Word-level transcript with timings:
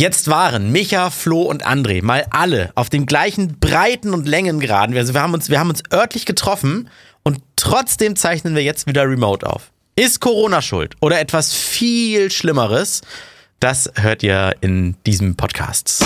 Jetzt 0.00 0.28
waren 0.28 0.72
Micha, 0.72 1.10
Flo 1.10 1.42
und 1.42 1.66
André 1.66 2.02
mal 2.02 2.24
alle 2.30 2.70
auf 2.74 2.88
dem 2.88 3.04
gleichen 3.04 3.58
Breiten- 3.60 4.14
und 4.14 4.26
Längengraden. 4.26 4.96
Also 4.96 5.12
wir 5.12 5.20
haben 5.20 5.34
uns, 5.34 5.50
wir 5.50 5.60
haben 5.60 5.68
uns 5.68 5.82
örtlich 5.92 6.24
getroffen 6.24 6.88
und 7.22 7.42
trotzdem 7.54 8.16
zeichnen 8.16 8.54
wir 8.54 8.62
jetzt 8.62 8.86
wieder 8.86 9.02
remote 9.02 9.46
auf. 9.46 9.70
Ist 9.96 10.20
Corona 10.20 10.62
schuld 10.62 10.94
oder 11.02 11.20
etwas 11.20 11.52
viel 11.52 12.30
Schlimmeres? 12.30 13.02
Das 13.58 13.92
hört 13.94 14.22
ihr 14.22 14.54
in 14.62 14.96
diesem 15.04 15.36
Podcast. 15.36 16.02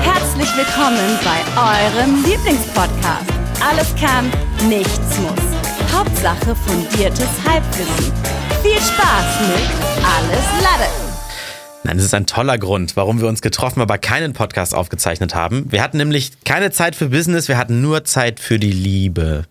Herzlich 0.00 0.56
willkommen 0.56 1.18
bei 1.24 1.40
eurem 1.60 2.22
Lieblingspodcast. 2.24 3.32
Alles 3.68 3.92
kann, 4.00 4.30
nichts 4.68 5.18
muss. 5.18 5.92
Hauptsache 5.92 6.54
fundiertes 6.54 7.26
Halbwissen. 7.44 8.12
Viel 8.62 8.80
Spaß 8.80 9.40
mit 9.48 10.04
Alles 10.04 10.62
Lade. 10.62 11.05
Nein, 11.86 11.96
das 11.98 12.06
ist 12.06 12.14
ein 12.14 12.26
toller 12.26 12.58
Grund, 12.58 12.96
warum 12.96 13.20
wir 13.20 13.28
uns 13.28 13.42
getroffen, 13.42 13.80
aber 13.80 13.96
keinen 13.98 14.32
Podcast 14.32 14.74
aufgezeichnet 14.74 15.34
haben. 15.34 15.70
Wir 15.70 15.82
hatten 15.82 15.98
nämlich 15.98 16.32
keine 16.44 16.70
Zeit 16.72 16.96
für 16.96 17.08
Business, 17.10 17.46
wir 17.48 17.56
hatten 17.58 17.80
nur 17.80 18.04
Zeit 18.04 18.40
für 18.40 18.58
die 18.58 18.72
Liebe. 18.72 19.44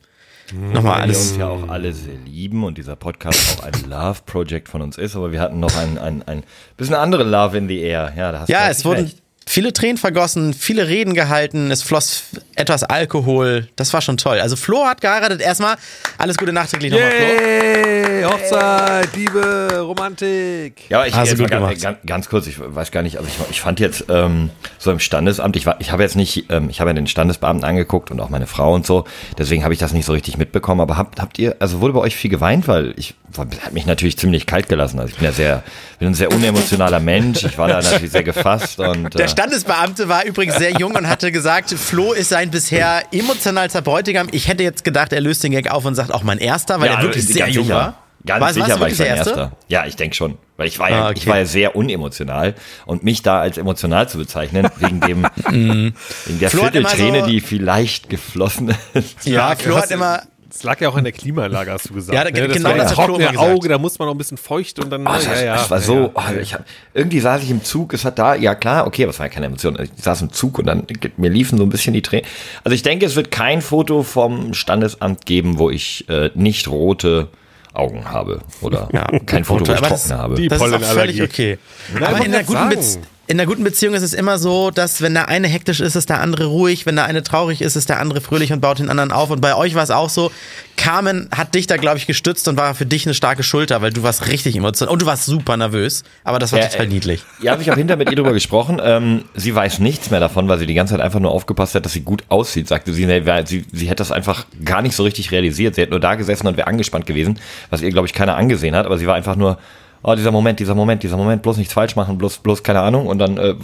Nochmal 0.53 0.83
Weil 0.83 0.83
wir 0.83 1.03
alles. 1.03 1.29
uns 1.31 1.37
ja 1.39 1.47
auch 1.47 1.69
alle 1.69 1.91
sehr 1.93 2.17
lieben 2.25 2.63
und 2.65 2.77
dieser 2.77 2.95
Podcast 2.95 3.57
auch 3.59 3.63
ein 3.63 3.73
Love-Project 3.89 4.69
von 4.69 4.81
uns 4.81 4.97
ist, 4.97 5.15
aber 5.15 5.31
wir 5.31 5.39
hatten 5.41 5.59
noch 5.59 5.75
ein, 5.77 5.97
ein, 5.97 6.21
ein 6.27 6.43
bisschen 6.77 6.93
andere 6.95 7.23
Love 7.23 7.57
in 7.57 7.67
the 7.67 7.79
air. 7.79 8.13
Ja, 8.15 8.31
da 8.31 8.39
hast 8.41 8.49
Ja, 8.49 8.65
du 8.65 8.71
es 8.71 8.85
wurden 8.85 9.05
recht. 9.05 9.17
Viele 9.47 9.73
Tränen 9.73 9.97
vergossen, 9.97 10.53
viele 10.53 10.87
Reden 10.87 11.13
gehalten, 11.13 11.71
es 11.71 11.83
floss 11.83 12.23
etwas 12.55 12.83
Alkohol. 12.83 13.67
Das 13.75 13.93
war 13.93 14.01
schon 14.01 14.17
toll. 14.17 14.39
Also 14.39 14.55
Flo 14.55 14.85
hat 14.85 15.01
geheiratet. 15.01 15.41
Erstmal 15.41 15.75
alles 16.17 16.37
Gute 16.37 16.51
nachträglich 16.53 16.91
nochmal, 16.91 17.11
Flo. 17.11 17.25
Yay! 17.25 18.23
Hochzeit, 18.23 19.15
Liebe, 19.15 19.79
Romantik. 19.81 20.89
Ja, 20.89 20.99
aber 20.99 21.07
ich 21.07 21.15
Hast 21.15 21.31
du 21.33 21.37
mal 21.37 21.41
gut 21.43 21.51
ganz, 21.51 21.61
gemacht. 21.61 21.81
ganz, 21.81 21.97
ganz 22.05 22.29
kurz, 22.29 22.47
ich 22.47 22.57
weiß 22.59 22.91
gar 22.91 23.03
nicht, 23.03 23.17
also 23.17 23.29
ich, 23.29 23.51
ich 23.51 23.61
fand 23.61 23.79
jetzt 23.79 24.05
ähm, 24.09 24.49
so 24.79 24.91
im 24.91 24.99
Standesamt, 24.99 25.55
ich 25.55 25.65
war, 25.65 25.79
ich 25.79 25.91
habe 25.91 26.03
jetzt 26.03 26.15
nicht, 26.15 26.45
ähm, 26.49 26.69
ich 26.69 26.79
habe 26.79 26.89
ja 26.89 26.93
den 26.93 27.07
Standesbeamten 27.07 27.63
angeguckt 27.63 28.11
und 28.11 28.19
auch 28.19 28.29
meine 28.29 28.47
Frau 28.47 28.73
und 28.73 28.85
so, 28.85 29.05
deswegen 29.37 29.63
habe 29.63 29.73
ich 29.73 29.79
das 29.79 29.93
nicht 29.93 30.05
so 30.05 30.13
richtig 30.13 30.37
mitbekommen. 30.37 30.81
Aber 30.81 30.97
habt, 30.97 31.21
habt 31.21 31.37
ihr, 31.37 31.55
also 31.59 31.81
wurde 31.81 31.93
bei 31.93 31.99
euch 31.99 32.15
viel 32.15 32.31
geweint, 32.31 32.67
weil 32.67 32.93
ich 32.97 33.13
hat 33.37 33.73
mich 33.73 33.85
natürlich 33.85 34.17
ziemlich 34.17 34.45
kalt 34.45 34.69
gelassen. 34.69 34.99
Also 34.99 35.11
ich 35.11 35.15
bin 35.17 35.25
ja 35.25 35.31
sehr, 35.31 35.63
bin 35.99 36.09
ein 36.09 36.13
sehr 36.13 36.31
unemotionaler 36.31 36.99
Mensch. 36.99 37.43
Ich 37.43 37.57
war 37.57 37.67
da 37.67 37.81
natürlich 37.81 38.11
sehr 38.11 38.23
gefasst 38.23 38.79
und 38.79 39.13
Der 39.13 39.25
äh, 39.25 39.29
Standesbeamte 39.29 40.07
war 40.09 40.25
übrigens 40.25 40.57
sehr 40.57 40.71
jung 40.73 40.95
und 40.95 41.07
hatte 41.09 41.31
gesagt, 41.31 41.69
Flo 41.71 42.13
ist 42.13 42.29
sein 42.29 42.51
bisher 42.51 43.03
emotionalster 43.11 43.81
Bräutigam. 43.81 44.27
Ich 44.31 44.47
hätte 44.47 44.63
jetzt 44.63 44.83
gedacht, 44.83 45.13
er 45.13 45.21
löst 45.21 45.43
den 45.43 45.51
Gag 45.51 45.71
auf 45.71 45.85
und 45.85 45.95
sagt 45.95 46.11
auch 46.13 46.23
mein 46.23 46.37
erster, 46.37 46.79
weil 46.79 46.87
Ja, 46.87 46.95
er 46.97 47.03
wirklich 47.03 47.25
sehr 47.25 47.47
jung 47.49 47.65
sicher. 47.65 47.75
war. 47.75 47.93
Ganz 48.25 48.41
warst 48.41 48.55
sicher 48.55 48.79
war 48.79 48.87
ich 48.87 48.97
sein 48.97 49.05
Erste? 49.07 49.29
erster. 49.29 49.51
Ja, 49.67 49.85
ich 49.85 49.97
denke 49.97 50.15
schon. 50.15 50.39
Weil 50.57 50.67
ich 50.67 50.79
war 50.79 50.89
ja, 50.89 51.03
Ah, 51.03 51.09
okay. 51.09 51.19
ich 51.19 51.27
war 51.27 51.37
ja 51.37 51.45
sehr 51.45 51.75
unemotional 51.75 52.55
und 52.87 53.03
mich 53.03 53.21
da 53.21 53.39
als 53.39 53.59
emotional 53.59 54.09
zu 54.09 54.17
bezeichnen, 54.17 54.67
wegen 54.77 54.99
dem, 55.01 55.27
wegen 55.49 56.39
der 56.39 56.49
Flo 56.49 56.61
Viertelträne, 56.61 57.19
so- 57.21 57.25
die 57.27 57.39
vielleicht 57.41 58.09
geflossen 58.09 58.73
ist. 58.95 59.25
Ja, 59.27 59.49
Ja, 59.51 59.55
Flo 59.55 59.75
hat 59.77 59.91
immer, 59.91 60.21
Es 60.55 60.63
lag 60.63 60.79
ja 60.79 60.87
auch 60.89 60.95
an 60.95 61.03
der 61.03 61.11
Klimaanlage, 61.11 61.71
hast 61.71 61.89
du 61.89 61.93
gesagt. 61.93 62.15
Ja, 62.15 62.23
da- 62.23 62.29
ne? 62.31 62.47
Genau 62.47 62.69
das 62.75 62.83
das 62.87 62.93
trockene 62.93 63.17
gesagt. 63.27 63.37
Auge, 63.37 63.67
da 63.67 63.77
muss 63.77 63.99
man 63.99 64.07
noch 64.07 64.15
ein 64.15 64.17
bisschen 64.17 64.37
feucht 64.37 64.79
und 64.79 64.89
dann, 64.89 65.05
Oh, 65.05 65.11
ja, 65.11 65.43
ja. 65.43 65.53
das 65.55 65.69
war 65.69 65.79
ja, 65.79 65.83
so, 65.83 65.95
ja. 65.95 66.09
oh, 66.13 66.39
ich 66.41 66.53
hab, 66.53 66.65
irgendwie 66.93 67.19
saß 67.19 67.43
ich 67.43 67.49
im 67.51 67.63
Zug, 67.63 67.93
es 67.93 68.05
hat 68.05 68.17
da, 68.19 68.35
ja 68.35 68.55
klar, 68.55 68.87
okay, 68.87 69.03
aber 69.03 69.09
es 69.11 69.19
war 69.19 69.25
ja 69.25 69.33
keine 69.33 69.47
Emotion. 69.47 69.77
Ich 69.81 70.03
saß 70.03 70.21
im 70.21 70.31
Zug 70.31 70.59
und 70.59 70.65
dann, 70.67 70.87
mir 71.17 71.29
liefen 71.29 71.57
so 71.57 71.63
ein 71.65 71.69
bisschen 71.69 71.93
die 71.93 72.01
Tränen. 72.01 72.25
Also 72.63 72.73
ich 72.73 72.83
denke, 72.83 73.05
es 73.05 73.15
wird 73.15 73.31
kein 73.31 73.61
Foto 73.61 74.03
vom 74.03 74.53
Standesamt 74.53 75.25
geben, 75.25 75.59
wo 75.59 75.69
ich 75.69 76.07
äh, 76.09 76.29
nicht 76.35 76.67
rote 76.69 77.27
Augen 77.73 78.09
habe. 78.09 78.39
Oder 78.61 78.87
Ja, 78.93 79.07
kein 79.25 79.43
Foto, 79.43 79.67
wo 79.67 79.71
ich 79.73 79.77
aber 79.77 79.89
das- 79.89 80.07
trocken 80.07 80.21
habe. 80.21 80.35
die- 80.35 80.47
das 80.47 80.61
ist 80.61 80.73
auch 80.73 80.81
völlig 80.81 81.21
okay. 81.21 81.57
Nein, 81.93 82.03
Aber 82.03 82.25
in 82.25 82.33
einer, 82.33 82.43
grad 82.45 82.75
guten. 82.75 83.01
In 83.27 83.39
einer 83.39 83.47
guten 83.47 83.63
Beziehung 83.63 83.95
ist 83.95 84.03
es 84.03 84.13
immer 84.13 84.37
so, 84.37 84.69
dass 84.69 85.01
wenn 85.01 85.15
der 85.15 85.29
eine 85.29 85.47
hektisch 85.47 85.79
ist, 85.79 85.95
ist 85.95 86.09
der 86.09 86.21
andere 86.21 86.45
ruhig. 86.45 86.85
Wenn 86.85 86.95
der 86.95 87.05
eine 87.05 87.23
traurig 87.23 87.61
ist, 87.61 87.75
ist 87.75 87.89
der 87.89 87.99
andere 87.99 88.21
fröhlich 88.21 88.53
und 88.53 88.61
baut 88.61 88.77
den 88.77 88.89
anderen 88.89 89.11
auf. 89.11 89.31
Und 89.31 89.41
bei 89.41 89.55
euch 89.55 89.73
war 89.73 89.81
es 89.81 89.89
auch 89.89 90.09
so. 90.09 90.31
Carmen 90.77 91.29
hat 91.35 91.55
dich 91.55 91.65
da, 91.65 91.77
glaube 91.77 91.97
ich, 91.97 92.05
gestützt 92.05 92.47
und 92.47 92.57
war 92.57 92.75
für 92.75 92.85
dich 92.85 93.07
eine 93.07 93.15
starke 93.15 93.41
Schulter, 93.41 93.81
weil 93.81 93.91
du 93.91 94.03
warst 94.03 94.27
richtig 94.27 94.55
emotional. 94.55 94.93
Und 94.93 95.01
du 95.01 95.07
warst 95.07 95.25
super 95.25 95.57
nervös. 95.57 96.03
Aber 96.23 96.37
das 96.37 96.51
war 96.51 96.59
Ja, 96.59 96.67
total 96.67 96.85
äh, 96.85 96.89
niedlich. 96.89 97.23
Ja, 97.41 97.53
habe 97.53 97.63
ich 97.63 97.71
auch 97.71 97.75
hinter 97.75 97.95
mit 97.95 98.11
ihr 98.11 98.15
drüber 98.15 98.33
gesprochen. 98.33 98.79
Ähm, 98.83 99.23
sie 99.33 99.55
weiß 99.55 99.79
nichts 99.79 100.11
mehr 100.11 100.19
davon, 100.19 100.47
weil 100.47 100.59
sie 100.59 100.67
die 100.67 100.75
ganze 100.75 100.93
Zeit 100.93 101.01
einfach 101.01 101.19
nur 101.19 101.31
aufgepasst 101.31 101.73
hat, 101.73 101.85
dass 101.85 101.93
sie 101.93 102.01
gut 102.01 102.23
aussieht, 102.29 102.67
sagte 102.67 102.93
sie. 102.93 103.05
Sie, 103.45 103.65
sie 103.71 103.85
hätte 103.87 103.95
das 103.95 104.11
einfach 104.11 104.45
gar 104.63 104.83
nicht 104.83 104.95
so 104.95 105.01
richtig 105.01 105.31
realisiert. 105.31 105.75
Sie 105.75 105.81
hätte 105.81 105.91
nur 105.91 105.99
da 105.99 106.13
gesessen 106.13 106.45
und 106.45 106.57
wäre 106.57 106.67
angespannt 106.67 107.07
gewesen, 107.07 107.39
was 107.71 107.81
ihr, 107.81 107.89
glaube 107.89 108.07
ich, 108.07 108.13
keiner 108.13 108.35
angesehen 108.35 108.75
hat. 108.75 108.85
Aber 108.85 108.99
sie 108.99 109.07
war 109.07 109.15
einfach 109.15 109.35
nur, 109.35 109.57
oh, 110.05 110.15
dieser 110.15 110.31
Moment, 110.31 110.59
dieser 110.59 110.75
Moment, 110.75 111.03
dieser 111.03 111.17
Moment, 111.17 111.41
bloß 111.41 111.57
nichts 111.57 111.73
falsch 111.73 111.95
machen, 111.95 112.17
bloß, 112.17 112.37
bloß 112.37 112.63
keine 112.63 112.81
Ahnung. 112.81 113.07
Und 113.07 113.17
dann, 113.19 113.37
äh, 113.37 113.55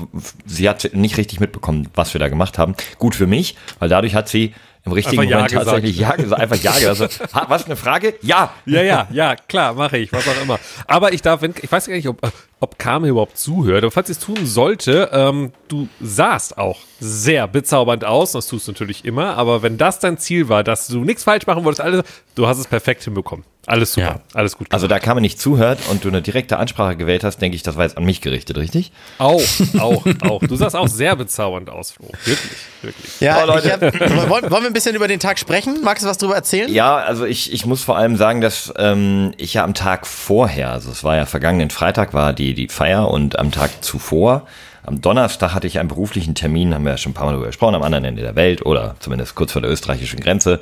sie 0.45 0.67
hat 0.67 0.89
nicht 0.93 1.17
richtig 1.17 1.39
mitbekommen, 1.39 1.87
was 1.93 2.13
wir 2.13 2.19
da 2.19 2.29
gemacht 2.29 2.57
haben. 2.57 2.75
Gut 2.97 3.15
für 3.15 3.27
mich, 3.27 3.55
weil 3.79 3.89
dadurch 3.89 4.15
hat 4.15 4.27
sie 4.27 4.53
im 4.83 4.93
richtigen 4.93 5.21
Einfach 5.21 5.29
Ja 5.29 5.35
Moment 5.37 5.51
gesagt. 5.51 5.67
tatsächlich 5.67 5.97
Ja 5.97 6.15
gesagt. 6.15 6.41
Einfach 6.41 6.55
Ja 6.55 6.71
gesagt. 6.71 7.21
Also, 7.21 7.49
was, 7.49 7.65
eine 7.65 7.75
Frage? 7.75 8.15
Ja. 8.23 8.51
Ja, 8.65 8.81
ja, 8.81 9.07
ja, 9.11 9.35
klar, 9.35 9.75
mache 9.75 9.99
ich, 9.99 10.11
was 10.11 10.27
auch 10.27 10.41
immer. 10.41 10.59
Aber 10.87 11.13
ich 11.13 11.21
darf, 11.21 11.43
wenn, 11.43 11.53
ich 11.61 11.71
weiß 11.71 11.85
gar 11.85 11.93
nicht, 11.93 12.07
ob, 12.07 12.19
ob 12.59 12.79
Carmen 12.79 13.07
überhaupt 13.07 13.37
zuhört, 13.37 13.83
aber 13.83 13.91
falls 13.91 14.07
sie 14.07 14.13
es 14.13 14.19
tun 14.19 14.47
sollte, 14.47 15.09
ähm, 15.13 15.51
du 15.67 15.87
sahst 15.99 16.57
auch 16.57 16.79
sehr 16.99 17.47
bezaubernd 17.47 18.05
aus, 18.05 18.31
das 18.31 18.47
tust 18.47 18.67
du 18.67 18.71
natürlich 18.71 19.05
immer, 19.05 19.37
aber 19.37 19.61
wenn 19.61 19.77
das 19.77 19.99
dein 19.99 20.17
Ziel 20.17 20.49
war, 20.49 20.63
dass 20.63 20.87
du 20.87 21.03
nichts 21.03 21.23
falsch 21.23 21.45
machen 21.45 21.63
wolltest, 21.63 21.81
alles, 21.81 22.03
du 22.33 22.47
hast 22.47 22.57
es 22.57 22.65
perfekt 22.65 23.03
hinbekommen. 23.03 23.45
Alles 23.67 23.93
super, 23.93 24.07
Ja. 24.07 24.19
alles 24.33 24.57
gut. 24.57 24.67
Also 24.71 24.87
da 24.87 24.97
Carmen 24.99 25.21
nicht 25.21 25.39
zuhört 25.39 25.77
und 25.91 26.03
du 26.03 26.07
eine 26.07 26.21
direkte 26.23 26.57
Ansprache 26.57 26.95
gewählt 26.95 27.23
hast, 27.23 27.37
denke 27.41 27.55
ich, 27.55 27.61
das 27.61 27.77
war 27.77 27.83
jetzt 27.83 27.95
an 27.95 28.03
mich 28.03 28.19
gerichtet, 28.21 28.57
richtig? 28.57 28.91
auch, 29.19 29.41
auch, 29.79 30.03
auch. 30.21 30.39
Du 30.41 30.55
sahst 30.55 30.75
auch 30.75 30.87
sehr 30.87 31.15
bezaubernd 31.15 31.69
aus, 31.69 31.91
Flo. 31.91 32.07
Wirklich, 32.25 32.49
wirklich. 32.81 33.19
Ja, 33.19 33.43
Oh, 33.43 33.45
Leute. 33.45 33.67
ich 33.67 33.73
hab, 33.73 34.29
wollen, 34.29 34.49
wollen 34.49 34.63
wir 34.63 34.67
ein 34.69 34.73
bisschen 34.73 34.95
über 34.95 35.07
den 35.07 35.19
Tag 35.19 35.37
sprechen? 35.37 35.81
Magst 35.83 36.03
du 36.03 36.09
was 36.09 36.17
drüber 36.17 36.33
erzählen? 36.35 36.73
Ja, 36.73 36.95
also 36.97 37.25
ich, 37.25 37.53
ich 37.53 37.65
muss 37.67 37.83
vor 37.83 37.97
allem 37.97 38.15
sagen, 38.17 38.41
dass 38.41 38.73
ähm, 38.77 39.33
ich 39.37 39.53
ja 39.53 39.63
am 39.63 39.75
Tag 39.75 40.07
vorher, 40.07 40.71
also 40.71 40.89
es 40.89 41.03
war 41.03 41.15
ja 41.15 41.27
vergangenen 41.27 41.69
Freitag, 41.69 42.13
war 42.15 42.33
die, 42.33 42.55
die 42.55 42.67
Feier 42.67 43.09
und 43.09 43.37
am 43.37 43.51
Tag 43.51 43.83
zuvor, 43.83 44.47
am 44.83 44.99
Donnerstag 44.99 45.53
hatte 45.53 45.67
ich 45.67 45.79
einen 45.79 45.89
beruflichen 45.89 46.33
Termin, 46.33 46.73
haben 46.73 46.85
wir 46.85 46.91
ja 46.91 46.97
schon 46.97 47.11
ein 47.11 47.13
paar 47.13 47.25
Mal 47.25 47.33
darüber 47.33 47.47
gesprochen, 47.47 47.75
am 47.75 47.83
anderen 47.83 48.05
Ende 48.05 48.21
der 48.23 48.35
Welt 48.35 48.65
oder 48.65 48.95
zumindest 48.99 49.35
kurz 49.35 49.51
vor 49.51 49.61
der 49.61 49.69
österreichischen 49.69 50.19
Grenze. 50.19 50.59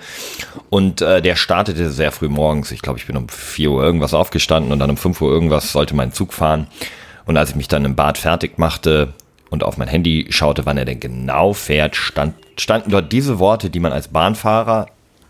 Und 0.69 1.01
äh, 1.01 1.21
der 1.21 1.35
startete 1.35 1.89
sehr 1.89 2.11
früh 2.11 2.27
morgens. 2.27 2.71
Ich 2.71 2.81
glaube, 2.81 2.99
ich 2.99 3.07
bin 3.07 3.15
um 3.15 3.29
4 3.29 3.71
Uhr 3.71 3.83
irgendwas 3.83 4.13
aufgestanden 4.13 4.71
und 4.71 4.79
dann 4.79 4.89
um 4.89 4.97
5 4.97 5.21
Uhr 5.21 5.31
irgendwas 5.31 5.71
sollte 5.71 5.95
mein 5.95 6.11
Zug 6.11 6.33
fahren. 6.33 6.67
Und 7.25 7.37
als 7.37 7.51
ich 7.51 7.55
mich 7.55 7.67
dann 7.67 7.85
im 7.85 7.95
Bad 7.95 8.17
fertig 8.17 8.57
machte 8.57 9.13
und 9.49 9.63
auf 9.63 9.77
mein 9.77 9.87
Handy 9.87 10.27
schaute, 10.29 10.65
wann 10.65 10.77
er 10.77 10.85
denn 10.85 10.99
genau 10.99 11.53
fährt, 11.53 11.95
stand, 11.95 12.35
standen 12.57 12.91
dort 12.91 13.11
diese 13.11 13.39
Worte, 13.39 13.69
die 13.69 13.79
man 13.79 13.93
als 13.93 14.09
Bahnfahrer 14.09 14.87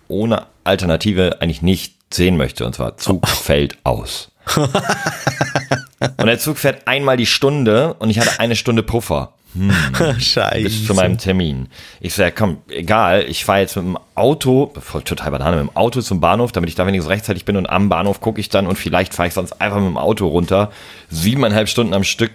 ohne 0.08 0.48
Alternative 0.64 1.42
eigentlich 1.42 1.62
nicht 1.62 1.96
sehen 2.12 2.38
möchte. 2.38 2.66
Und 2.66 2.74
zwar 2.74 2.98
Zug 2.98 3.28
fällt 3.28 3.78
aus. 3.84 4.32
Und 4.56 6.26
der 6.26 6.40
Zug 6.40 6.58
fährt 6.58 6.88
einmal 6.88 7.18
die 7.18 7.26
Stunde 7.26 7.94
und 7.96 8.10
ich 8.10 8.20
hatte 8.20 8.40
eine 8.40 8.56
Stunde 8.56 8.84
Puffer 8.84 9.34
Scheiße. 10.20 10.62
bis 10.62 10.86
zu 10.86 10.94
meinem 10.94 11.18
Termin. 11.18 11.70
Ich 12.02 12.14
sage, 12.14 12.34
komm, 12.38 12.58
egal, 12.70 13.26
ich 13.28 13.46
fahre 13.46 13.62
jetzt 13.62 13.76
mit 13.76 13.86
dem 13.86 13.98
Auto, 14.14 14.72
voll 14.80 15.02
total 15.02 15.32
Banane, 15.32 15.58
mit 15.58 15.68
dem 15.68 15.76
Auto 15.76 16.02
zum 16.02 16.22
Bahnhof, 16.22 16.52
damit 16.52 16.70
ich 16.70 16.76
da 16.76 16.86
wenigstens 16.86 17.10
rechtzeitig 17.10 17.46
bin 17.46 17.58
und 17.58 17.68
am 17.68 17.90
Bahnhof 17.90 18.22
gucke 18.22 18.40
ich 18.40 18.50
dann 18.50 18.68
und 18.68 18.76
vielleicht 18.78 19.14
fahre 19.14 19.28
ich 19.28 19.34
sonst 19.34 19.60
einfach 19.60 19.78
mit 19.78 19.88
dem 19.88 19.98
Auto 19.98 20.28
runter. 20.28 20.72
Siebeneinhalb 21.10 21.68
Stunden 21.68 21.94
am 21.96 22.04
Stück, 22.04 22.32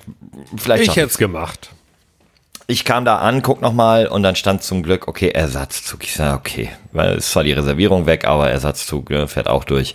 vielleicht 0.56 0.84
Ich 0.84 0.96
hätte 0.96 1.06
es 1.06 1.18
gemacht. 1.18 1.70
ich 2.66 2.84
kam 2.84 3.04
da 3.04 3.18
an, 3.18 3.42
guck 3.42 3.62
nochmal 3.62 4.08
und 4.08 4.24
dann 4.24 4.34
stand 4.34 4.64
zum 4.64 4.82
Glück, 4.82 5.06
okay, 5.06 5.28
Ersatzzug. 5.28 6.02
Ich 6.02 6.14
sage, 6.14 6.36
okay, 6.36 6.70
weil 6.92 7.14
es 7.14 7.34
war 7.36 7.44
die 7.44 7.52
Reservierung 7.52 8.06
weg, 8.06 8.24
aber 8.24 8.50
Ersatzzug 8.50 9.10
ne, 9.10 9.28
fährt 9.28 9.48
auch 9.48 9.62
durch. 9.62 9.92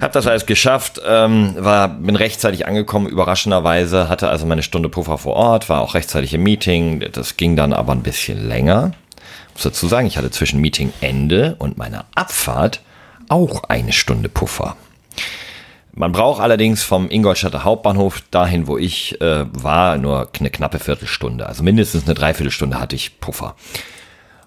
Hab 0.00 0.12
das 0.12 0.26
alles 0.26 0.46
geschafft, 0.46 1.00
ähm, 1.06 1.54
war, 1.58 1.88
bin 1.88 2.16
rechtzeitig 2.16 2.66
angekommen, 2.66 3.06
überraschenderweise, 3.08 4.08
hatte 4.08 4.28
also 4.28 4.46
meine 4.46 4.62
Stunde 4.62 4.88
Puffer 4.88 5.18
vor 5.18 5.34
Ort, 5.34 5.68
war 5.68 5.80
auch 5.80 5.94
rechtzeitig 5.94 6.34
im 6.34 6.42
Meeting, 6.42 7.04
das 7.12 7.36
ging 7.36 7.56
dann 7.56 7.72
aber 7.72 7.92
ein 7.92 8.02
bisschen 8.02 8.46
länger. 8.48 8.92
Muss 9.54 9.64
dazu 9.64 9.88
sagen, 9.88 10.06
ich 10.06 10.16
hatte 10.16 10.30
zwischen 10.30 10.60
Meetingende 10.60 11.56
und 11.58 11.78
meiner 11.78 12.06
Abfahrt 12.14 12.80
auch 13.28 13.64
eine 13.64 13.92
Stunde 13.92 14.28
Puffer. 14.28 14.76
Man 15.94 16.12
braucht 16.12 16.40
allerdings 16.40 16.82
vom 16.82 17.10
Ingolstadter 17.10 17.64
Hauptbahnhof 17.64 18.22
dahin, 18.30 18.66
wo 18.66 18.78
ich 18.78 19.20
äh, 19.20 19.44
war, 19.52 19.98
nur 19.98 20.30
eine 20.38 20.48
knappe 20.48 20.78
Viertelstunde. 20.78 21.46
Also 21.46 21.62
mindestens 21.62 22.04
eine 22.04 22.14
Dreiviertelstunde 22.14 22.80
hatte 22.80 22.96
ich 22.96 23.20
Puffer. 23.20 23.56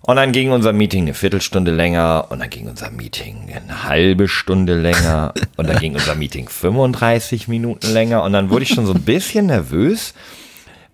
Und 0.08 0.18
dann 0.18 0.32
ging 0.32 0.52
unser 0.52 0.72
Meeting 0.72 1.04
eine 1.04 1.16
Viertelstunde 1.16 1.72
länger 1.72 2.28
und 2.30 2.40
dann 2.40 2.52
ging 2.52 2.68
unser 2.68 2.92
Meeting 2.92 3.50
eine 3.52 3.86
halbe 3.86 4.28
Stunde 4.28 4.80
länger 4.80 5.34
und 5.58 5.68
dann 5.68 5.80
ging 5.80 5.96
unser 5.96 6.14
Meeting 6.14 6.48
35 6.48 7.48
Minuten 7.48 7.92
länger. 7.92 8.22
Und 8.22 8.34
dann 8.34 8.52
wurde 8.52 8.64
ich 8.64 8.70
schon 8.70 8.86
so 8.86 8.94
ein 8.94 9.02
bisschen 9.02 9.48
nervös, 9.48 10.14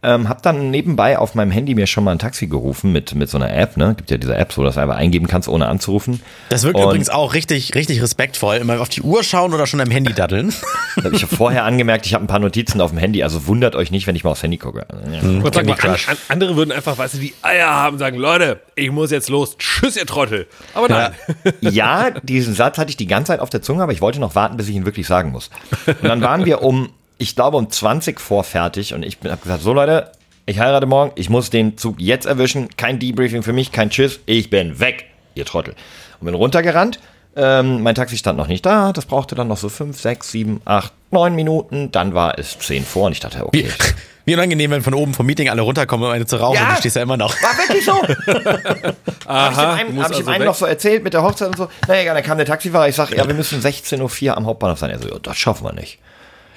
Ähm, 0.04 0.28
hab 0.30 0.42
dann 0.42 0.72
nebenbei 0.72 1.20
auf 1.20 1.36
meinem 1.36 1.52
Handy 1.52 1.76
mir 1.76 1.86
schon 1.86 2.04
mal 2.04 2.12
ein 2.12 2.18
Taxi 2.20 2.48
gerufen 2.48 2.92
mit, 2.92 3.14
mit 3.14 3.30
so 3.30 3.38
einer 3.38 3.54
App, 3.54 3.78
ne? 3.78 3.94
Gibt 3.96 4.10
ja 4.10 4.18
diese 4.18 4.36
Apps, 4.36 4.58
wo 4.58 4.62
du 4.62 4.66
das 4.68 4.78
einfach 4.80 4.96
eingeben 4.96 5.28
kannst, 5.28 5.48
ohne 5.48 5.68
anzurufen. 5.68 6.22
Das 6.50 6.64
wirkt 6.64 6.78
Und- 6.78 6.84
übrigens 6.86 7.10
auch 7.10 7.36
richtig, 7.36 7.76
richtig 7.76 8.02
respektvoll. 8.02 8.56
Immer 8.56 8.82
auf 8.82 8.90
die 8.90 9.02
Uhr 9.02 9.24
schauen 9.24 9.54
oder 9.54 9.68
schon 9.68 9.80
am 9.80 9.92
Handy 9.92 10.14
daddeln. 10.14 10.52
Habe 11.04 11.16
ich 11.16 11.22
ja 11.22 11.28
vorher 11.28 11.66
angemerkt, 11.66 12.06
ich 12.08 12.14
habe 12.16 12.24
ein 12.24 12.28
paar 12.28 12.40
Notizen 12.40 12.82
auf 12.82 12.90
dem 12.90 12.98
Handy, 12.98 13.22
also 13.24 13.46
wundert 13.48 13.76
euch 13.76 13.92
nicht, 13.92 14.08
wenn 14.08 14.16
ich 14.16 14.24
mal 14.24 14.32
aufs 14.32 14.42
Handy 14.44 14.58
gucke. 14.58 14.86
Also, 14.90 15.12
ja. 15.12 15.44
Wollte 15.44 15.64
sagen, 15.64 15.96
an, 16.08 16.18
andere 16.30 16.56
würden 16.56 16.72
einfach, 16.72 16.98
weißt 16.98 17.14
du, 17.14 17.18
die 17.20 17.34
Eier 17.44 17.70
haben 17.70 17.94
und 17.94 18.00
sagen, 18.00 18.18
Leute, 18.18 18.60
ich 18.76 18.92
muss 18.92 19.12
jetzt 19.12 19.30
los. 19.30 19.56
Tschüss, 19.58 19.98
ihr 19.98 20.06
Trottel. 20.06 20.48
Aber 20.74 20.90
nein. 20.90 21.12
Ja, 21.62 22.10
diesen 22.24 22.54
Satz 22.56 22.78
hatte 22.78 22.90
ich 22.90 22.98
die 22.98 23.08
ganze 23.08 23.32
Zeit 23.32 23.40
auf 23.40 23.50
der 23.50 23.62
Zunge, 23.62 23.84
aber 23.84 23.92
ich 23.94 24.02
wollte 24.02 24.20
noch 24.20 24.36
warten, 24.36 24.58
bis 24.58 24.68
ich 24.68 24.76
ihn 24.76 24.86
wirklich 24.86 25.06
sagen 25.08 25.32
muss. 25.32 25.50
Und 25.86 26.04
dann 26.04 26.22
waren 26.22 26.46
wir 26.46 26.62
um, 26.64 26.90
ich 27.22 27.36
glaube 27.36 27.58
um 27.58 27.70
20 27.70 28.20
vor 28.20 28.44
fertig 28.44 28.96
und 28.96 29.04
ich 29.04 29.20
habe 29.24 29.38
gesagt, 29.38 29.62
so 29.62 29.74
Leute, 29.74 30.12
ich 30.48 30.60
heirate 30.60 30.88
morgen, 30.88 31.12
ich 31.16 31.30
muss 31.30 31.52
den 31.52 31.78
Zug 31.78 32.00
jetzt 32.00 32.26
erwischen, 32.26 32.68
kein 32.78 32.98
Debriefing 32.98 33.44
für 33.44 33.54
mich, 33.54 33.72
kein 33.72 33.92
Tschüss, 33.92 34.20
ich 34.26 34.50
bin 34.50 34.80
weg, 34.80 35.06
ihr 35.36 35.46
Trottel. 35.46 35.76
Und 36.20 36.26
bin 36.26 36.34
runtergerannt, 36.34 37.00
ähm, 37.36 37.84
mein 37.84 37.94
Taxi 37.94 38.18
stand 38.18 38.40
noch 38.40 38.48
nicht 38.48 38.66
da, 38.66 38.92
das 38.92 39.06
brauchte 39.06 39.36
dann 39.36 39.48
noch 39.50 39.58
so 39.58 39.70
5, 39.70 40.00
6, 40.02 40.32
7, 40.32 40.62
8, 40.66 40.92
9 41.12 41.36
Minuten, 41.36 41.92
dann 41.92 42.16
war 42.16 42.40
es 42.40 42.58
10 42.58 42.84
vor 42.86 43.06
und 43.06 43.12
ich 43.12 43.20
dachte, 43.20 43.46
okay. 43.46 43.68
Wie, 43.68 43.72
wie 44.26 44.34
unangenehm, 44.34 44.72
wenn 44.72 44.82
von 44.82 44.96
oben 44.96 45.14
vom 45.14 45.28
Meeting 45.28 45.48
alle 45.50 45.62
runterkommen, 45.62 46.08
um 46.08 46.12
eine 46.12 46.26
zu 46.26 46.38
rauchen 46.38 46.56
Ja. 46.56 46.70
und 46.70 46.72
du 46.72 46.78
stehst 46.78 46.96
ja 46.96 47.04
immer 47.04 47.18
noch. 47.18 47.36
War 47.44 47.56
wirklich 47.60 47.86
so. 47.86 48.02
Habe 48.02 48.96
ich 49.06 49.14
dem 49.24 49.28
Aha, 49.28 49.74
einen, 49.76 50.04
hab 50.04 50.10
ich 50.12 50.18
dem 50.18 50.28
also 50.28 50.32
einen 50.32 50.46
noch 50.46 50.56
so 50.56 50.66
erzählt 50.66 51.04
mit 51.04 51.14
der 51.14 51.22
Hochzeit 51.22 51.50
und 51.50 51.58
so. 51.58 51.70
Na 51.88 52.02
egal, 52.02 52.16
dann 52.16 52.24
kam 52.24 52.38
der 52.38 52.48
Taxifahrer, 52.48 52.90
ich 52.90 52.96
sag, 52.96 53.16
ja, 53.16 53.28
wir 53.28 53.36
müssen 53.36 53.62
16.04 53.62 54.30
Uhr 54.30 54.38
am 54.38 54.48
Hauptbahnhof 54.48 54.80
sein. 54.80 54.90
Er 54.90 54.98
so, 54.98 55.08
ja, 55.08 55.20
das 55.22 55.38
schaffen 55.38 55.64
wir 55.66 55.74
nicht. 55.74 56.00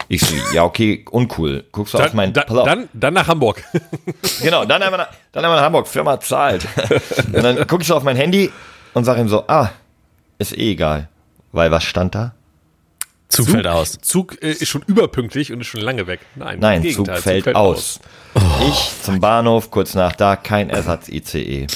Ich 0.08 0.20
so, 0.20 0.34
ja, 0.52 0.64
okay, 0.64 1.04
uncool. 1.10 1.64
Guckst 1.72 1.94
du 1.94 1.98
auf 1.98 2.06
Dann, 2.06 2.16
mein, 2.16 2.32
dann, 2.32 2.46
pass 2.46 2.56
auf. 2.56 2.66
dann, 2.66 2.88
dann 2.92 3.14
nach 3.14 3.26
Hamburg. 3.26 3.62
genau, 4.42 4.64
dann 4.64 4.82
einmal, 4.82 4.98
nach, 4.98 5.08
dann 5.32 5.44
einmal 5.44 5.58
nach 5.58 5.64
Hamburg, 5.64 5.88
Firma 5.88 6.20
zahlt. 6.20 6.66
und 7.32 7.42
dann 7.42 7.66
guck 7.66 7.80
ich 7.80 7.86
so 7.88 7.96
auf 7.96 8.02
mein 8.02 8.16
Handy 8.16 8.50
und 8.92 9.04
sag 9.04 9.18
ihm 9.18 9.28
so, 9.28 9.44
ah, 9.46 9.70
ist 10.38 10.56
eh 10.56 10.72
egal. 10.72 11.08
Weil 11.52 11.70
was 11.70 11.84
stand 11.84 12.14
da? 12.14 12.34
Zug 13.28 13.48
fällt 13.48 13.66
aus. 13.66 13.98
Zug 14.00 14.42
äh, 14.42 14.50
ist 14.52 14.68
schon 14.68 14.82
überpünktlich 14.86 15.52
und 15.52 15.60
ist 15.60 15.66
schon 15.66 15.80
lange 15.80 16.06
weg. 16.06 16.20
Nein, 16.36 16.58
Nein, 16.60 16.82
Zug 16.82 17.06
Gegenteil, 17.06 17.42
fällt, 17.42 17.56
aus. 17.56 18.00
Ich 18.68 18.90
zum 19.02 19.20
Bahnhof, 19.20 19.70
kurz 19.70 19.94
nach 19.94 20.12
da, 20.12 20.36
kein 20.36 20.70
Ersatz-ICE. 20.70 21.66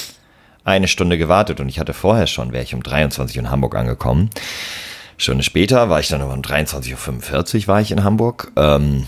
Eine 0.63 0.87
Stunde 0.87 1.17
gewartet 1.17 1.59
und 1.59 1.67
ich 1.69 1.79
hatte 1.79 1.93
vorher 1.93 2.27
schon, 2.27 2.53
wäre 2.53 2.63
ich 2.63 2.73
um 2.73 2.83
23 2.83 3.37
Uhr 3.37 3.43
in 3.43 3.51
Hamburg 3.51 3.75
angekommen. 3.75 4.29
Stunde 5.19 5.43
später 5.43 5.89
war 5.89 5.99
ich 5.99 6.07
dann 6.07 6.21
um 6.21 6.31
23.45 6.31 7.61
Uhr 7.61 7.67
war 7.67 7.81
ich 7.81 7.91
in 7.91 8.03
Hamburg. 8.03 8.51
Ähm, 8.55 9.05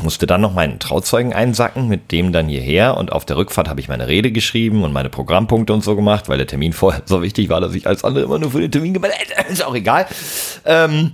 musste 0.00 0.26
dann 0.26 0.40
noch 0.40 0.54
meinen 0.54 0.78
Trauzeugen 0.78 1.32
einsacken, 1.32 1.88
mit 1.88 2.12
dem 2.12 2.32
dann 2.32 2.48
hierher 2.48 2.96
und 2.96 3.12
auf 3.12 3.24
der 3.24 3.36
Rückfahrt 3.36 3.68
habe 3.68 3.80
ich 3.80 3.88
meine 3.88 4.08
Rede 4.08 4.32
geschrieben 4.32 4.84
und 4.84 4.92
meine 4.92 5.10
Programmpunkte 5.10 5.72
und 5.72 5.84
so 5.84 5.96
gemacht, 5.96 6.28
weil 6.28 6.38
der 6.38 6.46
Termin 6.46 6.72
vorher 6.72 7.02
so 7.06 7.22
wichtig 7.22 7.48
war, 7.48 7.60
dass 7.60 7.74
ich 7.74 7.86
als 7.86 8.04
andere 8.04 8.24
immer 8.24 8.38
nur 8.38 8.52
für 8.52 8.60
den 8.60 8.70
Termin 8.70 8.94
gemeldet 8.94 9.18
Ist 9.48 9.64
auch 9.64 9.74
egal. 9.74 10.06
Ähm, 10.64 11.12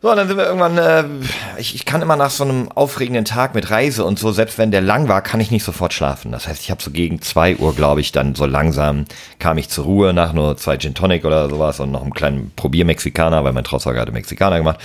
so, 0.00 0.14
dann 0.14 0.28
sind 0.28 0.36
wir 0.36 0.46
irgendwann, 0.46 0.78
äh, 0.78 1.04
ich, 1.58 1.74
ich 1.74 1.84
kann 1.84 2.02
immer 2.02 2.14
nach 2.14 2.30
so 2.30 2.44
einem 2.44 2.70
aufregenden 2.70 3.24
Tag 3.24 3.56
mit 3.56 3.70
Reise 3.70 4.04
und 4.04 4.16
so, 4.16 4.30
selbst 4.30 4.56
wenn 4.56 4.70
der 4.70 4.80
lang 4.80 5.08
war, 5.08 5.22
kann 5.22 5.40
ich 5.40 5.50
nicht 5.50 5.64
sofort 5.64 5.92
schlafen. 5.92 6.30
Das 6.30 6.46
heißt, 6.46 6.62
ich 6.62 6.70
habe 6.70 6.80
so 6.80 6.92
gegen 6.92 7.20
zwei 7.20 7.56
Uhr, 7.56 7.74
glaube 7.74 8.00
ich, 8.00 8.12
dann 8.12 8.36
so 8.36 8.46
langsam 8.46 9.06
kam 9.40 9.58
ich 9.58 9.68
zur 9.68 9.86
Ruhe 9.86 10.12
nach 10.12 10.32
nur 10.32 10.56
zwei 10.56 10.76
Gin 10.76 10.94
Tonic 10.94 11.24
oder 11.24 11.50
sowas 11.50 11.80
und 11.80 11.90
noch 11.90 12.02
einem 12.02 12.14
kleinen 12.14 12.52
Probier-Mexikaner, 12.54 13.42
weil 13.42 13.52
mein 13.52 13.64
Trauzeuge 13.64 13.98
hatte 13.98 14.12
Mexikaner 14.12 14.58
gemacht. 14.58 14.78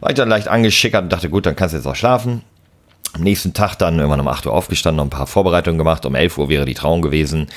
War 0.00 0.10
ich 0.10 0.16
dann 0.16 0.28
leicht 0.28 0.48
angeschickert 0.48 1.04
und 1.04 1.12
dachte, 1.12 1.30
gut, 1.30 1.46
dann 1.46 1.56
kannst 1.56 1.72
du 1.72 1.78
jetzt 1.78 1.86
auch 1.86 1.96
schlafen. 1.96 2.42
Am 3.14 3.22
nächsten 3.22 3.54
Tag 3.54 3.76
dann 3.76 3.98
irgendwann 3.98 4.20
um 4.20 4.28
8 4.28 4.46
Uhr 4.46 4.52
aufgestanden, 4.52 4.98
noch 4.98 5.04
ein 5.04 5.10
paar 5.10 5.26
Vorbereitungen 5.26 5.78
gemacht. 5.78 6.04
Um 6.04 6.14
11 6.14 6.36
Uhr 6.36 6.48
wäre 6.50 6.66
die 6.66 6.74
Trauung 6.74 7.00
gewesen. 7.00 7.48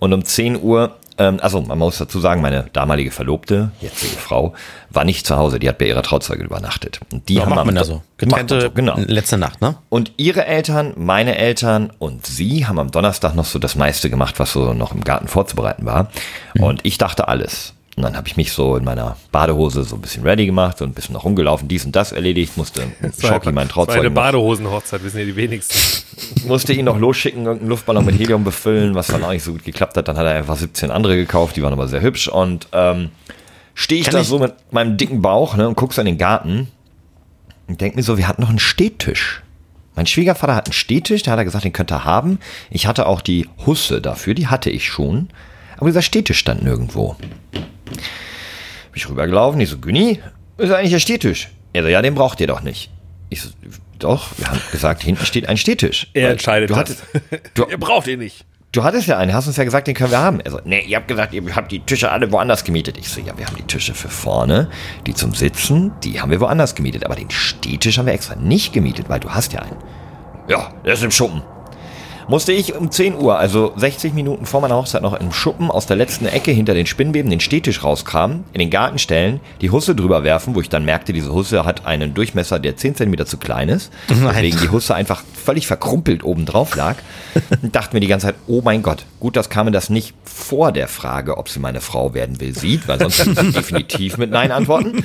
Und 0.00 0.12
um 0.12 0.24
10 0.24 0.60
Uhr, 0.60 0.96
ähm, 1.20 1.38
also 1.40 1.60
man 1.60 1.78
muss 1.78 1.98
dazu 1.98 2.18
sagen, 2.18 2.40
meine 2.40 2.64
damalige 2.72 3.10
Verlobte, 3.12 3.70
jetzige 3.80 4.16
Frau, 4.16 4.54
war 4.90 5.04
nicht 5.04 5.26
zu 5.26 5.36
Hause. 5.36 5.60
Die 5.60 5.68
hat 5.68 5.78
bei 5.78 5.86
ihrer 5.86 6.02
Trauzeugin 6.02 6.46
übernachtet. 6.46 6.98
Und 7.12 7.28
die 7.28 7.34
Ja, 7.34 7.42
haben 7.42 7.50
macht 7.50 7.58
am- 7.60 7.66
man 7.66 7.76
ja 7.76 7.84
so. 7.84 8.02
Getrennte 8.16 8.60
so, 8.62 8.70
genau. 8.72 8.96
letzte 8.98 9.38
Nacht, 9.38 9.60
ne? 9.60 9.76
Und 9.88 10.12
ihre 10.16 10.46
Eltern, 10.46 10.94
meine 10.96 11.36
Eltern 11.38 11.92
und 11.98 12.26
sie 12.26 12.66
haben 12.66 12.78
am 12.78 12.90
Donnerstag 12.90 13.34
noch 13.34 13.44
so 13.44 13.58
das 13.58 13.76
meiste 13.76 14.10
gemacht, 14.10 14.40
was 14.40 14.52
so 14.52 14.72
noch 14.74 14.92
im 14.94 15.04
Garten 15.04 15.28
vorzubereiten 15.28 15.84
war. 15.86 16.08
Und 16.58 16.80
ich 16.84 16.98
dachte 16.98 17.28
alles. 17.28 17.74
Und 18.00 18.04
dann 18.04 18.16
habe 18.16 18.26
ich 18.28 18.38
mich 18.38 18.52
so 18.52 18.76
in 18.76 18.84
meiner 18.84 19.18
Badehose 19.30 19.84
so 19.84 19.94
ein 19.96 20.00
bisschen 20.00 20.22
ready 20.22 20.46
gemacht, 20.46 20.78
so 20.78 20.86
ein 20.86 20.92
bisschen 20.94 21.12
noch 21.12 21.24
rumgelaufen, 21.24 21.68
dies 21.68 21.84
und 21.84 21.94
das 21.94 22.12
erledigt, 22.12 22.56
musste 22.56 22.80
Schocki, 23.20 23.52
mein 23.52 23.58
eine 23.64 23.68
Trauzeugen, 23.68 24.04
noch- 24.04 24.22
Badehosenhochzeit, 24.22 25.04
wissen 25.04 25.18
ja 25.18 25.26
die 25.26 25.36
wenigsten. 25.36 25.76
musste 26.48 26.72
ihn 26.72 26.86
noch 26.86 26.98
losschicken, 26.98 27.44
irgendeinen 27.44 27.68
Luftballon 27.68 28.06
mit 28.06 28.18
Helium 28.18 28.42
befüllen, 28.42 28.94
was 28.94 29.08
dann 29.08 29.22
auch 29.22 29.30
nicht 29.32 29.42
so 29.44 29.52
gut 29.52 29.64
geklappt 29.64 29.98
hat. 29.98 30.08
Dann 30.08 30.16
hat 30.16 30.24
er 30.24 30.32
einfach 30.34 30.56
17 30.56 30.90
andere 30.90 31.14
gekauft, 31.16 31.56
die 31.56 31.62
waren 31.62 31.74
aber 31.74 31.88
sehr 31.88 32.00
hübsch. 32.00 32.28
Und 32.28 32.68
ähm, 32.72 33.10
stehe 33.74 34.00
ich 34.00 34.06
Kann 34.06 34.14
da 34.14 34.20
ich- 34.22 34.28
so 34.28 34.38
mit 34.38 34.54
meinem 34.72 34.96
dicken 34.96 35.20
Bauch 35.20 35.56
ne, 35.56 35.68
und 35.68 35.74
guck 35.76 35.92
so 35.92 36.00
in 36.00 36.06
den 36.06 36.16
Garten 36.18 36.68
und 37.68 37.80
denk 37.82 37.96
mir 37.96 38.02
so, 38.02 38.16
wir 38.16 38.26
hatten 38.28 38.40
noch 38.40 38.48
einen 38.48 38.58
Stehtisch. 38.58 39.42
Mein 39.94 40.06
Schwiegervater 40.06 40.54
hat 40.54 40.66
einen 40.68 40.72
Stehtisch, 40.72 41.24
der 41.24 41.32
hat 41.34 41.38
er 41.38 41.44
gesagt, 41.44 41.64
den 41.64 41.74
könnte 41.74 41.92
er 41.94 42.04
haben. 42.06 42.38
Ich 42.70 42.86
hatte 42.86 43.06
auch 43.06 43.20
die 43.20 43.46
Husse 43.66 44.00
dafür, 44.00 44.32
die 44.34 44.46
hatte 44.46 44.70
ich 44.70 44.86
schon. 44.86 45.28
Aber 45.80 45.88
dieser 45.88 46.02
Stehtisch 46.02 46.38
stand 46.38 46.62
nirgendwo. 46.62 47.16
Bin 47.50 47.62
ich 48.94 49.08
rübergelaufen, 49.08 49.60
ich 49.60 49.70
so, 49.70 49.78
Günni, 49.78 50.20
ist 50.58 50.70
eigentlich 50.70 50.92
der 50.92 51.00
Stehtisch? 51.00 51.48
Er 51.72 51.82
so, 51.82 51.88
ja, 51.88 52.02
den 52.02 52.14
braucht 52.14 52.40
ihr 52.40 52.46
doch 52.46 52.60
nicht. 52.62 52.90
Ich 53.30 53.42
so, 53.42 53.48
doch, 53.98 54.28
wir 54.38 54.48
haben 54.48 54.60
gesagt, 54.72 55.02
hinten 55.02 55.24
steht 55.24 55.48
ein 55.48 55.56
Stehtisch. 55.56 56.08
Er 56.12 56.24
Weil 56.24 56.32
entscheidet 56.32 56.70
du 56.70 56.74
das. 56.74 56.80
hattest, 56.80 57.02
du, 57.54 57.66
Ihr 57.70 57.78
braucht 57.78 58.06
ihn 58.08 58.18
nicht. 58.18 58.44
du 58.72 58.82
hattest 58.82 59.06
ja 59.06 59.16
einen, 59.18 59.32
hast 59.32 59.46
uns 59.46 59.56
ja 59.56 59.64
gesagt, 59.64 59.86
den 59.86 59.94
können 59.94 60.10
wir 60.10 60.18
haben. 60.18 60.40
Er 60.40 60.50
so, 60.50 60.60
nee, 60.64 60.80
ihr 60.80 60.96
habt 60.96 61.08
gesagt, 61.08 61.32
ihr 61.32 61.42
habt 61.56 61.70
die 61.72 61.80
Tische 61.80 62.10
alle 62.10 62.30
woanders 62.32 62.64
gemietet. 62.64 62.98
Ich 62.98 63.08
so, 63.08 63.20
ja, 63.20 63.36
wir 63.38 63.46
haben 63.46 63.56
die 63.56 63.62
Tische 63.62 63.94
für 63.94 64.08
vorne, 64.08 64.68
die 65.06 65.14
zum 65.14 65.34
Sitzen, 65.34 65.92
die 66.02 66.20
haben 66.20 66.30
wir 66.30 66.40
woanders 66.40 66.74
gemietet. 66.74 67.04
Aber 67.06 67.14
den 67.14 67.30
Stehtisch 67.30 67.98
haben 67.98 68.06
wir 68.06 68.12
extra 68.14 68.36
nicht 68.36 68.72
gemietet, 68.72 69.08
weil 69.08 69.20
du 69.20 69.30
hast 69.30 69.52
ja 69.52 69.60
einen. 69.60 69.76
Ja, 70.48 70.74
der 70.84 70.94
ist 70.94 71.04
im 71.04 71.10
Schuppen. 71.10 71.42
Musste 72.30 72.52
ich 72.52 72.76
um 72.76 72.92
10 72.92 73.16
Uhr, 73.16 73.40
also 73.40 73.72
60 73.74 74.14
Minuten 74.14 74.46
vor 74.46 74.60
meiner 74.60 74.76
Hochzeit, 74.76 75.02
noch 75.02 75.18
im 75.18 75.32
Schuppen 75.32 75.68
aus 75.68 75.86
der 75.86 75.96
letzten 75.96 76.26
Ecke 76.26 76.52
hinter 76.52 76.74
den 76.74 76.86
Spinnweben 76.86 77.28
den 77.28 77.40
Stehtisch 77.40 77.82
rauskramen, 77.82 78.44
in 78.52 78.60
den 78.60 78.70
Garten 78.70 79.00
stellen, 79.00 79.40
die 79.60 79.70
Husse 79.70 79.96
drüber 79.96 80.22
werfen, 80.22 80.54
wo 80.54 80.60
ich 80.60 80.68
dann 80.68 80.84
merkte, 80.84 81.12
diese 81.12 81.32
Husse 81.32 81.64
hat 81.64 81.86
einen 81.86 82.14
Durchmesser, 82.14 82.60
der 82.60 82.76
10 82.76 82.94
cm 82.94 83.26
zu 83.26 83.36
klein 83.36 83.68
ist. 83.68 83.90
Deswegen 84.08 84.60
die 84.60 84.68
Husse 84.68 84.94
einfach 84.94 85.24
völlig 85.44 85.66
verkrumpelt 85.66 86.22
oben 86.22 86.46
drauf 86.46 86.76
lag. 86.76 86.98
Und 87.62 87.74
dachte 87.74 87.96
mir 87.96 88.00
die 88.00 88.06
ganze 88.06 88.28
Zeit, 88.28 88.36
oh 88.46 88.60
mein 88.62 88.82
Gott, 88.82 89.06
gut, 89.18 89.34
dass 89.34 89.50
Carmen 89.50 89.72
das 89.72 89.90
nicht 89.90 90.14
vor 90.22 90.70
der 90.70 90.86
Frage, 90.86 91.36
ob 91.36 91.48
sie 91.48 91.58
meine 91.58 91.80
Frau 91.80 92.14
werden 92.14 92.40
will, 92.40 92.56
sieht, 92.56 92.86
weil 92.86 93.00
sonst 93.00 93.26
würde 93.26 93.42
sie 93.42 93.50
definitiv 93.54 94.18
mit 94.18 94.30
Nein 94.30 94.52
antworten. 94.52 95.02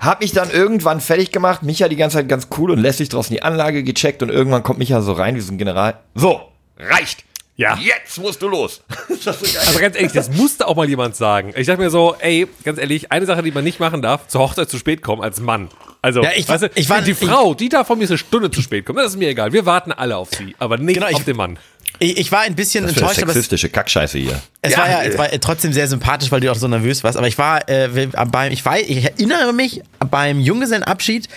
Hab 0.00 0.20
mich 0.20 0.32
dann 0.32 0.50
irgendwann 0.50 1.00
fertig 1.00 1.30
gemacht, 1.30 1.62
Micha 1.62 1.86
die 1.88 1.96
ganze 1.96 2.16
Zeit 2.16 2.28
ganz 2.28 2.48
cool 2.58 2.70
und 2.70 2.78
lässig 2.78 3.10
draußen 3.10 3.32
die 3.34 3.42
Anlage 3.42 3.82
gecheckt 3.84 4.22
und 4.22 4.30
irgendwann 4.30 4.62
kommt 4.62 4.78
Micha 4.78 5.02
so 5.02 5.12
rein 5.12 5.36
wie 5.36 5.40
so 5.40 5.52
ein 5.52 5.58
General. 5.58 5.98
So, 6.14 6.40
reicht. 6.78 7.24
Ja. 7.56 7.76
Jetzt 7.78 8.18
musst 8.18 8.40
du 8.40 8.48
los. 8.48 8.80
So? 9.20 9.30
Aber 9.30 9.80
ganz 9.80 9.96
ehrlich, 9.96 10.12
das 10.12 10.30
musste 10.30 10.66
auch 10.66 10.76
mal 10.76 10.88
jemand 10.88 11.14
sagen. 11.14 11.52
Ich 11.54 11.66
dachte 11.66 11.82
mir 11.82 11.90
so, 11.90 12.16
ey, 12.20 12.46
ganz 12.64 12.78
ehrlich, 12.78 13.12
eine 13.12 13.26
Sache, 13.26 13.42
die 13.42 13.50
man 13.50 13.62
nicht 13.64 13.78
machen 13.80 14.00
darf, 14.00 14.26
zur 14.28 14.40
Hochzeit 14.40 14.70
zu 14.70 14.78
spät 14.78 15.02
kommen 15.02 15.20
als 15.20 15.40
Mann. 15.40 15.68
Also, 16.00 16.22
Ja, 16.22 16.30
ich 16.34 16.48
war- 16.48 16.54
weißt 16.54 16.74
du, 16.74 16.80
ich 16.80 16.88
war- 16.88 17.02
die 17.02 17.10
ich- 17.10 17.18
Frau, 17.18 17.52
die 17.52 17.68
darf 17.68 17.86
von 17.88 17.98
mir 17.98 18.08
eine 18.08 18.16
Stunde 18.16 18.50
zu 18.50 18.62
spät 18.62 18.86
kommen, 18.86 18.96
das 19.00 19.08
ist 19.12 19.18
mir 19.18 19.28
egal. 19.28 19.52
Wir 19.52 19.66
warten 19.66 19.92
alle 19.92 20.16
auf 20.16 20.30
sie, 20.34 20.56
aber 20.58 20.78
nicht 20.78 20.94
Genau, 20.94 21.08
ich- 21.08 21.16
auf 21.16 21.24
den 21.24 21.36
Mann. 21.36 21.58
Ich, 21.98 22.16
ich 22.16 22.32
war 22.32 22.40
ein 22.40 22.54
bisschen 22.54 22.84
Das 22.84 22.92
ist 22.92 22.98
enttäuscht, 22.98 23.18
aber 23.22 23.28
es, 23.28 23.34
sexistische 23.34 23.68
Kackscheiße 23.68 24.18
hier. 24.18 24.40
es 24.62 24.72
Ja, 24.72 24.78
war 24.78 24.90
ja 24.90 25.02
äh. 25.02 25.08
es 25.08 25.18
war 25.18 25.28
trotzdem 25.40 25.72
sehr 25.72 25.88
sympathisch, 25.88 26.30
weil 26.32 26.40
du 26.40 26.50
auch 26.50 26.56
so 26.56 26.68
nervös 26.68 27.04
warst. 27.04 27.18
Aber 27.18 27.28
ich 27.28 27.36
war 27.38 27.68
äh, 27.68 27.88
beim, 28.30 28.52
ich 28.52 28.64
weiß, 28.64 28.84
ich 28.88 29.04
erinnere 29.04 29.52
mich, 29.52 29.82
beim 30.10 30.40
Junggesellenabschied 30.40 31.28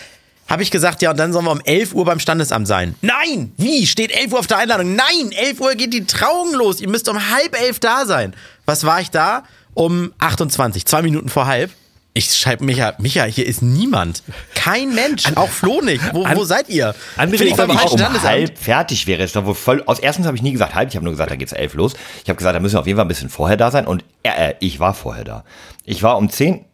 habe 0.50 0.62
ich 0.62 0.72
gesagt, 0.72 1.02
ja, 1.02 1.12
und 1.12 1.18
dann 1.18 1.32
sollen 1.32 1.46
wir 1.46 1.52
um 1.52 1.62
11 1.64 1.94
Uhr 1.94 2.06
beim 2.06 2.20
Standesamt 2.20 2.68
sein. 2.68 2.96
Nein! 3.02 3.54
Wie? 3.58 3.88
Steht 3.88 4.12
11 4.12 4.34
Uhr 4.34 4.40
auf 4.40 4.48
der 4.48 4.58
Einladung? 4.58 4.96
Nein! 4.96 5.32
11 5.32 5.60
Uhr 5.62 5.74
geht 5.76 5.94
die 5.94 6.06
Trauung 6.06 6.54
los. 6.54 6.82
Ihr 6.82 6.90
müsst 6.90 7.08
um 7.10 7.18
halb 7.32 7.60
elf 7.60 7.80
da 7.80 8.06
sein. 8.06 8.34
Was 8.66 8.84
war 8.84 9.00
ich 9.02 9.10
da? 9.10 9.44
Um 9.74 10.14
28, 10.20 10.86
zwei 10.86 11.02
Minuten 11.02 11.30
vor 11.30 11.48
halb. 11.48 11.72
Ich 12.16 12.32
schreibe 12.32 12.64
Micha, 12.64 12.94
Micha, 13.00 13.24
hier 13.24 13.48
ist 13.48 13.64
niemand. 13.64 14.22
Kein 14.54 14.94
Mensch, 14.94 15.24
auch 15.36 15.50
Flo 15.50 15.82
nicht. 15.82 16.02
Wo, 16.14 16.24
wo 16.36 16.44
seid 16.44 16.70
ihr? 16.70 16.94
André, 17.18 17.42
ich 17.42 17.56
glaub, 17.56 17.72
falschen 17.72 18.02
um 18.06 18.22
halb 18.22 18.58
fertig 18.58 19.08
wäre 19.08 19.24
es 19.24 19.32
da 19.32 19.44
wohl 19.46 19.56
voll. 19.56 19.82
Aus 19.88 19.98
erstens 19.98 20.28
habe 20.28 20.38
ich 20.38 20.44
nie 20.44 20.52
gesagt 20.52 20.76
halb, 20.76 20.90
ich 20.90 20.96
habe 20.96 21.04
nur 21.04 21.14
gesagt, 21.14 21.32
da 21.32 21.36
geht's 21.36 21.54
elf 21.54 21.74
los. 21.74 21.94
Ich 22.24 22.30
habe 22.30 22.38
gesagt, 22.38 22.56
da 22.56 22.60
müssen 22.60 22.76
wir 22.76 22.82
auf 22.82 22.86
jeden 22.88 22.98
Fall 22.98 23.06
ein 23.06 23.10
bisschen 23.10 23.30
vorher 23.30 23.58
da 23.58 23.72
sein 23.72 23.88
und 23.88 24.04
äh, 24.22 24.50
äh, 24.50 24.54
ich 24.60 24.80
war 24.80 24.94
vorher 24.94 25.24
da. 25.24 25.44
Ich 25.86 26.04
war 26.04 26.18
um 26.18 26.30
zehn 26.30 26.66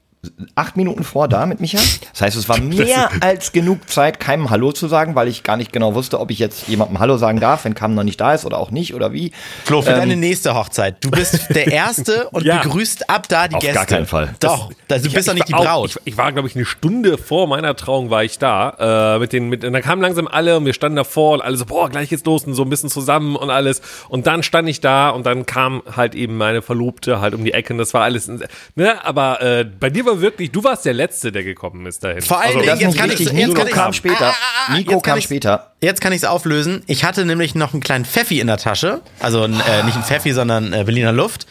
acht 0.55 0.75
Minuten 0.75 1.05
vor 1.05 1.29
da 1.29 1.45
mit 1.45 1.61
Micha. 1.61 1.77
Das 2.11 2.21
heißt, 2.21 2.35
es 2.35 2.49
war 2.49 2.59
mehr 2.59 3.09
als 3.21 3.53
genug 3.53 3.89
Zeit, 3.89 4.19
keinem 4.19 4.49
Hallo 4.49 4.73
zu 4.73 4.87
sagen, 4.89 5.15
weil 5.15 5.29
ich 5.29 5.43
gar 5.43 5.55
nicht 5.55 5.71
genau 5.71 5.95
wusste, 5.95 6.19
ob 6.19 6.29
ich 6.29 6.39
jetzt 6.39 6.67
jemandem 6.67 6.99
Hallo 6.99 7.15
sagen 7.17 7.39
darf, 7.39 7.63
wenn 7.63 7.73
Kam 7.73 7.95
noch 7.95 8.03
nicht 8.03 8.19
da 8.19 8.33
ist 8.33 8.43
oder 8.45 8.57
auch 8.57 8.69
nicht 8.69 8.93
oder 8.93 9.13
wie. 9.13 9.31
Flo, 9.63 9.81
für 9.81 9.91
deine 9.91 10.17
nächste 10.17 10.55
Hochzeit. 10.55 10.97
Du 11.05 11.09
bist 11.09 11.47
der 11.55 11.67
Erste 11.71 12.27
und 12.31 12.43
Ja. 12.43 12.61
begrüßt 12.61 13.09
ab 13.09 13.29
da 13.29 13.47
die 13.47 13.55
Auf 13.55 13.61
Gäste. 13.61 13.75
gar 13.75 13.85
keinen 13.85 14.05
Fall. 14.07 14.35
Doch, 14.41 14.71
das, 14.89 15.03
du 15.03 15.11
bist 15.11 15.27
doch 15.29 15.33
nicht 15.33 15.47
die 15.47 15.53
war 15.53 15.59
auch- 15.61 15.65
Braut. 15.65 15.89
Ich, 16.03 16.13
ich 16.13 16.17
war, 16.17 16.31
glaube 16.33 16.49
ich, 16.49 16.55
eine 16.55 16.65
Stunde 16.65 17.17
vor 17.17 17.47
meiner 17.47 17.75
Trauung 17.77 18.09
war 18.09 18.25
ich 18.25 18.37
da. 18.39 19.15
Äh, 19.15 19.19
mit 19.19 19.31
den, 19.31 19.47
mit, 19.47 19.63
und 19.63 19.71
dann 19.71 19.81
kamen 19.81 20.01
langsam 20.01 20.27
alle 20.27 20.57
und 20.57 20.65
wir 20.65 20.73
standen 20.73 20.97
davor 20.97 21.33
und 21.35 21.41
alle 21.41 21.55
so, 21.55 21.65
boah, 21.65 21.89
gleich 21.89 22.09
geht's 22.09 22.25
los 22.25 22.43
und 22.43 22.55
so 22.55 22.63
ein 22.63 22.69
bisschen 22.69 22.89
zusammen 22.89 23.37
und 23.37 23.49
alles. 23.49 23.81
Und 24.09 24.27
dann 24.27 24.43
stand 24.43 24.67
ich 24.67 24.81
da 24.81 25.09
und 25.11 25.25
dann 25.25 25.45
kam 25.45 25.81
halt 25.95 26.13
eben 26.13 26.35
meine 26.35 26.61
Verlobte 26.61 27.21
halt 27.21 27.33
um 27.33 27.45
die 27.45 27.53
Ecke 27.53 27.71
und 27.73 27.79
das 27.79 27.93
war 27.93 28.01
alles, 28.03 28.29
ne, 28.75 29.05
aber 29.05 29.41
äh, 29.41 29.63
bei 29.63 29.89
dir 29.89 30.05
war 30.05 30.08
wirklich, 30.21 30.51
du 30.51 30.63
warst 30.63 30.85
der 30.85 30.93
Letzte, 30.93 31.31
der 31.31 31.43
gekommen 31.43 31.85
ist 31.85 32.03
dahin. 32.03 32.21
Vor 32.21 32.39
allen 32.39 32.57
Also, 32.57 32.69
jetzt 32.83 32.97
kann 32.97 33.09
richtig. 33.09 33.27
ich 33.27 33.33
jetzt 33.33 33.47
Nico 33.47 33.53
kann 33.59 33.67
ich, 33.67 33.73
kam 33.73 33.93
später. 33.93 34.25
Ah, 34.27 34.33
ah, 34.33 34.65
ah, 34.69 34.73
Nico 34.73 34.91
jetzt 34.93 35.03
kann 35.03 35.11
kam 35.11 35.17
ich's- 35.19 35.25
später. 35.25 35.71
Jetzt 35.81 36.01
kann 36.01 36.11
ich 36.13 36.17
es 36.23 36.25
auflösen. 36.25 36.83
Ich 36.87 37.03
hatte 37.03 37.25
nämlich 37.25 37.55
noch 37.55 37.73
einen 37.73 37.81
kleinen 37.81 38.05
Pfeffi 38.05 38.39
in 38.39 38.47
der 38.47 38.57
Tasche. 38.57 39.01
Also 39.19 39.43
ein, 39.43 39.53
äh, 39.53 39.83
nicht 39.83 39.95
ein 39.97 40.03
Pfeffi, 40.03 40.33
sondern 40.33 40.73
äh, 40.73 40.83
Berliner 40.83 41.11
Luft. 41.11 41.45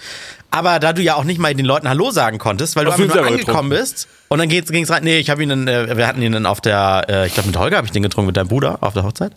Aber 0.50 0.78
da 0.78 0.92
du 0.94 1.02
ja 1.02 1.14
auch 1.14 1.24
nicht 1.24 1.38
mal 1.38 1.54
den 1.54 1.66
Leuten 1.66 1.88
Hallo 1.88 2.10
sagen 2.10 2.38
konntest, 2.38 2.74
weil 2.74 2.86
du 2.86 2.90
einfach 2.92 3.14
nur 3.14 3.26
angekommen 3.26 3.68
bist 3.68 4.08
und 4.28 4.38
dann 4.38 4.48
ging 4.48 4.62
es 4.82 4.90
rein. 4.90 5.04
Nee, 5.04 5.18
ich 5.18 5.28
habe 5.28 5.42
ihn 5.42 5.50
dann, 5.50 5.68
äh, 5.68 5.94
wir 5.96 6.06
hatten 6.06 6.22
ihn 6.22 6.32
dann 6.32 6.46
auf 6.46 6.60
der, 6.62 7.04
äh, 7.08 7.26
ich 7.26 7.34
glaube 7.34 7.48
mit 7.48 7.58
Holger 7.58 7.76
habe 7.76 7.86
ich 7.86 7.92
den 7.92 8.02
getrunken, 8.02 8.28
mit 8.28 8.36
deinem 8.38 8.48
Bruder 8.48 8.78
auf 8.80 8.94
der 8.94 9.02
Hochzeit. 9.04 9.32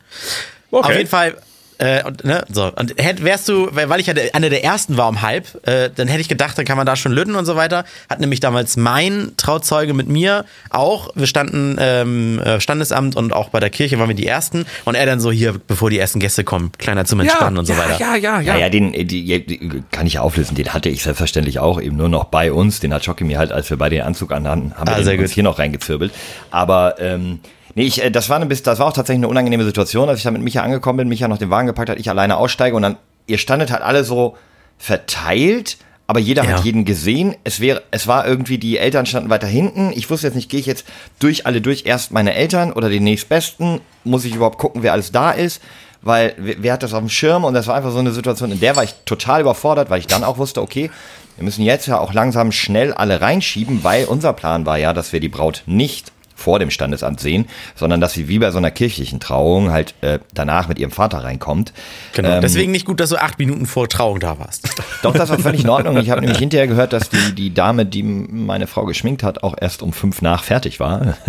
okay. 0.72 0.88
Auf 0.90 0.96
jeden 0.96 1.10
Fall. 1.10 1.36
Äh, 1.82 2.04
und, 2.04 2.24
ne, 2.24 2.46
so. 2.52 2.72
und 2.76 2.94
hätt, 2.98 3.24
wärst 3.24 3.50
du, 3.50 3.68
weil 3.72 4.00
ich 4.00 4.06
ja 4.06 4.14
einer 4.34 4.50
der 4.50 4.64
ersten 4.64 4.98
war 4.98 5.10
um 5.10 5.24
halb, 5.24 5.68
äh, 5.68 5.90
dann 5.94 6.08
hätte 6.08 6.22
ich 6.22 6.30
gedacht, 6.30 6.56
dann 6.56 6.64
kann 6.64 6.78
man 6.78 6.86
da 6.86 6.96
schon 6.96 7.12
lütten 7.12 7.36
und 7.36 7.46
so 7.46 7.56
weiter. 7.56 7.86
Hat 8.08 8.20
nämlich 8.20 8.40
damals 8.40 8.78
mein 8.78 9.32
Trauzeuge 9.36 9.96
mit 9.96 10.08
mir 10.08 10.46
auch. 10.70 11.10
Wir 11.16 11.26
standen 11.26 11.78
ähm, 11.80 12.40
äh, 12.40 12.62
Standesamt 12.62 13.16
und 13.16 13.34
auch 13.34 13.50
bei 13.50 13.60
der 13.60 13.72
Kirche 13.72 13.98
waren 13.98 14.10
wir 14.10 14.16
die 14.16 14.28
Ersten. 14.28 14.68
Und 14.86 14.94
er 14.94 15.08
dann 15.08 15.20
so 15.20 15.32
hier, 15.32 15.56
bevor 15.66 15.90
die 15.90 15.98
ersten 15.98 16.20
Gäste 16.20 16.44
kommen, 16.44 16.72
kleiner 16.78 17.06
zum 17.06 17.20
Entspannen 17.20 17.58
und 17.58 17.66
so 17.66 17.74
ja, 17.74 17.80
weiter. 17.80 18.00
Ja, 18.00 18.16
ja, 18.16 18.42
ja. 18.42 18.54
Ja, 18.54 18.60
ja, 18.60 18.70
den 18.70 18.92
die, 18.92 19.08
die, 19.08 19.84
kann 19.90 20.06
ich 20.06 20.20
auflösen. 20.20 20.54
Den 20.54 20.74
hatte 20.74 20.90
ich 20.90 21.02
selbstverständlich 21.02 21.58
auch 21.58 21.82
eben 21.82 21.98
nur 21.98 22.10
noch 22.10 22.26
bei 22.26 22.52
uns. 22.54 22.80
Den 22.80 22.94
hat 22.94 23.06
Schocki 23.06 23.24
mir 23.24 23.40
halt, 23.40 23.52
als 23.52 23.72
wir 23.72 23.78
beide 23.78 23.96
den 23.96 24.06
Anzug 24.06 24.32
anhatten, 24.32 24.74
haben 24.78 24.88
Ah, 24.88 24.98
wir 24.98 25.04
sehr 25.04 25.14
den 25.14 25.24
uns 25.24 25.32
hier 25.32 25.44
noch 25.44 25.58
reingezirbelt. 25.58 26.12
Aber 26.52 27.00
ähm, 27.00 27.40
nee, 27.76 27.84
ich, 27.84 28.04
äh, 28.04 28.12
das 28.12 28.30
war 28.30 28.38
eine 28.38 28.48
das 28.48 28.80
war 28.80 28.88
auch 28.88 28.94
tatsächlich 28.94 29.20
eine 29.20 29.28
unangenehme 29.28 29.64
Situation, 29.64 30.10
als 30.10 30.20
ich 30.20 30.24
da 30.24 30.32
mit 30.32 30.42
Micha 30.42 30.62
angekommen 30.62 30.98
bin, 30.98 31.08
Micha 31.10 31.28
noch 31.28 31.38
den 31.38 31.50
Wagen 31.50 31.68
gepackt 31.68 31.90
hat, 31.90 32.00
ich 32.00 32.10
alleine 32.10 32.38
aussteige 32.38 32.76
und 32.76 32.82
dann 32.82 32.98
ihr 33.28 33.38
standet 33.38 33.72
halt 33.72 33.82
alle 33.84 34.04
so 34.04 34.36
verteilt. 34.78 35.78
Aber 36.08 36.20
jeder 36.20 36.44
Ja. 36.44 36.58
hat 36.58 36.66
jeden 36.66 36.84
gesehen. 36.84 37.36
Es 37.46 37.62
wäre, 37.62 37.84
es 37.92 38.06
war 38.06 38.28
irgendwie, 38.28 38.58
die 38.58 38.78
Eltern 38.78 39.06
standen 39.06 39.30
weiter 39.30 39.48
hinten. 39.48 39.94
Ich 39.96 40.10
wusste 40.10 40.28
jetzt 40.28 40.36
nicht, 40.36 40.50
gehe 40.50 40.60
ich 40.60 40.66
jetzt 40.66 40.86
durch 41.20 41.46
alle 41.46 41.62
durch, 41.62 41.84
erst 41.86 42.12
meine 42.12 42.34
Eltern 42.34 42.74
oder 42.74 42.90
den 42.90 43.06
nächstbesten? 43.06 43.80
Muss 44.04 44.26
ich 44.26 44.36
überhaupt 44.36 44.58
gucken, 44.58 44.84
wer 44.84 44.92
alles 44.92 45.14
da 45.14 45.32
ist? 45.32 45.62
Weil, 46.02 46.34
wer, 46.38 46.56
wer 46.60 46.74
hat 46.74 46.84
das 46.84 46.94
auf 46.94 47.00
dem 47.00 47.08
Schirm? 47.08 47.46
Und 47.46 47.54
das 47.54 47.68
war 47.68 47.76
einfach 47.76 47.92
so 47.92 48.00
eine 48.00 48.12
Situation, 48.12 48.52
in 48.52 48.60
der 48.60 48.76
war 48.76 48.84
ich 48.84 48.94
total 49.06 49.40
überfordert, 49.40 49.90
weil 49.90 50.00
ich 50.00 50.08
dann 50.08 50.26
auch 50.26 50.38
wusste, 50.38 50.62
okay, 50.62 50.92
wir 51.38 51.46
müssen 51.46 51.64
jetzt 51.64 51.88
ja 51.88 52.00
auch 52.00 52.12
langsam 52.12 52.52
schnell 52.52 52.92
alle 52.94 53.22
reinschieben, 53.22 53.82
weil 53.86 54.04
unser 54.04 54.34
Plan 54.34 54.66
war 54.66 54.78
ja, 54.78 54.92
dass 54.94 55.14
wir 55.14 55.22
die 55.22 55.30
Braut 55.30 55.64
nicht 55.66 56.12
vor 56.42 56.60
dem 56.60 56.70
Standesamt 56.72 57.20
sehen, 57.20 57.48
sondern 57.76 58.02
dass 58.02 58.14
sie 58.14 58.28
wie 58.28 58.40
bei 58.40 58.52
so 58.52 58.58
einer 58.58 58.72
kirchlichen 58.72 59.20
Trauung 59.20 59.72
halt 59.72 59.94
äh, 60.02 60.20
danach 60.34 60.68
mit 60.68 60.80
ihrem 60.80 60.92
Vater 60.92 61.20
reinkommt. 61.20 61.72
Genau. 62.14 62.30
Ähm, 62.30 62.42
Deswegen 62.42 62.72
nicht 62.72 62.86
gut, 62.86 63.00
dass 63.00 63.10
du 63.10 63.18
acht 63.18 63.40
Minuten 63.40 63.66
vor 63.66 63.88
Trauung 63.88 64.20
da 64.20 64.40
warst. 64.40 64.70
doch, 65.04 65.14
das 65.14 65.30
war 65.30 65.40
völlig 65.40 65.64
in 65.64 65.70
Ordnung. 65.70 65.98
Ich 65.98 66.10
habe 66.10 66.22
nämlich 66.22 66.40
hinterher 66.40 66.68
gehört, 66.68 66.94
dass 66.94 67.10
die, 67.10 67.34
die 67.34 67.54
Dame, 67.54 67.86
die 67.86 68.04
meine 68.04 68.68
Frau 68.68 68.86
geschminkt 68.86 69.24
hat, 69.24 69.44
auch 69.44 69.56
erst 69.60 69.82
um 69.82 69.94
fünf 69.94 70.22
nach 70.22 70.44
fertig 70.44 70.80
war. 70.80 71.16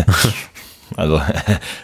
Also, 0.94 1.22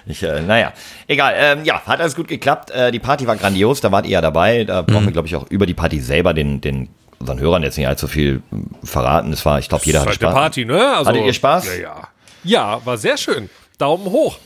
ich, 0.05 0.23
äh, 0.23 0.43
naja, 0.43 0.75
egal. 1.07 1.33
Ähm, 1.35 1.65
ja, 1.65 1.81
hat 1.87 1.99
alles 1.99 2.15
gut 2.15 2.29
geklappt. 2.29 2.71
Äh, 2.71 2.93
die 2.93 2.99
Party 2.99 3.27
war 3.27 3.37
grandios, 3.37 3.81
da 3.81 3.91
wart 3.91 4.05
ihr 4.05 4.13
ja 4.13 4.21
dabei. 4.21 4.65
Da 4.65 4.83
brauchen 4.83 5.07
wir, 5.07 5.13
glaube 5.13 5.29
ich, 5.29 5.35
auch 5.35 5.47
über 5.49 5.65
die 5.65 5.73
Party 5.73 5.99
selber 5.99 6.35
den, 6.35 6.61
den 6.61 6.89
unseren 7.19 7.41
Hörern 7.41 7.63
jetzt 7.63 7.77
nicht 7.77 7.89
allzu 7.89 8.07
viel 8.07 8.43
mm, 8.51 8.85
verraten. 8.85 9.33
Es 9.33 9.45
war, 9.45 9.59
ich 9.59 9.69
glaube, 9.69 9.85
jeder 9.85 10.01
hatte 10.01 10.11
ist 10.11 10.23
halt 10.23 10.31
Spaß. 10.31 10.35
eine 10.35 10.41
Party, 10.41 10.65
ne? 10.65 10.97
Also, 10.97 11.11
Hattet 11.11 11.25
ihr 11.25 11.33
Spaß? 11.33 11.67
Ja, 11.67 11.83
ja. 11.83 12.09
Ja, 12.45 12.85
war 12.85 12.99
sehr 12.99 13.17
schön. 13.17 13.51
Daumen 13.79 14.07
hoch. 14.07 14.39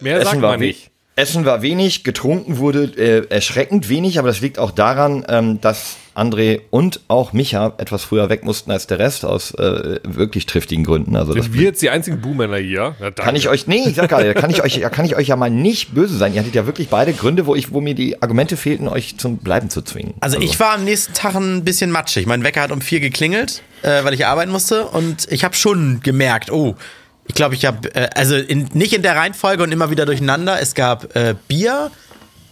Mehr 0.00 0.24
sagt 0.24 0.40
war 0.42 0.52
man 0.52 0.60
nicht. 0.60 0.90
Essen 1.14 1.44
war 1.44 1.60
wenig, 1.60 2.04
getrunken 2.04 2.56
wurde 2.56 2.84
äh, 2.96 3.26
erschreckend 3.28 3.90
wenig, 3.90 4.18
aber 4.18 4.28
das 4.28 4.40
liegt 4.40 4.58
auch 4.58 4.70
daran, 4.70 5.26
ähm, 5.28 5.60
dass 5.60 5.96
André 6.14 6.62
und 6.70 7.00
auch 7.08 7.34
Micha 7.34 7.74
etwas 7.76 8.04
früher 8.04 8.30
weg 8.30 8.44
mussten 8.44 8.70
als 8.70 8.86
der 8.86 8.98
Rest 8.98 9.24
aus 9.26 9.52
äh, 9.54 10.00
wirklich 10.04 10.46
triftigen 10.46 10.84
Gründen. 10.84 11.14
Also 11.16 11.34
das 11.34 11.44
Sind 11.44 11.54
wir 11.54 11.64
jetzt 11.64 11.82
die 11.82 11.90
einzigen 11.90 12.20
Buhmänner 12.22 12.56
hier? 12.56 12.96
Na, 12.98 13.10
kann 13.10 13.36
ich 13.36 13.48
euch, 13.48 13.66
nee, 13.66 13.84
ich 13.86 13.94
sag 13.94 14.08
gerade, 14.08 14.32
kann 14.32 14.50
ich 14.50 14.62
euch, 14.62 14.76
ja, 14.76 14.88
kann 14.88 15.04
ich 15.04 15.14
euch 15.14 15.28
ja 15.28 15.36
mal 15.36 15.50
nicht 15.50 15.94
böse 15.94 16.16
sein. 16.16 16.32
Ihr 16.32 16.40
hattet 16.40 16.54
ja 16.54 16.64
wirklich 16.64 16.88
beide 16.88 17.12
Gründe, 17.12 17.46
wo 17.46 17.54
ich, 17.54 17.72
wo 17.72 17.82
mir 17.82 17.94
die 17.94 18.20
Argumente 18.22 18.56
fehlten, 18.56 18.88
euch 18.88 19.18
zum 19.18 19.36
Bleiben 19.38 19.68
zu 19.68 19.82
zwingen. 19.82 20.14
Also 20.20 20.38
ich 20.40 20.58
war 20.60 20.74
am 20.74 20.84
nächsten 20.84 21.12
Tag 21.12 21.34
ein 21.34 21.62
bisschen 21.62 21.90
matschig. 21.90 22.26
Mein 22.26 22.42
Wecker 22.42 22.62
hat 22.62 22.72
um 22.72 22.80
vier 22.80 23.00
geklingelt, 23.00 23.62
äh, 23.82 24.02
weil 24.02 24.14
ich 24.14 24.26
arbeiten 24.26 24.50
musste. 24.50 24.86
Und 24.86 25.30
ich 25.30 25.44
habe 25.44 25.54
schon 25.54 26.00
gemerkt, 26.02 26.50
oh, 26.50 26.74
ich 27.26 27.34
glaube, 27.34 27.54
ich 27.54 27.64
habe, 27.64 27.94
äh, 27.94 28.10
also 28.14 28.36
in, 28.36 28.68
nicht 28.72 28.92
in 28.92 29.02
der 29.02 29.16
Reihenfolge 29.16 29.62
und 29.62 29.72
immer 29.72 29.90
wieder 29.90 30.06
durcheinander. 30.06 30.60
Es 30.60 30.74
gab 30.74 31.14
äh, 31.16 31.34
Bier, 31.48 31.90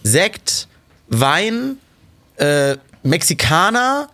Sekt, 0.03 0.67
Wein, 1.09 1.77
äh, 2.37 2.77
Mexikaner, 3.03 4.07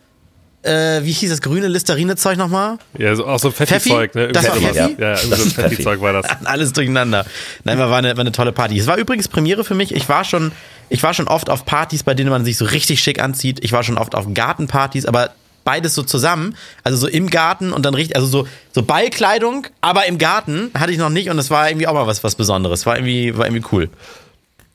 äh, 0.63 1.03
wie 1.03 1.11
hieß 1.11 1.29
das 1.29 1.41
grüne 1.41 1.67
Listerine-Zeug 1.67 2.37
nochmal? 2.37 2.77
Ja, 2.97 3.15
so, 3.15 3.25
auch 3.25 3.39
so 3.39 3.51
Pfeffi-Zeug, 3.51 4.15
ne? 4.15 4.27
Das 4.29 4.47
war 4.49 4.55
Irgendwie 4.55 4.73
Pfeffi? 4.73 4.95
Ja, 5.01 5.09
irgendwie 5.11 5.29
Das 5.29 5.43
so. 5.43 5.49
Pfeffi-Zeug 5.49 6.01
war 6.01 6.13
das. 6.13 6.25
Alles 6.45 6.73
durcheinander. 6.73 7.25
Nein, 7.63 7.77
war 7.77 7.95
eine, 7.95 8.17
war 8.17 8.21
eine 8.21 8.31
tolle 8.31 8.51
Party. 8.51 8.77
Es 8.77 8.87
war 8.87 8.97
übrigens 8.97 9.27
Premiere 9.27 9.63
für 9.63 9.75
mich. 9.75 9.93
Ich 9.95 10.09
war 10.09 10.23
schon, 10.25 10.51
ich 10.89 11.01
war 11.03 11.13
schon 11.13 11.27
oft 11.27 11.49
auf 11.49 11.65
Partys, 11.65 12.03
bei 12.03 12.13
denen 12.13 12.29
man 12.29 12.43
sich 12.43 12.57
so 12.57 12.65
richtig 12.65 13.01
schick 13.01 13.21
anzieht. 13.21 13.63
Ich 13.63 13.71
war 13.71 13.83
schon 13.83 13.97
oft 13.97 14.15
auf 14.15 14.25
Gartenpartys, 14.33 15.05
aber 15.05 15.29
beides 15.67 15.93
so 15.93 16.01
zusammen. 16.03 16.55
Also 16.85 16.97
so 16.97 17.07
im 17.07 17.29
Garten 17.29 17.73
und 17.73 17.85
dann 17.85 17.93
richtig, 17.93 18.15
also 18.15 18.27
so, 18.27 18.47
so 18.71 18.83
Ballkleidung, 18.83 19.67
aber 19.81 20.05
im 20.05 20.17
Garten 20.17 20.71
hatte 20.73 20.93
ich 20.93 20.97
noch 20.97 21.09
nicht 21.09 21.29
und 21.29 21.37
es 21.37 21.49
war 21.51 21.67
irgendwie 21.69 21.87
auch 21.87 21.93
mal 21.93 22.07
was, 22.07 22.23
was 22.23 22.35
Besonderes. 22.35 22.85
War 22.85 22.95
irgendwie, 22.95 23.37
war 23.37 23.45
irgendwie 23.47 23.65
cool. 23.73 23.89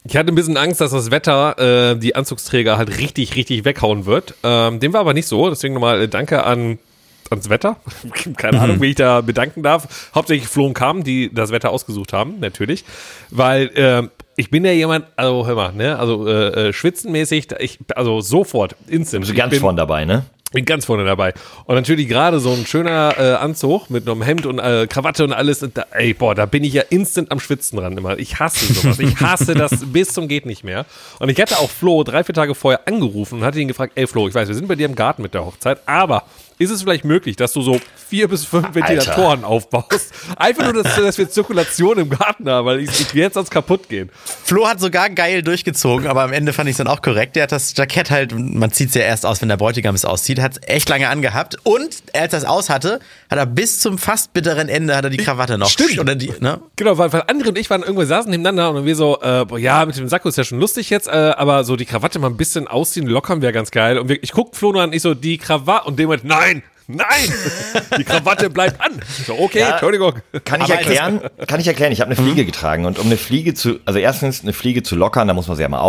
Ich 0.05 0.17
hatte 0.17 0.31
ein 0.33 0.35
bisschen 0.35 0.57
Angst, 0.57 0.81
dass 0.83 0.91
das 0.91 1.11
Wetter 1.11 1.93
äh, 1.93 1.97
die 1.97 2.15
Anzugsträger 2.15 2.77
halt 2.77 2.99
richtig, 2.99 3.37
richtig 3.37 3.65
weghauen 3.65 4.05
wird. 4.05 4.35
Ähm, 4.43 4.81
dem 4.81 4.93
war 4.93 5.01
aber 5.01 5.15
nicht 5.15 5.29
so. 5.29 5.49
Deswegen 5.49 5.75
nochmal 5.75 6.03
äh, 6.03 6.09
Danke 6.09 6.45
an 6.45 6.79
ans 7.31 7.49
Wetter. 7.49 7.77
Keine 8.37 8.61
Ahnung, 8.61 8.83
wie 8.83 8.89
ich 8.89 8.97
da 8.97 9.21
bedanken 9.23 9.63
darf. 9.63 10.11
Hauptsächlich 10.15 10.49
Flo 10.49 10.67
und 10.67 10.75
Kam, 10.75 11.05
die 11.05 11.33
das 11.33 11.53
Wetter 11.53 11.71
ausgesucht 11.71 12.13
haben, 12.13 12.41
natürlich. 12.41 12.85
Weil 13.31 13.71
ähm, 13.77 14.11
ich 14.37 14.51
bin 14.51 14.65
ja 14.65 14.73
jemand, 14.73 15.07
also 15.17 15.47
hör 15.47 15.55
mal, 15.55 15.73
ne, 15.73 15.99
also 15.99 16.27
äh, 16.27 16.69
äh, 16.69 16.73
schwitzenmäßig, 16.73 17.49
ich, 17.61 17.79
also 17.95 18.21
sofort, 18.21 18.75
instant. 18.89 19.21
Bist 19.23 19.31
du 19.31 19.35
Ich 19.35 19.39
ganz 19.39 19.51
bin- 19.53 19.61
vorne 19.61 19.77
dabei, 19.77 20.05
ne? 20.05 20.25
Bin 20.53 20.65
ganz 20.65 20.85
vorne 20.85 21.05
dabei. 21.05 21.35
Und 21.65 21.75
natürlich 21.75 22.09
gerade 22.09 22.41
so 22.41 22.53
ein 22.53 22.67
schöner 22.67 23.15
äh, 23.19 23.35
Anzug 23.35 23.91
mit 23.91 24.09
einem 24.09 24.23
Hemd 24.23 24.47
und 24.47 24.59
äh, 24.59 24.87
Krawatte 24.87 25.25
und 25.25 25.33
alles. 25.33 25.63
Und 25.63 25.77
da, 25.77 25.87
ey, 25.93 26.15
boah, 26.15 26.35
da 26.35 26.47
bin 26.47 26.65
ich 26.65 26.75
ja 26.75 26.83
instant 26.91 27.31
am 27.33 27.41
Schwitzen 27.41 27.79
dran 27.79 27.97
immer. 27.97 28.19
Ich 28.19 28.39
hasse 28.39 28.73
sowas. 28.73 28.99
Ich 28.99 29.21
hasse 29.21 29.55
das 29.55 29.73
bis 29.93 30.13
zum 30.13 30.29
geht 30.29 30.47
nicht 30.47 30.65
mehr. 30.65 30.87
Und 31.19 31.29
ich 31.29 31.41
hatte 31.41 31.59
auch 31.59 31.71
Flo 31.71 32.05
drei, 32.05 32.25
vier 32.25 32.35
Tage 32.35 32.55
vorher 32.55 32.87
angerufen 32.87 33.41
und 33.41 33.45
hatte 33.45 33.61
ihn 33.61 33.69
gefragt, 33.69 33.93
ey 33.97 34.07
Flo, 34.07 34.29
ich 34.29 34.35
weiß, 34.35 34.49
wir 34.49 34.55
sind 34.55 34.69
bei 34.69 34.77
dir 34.77 34.87
im 34.87 34.95
Garten 34.95 35.23
mit 35.23 35.35
der 35.35 35.45
Hochzeit, 35.45 35.81
aber 35.87 36.25
ist 36.63 36.71
es 36.71 36.83
vielleicht 36.83 37.05
möglich, 37.05 37.37
dass 37.37 37.53
du 37.53 37.63
so 37.63 37.81
vier 38.09 38.29
bis 38.29 38.45
fünf 38.45 38.75
Ventilatoren 38.75 39.45
aufbaust? 39.45 40.13
Einfach 40.37 40.73
nur, 40.73 40.83
dass, 40.83 40.97
dass 40.97 41.19
wir 41.19 41.29
Zirkulation 41.29 41.99
im 41.99 42.11
Garten 42.11 42.49
haben, 42.49 42.67
weil 42.67 42.81
ich, 42.81 42.91
ich 43.01 43.15
werde 43.15 43.35
sonst 43.35 43.51
kaputt 43.51 43.89
gehen. 43.89 44.11
Flo 44.45 44.69
hat 44.69 44.81
sogar 44.81 45.11
geil 45.11 45.43
durchgezogen, 45.43 46.07
aber 46.07 46.23
am 46.23 46.33
Ende 46.33 46.53
fand 46.53 46.69
ich 46.69 46.75
es 46.75 46.79
dann 46.79 46.89
auch 46.89 47.03
korrekt. 47.03 47.37
Der 47.37 47.45
hat 47.45 47.53
das 47.53 47.75
Jackett 47.77 48.11
halt, 48.11 48.33
man 48.37 48.73
zieht 48.73 48.89
es 48.89 48.95
ja 48.95 49.03
erst 49.03 49.27
aus, 49.27 49.41
wenn 49.41 49.49
der 49.49 49.57
Bräutigam 49.57 49.95
es 49.95 50.05
auszieht, 50.05 50.41
hat 50.41 50.53
es 50.53 50.69
echt 50.69 50.89
lange 50.89 51.09
angehabt. 51.09 51.57
Und 51.65 52.03
als 52.15 52.33
er 52.33 52.39
es 52.39 52.45
aus 52.45 52.71
hatte, 52.71 53.01
hat 53.31 53.39
er 53.39 53.47
bis 53.47 53.81
zum 53.81 53.99
fast 53.99 54.33
bitteren 54.33 54.69
Ende 54.69 54.97
hat 54.97 55.05
er 55.05 55.11
die 55.11 55.17
Krawatte 55.17 55.57
noch. 55.59 55.71
Stimmt. 55.71 55.99
Oder 55.99 56.15
die, 56.15 56.33
ne? 56.41 56.61
Genau, 56.77 56.99
weil, 56.99 57.13
weil 57.13 57.23
André 57.23 57.49
und 57.49 57.59
ich 57.59 57.71
waren 57.71 57.83
irgendwo 57.83 58.05
saßen 58.05 58.31
nebeneinander 58.31 58.71
und 58.71 58.85
wir 58.85 58.97
so, 58.97 59.21
äh, 59.23 59.45
boah, 59.47 59.59
ja, 59.59 59.85
mit 59.87 59.97
dem 59.97 60.09
Sakko 60.09 60.29
ist 60.29 60.37
ja 60.37 60.45
schon 60.45 60.61
lustig 60.61 60.91
jetzt, 60.91 61.09
äh, 61.09 61.11
aber 61.11 61.65
so 61.65 61.77
die 61.77 61.87
Krawatte 61.87 62.19
mal 62.19 62.29
ein 62.29 62.37
bisschen 62.37 62.69
ausziehen, 62.69 63.07
lockern 63.07 63.41
wäre 63.41 63.53
ganz 63.53 63.71
geil. 63.71 63.99
Und 63.99 64.09
wir, 64.09 64.23
ich 64.23 64.33
guck 64.33 64.55
Flo 64.55 64.73
nur 64.73 64.83
an, 64.83 64.93
ich 64.93 65.03
so, 65.03 65.15
die 65.15 65.39
Krawatte, 65.39 65.87
und 65.87 65.99
dem 65.99 66.11
halt, 66.11 66.25
nein, 66.25 66.52
nein, 66.87 67.33
die 67.99 68.05
Krawatte 68.05 68.51
bleibt 68.51 68.81
an. 68.81 69.01
So, 69.27 69.39
okay, 69.39 69.61
Ja. 69.61 69.71
Entschuldigung. 69.73 70.15
Kann 70.45 70.61
ich 70.61 70.67
Aber 70.67 70.75
erklären? 70.75 71.21
Kann 71.47 71.61
ich 71.61 71.67
erklären? 71.67 71.93
Ich 71.93 72.01
habe 72.01 72.11
eine 72.15 72.17
Fliege 72.17 72.45
getragen 72.45 72.85
und 72.85 72.99
um 72.99 73.07
eine 73.07 73.17
Fliege 73.17 73.55
zu, 73.55 73.81
also 73.85 73.99
erstens 73.99 74.43
eine 74.43 74.53
Fliege 74.53 74.83
zu 74.83 74.97
lockern, 74.97 75.29
da 75.29 75.35
muss 75.35 75.47
man 75.49 75.57
sie 75.57 75.63
ja 75.63 75.69
mal 75.69 75.81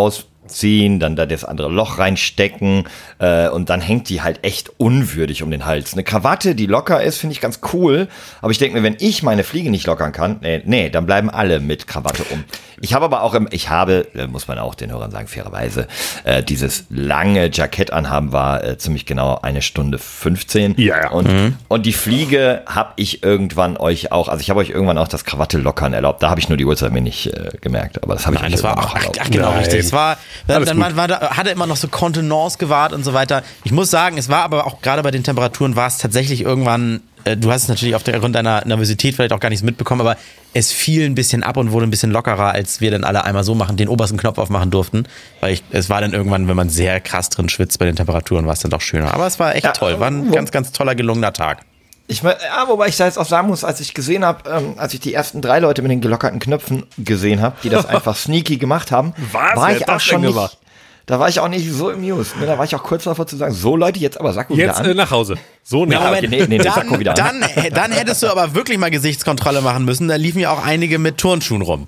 ausziehen, 0.45 0.99
dann 0.99 1.15
da 1.15 1.25
das 1.25 1.45
andere 1.45 1.69
Loch 1.69 1.97
reinstecken 1.97 2.85
äh, 3.19 3.49
und 3.49 3.69
dann 3.69 3.81
hängt 3.81 4.09
die 4.09 4.21
halt 4.21 4.43
echt 4.43 4.71
unwürdig 4.77 5.43
um 5.43 5.51
den 5.51 5.65
Hals. 5.65 5.93
Eine 5.93 6.03
Krawatte, 6.03 6.55
die 6.55 6.65
locker 6.65 7.01
ist, 7.01 7.17
finde 7.17 7.33
ich 7.33 7.41
ganz 7.41 7.59
cool, 7.73 8.07
aber 8.41 8.51
ich 8.51 8.57
denke 8.57 8.77
mir, 8.77 8.83
wenn 8.83 8.97
ich 8.99 9.23
meine 9.23 9.43
Fliege 9.43 9.69
nicht 9.69 9.87
lockern 9.87 10.11
kann, 10.11 10.37
nee, 10.41 10.61
nee, 10.65 10.89
dann 10.89 11.05
bleiben 11.05 11.29
alle 11.29 11.59
mit 11.59 11.87
Krawatte 11.87 12.23
um. 12.31 12.43
Ich 12.81 12.93
habe 12.93 13.05
aber 13.05 13.23
auch 13.23 13.33
im, 13.33 13.47
ich 13.51 13.69
habe, 13.69 14.07
äh, 14.15 14.27
muss 14.27 14.47
man 14.47 14.59
auch 14.59 14.75
den 14.75 14.91
Hörern 14.91 15.11
sagen, 15.11 15.27
fairerweise, 15.27 15.87
äh, 16.25 16.43
dieses 16.43 16.85
lange 16.89 17.49
Jackett 17.51 17.93
anhaben 17.93 18.31
war 18.31 18.63
äh, 18.63 18.77
ziemlich 18.77 19.05
genau 19.05 19.39
eine 19.41 19.61
Stunde 19.61 19.97
15. 19.97 20.75
Ja, 20.77 21.01
ja. 21.01 21.11
Und, 21.11 21.55
und 21.69 21.85
die 21.85 21.93
Fliege 21.93 22.63
habe 22.65 22.93
ich 22.97 23.23
irgendwann 23.23 23.77
euch 23.77 24.11
auch, 24.11 24.27
also 24.27 24.41
ich 24.41 24.49
habe 24.49 24.59
euch 24.59 24.69
irgendwann 24.69 24.97
auch 24.97 25.07
das 25.07 25.23
Krawatte 25.23 25.57
lockern 25.57 25.93
erlaubt. 25.93 26.21
Da 26.21 26.29
habe 26.29 26.39
ich 26.39 26.49
nur 26.49 26.57
die 26.57 26.65
Uhrzeit 26.65 26.91
mir 26.91 27.01
nicht 27.01 27.27
äh, 27.27 27.51
gemerkt, 27.61 28.03
aber 28.03 28.15
das 28.15 28.25
habe 28.25 28.35
ich 28.35 28.41
Nein, 28.41 28.49
euch 28.51 28.55
das 28.55 28.63
war 28.63 28.77
auch, 28.77 28.89
ach, 28.89 28.95
erlaubt. 28.95 29.19
ach, 29.21 29.29
genau 29.31 29.49
Nein. 29.51 29.59
richtig. 29.59 29.79
Es 29.79 29.93
war, 29.93 30.17
dann, 30.47 30.65
dann 30.65 30.77
gut. 30.81 30.95
war, 30.95 31.07
da, 31.07 31.37
hat 31.37 31.45
er 31.45 31.53
immer 31.53 31.67
noch 31.67 31.77
so 31.77 31.87
Kontenance 31.87 32.57
gewahrt 32.57 32.93
und 32.93 33.03
so 33.03 33.13
weiter. 33.13 33.43
Ich 33.63 33.71
muss 33.71 33.89
sagen, 33.89 34.17
es 34.17 34.29
war 34.29 34.43
aber 34.43 34.67
auch 34.67 34.81
gerade 34.81 35.03
bei 35.03 35.11
den 35.11 35.23
Temperaturen 35.23 35.75
war 35.75 35.87
es 35.87 35.97
tatsächlich 35.97 36.41
irgendwann, 36.41 37.01
äh, 37.23 37.37
du 37.37 37.51
hast 37.51 37.63
es 37.63 37.69
natürlich 37.69 37.95
aufgrund 37.95 38.35
deiner 38.35 38.65
Nervosität 38.65 39.15
vielleicht 39.15 39.33
auch 39.33 39.39
gar 39.39 39.49
nichts 39.49 39.63
mitbekommen, 39.63 40.01
aber 40.01 40.17
es 40.53 40.71
fiel 40.71 41.05
ein 41.05 41.15
bisschen 41.15 41.43
ab 41.43 41.57
und 41.57 41.71
wurde 41.71 41.87
ein 41.87 41.89
bisschen 41.89 42.11
lockerer, 42.11 42.51
als 42.51 42.79
wir 42.79 42.91
dann 42.91 43.03
alle 43.03 43.23
einmal 43.23 43.43
so 43.43 43.55
machen, 43.55 43.77
den 43.77 43.89
obersten 43.89 44.17
Knopf 44.17 44.37
aufmachen 44.37 44.69
durften. 44.71 45.07
Weil 45.39 45.53
ich, 45.53 45.63
es 45.71 45.89
war 45.89 46.01
dann 46.01 46.13
irgendwann, 46.13 46.47
wenn 46.47 46.55
man 46.55 46.69
sehr 46.69 46.99
krass 46.99 47.29
drin 47.29 47.49
schwitzt 47.49 47.79
bei 47.79 47.85
den 47.85 47.95
Temperaturen, 47.95 48.45
war 48.45 48.53
es 48.53 48.59
dann 48.59 48.71
doch 48.71 48.81
schöner. 48.81 49.13
Aber 49.13 49.25
es 49.25 49.39
war 49.39 49.55
echt 49.55 49.65
Ja, 49.65 49.71
toll. 49.71 49.99
War 49.99 50.09
ein 50.09 50.31
ganz, 50.31 50.51
ganz 50.51 50.71
toller, 50.71 50.95
gelungener 50.95 51.33
Tag. 51.33 51.65
Ich 52.07 52.21
mein, 52.21 52.35
ja, 52.43 52.67
wobei 52.67 52.87
ich 52.87 52.97
da 52.97 53.05
jetzt 53.05 53.17
auch 53.17 53.25
sagen 53.25 53.47
muss, 53.47 53.63
als 53.63 53.79
ich 53.79 53.93
gesehen 53.93 54.25
habe, 54.25 54.49
ähm, 54.49 54.73
als 54.77 54.93
ich 54.93 54.99
die 54.99 55.13
ersten 55.13 55.41
drei 55.41 55.59
Leute 55.59 55.81
mit 55.81 55.89
den 55.89 56.01
gelockerten 56.01 56.39
Knöpfen 56.39 56.83
gesehen 56.97 57.41
habe, 57.41 57.55
die 57.63 57.69
das 57.69 57.85
einfach 57.87 58.15
sneaky 58.15 58.57
gemacht 58.57 58.91
haben, 58.91 59.13
Was? 59.31 59.55
war 59.55 59.71
ich 59.71 59.87
auch 59.87 59.99
schon 59.99 60.21
nicht, 60.21 60.57
da 61.05 61.19
war 61.19 61.27
ich 61.27 61.39
auch 61.39 61.49
nicht 61.49 61.69
so 61.69 61.89
amused. 61.89 62.37
Ne? 62.39 62.45
Da 62.45 62.57
war 62.57 62.63
ich 62.63 62.75
auch 62.75 62.83
kurz 62.83 63.03
davor 63.03 63.27
zu 63.27 63.35
sagen, 63.35 63.53
so 63.53 63.75
Leute, 63.75 63.99
jetzt 63.99 64.19
aber 64.19 64.31
Sakko 64.31 64.53
Jetzt 64.53 64.79
wieder 64.79 64.87
äh, 64.87 64.91
an. 64.91 64.97
nach 64.97 65.11
Hause. 65.11 65.35
So 65.61 65.85
nicht. 65.85 65.99
Ja, 65.99 66.11
okay, 66.11 66.27
nee, 66.29 66.37
nee, 66.41 66.47
nee, 66.47 66.57
dann, 66.59 66.73
Sakko 66.73 66.99
wieder 66.99 67.11
an. 67.11 67.41
dann, 67.41 67.73
dann 67.73 67.91
hättest 67.91 68.23
du 68.23 68.27
aber 68.27 68.55
wirklich 68.55 68.77
mal 68.77 68.89
Gesichtskontrolle 68.89 69.61
machen 69.61 69.83
müssen. 69.83 70.07
Da 70.07 70.15
liefen 70.15 70.39
ja 70.39 70.51
auch 70.51 70.63
einige 70.63 70.99
mit 70.99 71.17
Turnschuhen 71.17 71.61
rum. 71.61 71.87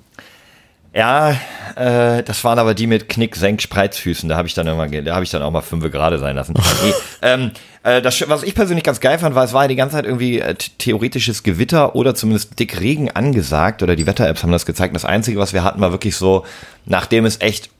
Ja, 0.92 1.36
äh, 1.76 2.22
das 2.22 2.42
waren 2.44 2.58
aber 2.58 2.74
die 2.74 2.86
mit 2.86 3.08
Knick, 3.08 3.36
Senk, 3.36 3.60
Spreizfüßen. 3.60 4.28
Da 4.28 4.36
habe 4.36 4.48
ich 4.48 4.54
dann 4.54 4.66
immer, 4.66 4.88
da 4.88 5.14
habe 5.14 5.24
ich 5.24 5.30
dann 5.30 5.42
auch 5.42 5.50
mal 5.50 5.60
fünf 5.60 5.90
gerade 5.90 6.18
sein 6.18 6.36
lassen. 6.36 6.54
nee, 6.82 6.92
ähm, 7.22 7.50
äh, 7.50 7.50
das, 8.02 8.28
was 8.28 8.42
ich 8.42 8.54
persönlich 8.54 8.82
ganz 8.82 8.98
geil 8.98 9.18
fand, 9.18 9.36
war, 9.36 9.44
es 9.44 9.52
war 9.52 9.62
ja 9.62 9.68
die 9.68 9.76
ganze 9.76 9.94
Zeit 9.94 10.06
irgendwie 10.06 10.40
äh, 10.40 10.54
theoretisches 10.54 11.44
Gewitter 11.44 11.94
oder 11.94 12.16
zumindest 12.16 12.58
dick 12.58 12.80
Regen 12.80 13.10
angesagt 13.12 13.82
oder 13.82 13.94
die 13.94 14.06
Wetter-Apps 14.06 14.42
haben 14.42 14.50
das 14.50 14.66
gezeigt. 14.66 14.94
Das 14.94 15.04
Einzige, 15.04 15.38
was 15.38 15.52
wir 15.52 15.62
hatten, 15.62 15.80
war 15.80 15.92
wirklich 15.92 16.16
so, 16.16 16.44
nachdem 16.84 17.24
es 17.24 17.40
echt 17.40 17.70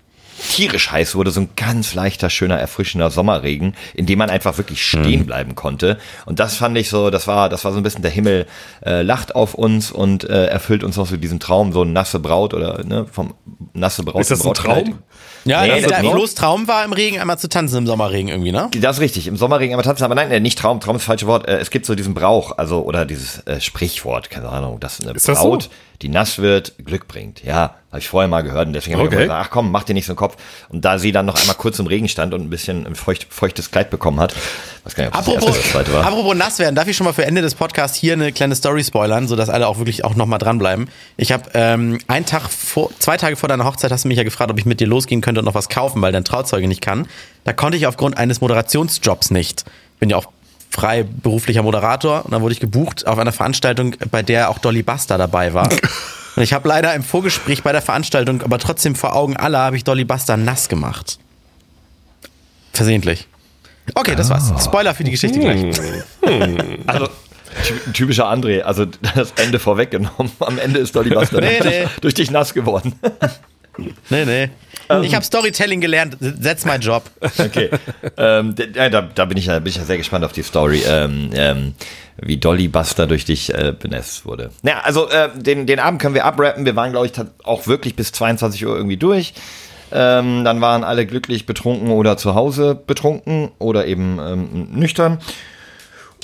tierisch 0.51 0.91
heiß 0.91 1.15
wurde, 1.15 1.31
so 1.31 1.41
ein 1.41 1.49
ganz 1.57 1.95
leichter, 1.95 2.31
schöner, 2.31 2.59
erfrischender 2.59 3.11
Sommerregen, 3.11 3.75
in 3.95 4.07
dem 4.07 4.19
man 4.19 4.31
einfach 4.31 4.59
wirklich 4.59 4.85
stehen 4.87 5.27
bleiben 5.27 5.55
konnte. 5.55 5.99
Und 6.27 6.39
das 6.41 6.57
fand 6.57 6.77
ich 6.79 6.89
so, 6.89 7.11
das 7.11 7.27
war, 7.27 7.49
das 7.49 7.65
war 7.65 7.73
so 7.73 7.79
ein 7.79 7.83
bisschen 7.83 8.03
der 8.03 8.11
Himmel 8.11 8.47
äh, 8.85 9.03
lacht 9.03 9.35
auf 9.35 9.55
uns 9.55 9.91
und 9.91 10.25
äh, 10.25 10.47
erfüllt 10.47 10.85
uns 10.85 10.97
noch 10.97 11.07
so 11.07 11.17
diesen 11.17 11.41
Traum, 11.41 11.73
so 11.73 11.85
nasse 11.85 12.19
Braut 12.21 12.55
oder 12.55 12.85
ne, 12.85 13.07
vom 13.11 13.35
nasse 13.73 14.03
Braut. 14.03 14.21
Ist 14.21 14.31
das 14.31 14.45
ein. 14.45 14.55
Traum? 14.55 14.99
Ja, 15.45 15.63
Nee, 15.63 15.69
der, 15.81 15.89
der 15.89 16.03
das- 16.03 16.11
Flo's 16.11 16.35
Traum 16.35 16.67
war 16.69 16.85
im 16.85 16.93
Regen 16.93 17.19
einmal 17.21 17.39
zu 17.39 17.49
tanzen 17.49 17.79
im 17.79 17.87
Sommerregen 17.87 18.29
irgendwie, 18.29 18.51
ne? 18.53 18.69
Das 18.81 18.97
ist 18.97 19.03
richtig, 19.03 19.27
im 19.29 19.37
Sommerregen 19.37 19.75
aber 19.75 19.83
tanzen, 19.85 20.03
aber 20.05 20.15
nein, 20.17 20.31
äh, 20.33 20.41
nicht 20.41 20.59
Traum, 20.59 20.81
Traum 20.81 20.97
ist 20.97 21.03
das 21.03 21.07
falsche 21.07 21.27
Wort. 21.27 21.47
Äh, 21.49 21.59
es 21.59 21.71
gibt 21.71 21.87
so 21.87 21.95
diesen 21.95 22.15
Brauch, 22.15 22.59
also 22.59 22.83
oder 22.83 23.05
dieses 23.05 23.47
äh, 23.47 23.61
Sprichwort, 23.61 24.29
keine 24.31 24.49
Ahnung, 24.49 24.81
dass 24.81 25.01
eine 25.01 25.13
Ist 25.13 25.29
das 25.29 25.39
Braut, 25.39 25.65
so? 25.65 25.69
die 26.03 26.09
nass 26.09 26.39
wird, 26.39 26.75
Glück 26.85 27.07
bringt. 27.07 27.45
Ja, 27.45 27.77
habe 27.97 28.01
ich 28.03 28.09
vorher 28.09 28.29
mal 28.29 28.43
gehört 28.43 28.67
und 28.69 28.73
deswegen 28.73 28.97
habe 28.97 29.09
ich 29.09 29.13
Okay. 29.15 29.23
gesagt, 29.25 29.47
ach 29.47 29.51
komm, 29.51 29.71
mach 29.73 29.85
dir 29.85 29.95
nicht 29.95 30.07
so 30.07 30.13
einen 30.13 30.17
Kopf. 30.17 30.37
Und 30.69 30.85
da 30.85 30.99
sie 30.99 31.13
dann 31.13 31.27
noch 31.27 31.39
einmal 31.41 31.57
kurz 31.57 31.79
im 31.79 31.87
Regen 31.87 32.09
stand 32.09 32.35
und 32.35 32.43
ein 32.43 32.51
bisschen 32.51 32.87
ein 32.87 32.95
feucht, 32.95 33.27
feuchtes 33.31 33.71
Kleid 33.71 33.91
bekommen 33.91 34.21
hat, 34.21 34.35
weiß 34.85 34.95
gar 34.95 35.05
nicht, 35.05 35.15
ob 35.17 35.25
das 35.25 35.29
Apropos, 35.35 35.57
das 35.57 35.75
erste 35.75 35.93
war. 35.93 36.07
apropos 36.07 36.35
nass 36.37 36.59
werden, 36.59 36.75
darf 36.75 36.87
ich 36.89 36.97
schon 36.97 37.05
mal 37.07 37.13
für 37.13 37.25
Ende 37.25 37.43
des 37.43 37.55
Podcasts 37.55 37.97
hier 37.97 38.13
eine 38.13 38.33
kleine 38.33 38.55
Story 38.55 38.85
spoilern, 38.85 39.27
sodass 39.29 39.49
alle 39.49 39.67
auch 39.67 39.79
wirklich 39.79 40.05
auch 40.05 40.15
nochmal 40.15 40.39
dranbleiben. 40.39 40.89
Ich 41.17 41.33
habe 41.33 41.45
ähm, 41.55 41.99
einen 42.09 42.27
Tag 42.27 42.51
vor, 42.51 42.91
zwei 42.99 43.17
Tage 43.17 43.37
vor 43.37 43.49
deiner 43.49 43.65
Hochzeit 43.65 43.91
hast 43.91 44.05
du 44.05 44.09
mich 44.09 44.19
ja 44.19 44.25
gefragt, 44.25 44.51
ob 44.51 44.59
ich 44.59 44.67
mit 44.67 44.81
dir 44.81 44.87
losgehen 44.87 45.21
könnte 45.23 45.41
und 45.41 45.45
noch 45.47 45.55
was 45.55 45.69
kaufen, 45.69 46.03
weil 46.03 46.13
dein 46.13 46.25
Trauzeuge 46.25 46.69
nicht 46.69 46.81
kann. 46.83 47.09
Da 47.45 47.53
konnte 47.53 47.77
ich 47.79 47.87
aufgrund 47.87 48.19
eines 48.19 48.41
Moderationsjobs 48.41 49.31
nicht. 49.31 49.65
Bin 49.99 50.11
ja 50.11 50.17
auch 50.17 50.27
frei 50.69 51.05
beruflicher 51.05 51.63
Moderator 51.63 52.25
und 52.27 52.33
dann 52.33 52.43
wurde 52.43 52.53
ich 52.53 52.61
gebucht 52.61 53.07
auf 53.07 53.19
einer 53.19 53.33
Veranstaltung, 53.33 53.95
bei 54.11 54.23
der 54.23 54.51
auch 54.51 54.59
Dolly 54.59 54.83
Buster 54.83 55.17
dabei 55.17 55.55
war. 55.55 55.69
Und 56.37 56.43
ich 56.43 56.53
habe 56.53 56.69
leider 56.69 56.95
im 56.95 57.03
Vorgespräch 57.03 57.63
bei 57.63 57.73
der 57.73 57.83
Veranstaltung, 57.83 58.43
aber 58.43 58.59
trotzdem 58.59 58.95
vor 58.95 59.17
Augen 59.17 59.37
aller, 59.37 59.59
habe 59.61 59.77
ich 59.77 59.85
Dolly 59.85 60.05
Buster 60.05 60.37
nass 60.37 60.69
gemacht. 60.69 61.19
Versehentlich. 62.73 63.27
Okay, 63.95 64.15
das 64.17 64.29
war's. 64.31 64.53
Spoiler 64.65 64.95
für 64.95 65.05
die 65.05 65.13
Geschichte 65.13 65.39
gleich. 65.39 65.65
Also, 66.87 67.07
ty- 67.07 67.75
ein 67.87 67.93
typischer 67.93 68.27
André, 68.31 68.61
also 68.63 68.85
das 69.15 69.33
Ende 69.37 69.59
vorweggenommen. 69.59 70.31
Am 70.41 70.59
Ende 70.59 70.81
ist 70.81 70.95
Dolly 70.95 71.11
Buster 71.11 71.41
Nee, 71.41 71.61
nee. 71.63 71.87
durch 72.01 72.15
dich 72.15 72.31
nass 72.31 72.53
geworden. 72.55 72.95
Nee, 74.09 74.25
nee. 74.25 74.49
ich 75.03 75.15
habe 75.15 75.23
Storytelling 75.23 75.83
gelernt. 75.83 76.17
That's 76.43 76.65
my 76.65 76.77
job. 76.77 77.11
Okay. 77.21 77.69
ähm, 78.17 78.55
da, 78.75 79.03
da 79.03 79.25
bin 79.27 79.37
ich 79.37 79.45
ja, 79.45 79.59
bin 79.59 79.69
ich 79.69 79.77
ja 79.77 79.85
sehr 79.85 79.99
gespannt 79.99 80.25
auf 80.25 80.33
die 80.33 80.43
Story, 80.43 80.83
ähm, 80.89 81.29
ähm, 81.35 81.75
wie 82.19 82.39
Dolly 82.39 82.69
Buster 82.69 83.07
durch 83.07 83.25
dich 83.25 83.53
äh, 83.53 83.75
benetzt 83.79 84.25
wurde. 84.27 84.51
Naja, 84.63 84.81
also 84.85 85.09
äh, 85.09 85.29
den, 85.35 85.67
den 85.67 85.79
Abend 85.79 86.01
können 86.01 86.15
wir 86.15 86.25
abrappen. 86.25 86.65
Wir 86.65 86.77
waren, 86.77 86.93
glaube 86.93 87.07
ich, 87.07 87.13
auch 87.45 87.67
wirklich 87.67 87.97
bis 87.97 88.13
22 88.13 88.67
Uhr 88.67 88.77
irgendwie 88.77 88.97
durch. 88.97 89.35
Ähm, 89.93 90.45
dann 90.45 90.61
waren 90.61 90.83
alle 90.83 91.07
glücklich 91.07 91.47
betrunken 91.47 91.91
oder 91.91 92.17
zu 92.17 92.35
Hause 92.35 92.75
betrunken 92.75 93.53
oder 93.59 93.87
eben 93.87 94.19
ähm, 94.19 94.69
nüchtern. 94.73 95.19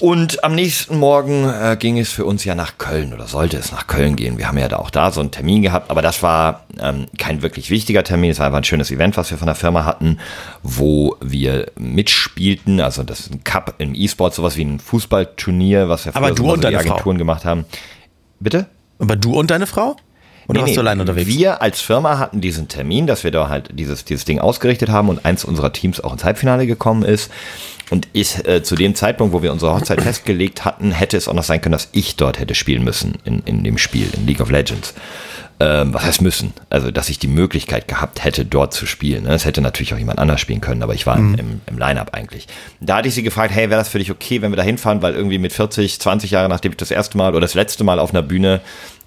Und 0.02 0.42
am 0.42 0.56
nächsten 0.56 0.98
Morgen 0.98 1.48
äh, 1.48 1.76
ging 1.78 1.96
es 1.96 2.10
für 2.10 2.24
uns 2.24 2.44
ja 2.44 2.56
nach 2.56 2.76
Köln 2.76 3.14
oder 3.14 3.28
sollte 3.28 3.56
es 3.56 3.70
nach 3.70 3.86
Köln 3.86 4.16
gehen. 4.16 4.36
Wir 4.36 4.48
haben 4.48 4.58
ja 4.58 4.66
da 4.66 4.78
auch 4.78 4.90
da 4.90 5.12
so 5.12 5.20
einen 5.20 5.30
Termin 5.30 5.62
gehabt, 5.62 5.92
aber 5.92 6.02
das 6.02 6.24
war 6.24 6.64
ähm, 6.80 7.06
kein 7.18 7.40
wirklich 7.40 7.70
wichtiger 7.70 8.02
Termin. 8.02 8.32
Es 8.32 8.40
war 8.40 8.46
einfach 8.46 8.58
ein 8.58 8.64
schönes 8.64 8.90
Event, 8.90 9.16
was 9.16 9.30
wir 9.30 9.38
von 9.38 9.46
der 9.46 9.54
Firma 9.54 9.84
hatten, 9.84 10.18
wo 10.64 11.14
wir 11.20 11.70
mitspielten. 11.78 12.80
Also 12.80 13.04
das 13.04 13.20
ist 13.20 13.32
ein 13.32 13.44
Cup 13.44 13.76
im 13.78 13.94
E-Sport, 13.94 14.34
sowas 14.34 14.56
wie 14.56 14.64
ein 14.64 14.80
Fußballturnier, 14.80 15.88
was 15.88 16.04
wir 16.04 16.16
Aber 16.16 16.26
früher 16.26 16.34
du 16.34 16.42
so 16.42 16.52
und 16.54 16.62
so 16.62 16.68
die 16.68 16.74
deine 16.74 16.84
Frau? 16.84 16.94
Agenturen 16.94 17.18
gemacht 17.18 17.44
haben. 17.44 17.64
Bitte? 18.40 18.66
Aber 18.98 19.14
du 19.14 19.38
und 19.38 19.52
deine 19.52 19.68
Frau? 19.68 19.94
Oder 20.48 20.62
warst 20.62 20.76
du 20.76 20.80
allein 20.80 21.00
unterwegs? 21.00 21.28
Wir 21.28 21.62
als 21.62 21.80
Firma 21.80 22.18
hatten 22.18 22.40
diesen 22.40 22.68
Termin, 22.68 23.06
dass 23.06 23.24
wir 23.24 23.30
da 23.30 23.48
halt 23.48 23.70
dieses, 23.72 24.04
dieses 24.04 24.24
Ding 24.24 24.38
ausgerichtet 24.38 24.88
haben 24.88 25.08
und 25.08 25.24
eins 25.24 25.44
unserer 25.44 25.72
Teams 25.72 26.00
auch 26.00 26.12
ins 26.12 26.24
Halbfinale 26.24 26.66
gekommen 26.66 27.02
ist. 27.02 27.30
Und 27.90 28.08
ich, 28.12 28.46
äh, 28.48 28.62
zu 28.62 28.74
dem 28.74 28.94
Zeitpunkt, 28.94 29.34
wo 29.34 29.42
wir 29.42 29.52
unsere 29.52 29.74
Hochzeit 29.74 30.00
festgelegt 30.02 30.64
hatten, 30.64 30.92
hätte 30.92 31.16
es 31.16 31.28
auch 31.28 31.34
noch 31.34 31.42
sein 31.42 31.60
können, 31.60 31.72
dass 31.72 31.88
ich 31.92 32.16
dort 32.16 32.38
hätte 32.38 32.54
spielen 32.54 32.84
müssen 32.84 33.18
in, 33.24 33.40
in 33.44 33.64
dem 33.64 33.78
Spiel, 33.78 34.08
in 34.16 34.26
League 34.26 34.40
of 34.40 34.50
Legends. 34.50 34.94
Ähm, 35.60 35.94
was 35.94 36.02
heißt 36.02 36.22
müssen? 36.22 36.54
Also, 36.70 36.90
dass 36.90 37.08
ich 37.08 37.18
die 37.18 37.28
Möglichkeit 37.28 37.86
gehabt 37.86 38.24
hätte, 38.24 38.44
dort 38.44 38.72
zu 38.72 38.86
spielen. 38.86 39.24
ne? 39.24 39.34
Es 39.34 39.44
hätte 39.44 39.60
natürlich 39.60 39.94
auch 39.94 39.98
jemand 39.98 40.18
anders 40.18 40.40
spielen 40.40 40.60
können, 40.60 40.82
aber 40.82 40.94
ich 40.94 41.06
war 41.06 41.16
im, 41.16 41.34
im, 41.34 41.60
im 41.66 41.78
Line-Up 41.78 42.14
eigentlich. 42.14 42.48
Da 42.80 42.96
hatte 42.96 43.08
ich 43.08 43.14
sie 43.14 43.22
gefragt, 43.22 43.54
hey, 43.54 43.70
wäre 43.70 43.78
das 43.78 43.88
für 43.88 43.98
dich 43.98 44.10
okay, 44.10 44.42
wenn 44.42 44.50
wir 44.50 44.56
da 44.56 44.62
hinfahren, 44.62 45.02
weil 45.02 45.14
irgendwie 45.14 45.38
mit 45.38 45.52
40, 45.52 46.00
20 46.00 46.32
Jahren, 46.32 46.48
nachdem 46.48 46.72
ich 46.72 46.78
das 46.78 46.90
erste 46.90 47.16
Mal 47.16 47.30
oder 47.30 47.42
das 47.42 47.54
letzte 47.54 47.84
Mal 47.84 48.00
auf 48.00 48.10
einer 48.10 48.22
Bühne 48.22 48.60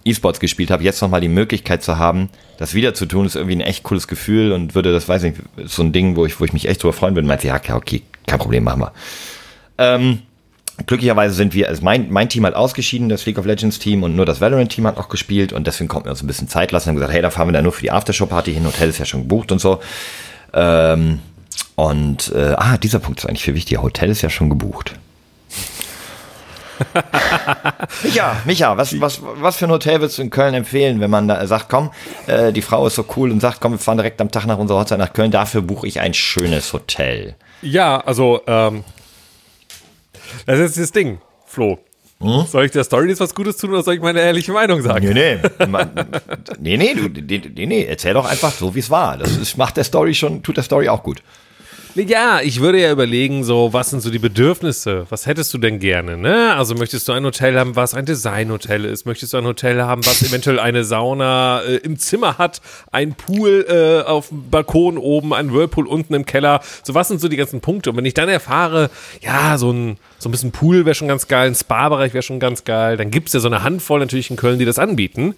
E-Sports 0.06 0.40
gespielt 0.40 0.70
habe, 0.70 0.84
jetzt 0.84 1.02
nochmal 1.02 1.22
die 1.22 1.28
Möglichkeit 1.28 1.84
zu 1.84 1.98
haben, 1.98 2.30
das 2.58 2.74
wieder 2.76 2.94
zu 2.94 3.08
tun, 3.08 3.26
ist 3.26 3.36
irgendwie 3.36 3.56
ein 3.56 3.62
echt 3.62 3.84
cooles 3.84 4.08
Gefühl 4.08 4.52
und 4.52 4.76
würde, 4.76 4.94
das 4.94 5.10
weiß 5.10 5.24
nicht, 5.24 5.38
so 5.66 5.82
ein 5.82 5.92
Ding, 5.92 6.16
wo 6.16 6.26
ich, 6.26 6.40
wo 6.40 6.46
ich 6.46 6.54
mich 6.54 6.68
echt 6.68 6.84
drüber 6.84 6.94
freuen 6.94 7.16
würde. 7.16 7.28
Meinte, 7.28 7.48
ja, 7.48 7.58
klar, 7.58 7.78
okay, 7.78 8.04
kein 8.28 8.40
Problem, 8.40 8.64
machen 8.64 8.82
wir. 8.82 8.92
Ähm, 9.78 10.20
glücklicherweise 10.86 11.34
sind 11.34 11.54
wir, 11.54 11.70
also 11.70 11.84
mein, 11.84 12.12
mein 12.12 12.30
Team 12.30 12.46
hat 12.46 12.54
ausgeschieden, 12.54 13.10
das 13.10 13.26
League 13.26 13.40
of 13.40 13.46
Legends 13.46 13.80
Team 13.80 14.04
und 14.04 14.16
nur 14.16 14.26
das 14.26 14.42
Valorant 14.42 14.72
Team 14.72 14.86
hat 14.86 14.98
noch 14.98 15.10
gespielt 15.10 15.54
und 15.54 15.66
deswegen 15.66 15.88
konnten 15.88 16.06
wir 16.06 16.12
uns 16.12 16.22
ein 16.22 16.28
bisschen 16.28 16.48
Zeit 16.48 16.72
lassen 16.72 16.90
und 16.90 16.92
haben 16.92 16.96
gesagt, 16.98 17.14
hey, 17.14 17.22
da 17.22 17.32
fahren 17.32 17.48
wir 17.48 17.54
dann 17.54 17.64
nur 17.64 17.74
für 17.74 17.82
die 17.82 17.92
Aftershow 17.92 18.28
Party 18.28 18.54
hin, 18.54 18.66
Hotel 18.66 18.90
ist 18.90 19.00
ja 19.00 19.06
schon 19.06 19.22
gebucht 19.22 19.52
und 19.52 19.60
so. 19.60 19.80
Ähm, 20.54 21.20
und, 21.76 22.32
äh, 22.34 22.54
ah, 22.58 22.78
dieser 22.78 23.00
Punkt 23.00 23.20
ist 23.20 23.26
eigentlich 23.26 23.44
viel 23.44 23.56
wichtiger, 23.56 23.82
Hotel 23.82 24.10
ist 24.10 24.22
ja 24.22 24.30
schon 24.30 24.50
gebucht. 24.50 24.96
Micha, 28.04 28.42
Micha, 28.46 28.78
was, 28.78 29.00
was, 29.00 29.22
was 29.22 29.58
für 29.58 29.66
ein 29.66 29.72
Hotel 29.72 30.02
würdest 30.02 30.18
du 30.18 30.22
in 30.22 30.30
Köln 30.30 30.54
empfehlen, 30.54 31.00
wenn 31.00 31.10
man 31.10 31.28
da 31.28 31.46
sagt, 31.48 31.70
komm, 31.70 31.92
äh, 32.28 32.52
die 32.52 32.62
Frau 32.62 32.86
ist 32.88 32.96
so 32.96 33.06
cool 33.16 33.32
und 33.32 33.40
sagt, 33.40 33.62
komm, 33.62 33.74
wir 33.74 33.80
fahren 33.80 33.98
direkt 33.98 34.22
am 34.22 34.32
Tag 34.32 34.46
nach 34.46 34.58
unserer 34.58 34.80
Hochzeit 34.80 35.00
nach 35.00 35.14
Köln, 35.14 35.32
dafür 35.32 35.62
buche 35.62 35.88
ich 35.88 36.00
ein 36.00 36.14
schönes 36.14 36.74
Hotel. 36.74 37.36
Ja, 37.62 38.00
also, 38.00 38.42
ähm, 38.48 38.84
das 40.46 40.60
ist 40.60 40.78
das 40.78 40.92
Ding, 40.92 41.20
Flo. 41.46 41.80
Hm? 42.22 42.46
Soll 42.48 42.66
ich 42.66 42.72
der 42.72 42.84
Story 42.84 43.10
jetzt 43.10 43.20
was 43.20 43.36
Gutes 43.36 43.58
tun 43.58 43.72
oder 43.72 43.84
soll 43.84 43.96
ich 43.96 44.02
meine 44.02 44.22
ehrliche 44.22 44.54
Meinung 44.54 44.82
sagen? 44.82 45.14
Nee, 45.14 45.38
nee. 45.60 45.66
Man, 45.68 45.92
nee, 46.60 46.78
nee, 46.78 46.94
du, 46.94 47.10
nee, 47.10 47.42
nee, 47.54 47.66
nee, 47.66 47.84
erzähl 47.84 48.14
doch 48.14 48.26
einfach 48.26 48.52
so, 48.52 48.74
wie 48.74 48.80
es 48.80 48.90
war. 48.90 49.18
Das 49.18 49.36
ist, 49.36 49.58
macht 49.58 49.76
der 49.76 49.84
Story 49.84 50.14
schon, 50.14 50.42
tut 50.42 50.56
der 50.56 50.64
Story 50.64 50.88
auch 50.88 51.04
gut. 51.04 51.22
Ja, 51.98 52.42
ich 52.42 52.60
würde 52.60 52.82
ja 52.82 52.92
überlegen, 52.92 53.46
so, 53.46 53.72
was 53.72 53.90
sind 53.90 54.02
so 54.02 54.10
die 54.10 54.20
Bedürfnisse? 54.20 55.06
Was 55.10 55.28
hättest 55.28 55.54
du 55.54 55.58
denn 55.58 55.80
gerne, 55.80 56.18
ne? 56.18 56.54
Also 56.54 56.76
möchtest 56.76 57.08
du 57.08 57.14
ein 57.14 57.24
Hotel 57.24 57.58
haben, 57.58 57.78
was 57.78 57.94
ein 57.94 58.06
Designhotel 58.06 58.84
ist? 58.84 59.06
Möchtest 59.06 59.32
du 59.32 59.38
ein 59.38 59.46
Hotel 59.46 59.82
haben, 59.82 60.06
was 60.06 60.22
eventuell 60.22 60.60
eine 60.60 60.84
Sauna 60.84 61.62
äh, 61.62 61.78
im 61.78 61.98
Zimmer 61.98 62.38
hat, 62.38 62.60
ein 62.92 63.16
Pool 63.16 63.66
äh, 63.70 64.06
auf 64.06 64.28
dem 64.28 64.50
Balkon 64.50 64.98
oben, 64.98 65.34
ein 65.34 65.54
Whirlpool 65.54 65.88
unten 65.88 66.14
im 66.16 66.26
Keller? 66.26 66.60
So, 66.84 66.96
was 66.96 67.08
sind 67.08 67.22
so 67.22 67.30
die 67.30 67.38
ganzen 67.38 67.62
Punkte? 67.62 67.92
Und 67.92 67.96
wenn 67.96 68.04
ich 68.06 68.14
dann 68.14 68.28
erfahre, 68.28 68.90
ja, 69.22 69.58
so 69.58 69.72
ein, 69.72 69.96
so 70.20 70.28
ein 70.28 70.34
bisschen 70.34 70.52
Pool 70.52 70.84
wäre 70.84 70.96
schon 70.96 71.08
ganz 71.08 71.30
geil, 71.30 71.48
ein 71.48 71.56
Spa-Bereich 71.56 72.14
wäre 72.14 72.24
schon 72.24 72.42
ganz 72.42 72.66
geil, 72.66 72.98
dann 72.98 73.10
gibt's 73.10 73.32
ja 73.32 73.40
so 73.40 73.48
eine 73.48 73.64
Handvoll 73.64 74.02
natürlich 74.02 74.30
in 74.30 74.36
Köln, 74.36 74.60
die 74.60 74.66
das 74.66 74.80
anbieten. 74.80 75.36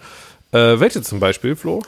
Äh, 0.54 0.80
welche 0.80 1.04
zum 1.04 1.20
Beispiel, 1.20 1.56
Flo? 1.56 1.84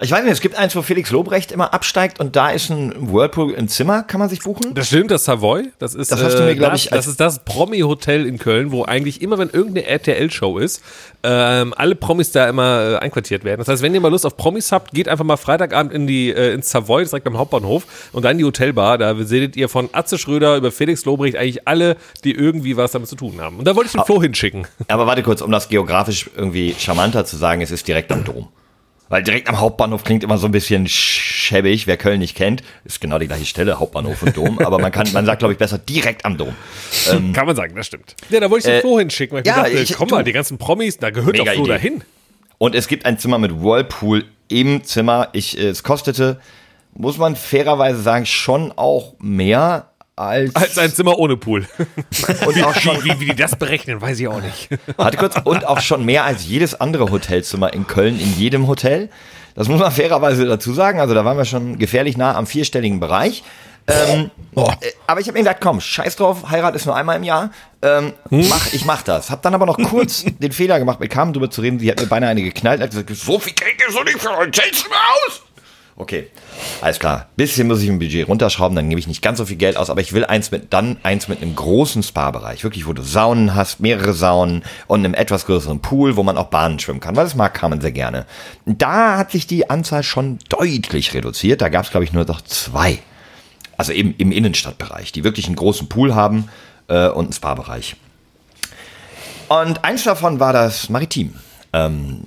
Ich 0.00 0.12
weiß 0.12 0.22
nicht, 0.22 0.30
es 0.30 0.40
gibt 0.40 0.54
eins, 0.54 0.76
wo 0.76 0.82
Felix 0.82 1.10
Lobrecht 1.10 1.50
immer 1.50 1.74
absteigt 1.74 2.20
und 2.20 2.36
da 2.36 2.50
ist 2.50 2.70
ein 2.70 2.94
Whirlpool 3.12 3.50
im 3.54 3.66
Zimmer, 3.66 4.04
kann 4.04 4.20
man 4.20 4.28
sich 4.28 4.38
buchen? 4.38 4.72
Das 4.74 4.86
stimmt, 4.86 5.10
das 5.10 5.24
Savoy. 5.24 5.72
Das 5.80 5.96
ist, 5.96 6.12
Das 6.12 6.22
hast 6.22 6.38
du 6.38 6.44
mir, 6.44 6.50
äh, 6.50 6.54
glaub 6.54 6.70
das, 6.70 6.84
ich, 6.84 6.90
das 6.90 7.08
ist 7.08 7.18
das 7.18 7.40
Promi-Hotel 7.44 8.24
in 8.24 8.38
Köln, 8.38 8.70
wo 8.70 8.84
eigentlich 8.84 9.20
immer, 9.22 9.38
wenn 9.38 9.50
irgendeine 9.50 9.88
RTL-Show 9.88 10.58
ist, 10.58 10.84
ähm, 11.24 11.74
alle 11.76 11.96
Promis 11.96 12.30
da 12.30 12.48
immer 12.48 12.92
äh, 12.92 12.96
einquartiert 12.98 13.42
werden. 13.42 13.58
Das 13.58 13.66
heißt, 13.66 13.82
wenn 13.82 13.92
ihr 13.92 14.00
mal 14.00 14.12
Lust 14.12 14.24
auf 14.24 14.36
Promis 14.36 14.70
habt, 14.70 14.92
geht 14.92 15.08
einfach 15.08 15.24
mal 15.24 15.36
Freitagabend 15.36 15.92
in 15.92 16.06
die 16.06 16.30
äh, 16.30 16.54
ins 16.54 16.70
Savoy, 16.70 17.04
direkt 17.04 17.26
am 17.26 17.36
Hauptbahnhof, 17.36 17.84
und 18.12 18.24
dann 18.24 18.32
in 18.32 18.38
die 18.38 18.44
Hotelbar. 18.44 18.98
Da 18.98 19.16
seht 19.16 19.56
ihr 19.56 19.68
von 19.68 19.88
Atze 19.90 20.16
Schröder 20.16 20.58
über 20.58 20.70
Felix 20.70 21.04
Lobrecht 21.06 21.36
eigentlich 21.36 21.66
alle, 21.66 21.96
die 22.22 22.36
irgendwie 22.36 22.76
was 22.76 22.92
damit 22.92 23.08
zu 23.08 23.16
tun 23.16 23.40
haben. 23.40 23.56
Und 23.56 23.64
da 23.66 23.74
wollte 23.74 23.88
ich 23.88 23.92
den 23.94 24.04
Flo 24.04 24.22
hinschicken. 24.22 24.68
Aber 24.86 25.08
warte 25.08 25.24
kurz, 25.24 25.40
um 25.40 25.50
das 25.50 25.68
geografisch 25.68 26.30
irgendwie 26.36 26.76
charmanter 26.78 27.24
zu 27.24 27.36
sagen, 27.36 27.62
es 27.62 27.72
ist 27.72 27.88
direkt 27.88 28.12
am 28.12 28.22
Dom. 28.22 28.46
Weil 29.10 29.22
direkt 29.22 29.48
am 29.48 29.58
Hauptbahnhof 29.58 30.04
klingt 30.04 30.22
immer 30.22 30.36
so 30.36 30.46
ein 30.46 30.52
bisschen 30.52 30.86
schäbig, 30.86 31.86
wer 31.86 31.96
Köln 31.96 32.18
nicht 32.18 32.36
kennt, 32.36 32.62
ist 32.84 33.00
genau 33.00 33.18
die 33.18 33.26
gleiche 33.26 33.46
Stelle, 33.46 33.78
Hauptbahnhof 33.80 34.22
und 34.22 34.36
Dom, 34.36 34.58
aber 34.58 34.78
man 34.78 34.92
kann, 34.92 35.10
man 35.12 35.24
sagt, 35.24 35.38
glaube 35.38 35.52
ich, 35.52 35.58
besser 35.58 35.78
direkt 35.78 36.24
am 36.26 36.36
Dom. 36.36 36.54
Kann 37.32 37.46
man 37.46 37.56
sagen, 37.56 37.74
das 37.74 37.86
stimmt. 37.86 38.14
Ja, 38.28 38.40
da 38.40 38.50
wollte 38.50 38.68
ich 38.68 38.72
den 38.72 38.78
Äh, 38.78 38.80
Flo 38.82 38.98
hinschicken, 38.98 39.34
weil 39.36 39.42
ich 39.42 39.48
ja, 39.48 39.56
mir 39.56 39.62
dachte, 39.62 39.78
ich- 39.78 39.94
komm 39.94 40.08
mal, 40.10 40.24
die 40.24 40.32
ganzen 40.32 40.58
Promis, 40.58 40.98
da 40.98 41.08
gehört 41.10 41.38
doch 41.38 41.46
Flo 41.46 41.62
Idee. 41.62 41.68
dahin. 41.72 42.04
Und 42.58 42.74
es 42.74 42.86
gibt 42.88 43.06
ein 43.06 43.18
Zimmer 43.18 43.38
mit 43.38 43.62
Whirlpool 43.62 44.24
im 44.48 44.82
Zimmer. 44.84 45.28
Ich, 45.32 45.56
äh, 45.58 45.68
es 45.68 45.82
kostete, 45.82 46.40
muss 46.94 47.16
man 47.16 47.36
fairerweise 47.36 48.02
sagen, 48.02 48.26
schon 48.26 48.72
auch 48.76 49.14
mehr 49.20 49.87
als, 50.18 50.54
Als 50.54 50.78
ein 50.78 50.92
Zimmer 50.92 51.18
ohne 51.18 51.36
Pool. 51.36 51.66
und 52.46 52.64
auch 52.64 52.74
schon, 52.74 53.02
Wie, 53.04 53.20
wie 53.20 53.26
die 53.26 53.36
das 53.36 53.56
berechnen, 53.56 54.00
weiß 54.00 54.18
ich 54.20 54.28
auch 54.28 54.42
nicht. 54.42 54.68
warte 54.96 55.16
kurz, 55.16 55.36
und 55.44 55.66
auch 55.66 55.80
schon 55.80 56.04
mehr 56.04 56.24
als 56.24 56.44
jedes 56.44 56.80
andere 56.80 57.10
Hotelzimmer 57.10 57.72
in 57.72 57.86
Köln 57.86 58.18
in 58.18 58.36
jedem 58.36 58.66
Hotel. 58.66 59.08
Das 59.54 59.68
muss 59.68 59.80
man 59.80 59.90
fairerweise 59.90 60.46
dazu 60.46 60.72
sagen. 60.72 61.00
Also 61.00 61.14
da 61.14 61.24
waren 61.24 61.36
wir 61.36 61.44
schon 61.44 61.78
gefährlich 61.78 62.16
nah 62.16 62.34
am 62.36 62.46
vierstelligen 62.46 63.00
Bereich. 63.00 63.42
Ähm, 63.88 64.30
äh, 64.54 64.62
aber 65.06 65.20
ich 65.20 65.28
habe 65.28 65.38
mir 65.38 65.44
gedacht, 65.44 65.58
komm, 65.60 65.80
scheiß 65.80 66.16
drauf, 66.16 66.50
Heirat 66.50 66.76
ist 66.76 66.84
nur 66.84 66.94
einmal 66.94 67.16
im 67.16 67.22
Jahr. 67.22 67.50
Ähm, 67.80 68.12
mach, 68.28 68.72
ich 68.72 68.84
mach 68.84 69.02
das. 69.02 69.30
Hab 69.30 69.40
dann 69.42 69.54
aber 69.54 69.64
noch 69.64 69.78
kurz 69.78 70.24
den 70.24 70.52
Fehler 70.52 70.78
gemacht, 70.78 71.00
mit 71.00 71.10
Carmen 71.10 71.32
drüber 71.32 71.50
zu 71.50 71.62
reden. 71.62 71.78
Sie 71.78 71.90
hat 71.90 71.98
mir 71.98 72.06
beinahe 72.06 72.30
eine 72.30 72.42
geknallt 72.42 72.80
und 72.80 72.84
hat 72.84 72.90
gesagt, 72.90 73.16
so 73.16 73.38
viel 73.38 73.54
Geld 73.54 73.78
gibst 73.78 73.96
du 73.98 74.04
nicht 74.04 74.20
für 74.20 74.30
ein 74.30 74.36
Hotelzimmer 74.36 74.96
aus. 75.26 75.42
Okay, 76.00 76.28
alles 76.80 77.00
klar. 77.00 77.26
Bisschen 77.34 77.66
muss 77.66 77.82
ich 77.82 77.88
im 77.88 77.98
Budget 77.98 78.28
runterschrauben, 78.28 78.76
dann 78.76 78.88
gebe 78.88 79.00
ich 79.00 79.08
nicht 79.08 79.20
ganz 79.20 79.38
so 79.38 79.46
viel 79.46 79.56
Geld 79.56 79.76
aus, 79.76 79.90
aber 79.90 80.00
ich 80.00 80.12
will 80.12 80.24
eins 80.24 80.52
mit, 80.52 80.72
dann 80.72 80.96
eins 81.02 81.26
mit 81.26 81.42
einem 81.42 81.56
großen 81.56 82.04
Spa-Bereich. 82.04 82.62
Wirklich, 82.62 82.86
wo 82.86 82.92
du 82.92 83.02
Saunen 83.02 83.56
hast, 83.56 83.80
mehrere 83.80 84.12
Saunen 84.12 84.62
und 84.86 85.00
einem 85.00 85.14
etwas 85.14 85.44
größeren 85.46 85.80
Pool, 85.80 86.14
wo 86.14 86.22
man 86.22 86.38
auch 86.38 86.46
Bahnen 86.46 86.78
schwimmen 86.78 87.00
kann, 87.00 87.16
weil 87.16 87.24
das 87.24 87.34
mag 87.34 87.52
Carmen 87.52 87.80
sehr 87.80 87.90
gerne. 87.90 88.26
Da 88.64 89.18
hat 89.18 89.32
sich 89.32 89.48
die 89.48 89.70
Anzahl 89.70 90.04
schon 90.04 90.38
deutlich 90.48 91.14
reduziert. 91.14 91.60
Da 91.62 91.68
gab 91.68 91.84
es, 91.84 91.90
glaube 91.90 92.04
ich, 92.04 92.12
nur 92.12 92.24
noch 92.24 92.42
zwei. 92.42 93.00
Also 93.76 93.92
eben 93.92 94.14
im 94.18 94.30
Innenstadtbereich, 94.30 95.10
die 95.10 95.24
wirklich 95.24 95.46
einen 95.46 95.56
großen 95.56 95.88
Pool 95.88 96.14
haben 96.14 96.48
äh, 96.86 97.08
und 97.08 97.24
einen 97.24 97.32
Spa-Bereich. 97.32 97.96
Und 99.48 99.84
eins 99.84 100.04
davon 100.04 100.38
war 100.38 100.52
das 100.52 100.90
Maritim. 100.90 101.34
Ähm, 101.72 102.20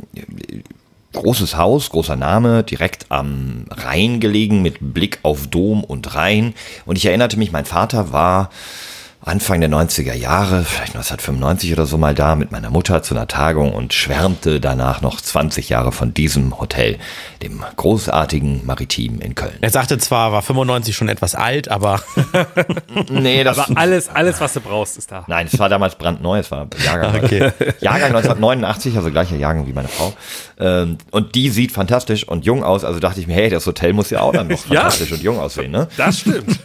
großes 1.14 1.58
Haus, 1.58 1.90
großer 1.90 2.16
Name, 2.16 2.64
direkt 2.64 3.06
am 3.10 3.66
Rhein 3.70 4.20
gelegen 4.20 4.62
mit 4.62 4.78
Blick 4.80 5.20
auf 5.24 5.48
Dom 5.48 5.84
und 5.84 6.16
Rhein. 6.16 6.54
Und 6.86 6.98
ich 6.98 7.06
erinnerte 7.06 7.38
mich, 7.38 7.52
mein 7.52 7.66
Vater 7.66 8.12
war 8.12 8.50
Anfang 9.24 9.62
der 9.62 9.70
90er 9.70 10.14
Jahre, 10.14 10.64
vielleicht 10.64 10.96
1995 10.96 11.74
oder 11.74 11.86
so 11.86 11.98
mal 12.00 12.16
da 12.16 12.36
mit 12.36 12.52
meiner 12.52 12.72
Mutter 12.72 13.04
zu 13.04 13.14
einer 13.14 13.28
Tagung 13.28 13.72
und 13.72 13.94
schwärmte 13.94 14.60
danach 14.60 15.02
noch 15.02 15.22
20 15.22 15.70
Jahre 15.70 15.92
von 15.92 16.12
diesem 16.14 16.60
Hotel, 16.60 16.98
dem 17.44 17.64
großartigen 17.76 18.66
Maritim 18.66 19.22
in 19.22 19.36
Köln. 19.36 19.54
Er 19.62 19.70
sagte 19.70 20.00
zwar, 20.00 20.32
war 20.32 20.42
95 20.42 20.96
schon 20.96 21.08
etwas 21.08 21.36
alt, 21.36 21.70
aber 21.70 22.02
Nee, 23.12 23.44
das 23.44 23.60
Aber 23.60 23.78
alles, 23.78 24.10
alles, 24.10 24.42
was 24.42 24.54
du 24.54 24.60
brauchst, 24.62 24.98
ist 24.98 25.12
da. 25.12 25.24
Nein, 25.28 25.48
es 25.52 25.60
war 25.60 25.70
damals 25.70 25.96
brandneu, 25.96 26.40
es 26.40 26.50
war 26.50 26.68
Jahrgang, 26.84 27.16
Okay. 27.24 27.52
Jahrgang 27.80 28.08
1989, 28.16 28.96
also 28.98 29.12
gleicher 29.12 29.36
Jahrgang 29.36 29.68
wie 29.68 29.74
meine 29.74 29.88
Frau. 29.88 30.14
Ähm, 30.60 30.98
und 31.12 31.36
die 31.36 31.50
sieht 31.50 31.72
fantastisch 31.72 32.28
und 32.28 32.44
jung 32.46 32.64
aus, 32.64 32.84
also 32.84 33.00
dachte 33.00 33.20
ich 33.20 33.28
mir, 33.28 33.34
hey, 33.36 33.50
das 33.52 33.68
Hotel 33.68 33.94
muss 33.94 34.10
ja 34.10 34.22
auch 34.22 34.34
dann 34.34 34.48
noch 34.48 34.66
Ja. 34.72 34.82
fantastisch 34.82 35.12
und 35.12 35.22
jung 35.22 35.40
aussehen, 35.40 35.72
ne? 35.72 35.88
Das 35.98 36.20
stimmt. 36.22 36.60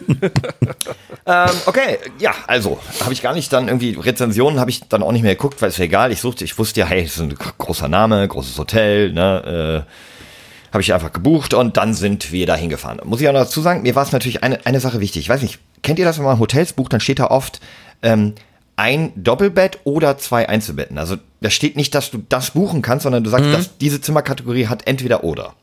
Ähm, 1.27 1.51
okay, 1.67 1.99
ja, 2.19 2.33
also, 2.47 2.79
habe 3.01 3.13
ich 3.13 3.23
gar 3.23 3.35
nicht 3.35 3.53
dann 3.53 3.69
irgendwie, 3.69 3.93
Rezensionen 3.93 4.61
habe 4.61 4.71
ich 4.71 4.81
dann 4.89 5.03
auch 5.03 5.13
nicht 5.13 5.23
mehr 5.23 5.35
geguckt, 5.35 5.61
weil 5.63 5.69
es 5.69 5.79
ja 5.79 5.85
egal, 5.85 6.13
ich 6.13 6.21
suchte, 6.21 6.45
ich 6.45 6.59
wusste 6.59 6.81
ja, 6.81 6.87
hey, 6.87 7.03
es 7.03 7.17
ist 7.17 7.21
ein 7.21 7.35
großer 7.59 7.89
Name, 7.89 8.27
großes 8.27 8.59
Hotel, 8.59 9.13
ne, 9.13 9.85
äh, 9.87 10.73
habe 10.73 10.83
ich 10.83 10.93
einfach 10.93 11.13
gebucht 11.13 11.55
und 11.55 11.77
dann 11.77 11.95
sind 11.95 12.33
wir 12.33 12.47
da 12.47 12.55
hingefahren. 12.55 13.01
Muss 13.05 13.21
ich 13.21 13.29
auch 13.29 13.33
noch 13.33 13.41
dazu 13.41 13.61
sagen, 13.61 13.83
mir 13.83 13.95
war 13.95 14.03
es 14.03 14.13
natürlich 14.13 14.43
eine, 14.43 14.65
eine 14.67 14.81
Sache 14.81 15.01
wichtig. 15.01 15.23
Ich 15.23 15.29
weiß 15.29 15.43
nicht, 15.43 15.59
kennt 15.83 15.99
ihr 15.99 16.05
das, 16.05 16.19
wenn 16.19 16.25
man 16.25 16.39
Hotels 16.39 16.73
bucht, 16.73 16.93
dann 16.93 17.01
steht 17.01 17.19
da 17.19 17.29
oft 17.29 17.61
ähm, 18.03 18.35
ein 18.77 19.13
Doppelbett 19.17 19.81
oder 19.85 20.19
zwei 20.19 20.49
Einzelbetten. 20.49 20.99
Also 20.99 21.17
da 21.41 21.51
steht 21.51 21.77
nicht, 21.77 21.95
dass 21.95 22.11
du 22.11 22.23
das 22.29 22.51
buchen 22.51 22.83
kannst, 22.83 23.05
sondern 23.05 23.25
du 23.25 23.31
sagst, 23.31 23.47
dass 23.55 23.79
diese 23.79 24.01
Zimmerkategorie 24.01 24.67
hat 24.67 24.87
entweder 24.87 25.25
oder. 25.25 25.55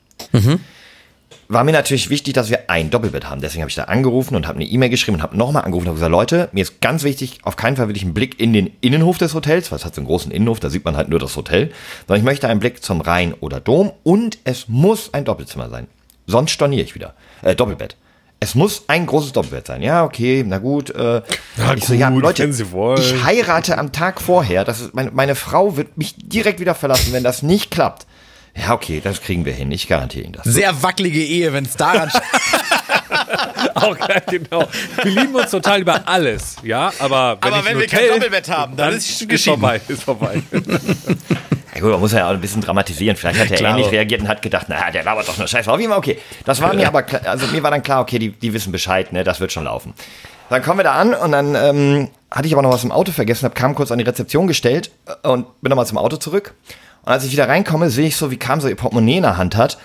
War 1.49 1.63
mir 1.63 1.71
natürlich 1.71 2.09
wichtig, 2.09 2.33
dass 2.33 2.49
wir 2.49 2.69
ein 2.69 2.89
Doppelbett 2.89 3.29
haben. 3.29 3.41
Deswegen 3.41 3.61
habe 3.61 3.69
ich 3.69 3.75
da 3.75 3.83
angerufen 3.83 4.35
und 4.35 4.47
habe 4.47 4.59
eine 4.59 4.65
E-Mail 4.65 4.89
geschrieben 4.89 5.17
und 5.17 5.23
habe 5.23 5.37
nochmal 5.37 5.63
angerufen 5.63 5.85
und 5.85 5.89
habe 5.89 5.97
gesagt, 5.97 6.11
Leute, 6.11 6.49
mir 6.51 6.61
ist 6.61 6.81
ganz 6.81 7.03
wichtig, 7.03 7.39
auf 7.43 7.55
keinen 7.55 7.75
Fall 7.75 7.87
will 7.89 7.95
ich 7.95 8.03
einen 8.03 8.13
Blick 8.13 8.39
in 8.39 8.53
den 8.53 8.71
Innenhof 8.81 9.17
des 9.17 9.33
Hotels, 9.33 9.71
weil 9.71 9.79
es 9.79 9.85
hat 9.85 9.95
so 9.95 10.01
einen 10.01 10.07
großen 10.07 10.31
Innenhof, 10.31 10.59
da 10.59 10.69
sieht 10.69 10.85
man 10.85 10.95
halt 10.95 11.09
nur 11.09 11.19
das 11.19 11.35
Hotel, 11.35 11.71
sondern 12.07 12.17
ich 12.17 12.25
möchte 12.25 12.47
einen 12.47 12.59
Blick 12.59 12.83
zum 12.83 13.01
Rhein 13.01 13.33
oder 13.33 13.59
Dom 13.59 13.91
und 14.03 14.37
es 14.45 14.67
muss 14.67 15.13
ein 15.13 15.25
Doppelzimmer 15.25 15.69
sein. 15.69 15.87
Sonst 16.27 16.51
storniere 16.51 16.83
ich 16.83 16.95
wieder. 16.95 17.13
Äh, 17.41 17.55
Doppelbett. 17.55 17.97
Es 18.39 18.55
muss 18.55 18.83
ein 18.87 19.05
großes 19.05 19.31
Doppelbett 19.31 19.67
sein. 19.67 19.81
Ja, 19.81 20.03
okay, 20.03 20.43
na 20.45 20.57
gut. 20.57 20.89
Äh, 20.89 21.21
Na 21.57 21.73
ich 21.75 21.85
so, 21.85 21.93
ja, 21.93 22.09
gut, 22.09 22.23
Leute, 22.23 22.43
ich 22.45 23.23
heirate 23.23 23.77
am 23.77 23.91
Tag 23.93 24.19
vorher. 24.19 24.65
Das 24.65 24.81
ist 24.81 24.93
meine, 24.93 25.11
meine 25.11 25.35
Frau 25.35 25.77
wird 25.77 25.97
mich 25.97 26.15
direkt 26.17 26.59
wieder 26.59 26.75
verlassen, 26.75 27.13
wenn 27.13 27.23
das 27.23 27.41
nicht 27.41 27.71
klappt. 27.71 28.05
Ja, 28.55 28.73
okay, 28.73 29.01
das 29.03 29.21
kriegen 29.21 29.45
wir 29.45 29.53
hin. 29.53 29.71
Ich 29.71 29.87
garantiere 29.87 30.25
Ihnen 30.25 30.33
das. 30.33 30.45
sehr 30.45 30.83
wackelige 30.83 31.23
Ehe, 31.23 31.53
wenn 31.53 31.65
es 31.65 31.75
daran 31.75 32.09
Auch 33.75 33.97
genau. 34.29 34.67
Wir 35.03 35.11
lieben 35.11 35.35
uns 35.35 35.51
total 35.51 35.81
über 35.81 36.07
alles, 36.07 36.57
ja, 36.63 36.91
aber 36.99 37.37
wenn, 37.41 37.53
Aber 37.53 37.65
wenn 37.65 37.79
wir 37.79 37.87
kein 37.87 38.09
Doppelbett 38.09 38.49
haben, 38.49 38.75
dann 38.75 38.93
ist 38.93 39.09
es 39.09 39.21
ist 39.21 39.29
geschieden. 39.29 39.59
vorbei, 39.59 39.81
ist 39.87 40.03
vorbei. 40.03 40.41
Ja 41.75 41.81
gut, 41.81 41.89
man 41.89 42.01
muss 42.01 42.11
ja 42.11 42.27
auch 42.27 42.33
ein 42.33 42.39
bisschen 42.39 42.61
dramatisieren. 42.61 43.17
Vielleicht 43.17 43.39
hat 43.39 43.49
er 43.49 43.57
Klar. 43.57 43.71
ähnlich 43.75 43.91
reagiert 43.91 44.21
und 44.21 44.27
hat 44.27 44.43
gedacht, 44.43 44.69
naja, 44.69 44.91
der 44.91 45.03
labert 45.03 45.27
doch 45.27 45.39
nur 45.39 45.47
Scheiße. 45.47 45.71
Auf 45.71 45.79
jeden 45.79 45.89
Fall, 45.89 45.97
okay. 45.97 46.19
Das 46.45 46.61
war 46.61 46.71
mir 46.75 46.87
aber, 46.87 47.01
klar, 47.01 47.23
also 47.25 47.47
mir 47.47 47.63
war 47.63 47.71
dann 47.71 47.81
klar, 47.81 48.01
okay, 48.01 48.19
die, 48.19 48.29
die 48.29 48.53
wissen 48.53 48.71
Bescheid, 48.71 49.11
ne, 49.11 49.23
das 49.23 49.39
wird 49.39 49.51
schon 49.51 49.63
laufen. 49.63 49.95
Dann 50.49 50.61
kommen 50.61 50.77
wir 50.77 50.83
da 50.83 50.93
an 50.93 51.15
und 51.15 51.31
dann 51.31 51.55
ähm, 51.55 52.09
hatte 52.29 52.45
ich 52.47 52.53
aber 52.53 52.61
noch 52.61 52.71
was 52.71 52.83
im 52.83 52.91
Auto 52.91 53.11
vergessen, 53.11 53.45
hab 53.45 53.55
kam 53.55 53.73
kurz 53.73 53.91
an 53.91 53.97
die 53.97 54.03
Rezeption 54.03 54.45
gestellt 54.45 54.91
äh, 55.07 55.27
und 55.27 55.47
bin 55.61 55.71
nochmal 55.71 55.87
zum 55.87 55.97
Auto 55.97 56.17
zurück. 56.17 56.53
Und 57.03 57.11
als 57.11 57.23
ich 57.25 57.31
wieder 57.31 57.47
reinkomme, 57.47 57.89
sehe 57.89 58.07
ich 58.07 58.15
so, 58.15 58.31
wie 58.31 58.37
Kam 58.37 58.61
so 58.61 58.67
ihr 58.67 58.75
Portemonnaie 58.75 59.17
in 59.17 59.23
der 59.23 59.37
Hand 59.37 59.55
hat. 59.55 59.77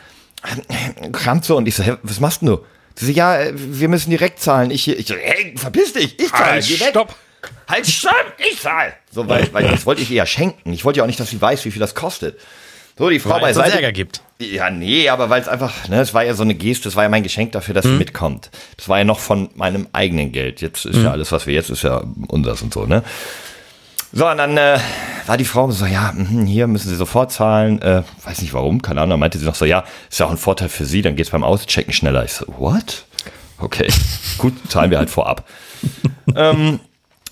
Kramt 1.13 1.45
so 1.45 1.57
und 1.57 1.67
ich 1.67 1.75
so, 1.75 1.83
hä, 1.83 1.97
was 2.03 2.21
machst 2.21 2.43
denn 2.43 2.49
du? 2.49 2.59
Sie 2.95 3.07
so, 3.07 3.13
ja, 3.13 3.39
äh, 3.39 3.53
wir 3.55 3.89
müssen 3.89 4.11
direkt 4.11 4.41
zahlen. 4.41 4.71
Ich, 4.71 4.89
ich 4.89 5.07
so, 5.07 5.15
hey, 5.15 5.55
verpiss 5.57 5.93
dich, 5.93 6.19
ich 6.19 6.31
zahle, 6.31 6.53
Halt, 6.53 6.67
geh 6.67 6.81
weg. 6.81 6.89
stopp. 6.91 7.15
Halt, 7.69 7.87
stopp, 7.87 8.33
ich 8.39 8.61
zahl. 8.61 8.95
So, 9.11 9.29
weil, 9.29 9.53
weil 9.53 9.69
das 9.69 9.87
wollte 9.87 10.03
ich 10.03 10.11
ihr 10.11 10.17
ja 10.17 10.27
schenken. 10.27 10.73
Ich 10.73 10.85
wollte 10.85 10.99
ja 10.99 11.05
auch 11.05 11.07
nicht, 11.09 11.21
dass 11.21 11.31
sie 11.31 11.41
weiß, 11.41 11.65
wie 11.65 11.71
viel 11.71 11.81
das 11.81 11.95
kostet. 11.95 12.39
So, 12.97 13.09
die 13.09 13.21
Frau 13.21 13.41
Weil 13.41 13.53
es 13.53 13.57
beiseite. 13.57 13.77
Ärger 13.77 13.93
gibt. 13.93 14.23
Ja, 14.41 14.71
nee, 14.71 15.09
aber 15.09 15.31
weil 15.31 15.41
es 15.41 15.47
einfach, 15.47 15.87
ne, 15.89 16.01
es 16.01 16.15
war 16.15 16.25
ja 16.25 16.35
so 16.35 16.43
eine 16.43 16.55
Geste, 16.57 16.89
es 16.89 16.97
war 16.97 17.05
ja 17.05 17.09
mein 17.09 17.23
Geschenk 17.23 17.53
dafür, 17.53 17.75
dass 17.75 17.85
sie 17.85 17.93
mitkommt. 17.93 18.51
Das 18.77 18.89
war 18.89 18.99
ja 18.99 19.05
noch 19.05 19.21
von 19.21 19.51
meinem 19.55 19.87
eigenen 19.93 20.33
Geld. 20.33 20.61
Jetzt 20.61 20.85
ist 20.85 20.97
ja 20.99 21.13
alles, 21.13 21.31
was 21.31 21.47
wir 21.47 21.55
jetzt, 21.55 21.71
ist 21.71 21.83
ja 21.83 22.03
unseres 22.27 22.61
und 22.63 22.75
so, 22.75 22.87
ne? 22.87 23.05
So, 24.13 24.29
und 24.29 24.39
dann 24.39 24.57
äh, 24.57 24.79
war 25.27 25.37
die 25.37 25.45
Frau 25.45 25.71
so, 25.71 25.87
ja, 25.87 26.13
mhm, 26.13 26.47
hier 26.47 26.67
müssen 26.67 26.89
Sie 26.89 26.97
sofort 26.97 27.31
zahlen. 27.31 27.81
Äh, 27.83 28.03
weiß 28.25 28.41
nicht 28.41 28.55
warum, 28.55 28.81
keine 28.81 29.01
Ahnung. 29.01 29.11
Dann 29.11 29.21
meinte 29.21 29.39
sie 29.39 29.45
noch 29.45 29.55
so, 29.55 29.65
ja, 29.65 29.85
ist 30.11 30.19
ja 30.19 30.27
auch 30.27 30.31
ein 30.31 30.39
Vorteil 30.39 30.69
für 30.69 30.87
Sie, 30.87 31.03
dann 31.03 31.17
geht's 31.17 31.31
beim 31.31 31.45
Auschecken 31.45 31.93
schneller. 31.93 32.25
Ich 32.25 32.33
so, 32.33 32.47
what? 32.59 33.05
Okay, 33.59 33.89
gut, 34.39 34.55
zahlen 34.69 34.91
wir 34.91 34.99
halt 34.99 35.11
vorab. 35.11 35.47
ähm, 36.35 36.81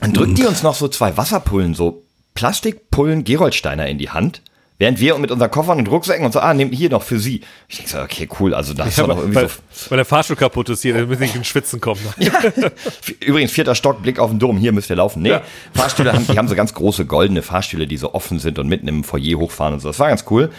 dann 0.00 0.12
drückt 0.12 0.38
die 0.38 0.44
uns 0.44 0.62
noch 0.62 0.74
so 0.74 0.88
zwei 0.88 1.16
Wasserpullen, 1.16 1.74
so 1.74 2.02
Plastikpullen 2.34 3.24
Geroldsteiner 3.24 3.86
in 3.88 3.98
die 3.98 4.10
Hand. 4.10 4.42
Während 4.78 5.00
wir 5.00 5.16
mit 5.18 5.30
unseren 5.30 5.50
Koffern 5.50 5.78
und 5.78 5.88
Rucksäcken 5.90 6.26
und 6.26 6.32
so, 6.32 6.40
ah, 6.40 6.52
nehmt 6.52 6.74
hier 6.74 6.90
noch 6.90 7.02
für 7.02 7.18
sie. 7.18 7.40
Ich 7.66 7.76
denke 7.76 7.90
so, 7.90 7.98
okay, 8.00 8.28
cool, 8.38 8.52
also 8.52 8.74
das 8.74 8.88
ist 8.88 8.98
Ja, 8.98 9.04
doch 9.04 9.08
noch 9.14 9.18
irgendwie 9.18 9.36
weil, 9.36 9.48
so. 9.48 9.90
weil 9.90 9.96
der 9.96 10.04
Fahrstuhl 10.04 10.36
kaputt 10.36 10.68
ist 10.68 10.82
hier, 10.82 10.92
dann 10.92 11.08
müssen 11.08 11.22
ich 11.22 11.34
in 11.34 11.44
Schwitzen 11.44 11.80
kommen. 11.80 12.00
Übrigens, 13.20 13.52
vierter 13.52 13.74
Stock, 13.74 14.02
Blick 14.02 14.18
auf 14.18 14.30
den 14.30 14.38
Dom, 14.38 14.58
hier 14.58 14.72
müsst 14.72 14.90
ihr 14.90 14.96
laufen. 14.96 15.22
Nee, 15.22 15.30
Ja. 15.30 15.42
Fahrstühle 15.74 16.12
haben, 16.12 16.26
die 16.26 16.36
haben 16.36 16.48
so 16.48 16.54
ganz 16.54 16.74
große 16.74 17.06
goldene 17.06 17.42
Fahrstühle, 17.42 17.86
die 17.86 17.96
so 17.96 18.12
offen 18.14 18.38
sind 18.38 18.58
und 18.58 18.68
mitten 18.68 18.86
im 18.88 19.02
Foyer 19.04 19.38
hochfahren 19.38 19.74
und 19.74 19.80
so. 19.80 19.88
Das 19.88 19.98
war 19.98 20.08
ganz 20.08 20.24
cool. 20.30 20.50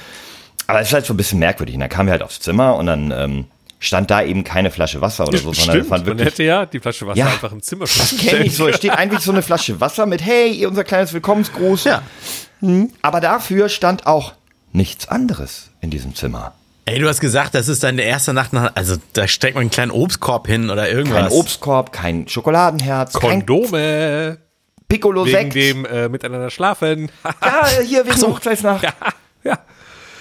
Aber 0.65 0.81
es 0.81 0.87
ist 0.87 0.93
halt 0.93 1.05
so 1.05 1.13
ein 1.13 1.17
bisschen 1.17 1.39
merkwürdig. 1.39 1.75
Und 1.75 1.81
dann 1.81 1.89
kamen 1.89 2.07
wir 2.07 2.11
halt 2.13 2.23
aufs 2.23 2.39
Zimmer 2.39 2.75
und 2.75 2.87
dann 2.87 3.11
ähm, 3.11 3.45
stand 3.79 4.09
da 4.09 4.23
eben 4.23 4.43
keine 4.43 4.71
Flasche 4.71 4.99
Wasser 4.99 5.27
oder 5.27 5.37
so, 5.37 5.53
sondern 5.53 5.75
Stimmt, 5.77 5.89
man 5.91 6.05
wirklich. 6.07 6.25
hätte 6.27 6.43
ja 6.43 6.65
die 6.65 6.79
Flasche 6.79 7.05
Wasser 7.07 7.19
Ja. 7.19 7.27
einfach 7.27 7.51
im 7.51 7.61
Zimmer 7.61 7.85
schon 7.87 8.01
Das 8.01 8.17
kenne 8.17 8.45
ich 8.45 8.55
so. 8.55 8.67
Es 8.67 8.77
steht 8.77 8.91
eigentlich 8.91 9.21
so 9.21 9.31
eine 9.31 9.43
Flasche 9.43 9.79
Wasser 9.79 10.07
mit, 10.07 10.25
hey, 10.25 10.51
ihr 10.51 10.67
unser 10.67 10.83
kleines 10.83 11.13
Willkommensgruß. 11.13 11.83
Ja. 11.83 12.01
Aber 13.01 13.21
dafür 13.21 13.69
stand 13.69 14.07
auch 14.07 14.33
nichts 14.73 15.07
anderes 15.07 15.69
in 15.81 15.89
diesem 15.89 16.15
Zimmer. 16.15 16.53
Ey, 16.85 16.99
du 16.99 17.07
hast 17.09 17.19
gesagt, 17.19 17.53
das 17.53 17.67
ist 17.67 17.83
deine 17.83 18.01
erste 18.03 18.33
Nacht 18.33 18.53
nach. 18.53 18.71
Also 18.75 18.95
da 19.13 19.27
steckt 19.27 19.55
man 19.55 19.61
einen 19.61 19.69
kleinen 19.71 19.91
Obstkorb 19.91 20.47
hin 20.47 20.69
oder 20.69 20.89
irgendwas. 20.89 21.29
Kein 21.29 21.31
Obstkorb, 21.39 21.91
kein 21.91 22.27
Schokoladenherz, 22.27 23.13
kein 23.19 23.45
Kondome. 23.45 24.37
Piccolo 24.87 25.25
Wegen 25.25 25.51
Sekt. 25.51 25.55
dem 25.55 25.85
äh, 25.85 26.07
Miteinander 26.07 26.49
schlafen. 26.49 27.11
Ja, 27.43 27.67
hier 27.85 28.05
wegen 28.05 28.15
der 28.19 28.29
Hochzeitsnacht. 28.29 28.83
ja, 28.83 28.93
ja. 29.43 29.59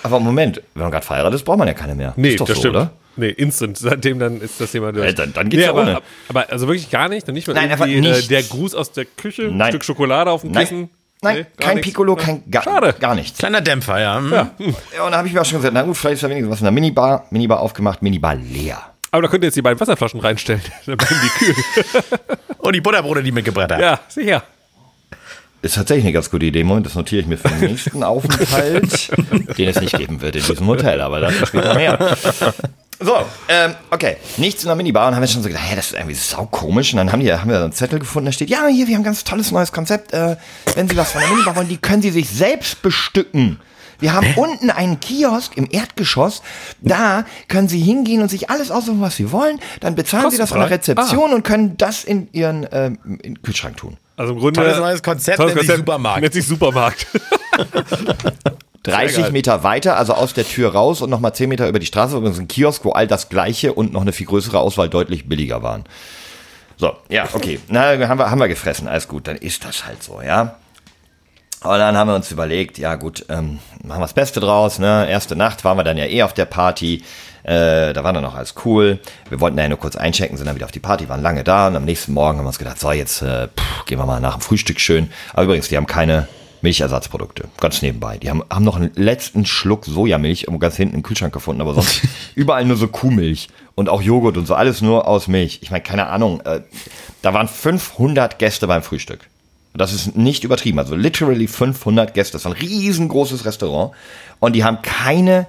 Aber 0.02 0.18
Moment, 0.18 0.60
wenn 0.74 0.82
man 0.84 0.90
gerade 0.92 1.06
verheiratet 1.06 1.36
ist, 1.36 1.44
braucht 1.44 1.58
man 1.58 1.68
ja 1.68 1.74
keine 1.74 1.94
mehr. 1.94 2.12
Nee, 2.16 2.30
ist 2.30 2.40
doch 2.40 2.46
das 2.46 2.56
so, 2.56 2.60
stimmt. 2.62 2.76
Oder? 2.76 2.90
Nee, 3.16 3.30
instant. 3.30 3.78
Seitdem 3.78 4.18
dann 4.18 4.40
ist 4.40 4.60
das 4.60 4.72
Thema 4.72 4.92
durch. 4.92 5.06
Ja, 5.06 5.12
dann- 5.12 5.32
dann 5.32 5.48
geht's 5.48 5.62
ja 5.64 5.70
aber, 5.70 5.82
ohne. 5.82 6.00
aber 6.28 6.50
also 6.50 6.66
wirklich 6.66 6.90
gar 6.90 7.08
nicht. 7.08 7.26
Dann 7.28 7.34
nicht 7.34 7.46
mal 7.46 7.54
Nein, 7.54 7.70
einfach 7.70 7.86
irgendwie, 7.86 8.08
äh, 8.08 8.12
nichts. 8.12 8.28
der 8.28 8.42
Gruß 8.42 8.74
aus 8.74 8.90
der 8.92 9.04
Küche, 9.04 9.42
ein 9.44 9.56
Nein. 9.56 9.68
Stück 9.70 9.84
Schokolade 9.84 10.30
auf 10.32 10.42
dem 10.42 10.50
Nein, 10.50 10.64
Kissen. 10.64 10.90
Nein 11.22 11.36
Nee, 11.38 11.46
kein 11.64 11.74
nichts. 11.76 11.88
Piccolo, 11.88 12.16
kein 12.16 12.42
gar, 12.50 12.62
Schade. 12.62 12.94
gar 12.98 13.14
nichts. 13.14 13.38
Kleiner 13.38 13.60
Dämpfer, 13.60 14.00
ja. 14.00 14.18
Hm. 14.18 14.32
Ja. 14.32 14.50
Ja, 14.96 15.04
und 15.04 15.12
da 15.12 15.18
habe 15.18 15.28
ich 15.28 15.34
mir 15.34 15.40
auch 15.40 15.44
schon 15.44 15.58
gesagt, 15.58 15.74
na 15.74 15.82
gut, 15.82 15.96
vielleicht 15.96 16.14
ist 16.16 16.24
da 16.24 16.28
wenigstens 16.28 16.52
was 16.52 16.60
in 16.60 16.64
der 16.64 16.72
Minibar, 16.72 17.26
Minibar 17.30 17.60
aufgemacht, 17.60 18.02
Minibar 18.02 18.34
leer. 18.34 18.78
Aber 19.12 19.22
da 19.22 19.28
könnt 19.28 19.44
ihr 19.44 19.48
jetzt 19.48 19.54
die 19.56 19.62
beiden 19.62 19.78
Wasserflaschen 19.80 20.20
reinstellen. 20.20 20.60
Dann 20.86 20.96
bleiben 20.96 21.16
die 21.22 21.44
kühl. 21.44 21.54
Und 22.58 22.74
die 22.74 22.80
Butterbrote, 22.80 23.22
die 23.22 23.32
mitgebracht 23.32 23.70
hat. 23.72 23.80
ja, 23.80 24.00
sicher. 24.08 24.42
Ist 25.66 25.74
tatsächlich 25.74 26.04
eine 26.04 26.12
ganz 26.12 26.30
gute 26.30 26.46
Idee. 26.46 26.62
Moment, 26.62 26.86
das 26.86 26.94
notiere 26.94 27.22
ich 27.22 27.26
mir 27.26 27.36
für 27.36 27.48
den 27.48 27.58
nächsten 27.72 28.04
Aufenthalt, 28.04 29.10
den 29.58 29.68
es 29.68 29.80
nicht 29.80 29.98
geben 29.98 30.20
wird 30.20 30.36
in 30.36 30.44
diesem 30.44 30.64
Hotel, 30.68 31.00
aber 31.00 31.18
dazu 31.18 31.44
später 31.44 31.74
mehr. 31.74 32.16
So, 33.00 33.16
ähm, 33.48 33.74
okay. 33.90 34.16
Nichts 34.36 34.62
in 34.62 34.68
der 34.68 34.76
Minibar 34.76 35.08
und 35.08 35.16
haben 35.16 35.22
wir 35.22 35.26
schon 35.26 35.42
so 35.42 35.48
gedacht, 35.48 35.64
hä, 35.68 35.74
das 35.74 35.88
ist 35.88 35.94
irgendwie 35.94 36.14
saukomisch. 36.14 36.92
Und 36.92 36.98
dann 36.98 37.10
haben, 37.10 37.18
die, 37.18 37.32
haben 37.32 37.50
wir 37.50 37.58
so 37.58 37.64
einen 37.64 37.72
Zettel 37.72 37.98
gefunden, 37.98 38.26
da 38.26 38.32
steht, 38.32 38.48
ja, 38.48 38.68
hier, 38.68 38.86
wir 38.86 38.94
haben 38.94 39.02
ein 39.02 39.04
ganz 39.04 39.24
tolles 39.24 39.50
neues 39.50 39.72
Konzept. 39.72 40.12
Äh, 40.12 40.36
wenn 40.76 40.88
Sie 40.88 40.96
was 40.96 41.10
von 41.10 41.20
der 41.20 41.30
Minibar 41.30 41.56
wollen, 41.56 41.68
die 41.68 41.78
können 41.78 42.00
Sie 42.00 42.10
sich 42.10 42.30
selbst 42.30 42.80
bestücken. 42.82 43.58
Wir 43.98 44.12
haben 44.12 44.34
unten 44.36 44.70
einen 44.70 45.00
Kiosk 45.00 45.56
im 45.56 45.66
Erdgeschoss. 45.68 46.42
Da 46.80 47.24
können 47.48 47.68
Sie 47.68 47.80
hingehen 47.80 48.22
und 48.22 48.30
sich 48.30 48.50
alles 48.50 48.70
aussuchen, 48.70 49.00
was 49.00 49.16
Sie 49.16 49.32
wollen. 49.32 49.58
Dann 49.80 49.96
bezahlen 49.96 50.30
Sie 50.30 50.38
das 50.38 50.52
an 50.52 50.60
der 50.60 50.68
Kostenfrei? 50.68 51.02
Rezeption 51.02 51.32
und 51.34 51.42
können 51.42 51.76
das 51.76 52.04
in 52.04 52.28
Ihren 52.32 52.68
ähm, 52.70 53.18
in 53.22 53.42
Kühlschrank 53.42 53.76
tun. 53.76 53.96
Also 54.16 54.32
im 54.32 54.38
Grunde. 54.38 54.60
Tolles 54.60 54.78
neues 54.78 55.02
Konzept, 55.02 55.38
nennt 55.38 55.58
sich 55.60 55.70
Supermarkt. 55.70 56.20
Nennt 56.22 56.34
sich 56.34 56.46
Supermarkt. 56.46 57.06
30 58.82 59.32
Meter 59.32 59.62
weiter, 59.64 59.96
also 59.96 60.14
aus 60.14 60.32
der 60.32 60.46
Tür 60.46 60.72
raus 60.72 61.02
und 61.02 61.10
nochmal 61.10 61.34
10 61.34 61.48
Meter 61.48 61.68
über 61.68 61.78
die 61.78 61.86
Straße, 61.86 62.16
übrigens 62.16 62.38
ein 62.38 62.46
Kiosk, 62.48 62.84
wo 62.84 62.92
all 62.92 63.06
das 63.06 63.28
Gleiche 63.28 63.72
und 63.72 63.92
noch 63.92 64.02
eine 64.02 64.12
viel 64.12 64.26
größere 64.26 64.58
Auswahl 64.58 64.88
deutlich 64.88 65.28
billiger 65.28 65.62
waren. 65.62 65.84
So, 66.76 66.92
ja, 67.08 67.28
okay. 67.32 67.58
Na, 67.68 67.98
haben 68.06 68.18
wir, 68.18 68.30
haben 68.30 68.38
wir 68.38 68.48
gefressen, 68.48 68.86
alles 68.86 69.08
gut, 69.08 69.26
dann 69.26 69.36
ist 69.36 69.64
das 69.64 69.86
halt 69.86 70.02
so, 70.02 70.20
ja. 70.22 70.56
Und 71.66 71.78
dann 71.78 71.96
haben 71.96 72.08
wir 72.08 72.14
uns 72.14 72.30
überlegt, 72.30 72.78
ja 72.78 72.94
gut, 72.94 73.26
ähm, 73.28 73.58
machen 73.82 73.98
wir 73.98 74.04
das 74.04 74.12
Beste 74.12 74.40
draus, 74.40 74.78
ne? 74.78 75.08
Erste 75.08 75.36
Nacht 75.36 75.64
waren 75.64 75.76
wir 75.76 75.84
dann 75.84 75.96
ja 75.96 76.04
eh 76.06 76.22
auf 76.22 76.32
der 76.32 76.44
Party, 76.44 77.02
äh, 77.42 77.92
da 77.92 78.04
war 78.04 78.12
dann 78.12 78.22
noch 78.22 78.34
alles 78.34 78.54
cool. 78.64 78.98
Wir 79.28 79.40
wollten 79.40 79.58
ja 79.58 79.68
nur 79.68 79.78
kurz 79.78 79.96
einchecken, 79.96 80.36
sind 80.36 80.46
dann 80.46 80.56
wieder 80.56 80.66
auf 80.66 80.72
die 80.72 80.80
Party, 80.80 81.08
waren 81.08 81.22
lange 81.22 81.44
da 81.44 81.68
und 81.68 81.76
am 81.76 81.84
nächsten 81.84 82.12
Morgen 82.12 82.38
haben 82.38 82.44
wir 82.44 82.48
uns 82.48 82.58
gedacht, 82.58 82.78
so 82.80 82.90
jetzt 82.92 83.22
äh, 83.22 83.48
pff, 83.48 83.84
gehen 83.86 83.98
wir 83.98 84.06
mal 84.06 84.20
nach 84.20 84.34
dem 84.34 84.40
Frühstück 84.40 84.80
schön. 84.80 85.10
Aber 85.32 85.44
übrigens, 85.44 85.68
die 85.68 85.76
haben 85.76 85.86
keine 85.86 86.28
Milchersatzprodukte, 86.62 87.48
ganz 87.60 87.82
nebenbei. 87.82 88.18
Die 88.18 88.30
haben, 88.30 88.42
haben 88.50 88.64
noch 88.64 88.76
einen 88.76 88.90
letzten 88.94 89.46
Schluck 89.46 89.84
Sojamilch 89.84 90.42
irgendwo 90.44 90.58
ganz 90.58 90.76
hinten 90.76 90.96
im 90.96 91.02
Kühlschrank 91.02 91.32
gefunden, 91.32 91.60
aber 91.60 91.74
sonst 91.74 92.02
überall 92.34 92.64
nur 92.64 92.76
so 92.76 92.88
Kuhmilch 92.88 93.48
und 93.76 93.88
auch 93.88 94.02
Joghurt 94.02 94.36
und 94.36 94.46
so, 94.46 94.54
alles 94.54 94.82
nur 94.82 95.06
aus 95.06 95.28
Milch. 95.28 95.60
Ich 95.62 95.70
meine, 95.70 95.84
keine 95.84 96.06
Ahnung, 96.08 96.40
äh, 96.40 96.62
da 97.22 97.34
waren 97.34 97.46
500 97.46 98.38
Gäste 98.38 98.66
beim 98.66 98.82
Frühstück. 98.82 99.28
Das 99.76 99.92
ist 99.92 100.16
nicht 100.16 100.44
übertrieben. 100.44 100.78
Also 100.78 100.94
literally 100.94 101.46
500 101.46 102.14
Gäste. 102.14 102.32
Das 102.34 102.44
war 102.44 102.52
ein 102.52 102.58
riesengroßes 102.58 103.44
Restaurant. 103.44 103.92
Und 104.40 104.54
die 104.54 104.64
haben 104.64 104.82
keine 104.82 105.46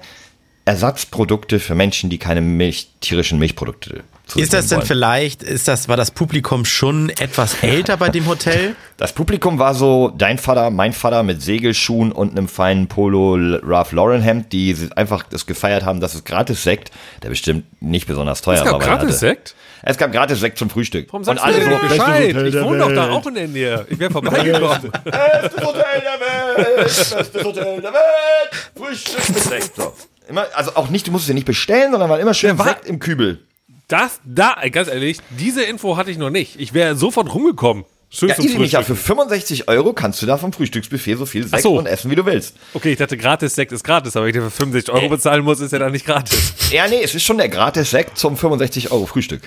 Ersatzprodukte 0.68 1.60
für 1.60 1.74
Menschen, 1.74 2.10
die 2.10 2.18
keine 2.18 2.42
Milch, 2.42 2.88
tierischen 3.00 3.38
Milchprodukte 3.38 4.02
zu 4.26 4.38
Ist 4.38 4.52
das 4.52 4.66
denn 4.68 4.78
wollen. 4.80 4.86
vielleicht, 4.86 5.42
ist 5.42 5.66
das, 5.66 5.88
war 5.88 5.96
das 5.96 6.10
Publikum 6.10 6.66
schon 6.66 7.08
etwas 7.08 7.62
älter 7.62 7.96
bei 7.96 8.10
dem 8.10 8.26
Hotel? 8.26 8.76
Das 8.98 9.12
Publikum 9.12 9.60
war 9.60 9.74
so 9.74 10.12
dein 10.18 10.38
Vater, 10.38 10.70
mein 10.70 10.92
Vater 10.92 11.22
mit 11.22 11.40
Segelschuhen 11.40 12.10
und 12.10 12.32
einem 12.32 12.48
feinen 12.48 12.88
Polo 12.88 13.38
Ralph 13.62 13.92
Lauren 13.92 14.20
Hemd, 14.22 14.52
die 14.52 14.76
einfach 14.96 15.22
das 15.22 15.46
gefeiert 15.46 15.84
haben, 15.84 16.00
dass 16.00 16.14
es 16.14 16.24
gratis 16.24 16.64
Sekt, 16.64 16.90
der 17.22 17.28
bestimmt 17.28 17.64
nicht 17.80 18.08
besonders 18.08 18.42
teuer 18.42 18.56
Es 18.56 18.64
gab 18.64 18.72
war. 18.72 18.80
weil 18.80 18.88
er 18.88 18.96
gratis 18.96 19.20
Sekt? 19.20 19.54
Es 19.82 19.96
gab 19.98 20.10
gratis 20.10 20.40
Sekt 20.40 20.58
zum 20.58 20.68
Frühstück. 20.68 21.06
Warum 21.12 21.22
sagst 21.22 21.46
du 21.46 21.52
denn 21.52 21.68
nicht 21.68 21.88
Bescheid? 21.88 22.36
Ich 22.36 22.60
wohne 22.60 22.78
doch 22.80 22.92
da 22.92 23.10
auch 23.12 23.24
in 23.28 23.34
der 23.36 23.46
Nähe. 23.46 23.86
Ich 23.88 23.98
wäre 24.00 24.10
vorbeigekommen. 24.20 24.90
Bestes 25.04 25.64
Hotel 25.64 26.02
der 26.02 26.56
Welt, 26.66 26.84
bestes 26.84 27.44
Hotel 27.44 27.80
der 27.80 27.92
Welt, 27.92 28.50
Frühstück 28.76 29.28
mit 29.28 29.42
Sekt. 29.44 29.76
So. 29.76 29.94
Immer, 30.28 30.46
also 30.54 30.72
auch 30.76 30.88
nicht, 30.90 31.06
du 31.06 31.10
musst 31.12 31.22
es 31.22 31.26
dir 31.28 31.34
nicht 31.34 31.46
bestellen, 31.46 31.90
sondern 31.90 32.10
war 32.10 32.20
immer 32.20 32.34
schön 32.34 32.50
Der 32.50 32.58
war- 32.58 32.66
Sekt 32.68 32.86
im 32.86 32.98
Kübel. 32.98 33.40
Das, 33.88 34.20
da, 34.24 34.56
ganz 34.70 34.88
ehrlich, 34.88 35.18
diese 35.30 35.62
Info 35.64 35.96
hatte 35.96 36.10
ich 36.10 36.18
noch 36.18 36.28
nicht. 36.30 36.60
Ich 36.60 36.74
wäre 36.74 36.94
sofort 36.96 37.32
rumgekommen. 37.34 37.84
Schön 38.10 38.28
Ja, 38.30 38.34
zum 38.36 38.44
easy 38.46 38.58
nicht, 38.58 38.72
ja, 38.72 38.80
Frühstück. 38.80 38.96
für 38.98 39.02
65 39.14 39.68
Euro 39.68 39.92
kannst 39.92 40.20
du 40.22 40.26
da 40.26 40.36
vom 40.38 40.52
Frühstücksbuffet 40.52 41.16
so 41.16 41.26
viel 41.26 41.46
Sekt 41.46 41.62
so. 41.62 41.78
und 41.78 41.86
essen, 41.86 42.10
wie 42.10 42.14
du 42.14 42.24
willst. 42.26 42.56
Okay, 42.74 42.92
ich 42.92 42.98
dachte, 42.98 43.16
gratis 43.18 43.54
Sekt 43.54 43.70
ist 43.72 43.84
gratis, 43.84 44.16
aber 44.16 44.24
wenn 44.26 44.30
ich 44.30 44.36
dafür 44.36 44.50
65 44.50 44.94
Euro 44.94 45.08
bezahlen 45.10 45.44
muss, 45.44 45.60
ist 45.60 45.72
ja 45.72 45.78
dann 45.78 45.92
nicht 45.92 46.06
gratis. 46.06 46.52
Ja, 46.70 46.86
nee, 46.88 47.00
es 47.02 47.14
ist 47.14 47.22
schon 47.24 47.36
der 47.38 47.48
gratis 47.50 47.90
Sekt 47.90 48.16
zum 48.18 48.36
65 48.36 48.90
Euro 48.92 49.04
Frühstück. 49.06 49.42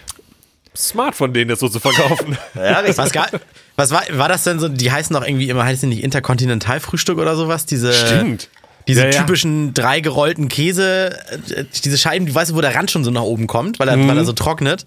Smart 0.75 1.15
von 1.15 1.33
denen, 1.33 1.49
das 1.49 1.59
so 1.59 1.69
zu 1.69 1.79
verkaufen. 1.79 2.37
Ja, 2.55 2.79
richtig. 2.79 2.97
Was, 2.97 3.11
ga- 3.11 3.27
was 3.75 3.91
war, 3.91 4.03
war 4.13 4.29
das 4.29 4.43
denn 4.43 4.59
so? 4.59 4.67
Die 4.69 4.91
heißen 4.91 5.13
doch 5.13 5.25
irgendwie 5.25 5.49
immer, 5.49 5.63
heißen 5.65 5.89
die 5.89 5.95
nicht 5.97 6.03
Interkontinentalfrühstück 6.03 7.17
oder 7.17 7.35
sowas? 7.35 7.65
Diese, 7.65 7.91
Stimmt. 7.93 8.49
Diese 8.87 9.01
Ja, 9.01 9.11
ja. 9.11 9.19
typischen 9.21 9.73
drei 9.73 9.99
gerollten 9.99 10.47
Käse, 10.49 11.17
äh, 11.55 11.65
diese 11.83 11.97
Scheiben, 11.97 12.25
die 12.25 12.33
weißt 12.33 12.51
du, 12.51 12.55
wo 12.55 12.61
der 12.61 12.75
Rand 12.75 12.89
schon 12.91 13.03
so 13.03 13.11
nach 13.11 13.21
oben 13.21 13.47
kommt, 13.47 13.79
weil 13.79 13.87
er, 13.87 14.07
weil 14.07 14.17
er 14.17 14.25
so 14.25 14.33
trocknet. 14.33 14.85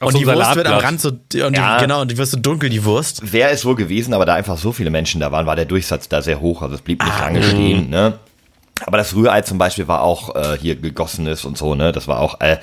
Auf 0.00 0.08
und 0.08 0.12
so 0.14 0.18
die 0.18 0.26
Wurst 0.26 0.56
wird 0.56 0.66
am. 0.66 0.78
Rand 0.78 1.00
so, 1.00 1.08
und 1.10 1.34
Ja. 1.34 1.76
die, 1.76 1.82
genau, 1.82 2.00
und 2.00 2.10
die 2.10 2.16
wird 2.16 2.28
so 2.28 2.38
dunkel, 2.38 2.70
die 2.70 2.84
Wurst. 2.84 3.32
Wäre 3.32 3.50
es 3.50 3.64
wohl 3.66 3.74
gewesen, 3.76 4.14
aber 4.14 4.24
da 4.24 4.34
einfach 4.34 4.56
so 4.56 4.72
viele 4.72 4.88
Menschen 4.90 5.20
da 5.20 5.30
waren, 5.30 5.44
war 5.46 5.56
der 5.56 5.66
Durchsatz 5.66 6.08
da 6.08 6.22
sehr 6.22 6.40
hoch. 6.40 6.62
Also 6.62 6.74
es 6.74 6.80
blieb 6.80 7.02
Ah, 7.02 7.06
nicht 7.06 7.18
lange 7.20 7.42
stehen. 7.42 7.90
Ne? 7.90 8.18
Aber 8.86 8.96
das 8.96 9.14
Rührei 9.14 9.42
zum 9.42 9.58
Beispiel 9.58 9.88
war 9.88 10.00
auch 10.02 10.34
äh, 10.36 10.56
hier 10.58 10.74
gegossenes 10.76 11.44
und 11.44 11.58
so. 11.58 11.74
Ne, 11.74 11.92
das 11.92 12.08
war 12.08 12.20
auch. 12.20 12.40
Äh, 12.40 12.56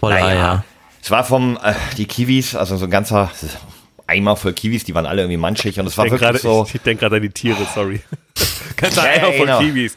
Voll 0.00 0.12
Ei, 0.14 0.34
ja. 0.34 0.64
Es 1.02 1.10
war 1.12 1.22
vom 1.24 1.56
äh, 1.62 1.74
die 1.96 2.06
Kiwis, 2.06 2.56
also 2.56 2.76
so 2.76 2.86
ein 2.86 2.90
ganzer 2.90 3.30
Eimer 4.08 4.34
voll 4.34 4.52
Kiwis, 4.52 4.82
die 4.82 4.92
waren 4.94 5.06
alle 5.06 5.22
irgendwie 5.22 5.36
manchig 5.36 5.78
und 5.78 5.86
es 5.86 5.96
war 5.96 6.06
wirklich 6.06 6.20
gerade- 6.20 6.38
so. 6.40 6.64
Ich, 6.68 6.74
ich 6.74 6.80
denke 6.82 7.02
gerade 7.02 7.16
an 7.16 7.22
die 7.22 7.30
Tiere, 7.30 7.58
sorry. 7.72 8.00
Ganz 8.76 8.96
Ja, 8.96 9.02
einfach 9.04 9.28
von 9.34 9.46
genau. 9.46 9.58
Kiwis. 9.60 9.96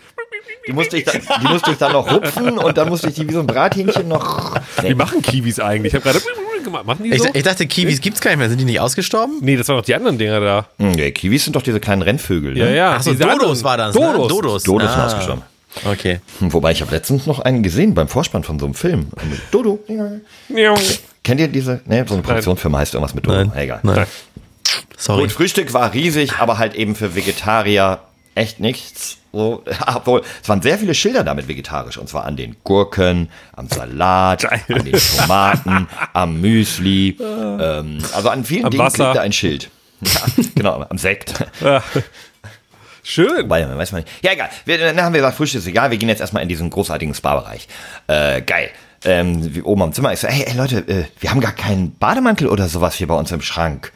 Die 0.68 0.74
musste 0.74 0.98
ich 0.98 1.04
dann, 1.04 1.22
die 1.42 1.48
musste 1.48 1.72
ich 1.72 1.78
dann 1.78 1.92
noch 1.92 2.10
rupfen 2.12 2.58
und 2.58 2.78
dann 2.78 2.88
musste 2.90 3.10
ich 3.10 3.16
die 3.16 3.28
wie 3.28 3.34
so 3.34 3.40
ein 3.42 3.48
Brathähnchen 3.48 4.08
noch. 4.08 4.56
Wie 4.82 4.96
machen 4.96 5.22
Kiwis 5.22 5.60
eigentlich? 5.60 5.94
Ich 5.94 6.00
habe 6.00 6.10
gerade 6.12 6.24
gemacht. 6.64 6.86
Machen 6.86 7.04
die 7.04 7.10
Ich, 7.12 7.22
so? 7.22 7.28
ich 7.34 7.44
dachte, 7.44 7.68
Kiwis 7.68 8.00
gibt's 8.00 8.22
gar 8.22 8.32
nicht 8.32 8.40
mehr. 8.40 8.48
Sind 8.50 8.60
die 8.60 8.66
nicht 8.66 8.80
ausgestorben? 8.80 9.40
nee, 9.42 9.58
das 9.58 9.68
waren 9.68 9.78
doch 9.78 9.86
die 9.86 9.96
anderen 9.96 10.18
Dinger 10.18 10.40
da. 10.40 10.68
Hm, 10.80 10.98
ja, 10.98 11.12
Kiwis 11.12 11.44
sind 11.44 11.56
doch 11.58 11.62
diese 11.62 11.80
kleinen 11.82 12.02
Rennvögel. 12.02 12.54
Ne? 12.54 12.60
Ja, 12.60 12.70
ja. 12.70 12.94
Ach 12.98 13.04
so, 13.04 13.12
diese 13.12 13.24
Dodos 13.24 13.42
anderen. 13.42 13.64
war 13.64 13.78
das. 13.78 13.94
Dodos. 13.94 14.22
Ne? 14.22 14.28
Dodos. 14.30 14.64
Dodos 14.64 14.92
sind 14.92 15.00
Ah. 15.02 15.06
ausgestorben. 15.08 15.42
Okay. 15.86 16.20
Hm, 16.40 16.54
Wobei 16.54 16.72
ich 16.72 16.82
habe 16.82 16.92
letztens 16.92 17.26
noch 17.26 17.40
einen 17.40 17.64
gesehen 17.64 17.94
beim 17.96 18.08
Vorspann 18.08 18.44
von 18.44 18.60
so 18.60 18.66
einem 18.66 18.76
Film. 18.76 19.08
Mit 19.30 19.42
Dodo. 19.52 19.80
Ja. 20.50 20.76
Kennt 21.24 21.42
ihr 21.42 21.48
diese? 21.50 21.82
Ne, 21.86 22.06
so 22.08 22.14
eine 22.14 22.24
Produktionsfirma 22.24 22.78
heißt 22.80 22.94
irgendwas 22.94 23.16
mit 23.16 23.26
Dodo. 23.26 23.38
Nein. 23.44 23.52
Egal. 23.56 23.80
Nein. 23.84 24.06
Sorry. 24.98 25.24
Gut, 25.24 25.32
Frühstück 25.34 25.74
war 25.74 25.94
riesig, 25.94 26.34
aber 26.40 26.58
halt 26.60 26.76
eben 26.76 26.96
für 26.96 27.16
Vegetarier 27.16 28.00
echt 28.36 28.60
nichts. 28.60 29.18
So, 29.32 29.64
obwohl, 29.88 30.22
es 30.42 30.48
waren 30.48 30.62
sehr 30.62 30.78
viele 30.78 30.94
Schilder 30.94 31.24
damit 31.24 31.48
vegetarisch. 31.48 31.98
Und 31.98 32.08
zwar 32.10 32.26
an 32.26 32.36
den 32.36 32.56
Gurken, 32.64 33.30
am 33.56 33.68
Salat, 33.68 34.44
Geil. 34.44 34.62
an 34.70 34.86
den 34.86 35.00
Tomaten, 35.00 35.88
am 36.14 36.40
Müsli. 36.42 37.18
ähm, 37.22 38.00
also 38.14 38.30
an 38.30 38.44
vielen 38.46 38.66
Am 38.66 38.72
Dingen 38.72 38.84
Wasser. 38.84 39.06
klebte 39.06 39.22
ein 39.22 39.34
Schild. 39.34 39.70
Ja, 40.04 40.44
genau, 40.56 40.86
am 40.90 40.98
Sekt. 40.98 41.34
Schön. 43.04 43.50
Weil, 43.50 43.78
weiß 43.78 43.94
man 43.94 44.02
nicht. 44.02 44.14
Ja, 44.22 44.34
egal. 44.34 44.50
Wir, 44.66 44.78
dann 44.78 45.02
haben 45.02 45.14
wir 45.14 45.20
gesagt, 45.22 45.38
Frühstück 45.38 45.60
ist 45.60 45.68
egal. 45.68 45.92
Wir 45.92 45.98
gehen 45.98 46.10
jetzt 46.10 46.20
erstmal 46.20 46.44
in 46.44 46.50
diesen 46.50 46.70
großartigen 46.70 47.14
Spa-Bereich. 47.14 47.68
Äh, 48.08 48.42
geil. 48.42 48.70
Ähm, 49.06 49.54
wie 49.56 49.62
oben 49.62 49.82
am 49.82 49.94
Zimmer. 49.94 50.14
Ich 50.14 50.20
so, 50.20 50.28
hey, 50.28 50.46
hey 50.46 50.58
Leute, 50.58 50.78
äh, 50.88 51.06
wir 51.20 51.30
haben 51.30 51.42
gar 51.42 51.52
keinen 51.52 51.96
Bademantel 51.98 52.48
oder 52.48 52.68
sowas 52.68 52.96
hier 52.96 53.08
bei 53.08 53.16
uns 53.16 53.32
im 53.32 53.42
Schrank. 53.42 53.92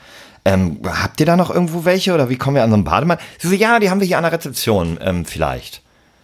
Ähm, 0.47 0.79
habt 0.85 1.19
ihr 1.19 1.25
da 1.25 1.35
noch 1.35 1.49
irgendwo 1.49 1.83
welche 1.83 2.13
oder 2.13 2.29
wie 2.29 2.37
kommen 2.37 2.55
wir 2.55 2.63
an 2.63 2.69
so 2.69 2.75
einen 2.75 2.85
Bademantel? 2.85 3.25
Sie 3.37 3.49
so, 3.49 3.53
ja, 3.53 3.79
die 3.79 3.89
haben 3.89 3.99
wir 3.99 4.07
hier 4.07 4.17
an 4.17 4.23
der 4.23 4.31
Rezeption, 4.31 4.97
ähm, 5.01 5.25
vielleicht. 5.25 5.81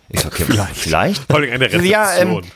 Ich 0.07 0.21
so, 0.21 0.27
okay, 0.29 0.45
vielleicht. 0.45 0.77
vielleicht? 0.77 1.23
Vor 1.29 1.35
allem 1.39 1.51
an 1.53 1.59
der 1.59 1.69
Sie 1.71 1.79
so, 1.79 1.83
ja, 1.83 2.15
ähm, 2.15 2.29
Rezeption. 2.35 2.51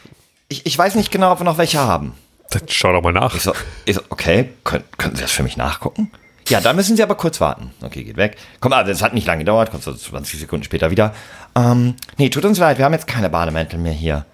ich, 0.48 0.66
ich 0.66 0.78
weiß 0.78 0.96
nicht 0.96 1.12
genau, 1.12 1.34
ob 1.34 1.42
wir 1.42 1.44
noch 1.44 1.58
welche 1.58 1.80
haben. 1.80 2.14
Dann 2.52 2.62
schau 2.70 2.94
doch 2.94 3.02
mal 3.02 3.12
nach. 3.12 3.36
Ich 3.36 3.42
so, 3.42 3.52
ich 3.84 3.96
so 3.96 4.02
okay, 4.08 4.50
können, 4.64 4.86
können 4.98 5.18
Sie 5.18 5.22
das 5.22 5.32
für 5.34 5.44
mich 5.44 5.58
nachgucken? 5.58 6.10
Ja, 6.48 6.62
dann 6.62 6.78
müssen 6.78 6.96
Sie 6.96 7.04
aber 7.04 7.16
kurz 7.16 7.42
warten. 7.42 7.72
Okay, 7.82 8.06
geht 8.06 8.16
weg. 8.16 8.38
Komm, 8.62 8.72
also 8.72 8.90
das 8.90 9.02
hat 9.02 9.14
nicht 9.14 9.28
lange 9.28 9.40
gedauert, 9.40 9.70
kommt 9.70 9.84
so 9.84 9.94
20 9.94 10.40
Sekunden 10.40 10.64
später 10.64 10.90
wieder. 10.90 11.14
Ähm, 11.54 11.96
nee, 12.16 12.30
tut 12.30 12.46
uns 12.46 12.60
leid, 12.60 12.78
wir 12.78 12.86
haben 12.86 12.94
jetzt 12.94 13.08
keine 13.08 13.30
Bademäntel 13.30 13.78
mehr 13.78 13.92
hier. 13.92 14.26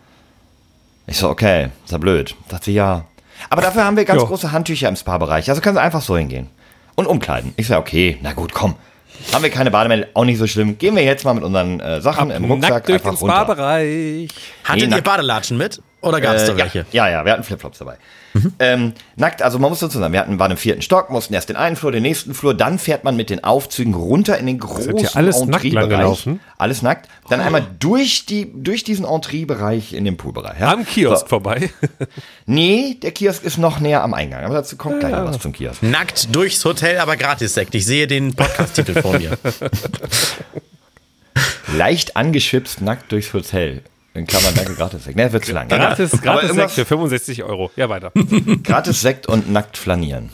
Ich 1.08 1.18
so, 1.18 1.30
okay, 1.30 1.70
ist 1.84 1.92
ja 1.92 1.98
blöd. 1.98 2.36
Dachte 2.50 2.66
sie, 2.66 2.74
ja. 2.76 3.06
Aber 3.50 3.64
dafür 3.64 3.86
haben 3.86 3.98
wir 3.98 4.06
ganz 4.06 4.22
Ja. 4.22 4.28
große 4.28 4.52
Handtücher 4.52 4.88
im 4.88 4.96
Spa-Bereich, 4.96 5.50
also 5.50 5.62
können 5.62 5.76
Sie 5.76 5.82
einfach 5.82 6.04
so 6.04 6.16
hingehen. 6.16 6.48
Und 6.96 7.08
umkleiden. 7.08 7.54
Ich 7.58 7.68
so, 7.68 7.78
okay, 7.78 8.18
na 8.22 8.34
gut, 8.34 8.54
komm. 8.54 8.76
Haben 9.32 9.44
wir 9.44 9.50
keine 9.50 9.72
Bademäntel, 9.72 10.10
auch 10.14 10.26
nicht 10.26 10.38
so 10.38 10.48
schlimm. 10.48 10.78
Gehen 10.78 10.96
wir 10.96 11.04
jetzt 11.04 11.24
mal 11.24 11.34
mit 11.34 11.44
unseren 11.44 11.80
äh, 11.80 12.02
Sachen 12.02 12.30
im 12.30 12.46
Rucksack 12.46 12.70
Nackt 12.72 12.90
durch 12.90 13.02
den 13.02 13.08
einfach 13.10 13.22
runter. 13.22 13.36
Spa-Bereich. 13.36 14.30
Hattet 14.64 14.90
Nee, 14.90 14.96
ihr. 14.98 15.02
Badelatschen 15.02 15.58
mit? 15.58 15.82
Oder 16.02 16.20
gab 16.20 16.36
es 16.36 16.46
da 16.46 16.54
Äh, 16.54 16.58
welche? 16.58 16.86
Ja, 16.92 17.08
ja, 17.08 17.12
ja, 17.20 17.26
wir 17.26 17.32
hatten 17.32 17.44
Flipflops 17.44 17.78
dabei. 17.80 17.98
Ähm, 18.60 18.94
nackt, 19.16 19.42
also 19.42 19.60
man 19.60 19.70
muss 19.70 19.80
dazu 19.80 20.00
sagen, 20.00 20.12
wir 20.12 20.20
hatten, 20.20 20.40
waren 20.40 20.52
im 20.52 20.58
vierten 20.58 20.82
Stock, 20.82 21.10
mussten 21.12 21.34
erst 21.34 21.50
den 21.50 21.56
einen 21.56 21.76
Flur, 21.76 21.92
den 21.92 22.04
nächsten 22.04 22.34
Flur, 22.34 22.54
dann 22.56 22.80
fährt 22.80 23.04
man 23.04 23.16
mit 23.16 23.30
den 23.30 23.44
Aufzügen 23.44 23.94
runter 23.94 24.38
in 24.38 24.48
den 24.48 24.58
großen 24.60 24.98
hier 24.98 25.16
alles 25.16 25.40
nackt 25.42 25.64
Entreebereich. 25.66 25.90
langgelaufen? 25.90 26.40
Alles 26.58 26.82
nackt. 26.82 27.10
Dann 27.30 27.42
einmal 27.42 27.66
durch, 27.80 28.26
die, 28.26 28.52
durch 28.56 28.84
diesen 28.84 29.06
Entreebereich 29.06 29.94
in 29.94 30.06
den 30.06 30.18
Poolbereich. 30.18 30.60
Ja? 30.60 30.74
Am 30.74 30.86
Kiosk 30.86 31.22
So. 31.22 31.28
vorbei. 31.28 31.70
Nee, 32.46 32.98
der 33.02 33.12
Kiosk 33.12 33.44
ist 33.44 33.58
noch 33.58 33.80
näher 33.80 34.04
am 34.04 34.14
Eingang, 34.14 34.44
aber 34.44 34.56
dazu 34.56 34.76
kommt 34.76 35.00
gleich 35.00 35.12
noch 35.12 35.26
was 35.26 35.40
zum 35.40 35.54
Kiosk. 35.54 35.82
Nackt 35.84 36.36
durchs 36.36 36.64
Hotel, 36.66 36.98
aber 37.00 37.16
gratis 37.16 37.54
Sekt. 37.54 37.74
Ich 37.76 37.86
sehe 37.86 38.08
den 38.08 38.34
Podcast-Titel 38.34 39.02
vor 39.02 39.18
mir. 39.18 39.38
Leicht 41.78 42.18
angeschwipst, 42.18 42.82
nackt 42.82 43.12
durchs 43.12 43.34
Hotel. 43.34 43.82
In 44.16 44.28
Klammern, 44.28 44.54
danke, 44.56 44.76
gratis 44.76 45.06
Sekt. 45.06 45.18
Ne, 45.18 45.32
wird 45.34 45.44
zu 45.44 45.54
lang. 45.54 45.70
Ja, 45.70 45.78
Gratis, 45.78 46.14
aber 46.14 46.22
gratis 46.22 46.54
Sekt 46.54 46.72
für 46.72 46.86
65 46.86 47.44
Euro. 47.44 47.72
Ja, 47.76 47.90
weiter. 47.90 48.12
Gratis 48.64 49.02
Sekt 49.02 49.26
und 49.26 49.52
nackt 49.52 49.76
flanieren. 49.76 50.30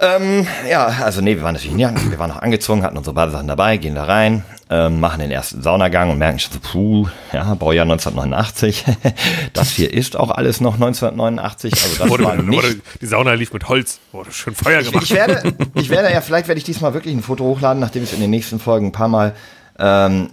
Ähm, 0.00 0.46
ja, 0.68 0.86
also 0.86 1.20
nee, 1.20 1.34
wir 1.34 1.42
waren 1.42 1.54
natürlich 1.54 1.76
nicht, 1.76 2.10
wir 2.10 2.18
waren 2.20 2.30
noch 2.30 2.40
angezogen, 2.40 2.84
hatten 2.84 2.96
unsere 2.96 3.14
Badesachen 3.14 3.48
dabei, 3.48 3.78
gehen 3.78 3.96
da 3.96 4.04
rein, 4.04 4.44
ähm, 4.70 5.00
machen 5.00 5.18
den 5.18 5.32
ersten 5.32 5.60
Saunagang 5.60 6.10
und 6.10 6.18
merken 6.18 6.38
schon 6.38 6.52
so, 6.52 6.60
puh, 6.60 7.08
ja, 7.32 7.54
Baujahr 7.54 7.82
1989. 7.84 8.84
Das 9.54 9.70
hier 9.70 9.92
ist 9.92 10.16
auch 10.16 10.30
alles 10.30 10.60
noch 10.60 10.74
1989, 10.74 11.72
also 11.72 11.96
das 11.98 12.08
Wurde, 12.08 12.24
war 12.24 12.36
nicht 12.36 12.62
wurde, 12.62 12.76
die 13.00 13.06
Sauna 13.06 13.32
lief 13.32 13.52
mit 13.52 13.68
Holz. 13.68 13.98
Wurde 14.12 14.30
schön 14.30 14.54
Feuer 14.54 14.80
ich, 14.80 14.90
gemacht. 14.90 15.04
ich 15.04 15.14
werde, 15.14 15.54
ich 15.74 15.90
werde 15.90 16.12
ja, 16.12 16.20
vielleicht 16.20 16.46
werde 16.46 16.58
ich 16.58 16.64
diesmal 16.64 16.94
wirklich 16.94 17.14
ein 17.14 17.22
Foto 17.22 17.44
hochladen, 17.44 17.80
nachdem 17.80 18.04
ich 18.04 18.10
es 18.10 18.14
in 18.14 18.20
den 18.20 18.30
nächsten 18.30 18.60
Folgen 18.60 18.86
ein 18.86 18.92
paar 18.92 19.08
Mal 19.08 19.34
ähm, 19.78 20.30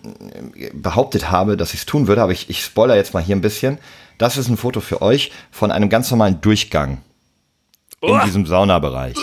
behauptet 0.74 1.30
habe, 1.32 1.58
dass 1.58 1.74
ich 1.74 1.82
es 1.82 1.86
tun 1.86 2.08
würde, 2.08 2.22
aber 2.22 2.32
ich, 2.32 2.50
ich 2.50 2.64
spoiler 2.64 2.96
jetzt 2.96 3.14
mal 3.14 3.22
hier 3.24 3.36
ein 3.36 3.42
bisschen. 3.42 3.78
Das 4.18 4.38
ist 4.38 4.48
ein 4.48 4.58
Foto 4.58 4.80
für 4.82 5.02
euch 5.02 5.32
von 5.52 5.72
einem 5.72 5.90
ganz 5.90 6.10
normalen 6.12 6.40
Durchgang 6.42 7.00
in 8.02 8.10
Uah. 8.12 8.24
diesem 8.26 8.46
Saunabereich. 8.46 9.16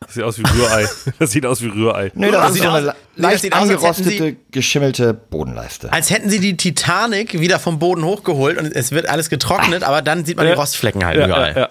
Das 0.00 0.14
sieht 0.14 0.22
aus 0.22 0.38
wie 0.38 0.42
Rührei. 0.44 0.86
Das 1.18 1.30
sieht 1.32 1.46
aus 1.46 1.62
wie 1.62 1.68
Rührei. 1.68 2.12
Nee, 2.14 2.30
das, 2.30 2.40
Das 2.40 2.48
ist 2.50 2.54
sieht 2.54 2.62
so 2.64 2.68
eine 2.70 2.78
aus- 2.78 2.84
le- 2.84 2.92
nee, 3.16 3.22
das 3.22 3.30
leicht 3.30 3.42
sieht 3.42 3.52
aus, 3.54 3.62
angerostete, 3.62 4.36
geschimmelte 4.50 5.14
Bodenleiste. 5.14 5.92
Als 5.92 6.10
hätten 6.10 6.30
sie 6.30 6.38
die 6.40 6.56
Titanic 6.56 7.40
wieder 7.40 7.58
vom 7.58 7.78
Boden 7.78 8.04
hochgeholt 8.04 8.58
und 8.58 8.66
es 8.66 8.92
wird 8.92 9.08
alles 9.08 9.30
getrocknet, 9.30 9.82
aber 9.82 10.02
dann 10.02 10.24
sieht 10.24 10.36
man 10.36 10.46
die 10.46 10.52
Ja. 10.52 10.56
Rostflecken 10.58 11.04
halt 11.04 11.18
Ja, 11.18 11.26
überall. 11.26 11.52
ja, 11.54 11.60
ja. 11.60 11.68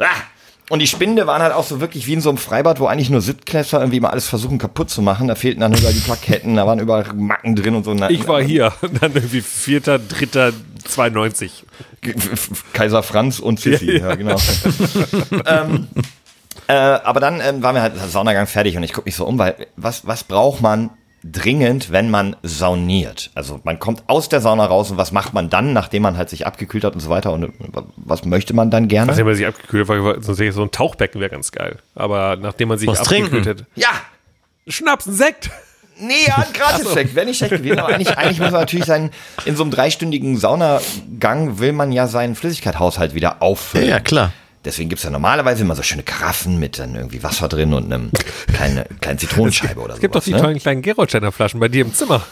Ah! 0.00 0.06
Und 0.70 0.78
die 0.78 0.86
Spinde 0.86 1.26
waren 1.26 1.42
halt 1.42 1.52
auch 1.52 1.64
so 1.64 1.80
wirklich 1.80 2.06
wie 2.06 2.12
in 2.12 2.20
so 2.20 2.28
einem 2.28 2.38
Freibad, 2.38 2.78
wo 2.78 2.86
eigentlich 2.86 3.10
nur 3.10 3.20
Siebtklässler 3.20 3.80
irgendwie 3.80 3.98
mal 3.98 4.10
alles 4.10 4.28
versuchen 4.28 4.58
kaputt 4.58 4.88
zu 4.88 5.02
machen. 5.02 5.26
Da 5.26 5.34
fehlten 5.34 5.62
dann 5.62 5.74
überall 5.74 5.92
die 5.92 5.98
Plaketten, 5.98 6.54
da 6.54 6.64
waren 6.64 6.78
überall 6.78 7.12
Macken 7.12 7.56
drin 7.56 7.74
und 7.74 7.84
so. 7.84 7.92
Ich 8.08 8.28
war 8.28 8.40
hier. 8.40 8.72
Dann 9.00 9.12
irgendwie 9.12 9.40
4.3.92. 9.40 11.50
Kaiser 12.72 13.02
Franz 13.02 13.40
und 13.40 13.58
Sissi, 13.58 13.98
ja, 13.98 14.14
genau. 14.14 14.36
ähm, 15.46 15.88
äh, 16.68 16.72
aber 16.72 17.18
dann 17.18 17.40
ähm, 17.40 17.64
waren 17.64 17.74
wir 17.74 17.82
halt 17.82 17.94
Saunagang 18.08 18.46
fertig 18.46 18.76
und 18.76 18.84
ich 18.84 18.92
gucke 18.92 19.08
mich 19.08 19.16
so 19.16 19.26
um, 19.26 19.38
weil 19.38 19.66
was, 19.76 20.06
was 20.06 20.22
braucht 20.22 20.62
man 20.62 20.90
dringend, 21.24 21.90
wenn 21.92 22.10
man 22.10 22.36
sauniert? 22.42 23.30
Also 23.34 23.60
man 23.64 23.78
kommt 23.78 24.02
aus 24.06 24.28
der 24.28 24.40
Sauna 24.40 24.64
raus 24.64 24.90
und 24.90 24.96
was 24.96 25.12
macht 25.12 25.34
man 25.34 25.50
dann, 25.50 25.72
nachdem 25.72 26.02
man 26.02 26.16
halt 26.16 26.30
sich 26.30 26.46
abgekühlt 26.46 26.84
hat 26.84 26.94
und 26.94 27.00
so 27.00 27.10
weiter 27.10 27.32
und 27.32 27.44
äh, 27.44 27.48
was 27.96 28.24
möchte 28.24 28.54
man 28.54 28.70
dann 28.70 28.88
gerne? 28.88 29.12
Ob 29.12 29.18
er 29.18 29.34
sich 29.34 29.46
abgekühlt 29.46 29.88
hat, 29.88 29.96
weil 30.02 30.22
sonst 30.22 30.38
so 30.54 30.62
ein 30.62 30.70
Tauchbecken 30.70 31.20
wäre 31.20 31.30
ganz 31.30 31.52
geil. 31.52 31.78
Aber 31.94 32.36
nachdem 32.36 32.68
man 32.68 32.78
sich 32.78 32.88
Was 32.88 33.00
abgekühlt 33.00 33.30
trinken. 33.30 33.48
hätte. 33.48 33.66
ja, 33.74 33.88
Schnaps, 34.68 35.06
ein 35.06 35.14
Sekt. 35.14 35.50
Nee, 35.98 36.14
ja, 36.26 36.36
ein 36.36 36.52
Gratis-Sekt. 36.54 37.14
Wäre 37.14 37.26
nicht 37.26 37.38
schlecht 37.38 37.52
gewesen. 37.52 37.78
Aber 37.78 37.88
eigentlich, 37.94 38.16
eigentlich 38.16 38.38
muss 38.40 38.50
man 38.52 38.60
natürlich 38.60 38.86
seinen, 38.86 39.10
in 39.44 39.54
so 39.56 39.62
einem 39.62 39.70
dreistündigen 39.70 40.38
Saunagang 40.38 41.58
will 41.58 41.72
man 41.72 41.92
ja 41.92 42.06
seinen 42.06 42.34
Flüssigkeitshaushalt 42.34 43.14
wieder 43.14 43.42
auffüllen. 43.42 43.88
Ja, 43.88 44.00
klar. 44.00 44.32
Deswegen 44.64 44.90
gibt's 44.90 45.04
ja 45.04 45.10
normalerweise 45.10 45.62
immer 45.62 45.74
so 45.74 45.82
schöne 45.82 46.02
Karaffen 46.02 46.58
mit 46.58 46.78
dann 46.78 46.94
irgendwie 46.94 47.22
Wasser 47.22 47.48
drin 47.48 47.72
und 47.72 47.90
einem 47.90 48.10
kleinen, 48.52 48.84
kleinen 49.00 49.18
Zitronenscheibe 49.18 49.80
oder 49.80 49.94
so. 49.94 49.96
Es 49.96 50.00
gibt 50.00 50.14
doch 50.14 50.22
die 50.22 50.32
ne? 50.32 50.40
tollen 50.40 50.58
kleinen 50.58 50.82
Geroldsteiner 50.82 51.32
Flaschen 51.32 51.60
bei 51.60 51.68
dir 51.68 51.82
im 51.82 51.94
Zimmer. 51.94 52.22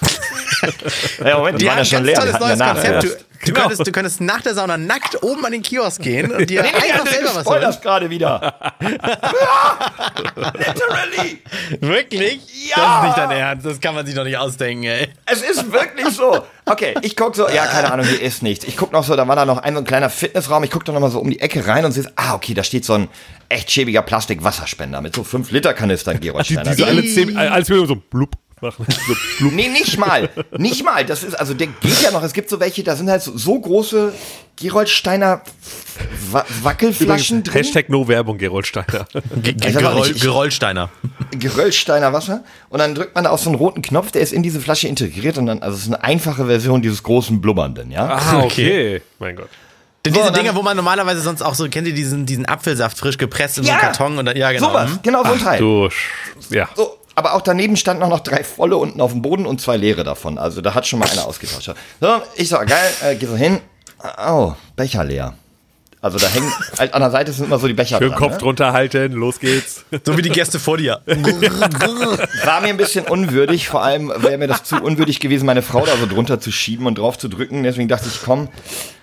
Ja, 1.25 1.38
Moment, 1.38 1.57
die, 1.61 1.64
Die 1.64 1.66
waren 1.66 1.73
haben 1.77 1.79
ja 1.79 1.85
schon 1.85 1.99
ein 1.99 2.05
leer. 2.05 2.14
ganz 2.14 2.33
Die 2.33 2.38
tolles 2.38 2.59
neues. 2.59 2.73
Konzept. 2.73 3.03
Du, 3.05 3.09
du, 3.47 3.53
könntest, 3.53 3.87
du 3.87 3.92
könntest 3.92 4.21
nach 4.21 4.40
der 4.40 4.55
Sauna 4.55 4.77
nackt 4.77 5.23
oben 5.23 5.44
an 5.44 5.53
den 5.53 5.62
Kiosk 5.62 6.03
gehen 6.03 6.33
und 6.33 6.51
dir 6.51 6.62
Nee, 6.62 6.68
einfach 6.68 7.05
nee, 7.05 7.11
selber 7.11 7.31
was 7.35 7.47
holen. 7.47 7.77
gerade 7.83 8.11
wieder. 8.11 8.55
Literally. 10.37 11.38
Wirklich? 11.81 12.40
Ja! 12.71 12.77
Das 12.77 12.97
ist 12.97 13.03
nicht 13.05 13.18
dein 13.18 13.31
Ernst. 13.38 13.66
Das 13.66 13.81
kann 13.81 13.94
man 13.94 14.07
sich 14.07 14.14
doch 14.14 14.25
nicht 14.25 14.37
ausdenken, 14.37 14.85
ey. 14.85 15.09
Es 15.27 15.42
ist 15.42 15.71
wirklich 15.73 16.09
so. 16.09 16.44
Okay, 16.64 16.94
ich 17.03 17.16
guck 17.16 17.35
so, 17.37 17.49
ja, 17.49 17.66
keine 17.66 17.90
Ahnung, 17.92 18.07
hier 18.07 18.21
ist 18.21 18.42
nichts. 18.42 18.64
Ich 18.66 18.77
guck 18.77 18.92
noch 18.92 19.05
so, 19.05 19.16
da 19.16 19.27
war 19.27 19.37
da 19.37 19.44
noch 19.47 19.59
ein 19.59 19.75
so 19.75 19.79
ein 19.81 19.85
kleiner 19.87 20.11
Fitnessraum. 20.11 20.64
Ich 20.64 20.71
guck 20.71 20.85
dann 20.85 20.94
noch 20.94 21.01
mal 21.01 21.11
so 21.11 21.18
um 21.21 21.31
die 21.31 21.40
Ecke 21.40 21.66
rein 21.66 21.85
und 21.85 21.92
sehe, 21.92 22.05
ah, 22.16 22.35
okay, 22.35 22.55
da 22.55 22.62
steht 22.64 22.85
so 22.85 22.94
ein 22.94 23.09
echt 23.49 23.71
schäbiger 23.71 24.03
Plastik-Wasserspender 24.03 25.01
mit 25.01 25.14
so 25.14 25.25
5 25.25 25.51
Liter 25.51 25.73
Kanistern 25.75 26.21
Gerolsteiner. 26.21 26.71
Die 26.75 26.75
so 26.83 26.85
alle 26.85 27.05
zehn, 27.05 27.37
als 27.37 27.68
wir 27.71 27.87
so 27.87 27.97
blub 27.97 28.33
machen. 28.62 28.87
So. 29.38 29.44
Nee, 29.47 29.68
nicht 29.68 29.99
mal. 29.99 30.29
Nicht 30.57 30.85
mal. 30.85 31.05
Das 31.05 31.23
ist, 31.23 31.35
also 31.38 31.55
der 31.55 31.68
geht 31.68 32.03
ja 32.03 32.11
noch. 32.11 32.23
Es 32.23 32.33
gibt 32.33 32.51
so 32.51 32.59
welche, 32.61 32.83
da 32.83 32.97
sind 32.97 33.09
halt 33.09 33.23
so, 33.23 33.37
so 33.38 33.59
große 33.61 34.12
Gerolsteiner 34.57 35.42
Wa 36.33 36.44
Wackelflaschen 36.62 37.38
Übrigens, 37.38 37.53
drin. 37.53 37.62
Hashtag 37.64 37.88
No 37.88 38.09
Werbung, 38.09 38.37
Geroldsteiner. 38.38 39.07
Ge 39.42 39.55
ich- 39.64 40.21
Gerollsteiner. 40.21 40.90
Geröllsteiner 41.31 42.12
Wasser. 42.12 42.42
Und 42.68 42.79
dann 42.81 42.94
drückt 42.94 43.14
man 43.14 43.25
da 43.25 43.31
auf 43.31 43.40
so 43.40 43.51
einen 43.51 43.59
roten 43.59 43.83
Knopf, 43.83 44.11
der 44.11 44.23
ist 44.23 44.33
in 44.33 44.42
diese 44.42 44.61
Flasche 44.61 44.88
integriert 44.88 45.38
und 45.38 45.47
dann, 45.47 45.62
also 45.62 45.77
es 45.77 45.83
ist 45.83 45.88
eine 45.88 46.03
einfache 46.03 46.47
Version 46.47 46.83
dieses 46.83 47.03
großen 47.03 47.40
Blubbernden, 47.40 47.90
ja? 47.92 48.07
Ah, 48.09 48.40
okay. 48.42 49.03
Mein 49.18 49.37
Gott. 49.37 49.49
Diese 50.07 50.18
dann- 50.21 50.33
Dinger, 50.35 50.55
wo 50.55 50.62
man 50.62 50.77
normalerweise 50.77 51.21
sonst 51.21 51.42
auch 51.42 51.55
so, 51.55 51.68
kennt 51.68 51.87
ihr 51.87 51.94
diesen, 51.94 52.25
diesen 52.27 52.47
Apfelsaft 52.47 52.99
frisch 52.99 53.18
gepresst 53.18 53.59
in 53.59 53.64
so 53.64 53.68
Ja! 53.71 53.77
einem 53.77 53.83
Karton? 53.92 54.18
Und 54.18 54.27
dann, 54.27 54.37
ja, 54.37 54.51
genau. 54.53 54.68
Sowas, 54.68 54.90
Hm? 54.90 54.99
genau 55.03 55.25
so 55.25 55.33
ein 55.33 55.40
Teil. 55.40 55.59
Du, 55.59 55.88
ja. 56.51 56.68
So, 56.75 56.98
aber 57.19 57.35
auch 57.35 57.41
daneben 57.41 57.77
standen 57.77 58.05
auch 58.05 58.09
noch 58.09 58.21
drei 58.21 58.45
volle 58.45 58.77
unten 58.77 59.01
auf 59.01 59.11
dem 59.11 59.23
Boden 59.23 59.45
und 59.45 59.61
zwei 59.61 59.77
leere 59.77 60.05
davon. 60.05 60.39
Also 60.39 60.61
da 60.61 60.75
hat 60.75 60.87
schon 60.87 61.01
mal 61.01 61.09
einer 61.11 61.27
ausgetauscht. 61.27 61.73
So, 62.01 62.23
ich 62.37 62.49
so, 62.49 62.59
geil, 62.59 62.93
äh, 63.03 63.17
geh 63.17 63.27
so 63.27 63.35
hin. 63.35 63.59
Oh, 64.25 64.53
Becher 64.77 65.03
leer. 65.03 65.35
Also 66.01 66.17
da 66.17 66.29
hängen, 66.29 66.53
halt 66.79 66.95
an 66.95 67.01
der 67.01 67.11
Seite 67.11 67.33
sind 67.33 67.47
immer 67.47 67.59
so 67.59 67.67
die 67.67 67.75
Becher 67.75 67.99
Schön 67.99 68.11
dran. 68.11 68.19
Kopf 68.21 68.33
ne? 68.35 68.39
drunter 68.39 68.73
halten, 68.73 69.15
los 69.15 69.41
geht's. 69.41 69.85
So 70.05 70.17
wie 70.17 70.23
die 70.23 70.31
Gäste 70.31 70.61
vor 70.61 70.77
dir. 70.77 71.01
War 71.07 72.61
mir 72.61 72.69
ein 72.69 72.77
bisschen 72.77 73.05
unwürdig, 73.05 73.67
vor 73.67 73.83
allem 73.83 74.11
wäre 74.11 74.39
mir 74.39 74.47
das 74.47 74.63
zu 74.63 74.77
unwürdig 74.77 75.19
gewesen, 75.19 75.45
meine 75.45 75.63
Frau 75.63 75.85
da 75.85 75.97
so 75.97 76.07
drunter 76.07 76.39
zu 76.39 76.53
schieben 76.53 76.87
und 76.87 76.99
drauf 76.99 77.19
zu 77.19 77.27
drücken. 77.27 77.65
Deswegen 77.65 77.89
dachte 77.89 78.07
ich, 78.09 78.23
komm, 78.23 78.49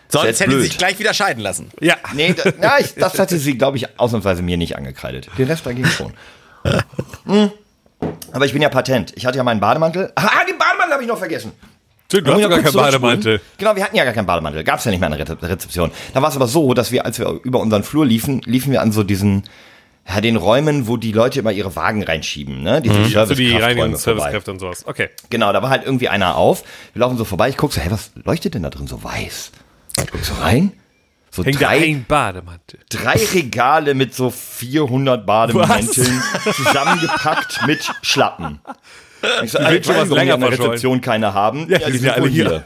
Sonst 0.08 0.26
jetzt 0.26 0.40
hätte 0.40 0.52
sie 0.52 0.56
blöd. 0.56 0.68
sich 0.68 0.78
gleich 0.78 1.00
wieder 1.00 1.14
scheiden 1.14 1.44
lassen. 1.44 1.70
Ja. 1.82 1.98
Nee, 2.14 2.34
da, 2.34 2.50
na, 2.62 2.80
ich, 2.80 2.96
das 2.96 3.20
hatte 3.20 3.38
sie, 3.38 3.58
glaube 3.58 3.76
ich, 3.76 4.00
ausnahmsweise 4.00 4.42
mir 4.42 4.56
nicht 4.56 4.78
angekreidet. 4.78 5.28
Den 5.38 5.48
Rest 5.48 5.66
dagegen 5.66 5.90
schon. 5.90 6.14
Hm. 7.26 7.52
Aber 8.32 8.46
ich 8.46 8.54
bin 8.54 8.62
ja 8.62 8.70
patent. 8.70 9.14
Ich 9.16 9.26
hatte 9.26 9.38
ja 9.38 9.44
meinen 9.44 9.60
Bademantel. 9.60 10.12
Ah, 10.16 10.44
den 10.48 10.58
Bademantel 10.58 10.94
habe 10.94 11.04
ich 11.04 11.08
noch 11.10 11.18
vergessen. 11.18 11.52
Du 12.10 12.18
hast 12.32 12.40
ich 12.40 12.48
gar 12.50 12.60
keinen 12.62 12.74
Bademantel. 12.74 13.42
Genau, 13.58 13.76
wir 13.76 13.84
hatten 13.84 13.96
ja 13.96 14.04
gar 14.04 14.14
keinen 14.14 14.28
Bademantel. 14.28 14.64
Gab 14.64 14.80
es 14.80 14.86
ja 14.86 14.92
nicht 14.92 15.00
mehr 15.00 15.12
an 15.12 15.18
der 15.18 15.26
Reze- 15.28 15.42
Rezeption. 15.42 15.92
Da 16.14 16.22
war 16.22 16.30
es 16.30 16.36
aber 16.36 16.48
so, 16.48 16.74
dass 16.74 16.92
wir, 16.92 17.04
als 17.06 17.18
wir 17.18 17.40
über 17.44 17.60
unseren 17.60 17.84
Flur 17.84 18.06
liefen, 18.06 18.42
liefen 18.46 18.72
wir 18.72 18.82
an 18.82 18.92
so 18.92 19.04
diesen, 19.04 19.44
ja, 20.08 20.22
den 20.22 20.36
Räumen, 20.36 20.88
wo 20.88 20.98
die 20.98 21.12
Leute 21.14 21.40
immer 21.40 21.52
ihre 21.52 21.76
Wagen 21.76 22.04
reinschieben, 22.04 22.62
ne? 22.62 22.82
Diese 22.82 22.94
Für 22.96 23.02
die 23.04 23.10
Servicekrafträume 23.12 23.64
Reinigung, 23.66 23.90
vorbei. 23.98 23.98
Servicekräfte 24.20 24.52
und 24.52 24.60
sowas. 24.60 24.84
Okay. 24.86 25.10
Genau, 25.32 25.52
da 25.52 25.64
war 25.64 25.70
halt 25.72 25.84
irgendwie 25.84 26.10
einer 26.10 26.36
auf. 26.38 26.64
Wir 26.94 27.00
laufen 27.00 27.18
so 27.18 27.26
vorbei. 27.26 27.50
Ich 27.50 27.58
guck 27.58 27.74
so, 27.74 27.82
hey, 27.82 27.90
was 27.92 28.12
leuchtet 28.24 28.54
denn 28.54 28.62
da 28.64 28.70
drin 28.70 28.86
so 28.88 29.04
weiß? 29.04 29.52
Ich 30.04 30.12
guck 30.12 30.24
so 30.24 30.36
rein. 30.36 30.74
So 31.36 31.44
Hängt 31.44 31.60
drei, 31.62 31.84
ein 31.84 32.06
Bademantel. 32.08 32.80
drei 32.90 33.20
Regale 33.34 33.94
mit 33.94 34.16
so 34.16 34.30
400 34.30 35.26
Bademänteln 35.26 36.24
zusammengepackt 36.56 37.68
mit 37.68 37.92
Schlappen. 38.02 38.60
Ich 39.44 39.52
so, 39.54 39.58
Die 39.58 39.66
wird 39.72 39.86
schon 39.88 39.96
was 39.96 40.08
die 40.10 40.14
länger 40.14 40.38
der. 40.38 40.52
Rezeption 40.52 41.02
keine 41.02 41.34
haben. 41.34 41.68
Ja, 41.68 41.80
die 41.80 41.94
sind 41.94 42.04
ja 42.06 42.14
alle 42.14 42.22
wohl 42.24 42.30
hier. 42.30 42.64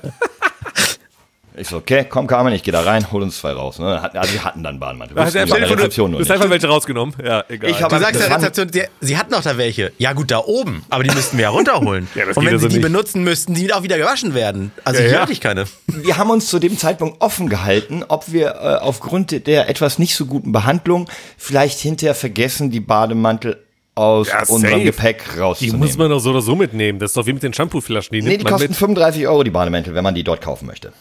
Ich 1.59 1.67
so, 1.67 1.77
okay, 1.77 2.05
komm 2.09 2.25
Carmen, 2.25 2.53
ich 2.53 2.63
gehe 2.63 2.71
da 2.71 2.81
rein, 2.81 3.11
hol 3.11 3.21
uns 3.21 3.37
zwei 3.39 3.51
raus. 3.51 3.79
Ne? 3.79 4.09
Also 4.13 4.33
wir 4.33 4.43
hatten 4.45 4.63
dann 4.63 4.79
Bademantel. 4.79 5.15
Wir 5.15 5.23
an 5.23 5.31
der 5.33 5.45
Telefon- 5.45 5.77
Rezeption 5.77 6.11
Du 6.11 6.11
nur 6.11 6.19
hast 6.21 6.27
nicht. 6.27 6.35
einfach 6.35 6.49
welche 6.49 6.67
rausgenommen. 6.67 7.15
Ja, 7.23 7.43
egal. 7.49 7.69
Ich 7.69 7.81
hab- 7.81 7.89
Du 7.89 7.99
sagst 7.99 8.21
der 8.21 8.31
Rezeption, 8.35 8.69
sie, 8.71 8.83
sie 9.01 9.17
hatten 9.17 9.31
doch 9.31 9.41
da 9.41 9.57
welche. 9.57 9.91
Ja 9.97 10.13
gut, 10.13 10.31
da 10.31 10.39
oben. 10.39 10.83
Aber 10.89 11.03
die 11.03 11.11
müssten 11.11 11.37
wir 11.37 11.43
ja 11.43 11.49
runterholen. 11.49 12.07
Ja, 12.15 12.25
das 12.25 12.37
Und 12.37 12.45
wenn 12.45 12.53
also 12.53 12.67
sie 12.67 12.69
die 12.69 12.77
nicht. 12.79 12.83
benutzen, 12.83 13.23
müssten 13.23 13.53
die 13.55 13.73
auch 13.73 13.83
wieder 13.83 13.97
gewaschen 13.97 14.33
werden. 14.33 14.71
Also 14.85 15.01
Ja, 15.01 15.05
hier 15.07 15.15
ja. 15.15 15.21
hatte 15.23 15.31
ich 15.33 15.41
keine. 15.41 15.65
Wir 15.87 16.17
haben 16.17 16.29
uns 16.29 16.47
zu 16.47 16.59
dem 16.59 16.77
Zeitpunkt 16.77 17.21
offen 17.21 17.49
gehalten, 17.49 18.03
ob 18.07 18.31
wir 18.31 18.47
äh, 18.55 18.75
aufgrund 18.81 19.45
der 19.47 19.69
etwas 19.69 19.99
nicht 19.99 20.15
so 20.15 20.25
guten 20.25 20.51
Behandlung 20.51 21.07
vielleicht 21.37 21.79
hinterher 21.79 22.15
vergessen, 22.15 22.71
die 22.71 22.79
Bademantel 22.79 23.57
aus 23.95 24.29
Ja, 24.29 24.43
unserem. 24.47 24.85
Gepäck 24.85 25.23
die 25.35 25.39
rauszunehmen. 25.41 25.79
muss 25.79 25.97
man 25.97 26.09
doch 26.09 26.19
so 26.19 26.29
oder 26.29 26.41
so 26.41 26.55
mitnehmen. 26.55 26.99
Das 26.99 27.09
ist 27.11 27.17
doch 27.17 27.25
wie 27.25 27.33
mit 27.33 27.43
den 27.43 27.53
Shampooflaschen. 27.53 28.13
Die 28.13 28.21
nee, 28.21 28.29
nimmt 28.29 28.39
die 28.41 28.43
man 28.45 28.53
kosten 28.53 28.69
mit. 28.69 28.77
35 28.77 29.27
Euro, 29.27 29.43
die 29.43 29.49
Bademäntel, 29.51 29.93
wenn 29.93 30.03
man 30.05 30.15
die 30.15 30.23
dort 30.23 30.39
kaufen 30.41 30.67
möchte. 30.67 30.93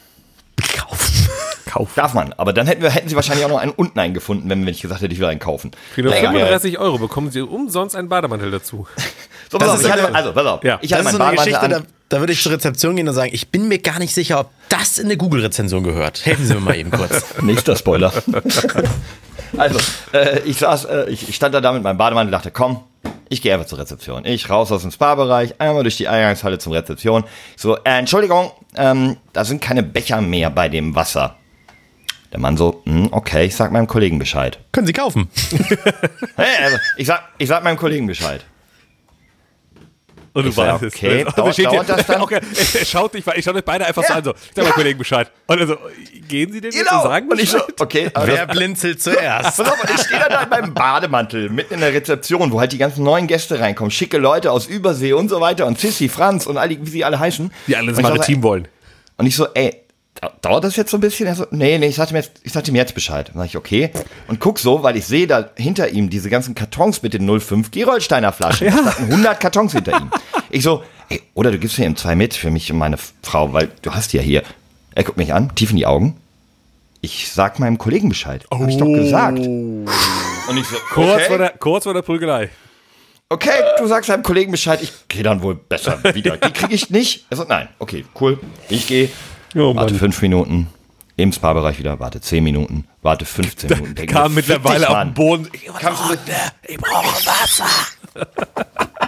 Kauf. 1.69 1.91
Darf 1.95 2.15
man, 2.15 2.33
aber 2.33 2.53
dann 2.53 2.67
hätten, 2.67 2.83
wir, 2.83 2.91
hätten 2.91 3.09
sie 3.09 3.15
wahrscheinlich 3.17 3.45
auch 3.45 3.51
noch 3.51 3.59
einen 3.59 3.73
unten 3.73 3.99
eingefunden, 3.99 4.49
wenn, 4.49 4.63
wenn 4.65 4.73
ich 4.73 4.81
gesagt 4.81 5.03
hätte, 5.03 5.13
ich 5.13 5.21
will 5.21 5.27
einen 5.29 5.39
kaufen. 5.39 5.71
Für 5.95 6.03
nur 6.03 6.13
Na, 6.13 6.19
egal. 6.19 6.33
35 6.33 6.79
Euro 6.79 6.99
bekommen 6.99 7.31
Sie 7.31 7.43
umsonst 7.43 7.95
einen 7.95 8.09
Bademantel 8.09 8.51
dazu. 8.51 8.87
So, 9.51 9.57
Das 9.57 9.67
pass 9.69 9.77
auf, 9.77 9.81
ist 9.81 9.87
ich 9.87 9.93
hatte, 9.93 10.15
also, 10.15 10.33
pass 10.35 10.45
auf. 10.47 10.63
Ja. 10.63 10.79
Ich 10.83 10.93
hatte 10.93 11.05
Das 11.05 11.13
ist 11.13 11.19
so 11.19 11.23
eine 11.25 11.37
Bademantel 11.37 11.53
Geschichte, 11.55 11.77
an. 11.77 11.83
da, 12.11 12.17
Da 12.17 12.21
würde 12.21 12.35
ich 12.35 12.43
zur 12.43 12.53
Rezeption 12.53 12.97
gehen 12.97 13.09
und 13.09 13.15
sagen, 13.15 13.31
ich 13.33 13.49
bin 13.49 13.67
mir 13.67 13.79
gar 13.79 13.99
nicht 13.99 14.13
sicher, 14.15 14.41
ob 14.41 14.51
das 14.69 14.99
in 14.99 15.07
eine 15.07 15.17
Google-Rezension 15.17 15.83
gehört. 15.85 16.27
Helfen 16.27 16.45
Sie 16.45 16.53
mir 16.53 16.61
mal 16.61 16.77
eben 16.77 16.91
kurz. 16.91 17.25
Nächster 17.41 17.75
Spoiler. 17.75 18.13
also, 19.57 19.79
äh, 20.13 20.41
ich 20.41 20.59
saß, 20.59 20.85
äh, 20.85 21.09
ich, 21.09 21.31
ich 21.31 21.35
stand 21.37 21.55
da, 21.55 21.63
da 21.63 21.73
mit 21.73 21.83
meinem 21.83 21.97
Bademantel 21.97 22.29
und 22.29 22.33
dachte, 22.33 22.51
komm, 22.51 22.81
ich 23.31 23.41
gehe 23.41 23.55
einfach 23.55 23.67
zur 23.67 23.79
Rezeption. 23.79 24.27
Ich 24.27 24.51
raus 24.51 24.71
aus 24.71 24.83
dem 24.83 24.91
Spa-Bereich, 24.91 25.59
einmal 25.63 25.83
durch 25.83 25.97
die 25.97 26.09
Eingangshalle 26.09 26.59
zum 26.59 26.73
Rezeption. 26.75 27.25
So, 27.57 27.77
äh, 27.77 27.81
Entschuldigung, 27.99 28.51
ähm, 28.77 29.17
da 29.33 29.47
sind 29.47 29.63
keine 29.63 29.83
Becher 29.83 30.21
mehr 30.21 30.51
bei 30.51 30.69
dem 30.69 30.95
Wasser. 30.95 31.37
Der 32.33 32.41
Mann 32.41 32.57
so, 32.57 32.83
hm, 32.85 33.09
okay, 33.13 33.47
ich 33.47 33.57
sag 33.57 33.73
meinem 33.73 33.87
Kollegen 33.87 34.19
Bescheid. 34.19 34.59
Können 34.73 34.87
Sie 34.87 34.93
kaufen. 34.93 35.29
Hey, 36.37 36.65
also, 36.65 36.77
ich 36.97 37.07
sag, 37.07 37.23
ich 37.39 37.49
sag 37.49 37.65
meinem 37.65 37.77
Kollegen 37.79 38.07
Bescheid. 38.07 38.45
Und 40.35 40.45
du 40.45 40.53
sag, 40.53 40.75
weißt 40.75 40.83
es. 40.85 40.95
okay, 40.95 41.25
Und 41.25 41.37
dauert- 41.39 41.53
steht 41.55 41.69
hier- 41.71 41.83
dauert 41.85 41.89
das 41.89 42.07
dann? 42.07 42.21
Okay, 42.23 42.39
er 42.79 42.85
schaut 42.85 43.15
dich, 43.15 43.25
ich 43.35 43.45
schaue 43.45 43.55
euch 43.55 43.65
beide 43.65 43.87
einfach 43.87 44.05
so 44.05 44.13
Ja. 44.13 44.19
an, 44.19 44.25
so, 44.25 44.35
ich 44.35 44.51
sag 44.55 44.65
mal 44.67 44.73
Kollegen 44.73 44.99
Bescheid. 44.99 45.33
Und 45.47 45.59
also, 45.61 45.77
gehen 46.29 46.53
Sie 46.53 46.61
denn 46.61 46.71
jetzt 46.71 46.93
und 46.93 47.03
sagen 47.03 47.29
und 47.29 47.41
ich 47.41 47.51
so, 47.51 47.59
okay, 47.81 48.11
aber 48.15 48.27
Wer 48.29 48.47
blinzelt 48.47 49.03
zuerst? 49.03 49.57
Pass 49.57 49.61
auf, 49.61 49.83
und 49.83 49.91
ich 49.91 50.01
stehe 50.03 50.21
da 50.29 50.43
in 50.43 50.49
meinem 50.51 50.75
Bademantel, 50.75 51.49
mitten 51.51 51.75
in 51.75 51.81
der 51.81 51.93
Rezeption, 51.93 52.53
wo 52.53 52.61
halt 52.61 52.71
die 52.73 52.79
ganzen 52.79 53.03
neuen 53.03 53.27
Gäste 53.27 53.59
reinkommen, 53.59 53.91
schicke 53.91 54.19
Leute 54.19 54.53
aus 54.53 54.67
Übersee 54.67 55.15
und 55.15 55.29
so 55.29 55.41
weiter 55.41 55.67
und 55.67 55.81
Sissy, 55.81 56.09
Franz 56.09 56.47
und 56.47 56.57
all 56.59 56.69
die, 56.69 56.85
wie 56.87 56.91
sie 56.91 57.05
alle 57.05 57.19
heißen. 57.19 57.51
Die 57.67 57.75
alle 57.75 57.91
ich 57.91 57.99
Maritim 58.01 58.37
so, 58.37 58.43
wollen. 58.43 58.69
Und 59.17 59.27
ich 59.27 59.35
so, 59.35 59.49
ey, 59.55 59.75
dauert 60.43 60.65
das 60.65 60.77
jetzt 60.77 60.91
so 60.91 60.97
ein 60.97 61.01
bisschen? 61.01 61.27
Er 61.27 61.35
so, 61.35 61.47
nee, 61.51 61.79
nee, 61.79 61.87
ich 61.89 61.97
sagte 61.97 62.13
mir 62.13 62.21
jetzt, 62.21 62.33
ich 62.43 62.53
sagte 62.53 62.71
ihm 62.71 62.77
jetzt 62.77 62.95
Bescheid. 62.95 63.29
Dann 63.29 63.37
sag 63.39 63.47
ich, 63.47 63.57
okay. 63.57 63.91
Und 64.27 64.41
guck 64.41 64.59
so, 64.59 64.83
weil 64.83 64.97
ich 64.97 65.07
sehe 65.07 65.27
da 65.27 65.51
hinter 65.57 65.91
ihm 65.91 66.11
diese 66.11 66.31
ganzen 66.31 66.55
Kartons 66.55 67.03
mit 67.03 67.15
den 67.15 67.41
05 67.41 67.71
Gerolsteiner 67.71 68.33
Flaschen. 68.33 68.69
Ja. 68.69 68.83
Da 68.83 68.93
standen 68.93 69.13
100 69.13 69.41
Kartons 69.41 69.73
hinter 69.73 69.99
ihm. 69.99 70.11
Ich 70.51 70.63
so, 70.63 70.83
ey, 71.09 71.23
oder 71.35 71.51
du 71.51 71.59
gibst 71.59 71.79
mir 71.79 71.85
eben 71.85 71.97
zwei 71.97 72.15
mit 72.15 72.35
für 72.35 72.51
mich 72.51 72.71
und 72.73 72.79
meine 72.79 72.97
Frau, 73.23 73.53
weil 73.53 73.71
du 73.83 73.93
hast 73.93 74.13
die 74.13 74.17
ja 74.17 74.23
hier. 74.23 74.43
Er 74.95 75.05
guckt 75.05 75.19
mich 75.19 75.33
an, 75.33 75.55
tief 75.55 75.71
in 75.71 75.77
die 75.77 75.87
Augen. 75.87 76.17
Ich 77.01 77.31
sag 77.31 77.59
meinem 77.61 77.79
Kollegen 77.79 78.09
Bescheid. 78.09 78.45
Hab 78.51 78.69
ich 78.69 78.77
doch 78.77 78.93
gesagt. 78.93 79.39
Und 79.39 79.87
ich 80.57 80.67
so, 80.67 80.77
Kurz, 80.91 81.15
okay. 81.15 81.25
vor 81.29 81.39
der, 81.39 81.51
kurz 81.51 81.85
vor 81.85 81.95
der 81.95 82.03
Prügelei. 82.03 82.51
Okay, 83.31 83.51
du 83.79 83.87
sagst 83.87 84.09
deinem 84.09 84.23
Kollegen 84.23 84.51
Bescheid, 84.51 84.83
ich 84.83 84.91
gehe 85.07 85.23
dann 85.23 85.43
wohl 85.43 85.55
besser 85.55 86.03
wieder. 86.15 86.39
Die 86.39 86.51
kriege 86.51 86.75
ich 86.75 86.89
nicht. 86.89 87.27
Also 87.31 87.45
nein, 87.45 87.69
okay, 87.79 88.07
cool. 88.21 88.41
Ich 88.71 88.87
gehe, 88.87 89.11
Oh, 89.55 89.75
warte 89.75 89.95
fünf 89.95 90.21
Minuten, 90.23 90.69
im 91.17 91.33
Spa-Bereich 91.33 91.79
wieder, 91.79 91.99
warte 92.01 92.21
zehn 92.21 92.45
Minuten, 92.45 92.85
warte 93.03 93.25
15 93.25 93.71
Minuten. 93.71 93.95
Denk 93.95 94.11
Kam 94.11 94.33
mir, 94.33 94.37
mittlerweile 94.37 94.81
dich, 94.81 94.89
auf 94.89 95.03
den 95.03 95.15
Boden. 95.15 95.45
Du 95.45 96.11
mit- 96.11 96.21
Ich 96.69 96.77
brauche 96.79 97.27
Wasser. 97.27 97.67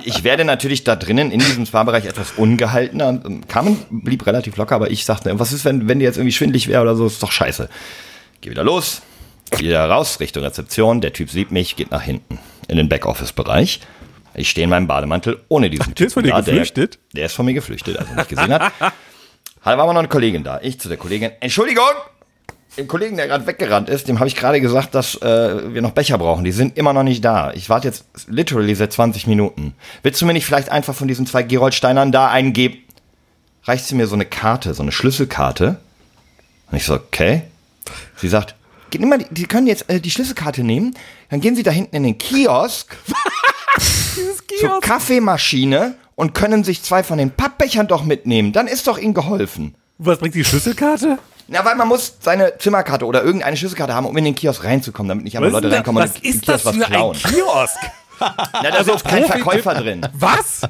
Ich 0.04 0.24
werde 0.24 0.44
natürlich 0.44 0.82
da 0.84 0.96
drinnen 0.96 1.30
in 1.30 1.40
diesem 1.40 1.66
Spa-Bereich 1.66 2.06
etwas 2.06 2.32
ungehaltener. 2.36 3.20
Carmen 3.48 3.76
blieb 3.90 4.26
relativ 4.26 4.56
locker, 4.56 4.74
aber 4.76 4.90
ich 4.90 5.04
sagte, 5.04 5.38
was 5.38 5.52
ist, 5.52 5.64
wenn, 5.64 5.88
wenn 5.88 5.98
dir 5.98 6.06
jetzt 6.06 6.16
irgendwie 6.16 6.32
schwindlig 6.32 6.68
wäre 6.68 6.82
oder 6.82 6.96
so, 6.96 7.06
ist 7.06 7.22
doch 7.22 7.32
scheiße. 7.32 7.68
Geh 8.40 8.50
wieder 8.50 8.64
los, 8.64 9.02
geh 9.50 9.64
wieder 9.64 9.88
raus, 9.88 10.20
Richtung 10.20 10.42
Rezeption. 10.42 11.00
Der 11.00 11.12
Typ 11.12 11.30
sieht 11.30 11.50
mich, 11.50 11.76
geht 11.76 11.90
nach 11.90 12.02
hinten 12.02 12.38
in 12.66 12.76
den 12.76 12.88
Backoffice-Bereich. 12.88 13.80
Ich 14.34 14.48
stehe 14.50 14.64
in 14.64 14.70
meinem 14.70 14.86
Bademantel 14.86 15.40
ohne 15.48 15.68
diesen 15.70 15.94
der 15.94 16.06
ist 16.06 16.14
von 16.14 16.22
dir 16.22 16.30
da, 16.30 16.40
geflüchtet? 16.40 16.94
Der, 17.12 17.16
der 17.16 17.26
ist 17.26 17.34
von 17.34 17.44
mir 17.46 17.52
geflüchtet, 17.54 17.98
also 17.98 18.14
nicht 18.14 18.28
gesehen 18.28 18.52
hat. 18.52 18.72
Da 19.62 19.70
war 19.76 19.80
aber 19.80 19.92
noch 19.92 20.00
eine 20.00 20.08
Kollegin 20.08 20.42
da. 20.42 20.58
Ich 20.62 20.80
zu 20.80 20.88
der 20.88 20.96
Kollegin, 20.96 21.32
Entschuldigung, 21.40 21.84
dem 22.76 22.86
Kollegen, 22.88 23.16
der 23.16 23.26
gerade 23.26 23.46
weggerannt 23.46 23.88
ist, 23.88 24.08
dem 24.08 24.18
habe 24.18 24.28
ich 24.28 24.36
gerade 24.36 24.60
gesagt, 24.60 24.94
dass 24.94 25.16
äh, 25.16 25.74
wir 25.74 25.82
noch 25.82 25.90
Becher 25.90 26.18
brauchen. 26.18 26.44
Die 26.44 26.52
sind 26.52 26.76
immer 26.78 26.92
noch 26.92 27.02
nicht 27.02 27.24
da. 27.24 27.52
Ich 27.52 27.68
warte 27.68 27.88
jetzt 27.88 28.04
literally 28.28 28.74
seit 28.74 28.92
20 28.92 29.26
Minuten. 29.26 29.74
Willst 30.02 30.20
du 30.20 30.26
mir 30.26 30.32
nicht 30.32 30.46
vielleicht 30.46 30.70
einfach 30.70 30.94
von 30.94 31.08
diesen 31.08 31.26
zwei 31.26 31.42
Geroldsteinern 31.42 32.12
da 32.12 32.30
eingeben? 32.30 32.78
Reicht 33.64 33.86
sie 33.86 33.94
mir 33.94 34.06
so 34.06 34.14
eine 34.14 34.24
Karte, 34.24 34.72
so 34.74 34.82
eine 34.82 34.92
Schlüsselkarte? 34.92 35.80
Und 36.70 36.76
ich 36.76 36.84
so, 36.84 36.94
okay. 36.94 37.42
Sie 38.16 38.28
sagt, 38.28 38.54
"Geht 38.90 39.02
immer, 39.02 39.18
die 39.18 39.46
können 39.46 39.66
jetzt 39.66 39.90
äh, 39.90 40.00
die 40.00 40.10
Schlüsselkarte 40.10 40.62
nehmen, 40.62 40.94
dann 41.28 41.40
gehen 41.40 41.56
Sie 41.56 41.62
da 41.64 41.72
hinten 41.72 41.96
in 41.96 42.02
den 42.04 42.18
Kiosk 42.18 42.96
zur 44.60 44.80
Kaffeemaschine 44.80 45.96
und 46.20 46.34
können 46.34 46.64
sich 46.64 46.82
zwei 46.82 47.02
von 47.02 47.16
den 47.16 47.30
Pappbechern 47.30 47.86
doch 47.88 48.04
mitnehmen. 48.04 48.52
Dann 48.52 48.66
ist 48.66 48.86
doch 48.86 48.98
Ihnen 48.98 49.14
geholfen. 49.14 49.74
Was 49.96 50.18
bringt 50.18 50.34
die 50.34 50.44
Schlüsselkarte? 50.44 51.18
Na, 51.48 51.64
weil 51.64 51.76
man 51.76 51.88
muss 51.88 52.18
seine 52.20 52.58
Zimmerkarte 52.58 53.06
oder 53.06 53.24
irgendeine 53.24 53.56
Schlüsselkarte 53.56 53.94
haben, 53.94 54.04
um 54.04 54.14
in 54.18 54.24
den 54.24 54.34
Kiosk 54.34 54.62
reinzukommen, 54.62 55.08
damit 55.08 55.24
nicht 55.24 55.38
andere 55.38 55.50
Was, 55.54 55.62
Leute 55.62 55.68
ist, 55.68 55.72
denn 55.72 55.76
reinkommen 55.78 56.02
da, 56.02 56.10
was 56.10 56.16
und 56.16 56.24
ist 56.26 56.46
das 56.46 56.62
Kiosk 56.62 56.74
für 56.74 56.80
was 56.80 56.86
ein 56.86 56.92
klauen. 56.92 57.16
Kiosk? 57.16 57.78
Na, 58.20 58.70
da 58.70 58.76
ist 58.76 58.90
auch 58.90 59.02
kein 59.02 59.24
Verkäufer 59.24 59.74
drin. 59.76 60.06
Was? 60.12 60.60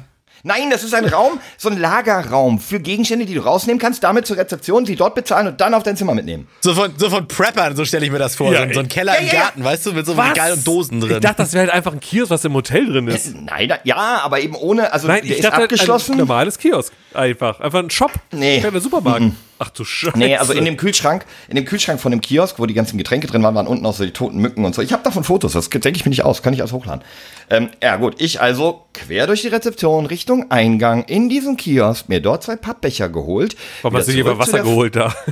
Nein, 0.43 0.69
das 0.69 0.83
ist 0.83 0.93
ein 0.93 1.05
Raum, 1.05 1.39
so 1.57 1.69
ein 1.69 1.79
Lagerraum 1.79 2.59
für 2.59 2.79
Gegenstände, 2.79 3.25
die 3.25 3.35
du 3.35 3.41
rausnehmen 3.41 3.79
kannst, 3.79 4.03
damit 4.03 4.25
zur 4.25 4.37
Rezeption, 4.37 4.85
sie 4.85 4.95
dort 4.95 5.15
bezahlen 5.15 5.47
und 5.47 5.61
dann 5.61 5.73
auf 5.73 5.83
dein 5.83 5.95
Zimmer 5.97 6.13
mitnehmen. 6.13 6.47
So 6.61 6.73
von, 6.73 6.93
so 6.97 7.09
von 7.09 7.27
Preppern, 7.27 7.75
so 7.75 7.85
stelle 7.85 8.05
ich 8.05 8.11
mir 8.11 8.19
das 8.19 8.35
vor. 8.35 8.51
Ja, 8.51 8.67
so, 8.67 8.73
so 8.73 8.79
ein 8.79 8.87
Keller 8.87 9.13
ja, 9.13 9.19
im 9.19 9.27
ja, 9.27 9.33
ja. 9.33 9.39
Garten, 9.41 9.63
weißt 9.63 9.85
du, 9.85 9.93
mit 9.93 10.05
so 10.05 10.13
und 10.13 10.67
Dosen 10.67 11.01
drin. 11.01 11.13
Ich 11.13 11.19
dachte, 11.19 11.37
das 11.37 11.53
wäre 11.53 11.65
halt 11.65 11.73
einfach 11.73 11.93
ein 11.93 11.99
Kiosk, 11.99 12.31
was 12.31 12.45
im 12.45 12.53
Hotel 12.53 12.85
drin 12.87 13.07
ist. 13.07 13.35
Nein, 13.35 13.69
da, 13.69 13.77
ja, 13.83 14.21
aber 14.23 14.39
eben 14.39 14.55
ohne, 14.55 14.91
also 14.91 15.07
Nein, 15.07 15.21
der 15.21 15.31
ich 15.31 15.37
ist 15.37 15.43
dachte 15.43 15.57
halt 15.57 15.71
abgeschlossen. 15.71 16.13
ein 16.13 16.17
normales 16.19 16.57
Kiosk. 16.57 16.93
Einfach. 17.13 17.59
Einfach 17.59 17.79
ein 17.79 17.89
Shop. 17.89 18.11
Nee. 18.31 18.61
Kein 18.61 18.79
Supermarkt. 18.79 19.25
Ach 19.59 19.69
du 19.69 19.83
Scheiße. 19.83 20.17
Nee, 20.17 20.37
also 20.37 20.53
in 20.53 20.65
dem 20.65 20.77
Kühlschrank, 20.77 21.25
in 21.47 21.55
dem 21.55 21.65
Kühlschrank 21.65 21.99
von 21.99 22.11
dem 22.11 22.21
Kiosk, 22.21 22.57
wo 22.57 22.65
die 22.65 22.73
ganzen 22.73 22.97
Getränke 22.97 23.27
drin 23.27 23.43
waren, 23.43 23.53
waren 23.53 23.67
unten 23.67 23.85
auch 23.85 23.95
so 23.95 24.03
die 24.03 24.11
toten 24.11 24.37
Mücken 24.39 24.65
und 24.65 24.73
so. 24.73 24.81
Ich 24.81 24.91
habe 24.93 25.03
davon 25.03 25.23
Fotos, 25.23 25.51
das 25.53 25.69
denke 25.69 25.91
ich 25.91 26.05
mir 26.05 26.09
nicht 26.09 26.23
aus, 26.23 26.41
kann 26.41 26.53
ich 26.53 26.61
alles 26.61 26.71
hochladen. 26.71 27.03
Ähm, 27.49 27.69
ja 27.81 27.97
gut, 27.97 28.15
ich 28.19 28.41
also 28.41 28.85
quer 28.93 29.27
durch 29.27 29.41
die 29.41 29.49
Rezeption 29.49 30.05
Richtung 30.05 30.49
Eingang 30.49 31.03
in 31.03 31.29
diesen 31.29 31.57
Kiosk, 31.57 32.09
mir 32.09 32.21
dort 32.21 32.43
zwei 32.43 32.55
Pappbecher 32.55 33.09
geholt. 33.09 33.55
Warum 33.81 33.97
hast 33.97 34.07
du 34.07 34.13
dir 34.13 34.23
mal 34.23 34.39
Wasser 34.39 34.63
geholt 34.63 34.95
da? 34.95 35.13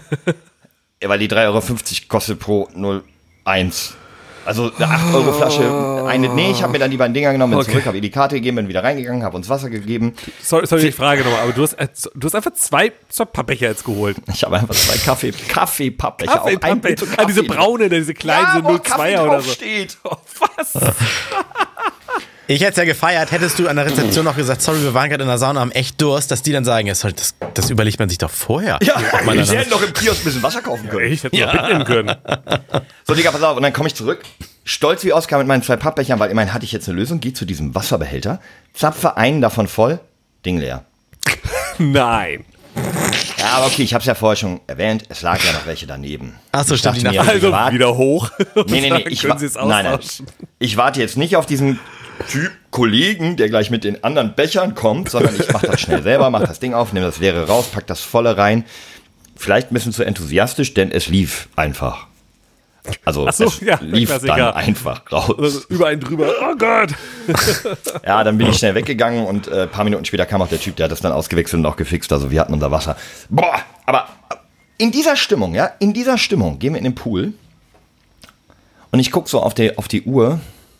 Ja, 1.02 1.08
weil 1.08 1.20
die 1.20 1.30
3,50 1.30 1.46
Euro 1.46 1.62
kostet 2.10 2.40
pro 2.40 2.68
01. 3.46 3.96
Also 4.50 4.72
eine 4.76 4.89
8 4.89 5.14
Euro 5.14 5.32
Flasche, 5.32 6.06
eine, 6.08 6.28
nee, 6.30 6.50
ich 6.50 6.64
habe 6.64 6.72
mir 6.72 6.80
dann 6.80 6.89
die 6.89 6.97
beiden 6.97 7.14
Dinger 7.14 7.32
genommen, 7.32 7.52
bin 7.52 7.60
Okay. 7.60 7.72
zurück, 7.72 7.86
habe 7.86 7.97
ihr 7.97 8.02
die 8.02 8.10
Karte 8.10 8.34
gegeben, 8.34 8.56
bin 8.56 8.68
wieder 8.68 8.84
reingegangen, 8.84 9.22
habe 9.22 9.38
uns 9.38 9.47
Wasser 9.47 9.70
gegeben. 9.70 10.16
Sorry, 10.41 10.66
sorry 10.66 10.82
die 10.86 10.91
Frage 10.91 11.24
nochmal, 11.24 11.41
aber 11.41 11.52
du 11.54 11.62
hast, 11.62 11.74
äh, 11.74 11.88
du 12.16 12.26
hast 12.26 12.34
einfach 12.34 12.54
zwei, 12.56 12.91
zwei 13.10 13.26
Pappbecher 13.26 13.68
jetzt 13.68 13.86
geholt. 13.86 14.18
Ich 14.34 14.43
habe 14.43 14.58
einfach 14.58 14.74
zwei 14.74 14.97
Kaffee, 14.97 15.32
Kaffee-Pappbecher. 15.32 16.45
ein 16.45 16.60
Kaffee, 16.60 16.89
mit 16.89 17.00
so 17.00 17.06
ah, 17.16 17.26
diese 17.26 17.43
Kaffee 17.43 17.54
braune, 17.60 17.89
diese 17.89 18.16
kleinen, 18.16 18.43
ja, 18.43 18.54
so 18.56 18.64
wo 18.74 18.80
Kaffee 18.80 19.16
02er 19.18 19.22
oder 19.22 19.41
so. 19.41 19.47
draufsteht. 19.47 19.97
Oh, 20.04 20.16
was? 20.58 20.74
Ich 22.52 22.62
hätte 22.62 22.72
es 22.72 22.78
ja 22.78 22.86
gefeiert, 22.86 23.32
hättest 23.32 23.60
du 23.60 23.68
an 23.68 23.76
der 23.76 23.86
Rezeption 23.86 24.26
noch 24.26 24.36
gesagt, 24.36 24.64
sorry, 24.64 24.82
wir 24.82 24.95
waren 24.95 25.08
gerade 25.08 25.22
in 25.22 25.30
der 25.30 25.38
Sauna, 25.38 25.60
haben 25.60 25.70
echt 25.70 26.02
Durst, 26.02 26.32
dass 26.32 26.41
die 26.41 26.52
dann 26.52 26.66
sagen, 26.66 26.88
ja, 26.88 26.95
das, 26.95 27.36
das 27.54 27.70
überlegt 27.70 28.00
man 28.00 28.10
sich 28.10 28.18
doch 28.18 28.32
vorher. 28.32 28.80
Ja, 28.82 28.95
ich 29.36 29.52
hätte 29.52 29.70
noch 29.70 29.84
im 29.84 29.93
Kiosk 29.93 30.22
ein 30.22 30.24
bisschen 30.24 30.41
Wasser 30.41 30.64
kaufen 30.64 30.89
können. 30.89 31.14
Ich 31.14 31.24
hätte 31.24 31.38
ja. 31.38 31.54
mitnehmen 31.54 31.86
können. 31.86 32.16
So, 33.06 33.14
Digga, 33.14 33.30
pass 33.30 33.43
auf. 33.43 33.56
Und 33.56 33.62
dann 33.62 33.72
komme 33.72 33.88
ich 33.88 33.93
zurück, 33.93 34.24
stolz 34.64 35.04
wie 35.04 35.14
Oskar 35.14 35.38
mit 35.38 35.47
meinen 35.47 35.62
zwei 35.62 35.76
Pappbechern, 35.76 36.18
weil 36.18 36.32
immerhin 36.32 36.52
hatte 36.52 36.66
ich 36.66 36.72
jetzt 36.72 36.89
eine 36.89 36.97
Lösung, 36.97 37.20
gehe 37.20 37.34
zu 37.34 37.45
diesem 37.45 37.76
Wasserbehälter, 37.76 38.41
zapfe 38.74 39.16
einen 39.16 39.41
davon 39.41 39.68
voll, 39.68 40.00
Ding 40.43 40.58
leer. 40.58 40.86
Nein. 41.78 42.45
Ja, 43.38 43.58
aber 43.58 43.68
okay, 43.68 43.84
ich 43.84 43.93
habe 43.93 44.02
es 44.02 44.08
ja 44.08 44.16
vorher 44.16 44.38
schon 44.38 44.60
erwähnt, 44.66 45.04
es 45.10 45.22
lag 45.22 45.38
ja 45.43 45.52
noch 45.54 45.68
welche 45.68 45.86
daneben. 45.86 46.34
Ach 46.52 46.66
so, 46.66 46.74
Ich 46.74 46.80
stimmt, 46.80 47.04
mir, 47.04 47.22
Also 47.22 47.52
wieder 47.72 47.95
hoch. 47.95 48.32
Nee, 48.68 48.82
nee, 48.82 48.89
nee, 48.89 49.06
ich, 49.10 49.24
nein, 49.24 49.38
nein. 49.68 50.00
ich 50.58 50.78
warte 50.78 51.00
jetzt 51.00 51.16
nicht 51.16 51.36
auf 51.36 51.45
diesen 51.45 51.80
Typ 52.28 52.51
Kollegen, 52.72 53.38
der 53.38 53.49
gleich 53.49 53.70
mit 53.70 53.84
den 53.84 54.03
anderen 54.03 54.36
Bechern 54.36 54.76
kommt, 54.76 55.09
sondern 55.09 55.36
ich 55.36 55.51
mache 55.51 55.67
das 55.67 55.82
schnell 55.82 56.03
selber, 56.03 56.30
mache 56.30 56.47
das 56.47 56.59
Ding 56.59 56.74
auf, 56.74 56.93
nehme 56.93 57.05
das 57.05 57.20
leere 57.20 57.47
raus, 57.47 57.70
pack 57.72 57.88
das 57.88 58.01
volle 58.01 58.38
rein. 58.38 58.65
Vielleicht 59.36 59.72
ein 59.72 59.74
bisschen 59.74 59.93
zu 59.93 60.03
enthusiastisch, 60.03 60.74
denn 60.74 60.91
es 60.91 61.07
lief 61.07 61.47
einfach. 61.55 62.07
Also 63.05 63.30
so, 63.32 63.45
es 63.45 63.59
ja, 63.61 63.78
lief 63.82 64.09
dann 64.26 64.41
einfach 64.53 65.09
raus. 65.11 65.36
Also 65.38 65.61
über 65.70 65.88
einen 65.88 66.01
drüber. 66.01 66.34
Oh 66.41 66.55
Gott. 66.57 66.91
Ja, 68.05 68.24
dann 68.24 68.38
bin 68.38 68.47
ich 68.47 68.57
schnell 68.57 68.76
weggegangen 68.76 69.26
und 69.26 69.47
äh, 69.47 69.63
ein 69.63 69.70
paar 69.70 69.84
Minuten 69.84 70.05
später 70.05 70.26
kam 70.26 70.41
auch 70.41 70.47
der 70.47 70.59
Typ, 70.59 70.76
der 70.76 70.86
hat 70.86 70.91
das 70.91 71.01
dann 71.01 71.11
ausgewechselt 71.11 71.59
und 71.59 71.65
auch 71.65 71.76
gefixt. 71.76 72.11
Also 72.11 72.32
wir 72.32 72.39
hatten 72.39 72.53
unser 72.53 72.72
Wasser. 72.72 72.95
Boah, 73.30 73.59
aber 73.86 74.07
in 74.78 74.91
dieser 74.91 75.15
Stimmung, 75.15 75.53
ja, 75.53 75.72
in 75.80 75.93
dieser 75.93 76.17
Stimmung 76.17 76.57
gehen 76.57 76.74
wir 76.74 76.80
in 76.80 76.86
den 76.86 76.95
Pool 76.95 77.34
und 78.91 78.99
ich 78.99 79.11
gucke 79.11 79.30
so 79.30 79.41
auf 79.41 79.53
die, 79.53 79.78
auf 79.78 79.88
die 79.88 80.03
Uhr 80.03 80.39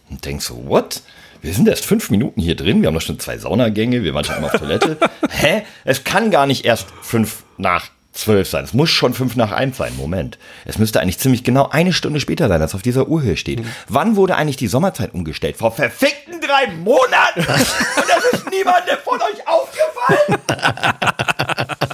und 0.09 0.25
denk 0.25 0.41
so, 0.41 0.65
what? 0.67 1.01
Wir 1.41 1.53
sind 1.53 1.67
erst 1.67 1.85
fünf 1.85 2.09
Minuten 2.09 2.41
hier 2.41 2.55
drin, 2.55 2.81
wir 2.81 2.87
haben 2.87 2.93
noch 2.95 3.01
schon 3.01 3.19
zwei 3.19 3.37
Saunagänge, 3.37 4.03
wir 4.03 4.13
waren 4.13 4.25
schon 4.25 4.35
einmal 4.35 4.51
auf 4.51 4.59
Toilette. 4.59 4.97
Hä? 5.29 5.63
Es 5.85 6.03
kann 6.03 6.31
gar 6.31 6.45
nicht 6.45 6.65
erst 6.65 6.87
fünf 7.01 7.43
nach 7.57 7.85
zwölf 8.11 8.49
sein. 8.49 8.65
Es 8.65 8.73
muss 8.73 8.89
schon 8.89 9.13
fünf 9.13 9.37
nach 9.37 9.51
eins 9.53 9.77
sein. 9.77 9.93
Moment. 9.95 10.37
Es 10.65 10.77
müsste 10.77 10.99
eigentlich 10.99 11.19
ziemlich 11.19 11.45
genau 11.45 11.69
eine 11.69 11.93
Stunde 11.93 12.19
später 12.19 12.49
sein, 12.49 12.61
als 12.61 12.75
auf 12.75 12.81
dieser 12.81 13.07
Uhr 13.07 13.21
hier 13.21 13.37
steht. 13.37 13.61
Wann 13.87 14.17
wurde 14.17 14.35
eigentlich 14.35 14.57
die 14.57 14.67
Sommerzeit 14.67 15.13
umgestellt? 15.13 15.55
Vor 15.55 15.71
verfickten 15.71 16.41
drei 16.41 16.67
Monaten! 16.73 17.39
Und 17.39 17.47
das 17.47 18.25
ist 18.33 18.49
niemandem 18.51 18.97
von 19.05 19.19
euch 19.21 19.47
aufgefallen! 19.47 20.41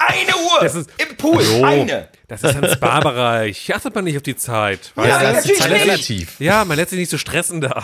Eine 0.08 0.36
Uhr! 0.36 0.60
Das 0.62 0.74
ist- 0.76 0.90
Im 0.98 1.16
Pool! 1.18 1.44
Hallo. 1.46 1.66
Eine! 1.66 2.08
Das 2.28 2.42
ist 2.44 2.56
ein 2.56 2.68
Spa-Bereich. 2.68 3.58
Hier 3.58 3.76
achtet 3.76 3.94
man 3.94 4.04
nicht 4.04 4.18
auf 4.18 4.24
die 4.24 4.36
Zeit. 4.36 4.92
Ja, 4.98 5.06
Ja, 5.08 5.34
das 5.34 5.46
ist 5.46 5.64
relativ. 5.70 6.40
Ja, 6.40 6.66
man 6.66 6.76
lässt 6.78 6.90
sich 6.90 7.00
nicht 7.00 7.12
so 7.12 7.18
stressen 7.20 7.62
da. 7.62 7.84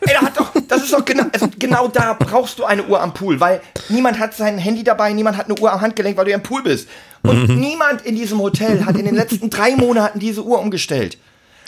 Ey, 0.00 0.14
da 0.14 0.22
hat 0.22 0.38
doch, 0.38 0.50
Das 0.66 0.82
ist 0.82 0.92
doch 0.92 1.04
genau, 1.04 1.24
also 1.32 1.48
genau 1.58 1.88
da 1.88 2.14
brauchst 2.14 2.58
du 2.58 2.64
eine 2.64 2.84
Uhr 2.84 3.00
am 3.00 3.12
Pool, 3.12 3.38
weil 3.38 3.60
niemand 3.90 4.18
hat 4.18 4.34
sein 4.34 4.56
Handy 4.58 4.82
dabei, 4.82 5.12
niemand 5.12 5.36
hat 5.36 5.46
eine 5.50 5.58
Uhr 5.60 5.70
am 5.72 5.80
Handgelenk, 5.82 6.16
weil 6.16 6.24
du 6.24 6.30
ja 6.30 6.36
im 6.38 6.42
Pool 6.42 6.62
bist. 6.62 6.88
Und 7.22 7.48
Mhm. 7.48 7.60
niemand 7.60 8.02
in 8.06 8.14
diesem 8.16 8.38
Hotel 8.40 8.86
hat 8.86 8.96
in 8.96 9.04
den 9.04 9.14
letzten 9.14 9.50
drei 9.50 9.76
Monaten 9.76 10.20
diese 10.20 10.42
Uhr 10.42 10.58
umgestellt. 10.58 11.18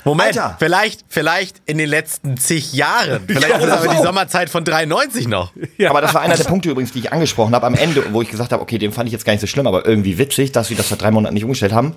Moment, 0.08 0.38
Alter. 0.38 0.56
vielleicht, 0.58 1.04
vielleicht 1.08 1.62
in 1.66 1.78
den 1.78 1.88
letzten 1.88 2.36
zig 2.36 2.72
Jahren. 2.72 3.20
Vielleicht 3.26 3.48
Ja, 3.48 3.56
ist 3.56 3.62
es 3.62 3.68
oder 3.68 3.78
aber 3.78 3.88
die 3.88 4.02
Sommerzeit 4.02 4.50
von 4.50 4.64
93 4.64 5.28
noch. 5.28 5.52
Aber 5.88 6.00
das 6.00 6.14
war 6.14 6.22
einer 6.22 6.36
der 6.36 6.44
Punkte 6.44 6.70
übrigens, 6.70 6.92
die 6.92 7.00
ich 7.00 7.12
angesprochen 7.12 7.54
habe 7.54 7.66
am 7.66 7.74
Ende, 7.74 8.12
wo 8.12 8.22
ich 8.22 8.30
gesagt 8.30 8.52
habe, 8.52 8.62
okay, 8.62 8.78
den 8.78 8.92
fand 8.92 9.06
ich 9.06 9.12
jetzt 9.12 9.24
gar 9.24 9.32
nicht 9.32 9.40
so 9.40 9.46
schlimm, 9.46 9.66
aber 9.66 9.86
irgendwie 9.86 10.18
witzig, 10.18 10.52
dass 10.52 10.70
wir 10.70 10.76
das 10.76 10.86
vor 10.88 10.96
drei 10.96 11.10
Monaten 11.10 11.34
nicht 11.34 11.44
umgestellt 11.44 11.72
haben. 11.72 11.94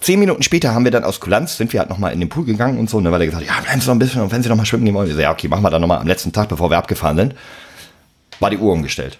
Zehn 0.00 0.18
Minuten 0.18 0.42
später 0.42 0.72
haben 0.74 0.84
wir 0.84 0.90
dann 0.90 1.04
aus 1.04 1.20
Kulanz, 1.20 1.56
sind 1.58 1.72
wir 1.72 1.80
halt 1.80 1.90
nochmal 1.90 2.12
in 2.12 2.20
den 2.20 2.30
Pool 2.30 2.44
gegangen 2.44 2.78
und 2.78 2.88
so, 2.88 3.00
ne, 3.00 3.12
weil 3.12 3.20
er 3.20 3.26
gesagt 3.26 3.46
hat, 3.46 3.54
ja, 3.54 3.60
bleiben 3.62 3.80
Sie 3.80 3.86
noch 3.86 3.94
ein 3.94 3.98
bisschen 3.98 4.22
und 4.22 4.32
wenn 4.32 4.42
Sie 4.42 4.48
noch 4.48 4.56
mal 4.56 4.64
schwimmen 4.64 4.84
gehen 4.86 4.94
wollen, 4.94 5.08
wir 5.08 5.14
so, 5.14 5.20
ja, 5.20 5.30
okay, 5.30 5.48
machen 5.48 5.62
wir 5.62 5.70
dann 5.70 5.82
nochmal 5.82 5.98
am 5.98 6.06
letzten 6.06 6.32
Tag, 6.32 6.48
bevor 6.48 6.70
wir 6.70 6.78
abgefahren 6.78 7.16
sind, 7.16 7.34
war 8.40 8.48
die 8.48 8.56
Uhr 8.56 8.72
umgestellt. 8.72 9.18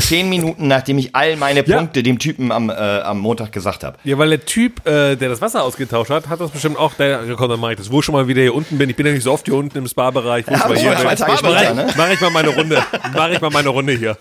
Zehn 0.00 0.28
Minuten, 0.28 0.68
nachdem 0.68 0.96
ich 0.98 1.14
all 1.14 1.36
meine 1.36 1.66
Ja. 1.66 1.76
Punkte 1.76 2.02
dem 2.02 2.18
Typen 2.18 2.52
am, 2.52 2.70
äh, 2.70 2.72
am 2.72 3.18
Montag 3.18 3.52
gesagt 3.52 3.84
habe. 3.84 3.98
Ja, 4.04 4.16
weil 4.16 4.30
der 4.30 4.44
Typ, 4.44 4.86
äh, 4.86 5.16
der 5.16 5.28
das 5.28 5.40
Wasser 5.42 5.62
ausgetauscht 5.64 6.10
hat, 6.10 6.28
hat 6.28 6.40
das 6.40 6.50
bestimmt 6.50 6.78
auch, 6.78 6.94
der, 6.94 7.24
ja, 7.24 7.34
komm, 7.34 7.50
dann 7.50 7.60
mach 7.60 7.70
ich 7.70 7.76
das. 7.76 7.90
Wo 7.90 7.98
ich 7.98 8.04
schon 8.04 8.14
mal 8.14 8.28
wieder 8.28 8.40
hier 8.40 8.54
unten 8.54 8.78
bin, 8.78 8.88
ich 8.88 8.96
bin 8.96 9.06
ja 9.06 9.12
nicht 9.12 9.24
so 9.24 9.32
oft 9.32 9.44
hier 9.46 9.54
unten 9.54 9.76
im 9.76 9.86
Spa-Bereich. 9.86 10.46
Wo 10.46 10.54
ich 10.54 10.60
aber 10.60 10.68
mal 10.74 10.76
so 10.76 10.82
hier 10.82 10.96
zwei 10.96 11.08
bin. 11.08 11.16
Tage 11.16 11.32
mach, 11.32 11.38
später, 11.38 11.74
ne? 11.74 11.86
ich, 11.88 11.96
mach 11.96 12.10
ich 12.10 12.20
mal 12.20 12.30
meine 12.30 12.48
Runde. 12.48 12.82
Mach 13.14 13.28
ich 13.30 13.40
mal 13.40 13.50
meine 13.50 13.68
Runde 13.68 13.92
hier. 13.94 14.16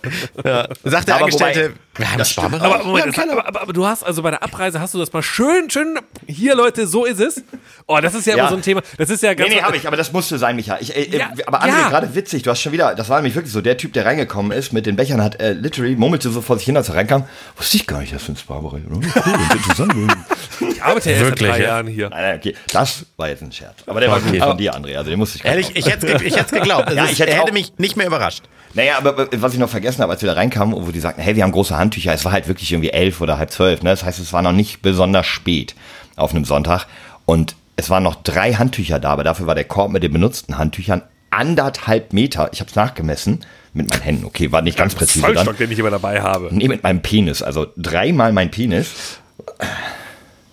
Sagt 0.84 1.08
der 1.08 1.16
Aber 1.16 1.26
Angestellte, 1.26 1.74
wir 1.98 2.12
haben 2.12 2.26
Sparbereich. 2.26 2.62
Aber, 2.74 2.84
Moment, 2.84 3.18
das, 3.18 3.30
aber, 3.30 3.48
aber, 3.48 3.62
aber 3.62 3.74
du 3.74 3.86
hast 3.86 4.04
also 4.04 4.22
bei 4.22 4.32
der 4.32 4.44
Abreise 4.44 4.80
hast 4.80 4.94
du 4.94 5.00
das 5.00 5.12
mal 5.14 5.22
schön, 5.24 5.70
schön. 5.70 5.98
Hier, 6.28 6.56
Leute, 6.56 6.88
so 6.88 7.06
ist 7.06 7.20
es. 7.20 7.44
Oh, 7.88 7.98
das 8.02 8.14
ist 8.14 8.26
ja, 8.28 8.36
Ja. 8.36 8.40
immer 8.44 8.50
so 8.50 8.56
ein 8.56 8.62
Thema. 8.62 8.82
Das 8.98 9.10
ist 9.10 9.24
ja 9.24 9.34
ganz. 9.34 9.50
Nee, 9.50 9.56
nee, 9.58 9.62
habe 9.62 9.78
ich, 9.78 9.88
aber 9.88 9.98
das 9.98 10.12
musste 10.12 10.38
sein, 10.38 10.56
Micha. 10.56 10.78
Ich, 10.80 10.96
äh, 10.96 11.04
äh, 11.04 11.18
Ja, 11.20 11.30
aber 11.46 11.64
André, 11.64 11.68
ja. 11.82 11.90
gerade 11.90 12.14
witzig, 12.16 12.44
du 12.44 12.50
hast 12.52 12.62
schon 12.62 12.72
wieder, 12.72 12.96
das 12.96 13.10
war 13.10 13.18
nämlich 13.18 13.36
wirklich 13.36 13.54
so, 13.54 13.62
der 13.62 13.78
Typ, 13.78 13.94
der 13.94 14.06
reingekommen 14.06 14.52
ist 14.52 14.74
mit 14.74 14.86
den 14.86 14.96
Bechern, 14.96 15.22
hat 15.24 15.40
äh, 15.42 15.54
literally, 15.54 15.96
murmelte 15.96 16.30
so 16.30 16.42
vor 16.42 16.58
sich 16.58 16.66
hin, 16.66 16.76
als 16.78 16.90
er 16.90 16.96
reinkam, 16.96 17.26
wusste 17.56 17.78
ich 17.78 17.88
gar 17.88 18.00
nicht, 18.02 18.14
dass 18.14 18.26
du 18.26 18.32
ins 18.34 18.42
Spa-Bereich, 18.42 18.84
oder? 18.86 18.96
Cool, 18.98 19.34
interessant. 19.54 19.94
Ich 20.72 20.84
arbeite 20.84 21.10
ja 21.10 21.16
erst 21.16 21.26
seit 21.26 21.40
Wirklich, 21.40 21.50
drei 21.50 21.60
ja? 21.62 21.68
Jahren 21.68 21.88
hier. 21.88 22.10
Nein, 22.10 22.22
nein, 22.22 22.38
okay, 22.38 22.56
das 22.72 23.06
war 23.16 23.30
jetzt 23.30 23.42
ein 23.42 23.52
Scherz. 23.52 23.76
Aber 23.86 24.00
der 24.00 24.10
war 24.12 24.18
Okay. 24.18 24.38
gut 24.40 24.48
von 24.48 24.58
dir, 24.58 24.74
André, 24.76 24.98
also 24.98 25.10
den 25.10 25.20
musste 25.20 25.38
ich 25.38 25.44
gar 25.44 25.52
Ehrlich, 25.54 25.72
ich 25.76 25.86
hätte 25.88 26.08
es 26.24 26.52
geglaubt. 26.52 26.92
Ja, 26.94 27.06
ist- 27.06 27.14
ich 27.14 27.20
hätte 27.20 27.32
er 27.32 27.42
hätte 27.42 27.54
mich 27.54 27.74
nicht 27.78 27.96
mehr 27.98 28.08
überrascht. 28.08 28.44
Naja, 28.74 28.98
aber 28.98 29.28
was 29.32 29.54
ich 29.54 29.60
noch 29.60 29.70
vergessen 29.70 30.02
habe, 30.02 30.12
als 30.14 30.22
wir 30.22 30.28
da 30.28 30.34
reinkamen, 30.36 30.76
wo 30.76 30.92
die 30.92 31.00
sagten, 31.00 31.22
hey, 31.22 31.36
wir 31.36 31.44
haben 31.44 31.52
große 31.52 31.78
Handtücher, 31.78 32.14
es 32.14 32.26
war 32.26 32.32
halt 32.32 32.48
wirklich 32.48 32.72
irgendwie 32.72 32.90
elf 32.90 33.22
oder 33.22 33.38
halb 33.38 33.52
zwölf, 33.52 33.82
ne? 33.82 33.90
Das 33.90 34.04
heißt, 34.04 34.20
es 34.20 34.34
war 34.34 34.42
noch 34.42 34.52
nicht 34.52 34.82
besonders 34.82 35.26
spät 35.26 35.76
auf 36.16 36.32
einem 36.32 36.46
Sonntag. 36.46 36.86
Und 37.26 37.56
es 37.76 37.90
waren 37.90 38.04
noch 38.04 38.16
drei 38.16 38.54
Handtücher 38.54 39.00
da, 39.00 39.12
aber 39.12 39.24
dafür 39.24 39.48
war 39.48 39.56
der 39.56 39.64
Korb 39.64 39.92
mit 39.92 40.04
den 40.04 40.14
benutzten 40.14 40.58
Handtüchern 40.58 41.02
anderthalb 41.30 42.14
Meter. 42.14 42.50
Ich 42.52 42.60
habe 42.60 42.70
es 42.70 42.76
nachgemessen 42.76 43.46
mit 43.74 43.90
meinen 43.90 44.02
Händen. 44.02 44.26
Okay, 44.26 44.52
war 44.52 44.62
nicht 44.62 44.78
ganz 44.78 44.96
präzise 44.96 45.22
dann. 45.22 45.36
Zollstock, 45.36 45.58
den 45.58 45.72
ich 45.72 45.80
immer 45.80 45.92
dabei 45.92 46.22
habe. 46.22 46.50
Nee, 46.52 46.68
mit 46.68 46.84
meinem 46.84 47.02
Penis. 47.02 47.42
Also 47.42 47.68
dreimal 47.78 48.34
mein 48.34 48.50
Penis. 48.52 49.20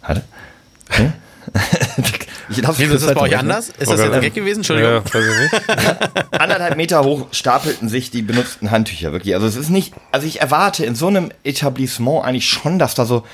Warte. 0.03 0.23
Hm? 0.91 1.13
Ich 2.49 2.61
darf 2.61 2.79
Wieso 2.79 2.95
ist 2.95 3.07
das 3.07 3.15
bei 3.15 3.21
euch 3.23 3.39
anders? 3.39 3.69
Ist 3.69 3.91
das 3.91 4.01
jetzt 4.01 4.13
ein 4.13 4.21
Gag 4.21 4.35
gewesen? 4.35 4.61
Entschuldigung. 4.61 4.93
Ja, 4.93 5.05
weiß 5.05 5.25
ich 5.25 5.53
nicht. 5.53 6.31
anderthalb 6.41 6.77
Meter 6.77 7.05
hoch 7.05 7.27
stapelten 7.33 7.89
sich 7.89 8.11
die 8.11 8.23
benutzten 8.23 8.71
Handtücher 8.71 9.13
wirklich. 9.13 9.35
Also 9.35 9.47
es 9.47 9.57
ist 9.57 9.71
nicht, 9.71 9.95
also 10.13 10.27
ich 10.27 10.41
erwarte 10.41 10.85
in 10.85 10.95
so 10.95 11.09
einem 11.09 11.31
Etablissement 11.43 12.25
eigentlich 12.25 12.49
schon, 12.49 12.79
dass 12.79 12.95
da 12.95 13.05
so 13.05 13.25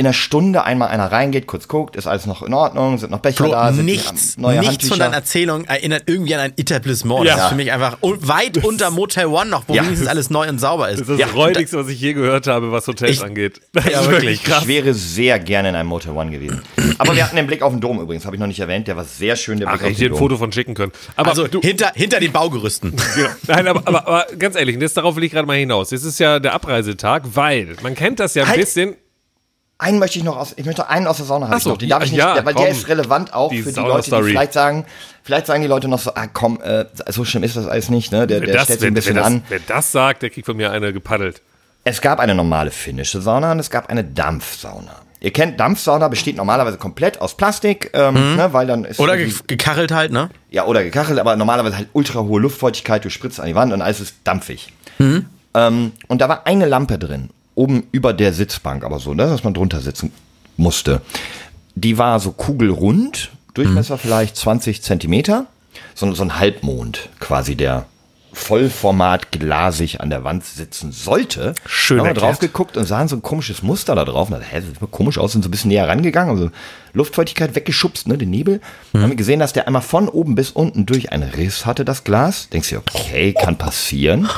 in 0.00 0.06
einer 0.06 0.12
Stunde 0.14 0.64
einmal 0.64 0.88
einer 0.88 1.12
reingeht, 1.12 1.46
kurz 1.46 1.68
guckt, 1.68 1.94
ist 1.94 2.06
alles 2.06 2.24
noch 2.26 2.42
in 2.42 2.54
Ordnung, 2.54 2.96
sind 2.98 3.10
noch 3.10 3.18
Becher 3.20 3.44
Bro, 3.44 3.52
da, 3.52 3.72
sind 3.72 3.84
nichts, 3.84 4.38
neue 4.38 4.54
nichts 4.58 4.68
Handtücher. 4.72 4.88
von 4.94 4.98
deiner 4.98 5.14
Erzählung 5.14 5.64
erinnert 5.66 6.04
irgendwie 6.06 6.34
an 6.34 6.40
ein 6.40 6.52
Etablissement. 6.56 7.26
Das 7.26 7.36
Ja. 7.36 7.42
ist 7.44 7.48
für 7.50 7.54
mich 7.56 7.70
einfach 7.70 7.98
weit 8.02 8.64
unter 8.64 8.90
Motel 8.90 9.26
One 9.26 9.50
noch, 9.50 9.64
wo 9.68 9.74
Ja. 9.74 9.84
wenigstens 9.84 10.08
alles 10.08 10.30
neu 10.30 10.48
und 10.48 10.58
sauber 10.58 10.88
ist. 10.88 11.00
Das 11.02 11.08
ist 11.10 11.18
Ja, 11.20 11.26
das 11.26 11.34
Räudigste, 11.36 11.76
was 11.78 11.88
ich 11.88 12.00
je 12.00 12.14
gehört 12.14 12.46
habe, 12.46 12.72
was 12.72 12.86
Hotels 12.88 13.18
Ich- 13.18 13.22
angeht. 13.22 13.60
Das 13.74 13.84
Ja, 13.84 14.00
ist 14.00 14.10
wirklich. 14.10 14.42
krass. 14.42 14.62
ich 14.62 14.68
wäre 14.68 14.94
sehr 14.94 15.38
gerne 15.38 15.68
in 15.68 15.74
einem 15.74 15.88
Motel 15.88 16.12
One 16.12 16.30
gewesen. 16.30 16.62
Aber 16.98 17.14
wir 17.14 17.22
hatten 17.24 17.36
den 17.36 17.46
Blick 17.46 17.60
auf 17.62 17.72
den 17.72 17.80
Dom 17.80 18.00
übrigens, 18.00 18.24
habe 18.24 18.34
ich 18.36 18.40
noch 18.40 18.46
nicht 18.46 18.60
erwähnt, 18.60 18.88
der 18.88 18.96
war 18.96 19.04
sehr 19.04 19.36
schön, 19.36 19.58
der 19.58 19.68
Ach, 19.68 19.72
Blick 19.74 19.84
auf 19.84 19.90
ich 19.90 19.98
dir 19.98 20.04
den 20.04 20.12
ein 20.12 20.18
Dom. 20.18 20.18
Foto 20.18 20.36
von 20.38 20.50
schicken 20.50 20.74
können. 20.74 20.92
Aber 21.16 21.28
Also 21.30 21.46
du, 21.46 21.60
hinter, 21.60 21.92
hinter 21.94 22.20
den 22.20 22.32
Baugerüsten. 22.32 22.94
Genau. 23.14 23.28
Nein, 23.48 23.66
aber, 23.68 23.82
aber, 23.86 24.06
aber 24.08 24.26
ganz 24.38 24.56
ehrlich, 24.56 24.76
jetzt 24.80 24.96
darauf 24.96 25.14
will 25.16 25.24
ich 25.24 25.32
gerade 25.32 25.46
mal 25.46 25.56
hinaus. 25.58 25.90
Jetzt 25.90 26.04
ist 26.04 26.18
ja 26.20 26.38
der 26.38 26.54
Abreisetag, 26.54 27.24
weil 27.34 27.76
man 27.82 27.94
kennt 27.94 28.18
das 28.20 28.34
ja 28.34 28.44
ein 28.44 28.48
Halt. 28.48 28.60
bisschen. 28.60 28.94
Einen 29.80 29.98
möchte 29.98 30.18
ich 30.18 30.24
noch 30.24 30.36
aus, 30.36 30.52
ich 30.56 30.66
möchte 30.66 30.88
einen 30.88 31.06
aus 31.06 31.16
der 31.16 31.26
Sauna 31.26 31.48
haben. 31.48 31.58
So. 31.60 31.74
Den 31.74 31.88
darf 31.88 32.04
ich 32.04 32.12
nicht, 32.12 32.18
ja, 32.20 32.34
der, 32.34 32.44
weil 32.44 32.54
komm. 32.54 32.64
der 32.64 32.72
ist 32.72 32.86
relevant 32.88 33.32
auch 33.32 33.50
Die 33.50 33.62
für 33.62 33.70
die 33.70 33.74
Sauna 33.74 33.88
Leute, 33.94 34.10
die 34.10 34.22
vielleicht 34.22 34.52
sagen, 34.52 34.84
vielleicht 35.22 35.46
sagen 35.46 35.62
die 35.62 35.68
Leute 35.68 35.88
noch 35.88 35.98
so, 35.98 36.14
ah 36.14 36.26
komm, 36.32 36.60
äh, 36.60 36.84
so 37.08 37.24
schlimm 37.24 37.42
ist 37.44 37.56
das 37.56 37.66
alles 37.66 37.88
nicht, 37.88 38.12
ne? 38.12 38.26
Der, 38.26 38.40
Wer 38.40 38.46
der 38.46 38.54
das, 38.56 38.64
stellt 38.64 38.80
sich 38.80 38.88
ein 38.88 38.94
bisschen 38.94 39.14
wer, 39.16 39.22
das, 39.22 39.32
an. 39.32 39.42
wer 39.48 39.60
das 39.66 39.90
sagt, 39.92 40.22
der 40.22 40.30
kriegt 40.30 40.46
von 40.46 40.56
mir 40.56 40.70
eine 40.70 40.92
gepaddelt. 40.92 41.40
Es 41.84 42.02
gab 42.02 42.20
eine 42.20 42.34
normale 42.34 42.70
finnische 42.70 43.22
Sauna 43.22 43.52
und 43.52 43.58
es 43.58 43.70
gab 43.70 43.88
eine 43.88 44.04
Dampfsauna. 44.04 44.92
Ihr 45.22 45.32
kennt, 45.32 45.60
Dampfsauna 45.60 46.08
besteht 46.08 46.36
normalerweise 46.36 46.78
komplett 46.78 47.20
aus 47.20 47.34
Plastik, 47.36 47.90
ähm, 47.94 48.36
ne, 48.36 48.52
weil 48.52 48.66
dann 48.66 48.84
ist 48.84 48.98
Mhm. 48.98 49.04
Oder 49.04 49.16
ge 49.16 49.32
gekachelt 49.46 49.92
halt, 49.92 50.12
ne? 50.12 50.30
ja 50.50 50.64
oder 50.66 50.82
gekachelt, 50.82 51.18
aber 51.18 51.36
normalerweise 51.36 51.76
halt 51.76 51.88
ultra 51.92 52.20
hohe 52.20 52.40
Luftfeuchtigkeit, 52.40 53.04
du 53.04 53.10
spritzt 53.10 53.40
an 53.40 53.46
die 53.46 53.54
Wand 53.54 53.72
und 53.72 53.82
alles 53.82 54.00
ist 54.00 54.14
dampfig. 54.24 54.72
Mhm. 54.98 55.26
Ähm, 55.54 55.92
und 56.06 56.20
da 56.20 56.28
war 56.28 56.46
eine 56.46 56.66
Lampe 56.66 56.98
drin, 56.98 57.30
oben 57.60 57.84
über 57.92 58.12
der 58.12 58.32
Sitzbank, 58.32 58.84
aber 58.84 58.98
so, 58.98 59.12
ne, 59.12 59.26
dass 59.26 59.44
man 59.44 59.54
drunter 59.54 59.80
sitzen 59.80 60.12
musste. 60.56 61.02
Die 61.74 61.98
war 61.98 62.18
so 62.18 62.32
kugelrund, 62.32 63.30
Durchmesser 63.54 63.94
Mhm. 63.96 64.00
vielleicht 64.00 64.36
20 64.36 64.82
Zentimeter, 64.82 65.46
so, 65.94 66.12
so 66.14 66.22
ein 66.22 66.38
Halbmond 66.38 67.08
quasi, 67.18 67.56
der 67.56 67.86
Vollformat 68.32 69.32
glasig 69.32 70.00
an 70.00 70.08
der 70.08 70.22
Wand 70.22 70.44
sitzen 70.44 70.92
sollte. 70.92 71.54
Schön 71.66 71.98
Haben 71.98 72.06
wir 72.06 72.14
drauf 72.14 72.38
geguckt 72.38 72.76
und 72.76 72.86
sahen 72.86 73.08
so 73.08 73.16
ein 73.16 73.22
komisches 73.22 73.62
Muster 73.64 73.96
da 73.96 74.04
drauf. 74.04 74.28
Und 74.28 74.34
dachte, 74.38 74.46
hä, 74.48 74.60
das 74.60 74.66
sieht 74.66 74.90
komisch 74.92 75.18
aus, 75.18 75.32
sind 75.32 75.42
so 75.42 75.48
ein 75.48 75.50
bisschen 75.50 75.68
näher 75.70 75.88
rangegangen, 75.88 76.30
also 76.30 76.50
Luftfeuchtigkeit 76.92 77.56
weggeschubst, 77.56 78.06
ne, 78.06 78.16
den 78.16 78.30
Nebel. 78.30 78.60
Dann 78.92 79.02
haben 79.02 79.10
wir 79.10 79.16
gesehen, 79.16 79.40
dass 79.40 79.52
der 79.52 79.66
einmal 79.66 79.82
von 79.82 80.08
oben 80.08 80.36
bis 80.36 80.52
unten 80.52 80.86
durch 80.86 81.10
einen 81.10 81.28
Riss 81.28 81.66
hatte, 81.66 81.84
das 81.84 82.04
Glas. 82.04 82.48
Denkst 82.50 82.70
du, 82.70 82.76
okay, 82.78 83.32
kann 83.32 83.56
passieren. 83.58 84.28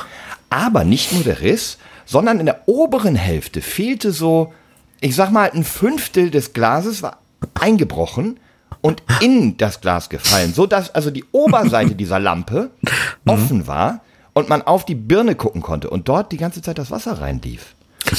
Aber 0.48 0.84
nicht 0.84 1.12
nur 1.12 1.22
der 1.22 1.40
Riss, 1.42 1.76
sondern 2.04 2.40
in 2.40 2.46
der 2.46 2.62
oberen 2.66 3.14
Hälfte 3.16 3.60
fehlte 3.62 4.12
so, 4.12 4.52
ich 5.00 5.14
sag 5.14 5.30
mal, 5.30 5.50
ein 5.52 5.64
Fünftel 5.64 6.30
des 6.30 6.52
Glases 6.52 7.02
war 7.02 7.18
eingebrochen 7.60 8.38
und 8.80 9.02
in 9.20 9.56
das 9.56 9.80
Glas 9.80 10.08
gefallen, 10.08 10.54
so 10.54 10.66
dass 10.66 10.94
also 10.94 11.10
die 11.10 11.24
Oberseite 11.32 11.94
dieser 11.94 12.18
Lampe 12.18 12.70
offen 13.26 13.66
war 13.66 14.00
und 14.32 14.48
man 14.48 14.62
auf 14.62 14.84
die 14.84 14.94
Birne 14.94 15.34
gucken 15.34 15.60
konnte 15.62 15.90
und 15.90 16.08
dort 16.08 16.32
die 16.32 16.36
ganze 16.36 16.62
Zeit 16.62 16.78
das 16.78 16.90
Wasser 16.90 17.20
reinlief. 17.20 17.74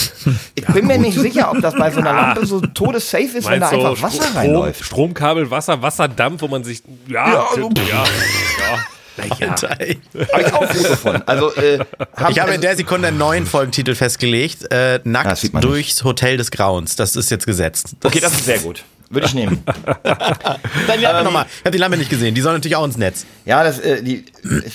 Ich 0.56 0.66
bin 0.68 0.88
mir 0.88 0.98
nicht 0.98 1.20
sicher, 1.20 1.52
ob 1.52 1.60
das 1.62 1.76
bei 1.76 1.92
so 1.92 2.00
einer 2.00 2.14
Lampe 2.22 2.46
so 2.46 2.62
todessafe 2.62 3.38
ist, 3.40 3.50
wenn 3.50 3.60
da 3.60 3.70
Meinst 3.72 3.74
einfach 3.86 4.02
Wasser 4.02 4.22
Strom, 4.24 4.38
reinläuft. 4.38 4.84
Stromkabel, 4.86 5.52
Wasser, 5.52 5.82
Wasserdampf, 5.82 6.42
wo 6.42 6.48
man 6.48 6.64
sich. 6.64 6.82
Ja, 7.08 7.28
Ja, 7.28 7.34
ja. 7.34 7.46
so- 7.56 7.70
ja, 7.82 7.84
ja. 8.04 8.04
Naja. 9.18 9.56
Habe 9.62 9.86
ich 10.42 10.54
auch 10.54 10.62
ein 10.62 10.68
Foto 10.76 10.96
von. 10.96 11.22
Also, 11.28 11.54
äh, 11.56 11.80
hab, 12.16 12.32
Ich 12.32 12.40
habe 12.40 12.42
also, 12.44 12.54
in 12.56 12.62
der 12.62 12.76
Sekunde 12.76 13.08
einen 13.10 13.18
neuen 13.18 13.46
Folgentitel 13.46 13.96
festgelegt. 13.96 14.72
Äh, 14.72 14.76
Ah, 14.76 14.98
das 14.98 15.06
Nackt 15.06 15.38
sieht 15.38 15.54
man 15.54 15.62
nicht. 15.62 15.72
durchs 15.74 16.04
Hotel 16.04 16.38
des 16.38 16.50
Grauens. 16.52 16.96
Das 16.96 17.16
ist 17.16 17.30
jetzt 17.32 17.46
gesetzt. 17.46 17.96
Okay, 18.04 18.20
das 18.20 18.34
ist 18.34 18.46
sehr 18.46 18.60
gut. 18.60 18.84
Würde 19.10 19.28
ich 19.28 19.36
nehmen. 19.36 19.64
Dann 20.04 20.98
die 20.98 21.04
Lampe 21.04 21.24
nochmal. 21.24 21.46
Ich 21.48 21.60
habe 21.62 21.72
die 21.72 21.78
Lampe 21.78 21.98
nicht 21.98 22.10
gesehen. 22.10 22.34
Die 22.34 22.42
soll 22.42 22.54
natürlich 22.54 22.76
auch 22.76 22.86
ins 22.86 22.98
Netz. 22.98 23.26
Ja, 23.46 23.64
das, 23.64 23.78
äh, 23.80 24.02
die, 24.02 24.26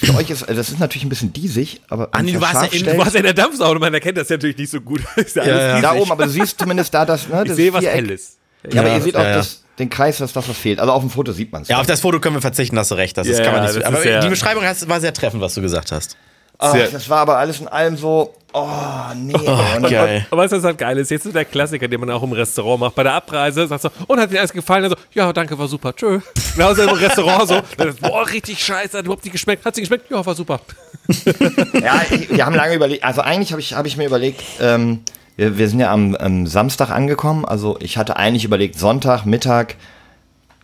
für 0.00 0.14
euch 0.14 0.30
ist, 0.30 0.42
das 0.48 0.68
ist 0.70 0.78
natürlich 0.78 1.04
ein 1.04 1.08
bisschen 1.08 1.32
diesig, 1.32 1.80
aber. 1.88 2.08
Ah, 2.12 2.22
nee, 2.22 2.32
du 2.32 2.40
warst 2.40 2.72
ja 2.72 2.78
in- 2.78 2.84
Du 2.86 2.96
warst 2.98 3.14
ja 3.14 3.18
in 3.18 3.24
der 3.24 3.34
Dampfsauna, 3.34 3.80
man 3.80 3.92
erkennt 3.92 4.16
das 4.16 4.28
ja 4.28 4.36
natürlich 4.36 4.56
nicht 4.58 4.70
so 4.70 4.80
gut. 4.80 5.00
Ist 5.16 5.34
ja 5.34 5.44
Ja, 5.44 5.58
ja. 5.58 5.80
da 5.80 5.92
oben, 5.94 6.12
aber 6.12 6.24
du 6.24 6.30
siehst 6.30 6.56
zumindest 6.60 6.94
da 6.94 7.04
das, 7.04 7.26
ne, 7.28 7.42
Ich 7.42 7.48
das 7.48 7.56
sehe 7.56 7.72
was. 7.72 7.84
Helles. 7.84 8.36
Ja, 8.72 8.80
aber 8.82 8.90
Ja, 8.90 8.96
ihr 8.96 9.02
seht 9.02 9.14
ja, 9.14 9.20
auch 9.20 9.24
ja. 9.24 9.42
Das, 9.78 9.86
den 9.86 9.90
Kreis, 9.90 10.18
das 10.18 10.32
das, 10.32 10.48
was 10.48 10.56
fehlt. 10.56 10.80
Also 10.80 10.92
auf 10.92 11.02
dem 11.02 11.10
Foto 11.10 11.32
sieht 11.32 11.52
man 11.52 11.62
es. 11.62 11.68
Ja, 11.68 11.78
auf 11.80 11.86
das 11.86 12.00
Foto 12.00 12.20
können 12.20 12.34
wir 12.36 12.42
verzichten, 12.42 12.78
hast 12.78 12.90
du 12.90 12.96
recht. 12.96 13.16
Das 13.16 13.26
ist, 13.26 13.38
Ja, 13.38 13.44
kann 13.44 13.54
man 13.54 13.62
nicht 13.62 13.74
so. 13.74 13.80
das 13.80 13.88
Aber 13.88 14.20
die 14.20 14.28
Beschreibung 14.28 14.62
war 14.64 15.00
sehr 15.00 15.12
treffend, 15.14 15.40
was 15.42 15.54
du 15.54 15.62
gesagt 15.62 15.92
hast. 15.92 16.16
Ach, 16.60 16.74
das 16.74 17.08
war 17.08 17.18
aber 17.20 17.38
alles 17.38 17.60
in 17.60 17.68
allem 17.68 17.96
so, 17.96 18.34
oh, 18.52 18.66
nee. 19.14 19.32
und 19.32 19.46
dann, 19.46 19.82
Geil. 19.88 20.26
Weißt 20.28 20.52
du, 20.52 20.56
was 20.56 20.64
halt 20.64 20.76
geil 20.78 20.98
ist? 20.98 21.08
Jetzt 21.08 21.24
ist 21.26 21.36
der 21.36 21.44
Klassiker, 21.44 21.86
den 21.86 22.00
man 22.00 22.10
auch 22.10 22.22
im 22.24 22.32
Restaurant 22.32 22.80
macht. 22.80 22.96
Bei 22.96 23.04
der 23.04 23.12
Abreise 23.12 23.64
sagst 23.68 23.84
du, 23.84 23.90
und 24.08 24.18
hat 24.18 24.32
dir 24.32 24.40
alles 24.40 24.52
gefallen? 24.52 24.82
Also, 24.82 24.96
ja, 25.14 25.32
danke, 25.32 25.56
war 25.56 25.68
super, 25.68 25.94
tschö. 25.94 26.18
Genauso 26.56 26.82
im 26.82 26.88
Restaurant 26.88 27.46
so, 27.46 27.60
dann, 27.76 27.94
boah, 28.00 28.26
richtig 28.28 28.58
scheiße, 28.60 28.98
hat 28.98 29.04
überhaupt 29.04 29.22
nicht 29.24 29.30
geschmeckt. 29.34 29.64
Hat 29.64 29.76
sie 29.76 29.82
geschmeckt? 29.82 30.10
Ja, 30.10 30.26
war 30.26 30.34
super. 30.34 30.60
Ja, 31.80 32.02
ich- 32.10 32.28
wir 32.30 32.44
haben 32.44 32.56
lange 32.56 32.74
überlegt, 32.74 33.04
also 33.04 33.20
eigentlich 33.20 33.52
habe 33.52 33.60
ich, 33.60 33.74
hab 33.74 33.86
ich 33.86 33.96
mir 33.96 34.06
überlegt, 34.06 34.42
ähm, 34.60 35.04
wir, 35.38 35.56
wir 35.56 35.68
sind 35.68 35.78
ja 35.80 35.90
am, 35.92 36.14
am 36.16 36.46
Samstag 36.46 36.90
angekommen, 36.90 37.46
also 37.46 37.78
ich 37.80 37.96
hatte 37.96 38.16
eigentlich 38.16 38.44
überlegt, 38.44 38.78
Sonntag, 38.78 39.24
Mittag 39.24 39.76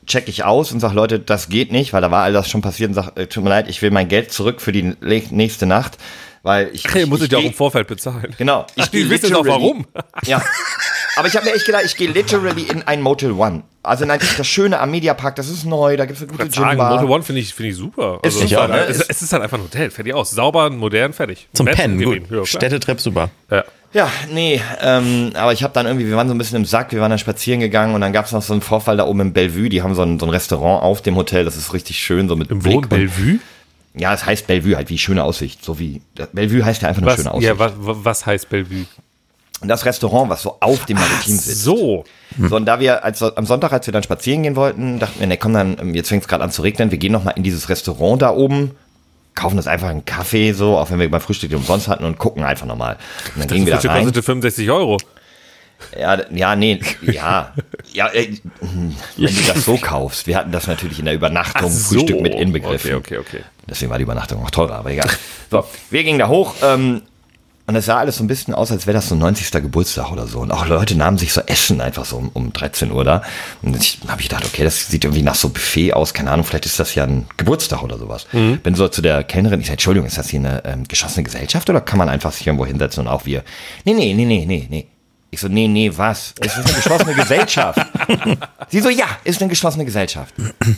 check 0.07 0.29
ich 0.29 0.45
aus 0.45 0.70
und 0.72 0.81
sag 0.81 0.93
Leute, 0.93 1.18
das 1.18 1.49
geht 1.49 1.72
nicht, 1.72 1.93
weil 1.95 2.03
da 2.03 2.11
war 2.11 2.25
all 2.25 2.33
das 2.35 2.51
schon 2.51 2.61
passiert 2.61 2.89
und 2.91 2.95
sag, 2.95 3.16
äh, 3.16 3.27
tut 3.27 3.43
mir 3.43 3.51
leid, 3.51 3.68
ich 3.68 3.81
will 3.81 3.91
mein 3.91 4.09
Geld 4.09 4.33
zurück 4.33 4.61
für 4.61 4.72
die 4.72 4.95
nächste 5.01 5.64
Nacht, 5.64 5.97
weil 6.43 6.68
ich... 6.75 6.85
Ach, 6.89 6.95
ihr 6.97 7.05
ich, 7.05 7.09
musstet 7.09 7.33
ich 7.33 7.39
ja 7.39 7.39
auch 7.39 7.49
im 7.49 7.55
Vorfeld 7.55 7.87
bezahlen. 7.87 8.35
Genau. 8.37 8.66
Ach, 8.79 8.87
die 8.89 9.09
wissen 9.09 9.35
auch 9.35 9.45
literally- 9.45 9.49
warum. 9.49 9.87
Ja. 10.27 10.43
Aber 11.16 11.29
ich 11.29 11.37
habe 11.37 11.47
mir 11.47 11.55
echt 11.55 11.64
gedacht, 11.64 11.85
ich 11.87 11.97
gehe 11.97 12.11
literally 12.11 12.64
in 12.64 12.83
ein 12.83 13.01
Motel 13.01 13.31
One. 13.33 13.62
Also 13.85 14.05
nein, 14.05 14.18
das 14.37 14.47
Schöne 14.49 14.81
am 14.81 14.91
Mediapark, 14.91 15.37
das 15.37 15.49
ist 15.49 15.64
neu, 15.64 15.97
da 15.97 16.07
gibt 16.07 16.18
es 16.18 16.25
eine 16.25 16.33
gute 16.33 16.49
Ich 16.49 16.55
sagen, 16.57 16.70
Gymbar. 16.70 17.01
Moto 17.01 17.14
One 17.14 17.22
finde 17.22 17.41
ich, 17.41 17.55
finde 17.55 17.70
ich 17.70 17.77
super. 17.77 18.18
Also, 18.22 18.41
Ist 18.41 18.49
sicher, 18.49 18.64
es, 18.64 18.68
ist 18.68 18.72
halt, 18.72 18.89
ne? 18.89 18.95
es, 18.95 19.01
es 19.09 19.22
ist 19.22 19.33
halt 19.33 19.43
einfach 19.45 19.59
ein 19.59 19.62
Hotel, 19.64 19.91
fertig 19.93 20.12
aus. 20.12 20.33
Sauber, 20.33 20.70
modern, 20.70 21.12
fertig. 21.12 21.49
Zum 21.53 21.66
Pennen, 21.66 22.03
gut. 22.03 22.22
Ja. 22.31 22.45
Städtetrip, 22.45 23.01
super. 23.01 23.31
Ja. 23.51 23.64
Ja, 23.95 24.11
nee, 24.30 24.61
ähm, 24.82 25.30
aber 25.34 25.53
ich 25.53 25.62
habe 25.62 25.72
dann 25.72 25.86
irgendwie, 25.86 26.07
wir 26.09 26.16
waren 26.16 26.26
so 26.28 26.34
ein 26.34 26.38
bisschen 26.38 26.57
im 26.57 26.64
Sack, 26.64 26.90
wir 26.92 27.01
waren 27.01 27.11
dann 27.11 27.18
spazieren 27.20 27.61
gegangen 27.61 27.95
und 27.95 28.01
dann 28.01 28.12
gab 28.12 28.26
es 28.26 28.32
noch 28.32 28.42
so 28.42 28.53
einen 28.53 28.61
Vorfall 28.61 28.97
da 28.97 29.07
oben 29.07 29.20
im 29.20 29.32
Bellevue, 29.32 29.68
die 29.68 29.82
haben 29.82 29.95
so 29.95 30.03
ein, 30.03 30.18
so 30.18 30.26
ein 30.26 30.30
Restaurant 30.30 30.82
auf 30.82 31.01
dem 31.01 31.14
Hotel, 31.14 31.45
das 31.45 31.57
ist 31.57 31.72
richtig 31.72 31.99
schön, 31.99 32.28
so 32.28 32.34
mit 32.36 32.51
Im 32.51 32.59
Blick 32.59 32.76
und- 32.76 32.88
Bellevue? 32.88 33.38
Ja, 33.97 34.12
es 34.12 34.26
heißt 34.26 34.49
Bellevue, 34.49 34.74
halt 34.76 34.90
wie 34.90 34.99
schöne 34.99 35.22
Aussicht, 35.22 35.64
so 35.64 35.78
wie, 35.78 36.03
Bellevue 36.32 36.64
heißt 36.64 36.82
ja 36.82 36.88
einfach 36.88 37.01
nur 37.03 37.11
Was, 37.12 37.16
schöne 37.18 37.30
Aussicht. 37.30 37.47
ja, 37.49 37.59
was, 37.59 37.72
was 37.78 38.26
heißt 38.26 38.49
Bellevue? 38.51 38.86
Das 39.62 39.84
Restaurant, 39.84 40.28
was 40.28 40.42
so 40.42 40.57
auf 40.59 40.84
dem 40.86 40.99
Maritim 40.99 41.36
sitzt. 41.38 41.62
So. 41.62 42.05
So, 42.36 42.57
und 42.57 42.66
da 42.66 42.80
wir 42.80 43.05
als, 43.05 43.22
am 43.22 43.47
Sonntag, 43.47 43.72
als 43.72 43.86
wir 43.86 43.92
dann 43.92 44.03
spazieren 44.03 44.42
gehen 44.42 44.57
wollten, 44.57 44.99
dachten 44.99 45.20
wir, 45.20 45.28
ne, 45.28 45.36
komm 45.36 45.55
dann, 45.55 45.76
ähm, 45.80 45.95
jetzt 45.95 46.09
fängt 46.09 46.22
es 46.22 46.28
gerade 46.28 46.42
an 46.42 46.51
zu 46.51 46.62
regnen, 46.62 46.90
wir 46.90 46.99
gehen 46.99 47.12
noch 47.12 47.22
mal 47.22 47.30
in 47.30 47.45
dieses 47.45 47.68
Restaurant 47.68 48.20
da 48.20 48.30
oben, 48.34 48.72
kaufen 49.35 49.57
uns 49.57 49.66
einfach 49.66 49.89
einen 49.89 50.05
Kaffee, 50.05 50.53
so, 50.53 50.78
auch 50.78 50.91
wenn 50.91 50.99
wir 50.99 51.11
beim 51.11 51.20
Frühstück 51.20 51.51
den 51.51 51.59
umsonst 51.59 51.89
hatten 51.89 52.05
und 52.05 52.18
gucken 52.18 52.45
einfach 52.45 52.66
nochmal. 52.66 52.97
Und 53.35 53.43
dann 53.43 53.49
gingen 53.49 53.66
wir 53.66 53.74
da 53.74 53.80
Das 53.80 53.91
rein. 53.91 53.99
kostete 54.05 54.22
65 54.22 54.70
Euro. 54.70 54.99
Ja, 55.99 56.18
ja, 56.30 56.57
nee, 56.57 56.80
ja, 57.03 57.53
ja, 57.93 58.09
äh, 58.09 58.28
wenn 58.61 59.35
du 59.35 59.43
das 59.47 59.64
so 59.64 59.76
kaufst. 59.80 60.26
Wir 60.26 60.37
hatten 60.37 60.51
das 60.53 60.66
natürlich 60.66 60.99
in 60.99 61.05
der 61.05 61.14
Übernachtung, 61.14 61.70
Frühstück 61.70 62.20
mit 62.20 62.35
inbegriffen. 62.35 62.95
Okay, 62.95 63.16
okay, 63.16 63.39
okay. 63.39 63.45
Deswegen 63.68 63.91
war 63.91 63.99
die 63.99 64.05
Übernachtung 64.05 64.43
auch 64.43 64.51
teurer, 64.51 64.76
aber 64.76 64.91
egal. 64.93 65.11
So, 65.51 65.64
wir 65.91 66.05
gingen 66.05 66.18
da 66.18 66.28
hoch 66.28 66.55
ähm, 66.62 67.03
und 67.67 67.77
es 67.77 67.87
sah 67.87 67.97
alles 67.97 68.17
so 68.17 68.25
ein 68.25 68.27
bisschen 68.27 68.55
aus, 68.55 68.71
als 68.71 68.87
wäre 68.87 68.95
das 68.95 69.09
so 69.09 69.15
ein 69.15 69.21
90. 69.21 69.51
Geburtstag 69.51 70.12
oder 70.12 70.27
so. 70.27 70.41
Und 70.41 70.51
auch 70.53 70.67
Leute 70.67 70.97
nahmen 70.97 71.17
sich 71.17 71.33
so 71.33 71.41
Essen 71.41 71.81
einfach 71.81 72.05
so 72.05 72.17
um, 72.17 72.29
um 72.35 72.53
13 72.53 72.91
Uhr 72.91 73.05
da. 73.05 73.23
Und 73.62 73.75
ich 73.77 74.01
habe 74.07 74.21
ich 74.21 74.29
gedacht, 74.29 74.45
okay, 74.45 74.65
das 74.65 74.89
sieht 74.89 75.05
irgendwie 75.05 75.23
nach 75.23 75.35
so 75.35 75.49
Buffet 75.49 75.95
aus. 75.95 76.12
Keine 76.12 76.31
Ahnung, 76.31 76.45
vielleicht 76.45 76.67
ist 76.67 76.79
das 76.79 76.95
ja 76.95 77.05
ein 77.05 77.27
Geburtstag 77.39 77.83
oder 77.83 77.97
sowas. 77.97 78.27
Bin 78.62 78.75
so 78.75 78.89
zu 78.89 79.01
der 79.01 79.25
Kellnerin, 79.25 79.61
ich 79.61 79.67
sage, 79.67 79.75
Entschuldigung, 79.75 80.07
ist 80.07 80.19
das 80.19 80.29
hier 80.29 80.41
eine 80.41 80.62
ähm, 80.67 80.85
geschlossene 80.87 81.25
Gesellschaft 81.25 81.71
oder 81.71 81.81
kann 81.81 81.99
man 81.99 82.11
einfach 82.11 82.33
sich 82.33 82.47
irgendwo 82.47 82.67
hinsetzen 82.67 83.07
und 83.07 83.09
auch 83.09 83.25
wir? 83.25 83.43
Nee, 83.85 83.95
nee, 83.95 84.12
nee, 84.12 84.27
nee, 84.27 84.45
nee, 84.47 84.67
nee. 84.69 84.87
Ich 85.35 85.41
so, 85.41 85.49
nee, 85.49 85.66
nee, 85.66 85.91
was? 85.93 86.32
Es 86.41 86.57
ist 86.57 86.64
eine 86.64 86.74
geschlossene 86.76 87.14
Gesellschaft. 87.16 87.80
Sie 88.68 88.80
so, 88.80 88.89
ja, 88.89 89.07
ist 89.24 89.41
eine 89.43 89.51
geschlossene 89.51 89.85
Gesellschaft. 89.85 90.32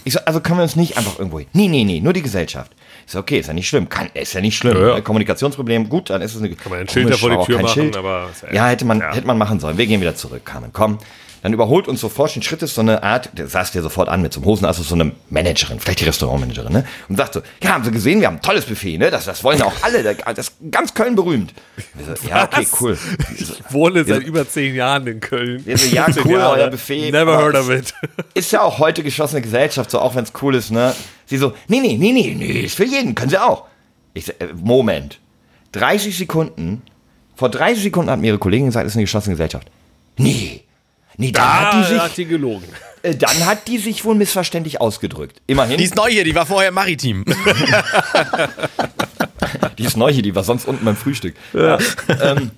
Ich 0.04 0.14
so, 0.14 0.18
also 0.24 0.40
können 0.40 0.58
wir 0.58 0.62
uns 0.62 0.76
nicht 0.76 0.96
einfach 0.96 1.18
irgendwo 1.18 1.38
hin? 1.40 1.48
Nee, 1.52 1.68
nee, 1.68 1.84
nee, 1.84 2.00
nur 2.00 2.14
die 2.14 2.22
Gesellschaft. 2.22 2.72
Ich 3.04 3.12
so, 3.12 3.18
okay, 3.18 3.38
ist 3.40 3.48
ja 3.48 3.52
nicht 3.52 3.68
schlimm. 3.68 3.88
Kann, 3.90 4.08
ist 4.14 4.32
ja 4.32 4.40
nicht 4.40 4.56
schlimm. 4.56 4.76
Ja, 4.78 4.94
ja. 4.94 5.00
Kommunikationsproblem, 5.02 5.90
gut, 5.90 6.08
dann 6.08 6.22
ist 6.22 6.34
es 6.34 6.40
eine. 6.42 6.54
Kann 6.56 6.70
man 6.70 6.80
ein 6.80 6.88
Schild 6.88 7.10
davor 7.10 7.38
die 7.38 7.44
Tür 7.52 7.60
machen, 7.60 7.94
aber 7.96 8.30
ist 8.32 8.42
ja- 8.44 8.52
Ja, 8.54 8.66
hätte 8.68 8.86
man, 8.86 9.00
Ja. 9.00 9.12
hätte 9.14 9.26
man 9.26 9.36
machen 9.36 9.60
sollen. 9.60 9.76
Wir 9.76 9.86
gehen 9.86 10.00
wieder 10.00 10.14
zurück, 10.16 10.46
Carmen, 10.46 10.70
komm. 10.72 10.98
Dann 11.46 11.52
überholt 11.52 11.86
uns 11.86 12.00
so 12.00 12.08
forschen 12.08 12.42
Schrittes 12.42 12.74
so 12.74 12.80
eine 12.80 13.04
Art, 13.04 13.30
der 13.38 13.46
saß 13.46 13.70
dir 13.70 13.80
sofort 13.80 14.08
an 14.08 14.20
mit 14.20 14.32
so 14.32 14.40
einem 14.40 14.46
Hosenass, 14.46 14.78
so 14.78 14.94
eine 14.96 15.12
Managerin, 15.30 15.78
vielleicht 15.78 16.00
die 16.00 16.04
Restaurantmanagerin, 16.06 16.72
ne? 16.72 16.84
Und 17.08 17.14
sagt 17.14 17.34
so, 17.34 17.42
ja, 17.62 17.70
haben 17.70 17.84
Sie 17.84 17.92
gesehen, 17.92 18.18
wir 18.18 18.26
haben 18.26 18.38
ein 18.38 18.42
tolles 18.42 18.64
Buffet, 18.64 18.98
ne? 18.98 19.12
Das, 19.12 19.26
das 19.26 19.44
wollen 19.44 19.60
ja 19.60 19.66
auch 19.66 19.82
alle, 19.82 20.02
das 20.02 20.48
ist 20.48 20.56
ganz 20.72 20.92
Köln 20.92 21.14
berühmt. 21.14 21.54
So, 22.04 22.28
ja, 22.28 22.42
okay, 22.46 22.66
cool. 22.80 22.98
Ich 23.38 23.46
wohne 23.70 24.04
seit 24.04 24.24
über 24.24 24.48
zehn 24.48 24.74
Jahren 24.74 25.06
in 25.06 25.20
Köln. 25.20 25.64
Wir 25.64 25.78
so, 25.78 25.86
ja, 25.94 26.06
15 26.06 26.24
cool, 26.26 26.32
Jahre. 26.40 26.58
euer 26.62 26.70
Buffet. 26.70 27.12
Never 27.12 27.38
heard 27.38 27.54
es- 27.54 27.60
of 27.60 27.70
it. 27.70 27.94
Ist 28.34 28.50
ja 28.50 28.62
auch 28.62 28.80
heute 28.80 29.04
geschlossene 29.04 29.40
Gesellschaft, 29.40 29.92
so 29.92 30.00
auch 30.00 30.16
wenn 30.16 30.24
es 30.24 30.32
cool 30.42 30.56
ist, 30.56 30.72
ne? 30.72 30.96
Sie 31.26 31.36
so, 31.36 31.52
nee, 31.68 31.78
nee, 31.78 31.96
nee, 31.96 32.10
nee, 32.10 32.34
nee, 32.36 32.60
ist 32.62 32.74
für 32.74 32.84
jeden, 32.86 33.14
können 33.14 33.30
Sie 33.30 33.38
auch. 33.40 33.66
Ich 34.14 34.28
äh, 34.30 34.48
Moment. 34.52 35.20
30 35.70 36.18
Sekunden, 36.18 36.82
vor 37.36 37.50
30 37.50 37.84
Sekunden 37.84 38.10
hat 38.10 38.18
mir 38.18 38.26
ihre 38.26 38.38
Kollegin 38.38 38.66
gesagt, 38.66 38.84
ist 38.88 38.94
eine 38.96 39.04
geschlossene 39.04 39.34
Gesellschaft. 39.34 39.68
Nee. 40.16 40.64
Nee, 41.18 41.32
dann 41.32 41.44
Ah, 41.44 41.72
hat 41.72 41.74
die 41.74 41.92
sich, 41.92 42.00
hat 42.02 42.16
die 42.16 42.24
gelogen. 42.26 42.66
äh, 43.02 43.14
dann 43.14 43.46
hat 43.46 43.68
die 43.68 43.78
sich 43.78 44.04
wohl 44.04 44.14
missverständlich 44.14 44.80
ausgedrückt. 44.80 45.40
Immerhin. 45.46 45.78
Die 45.78 45.84
ist 45.84 45.94
neu 45.96 46.10
hier, 46.10 46.24
die 46.24 46.34
war 46.34 46.46
vorher 46.46 46.70
maritim. 46.72 47.24
Die 49.78 49.84
ist 49.84 49.96
neu 49.96 50.10
hier, 50.12 50.22
die 50.22 50.34
war 50.34 50.42
sonst 50.44 50.66
unten 50.66 50.84
beim 50.84 50.96
Frühstück. 50.96 51.34
Ja. 51.52 51.78
ähm, 52.20 52.50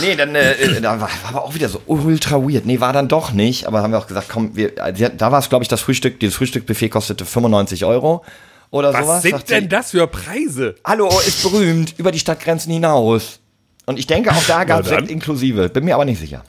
nee, 0.00 0.16
dann 0.16 0.34
äh, 0.34 0.52
äh, 0.52 0.80
da 0.80 1.00
war, 1.00 1.10
aber 1.28 1.44
auch 1.44 1.54
wieder 1.54 1.68
so 1.68 1.80
ultra 1.86 2.36
weird. 2.42 2.64
Nee, 2.66 2.80
war 2.80 2.92
dann 2.92 3.08
doch 3.08 3.32
nicht. 3.32 3.66
Aber 3.66 3.82
haben 3.82 3.92
wir 3.92 3.98
auch 3.98 4.06
gesagt, 4.06 4.28
komm, 4.30 4.56
wir, 4.56 4.76
äh, 4.78 5.10
da 5.16 5.30
war 5.32 5.38
es, 5.38 5.48
glaube 5.50 5.62
ich, 5.64 5.68
das 5.68 5.80
Frühstück, 5.82 6.18
dieses 6.20 6.34
Frühstückbuffet 6.36 6.88
kostete 6.90 7.24
95 7.26 7.84
Euro 7.84 8.24
oder 8.70 8.92
Was 8.94 9.02
sowas. 9.04 9.22
sind 9.22 9.30
Sagt 9.32 9.48
sie, 9.48 9.54
denn 9.54 9.68
das 9.68 9.90
für 9.90 10.06
Preise? 10.06 10.76
Hallo, 10.84 11.08
ist 11.26 11.42
berühmt 11.42 11.94
über 11.98 12.10
die 12.10 12.18
Stadtgrenzen 12.18 12.72
hinaus. 12.72 13.38
Und 13.84 13.98
ich 13.98 14.06
denke, 14.06 14.30
auch 14.30 14.44
da 14.46 14.64
gab 14.64 14.82
es 14.84 14.88
dann. 14.90 15.06
Inklusive. 15.06 15.68
Bin 15.68 15.84
mir 15.84 15.94
aber 15.94 16.04
nicht 16.06 16.20
sicher. 16.20 16.42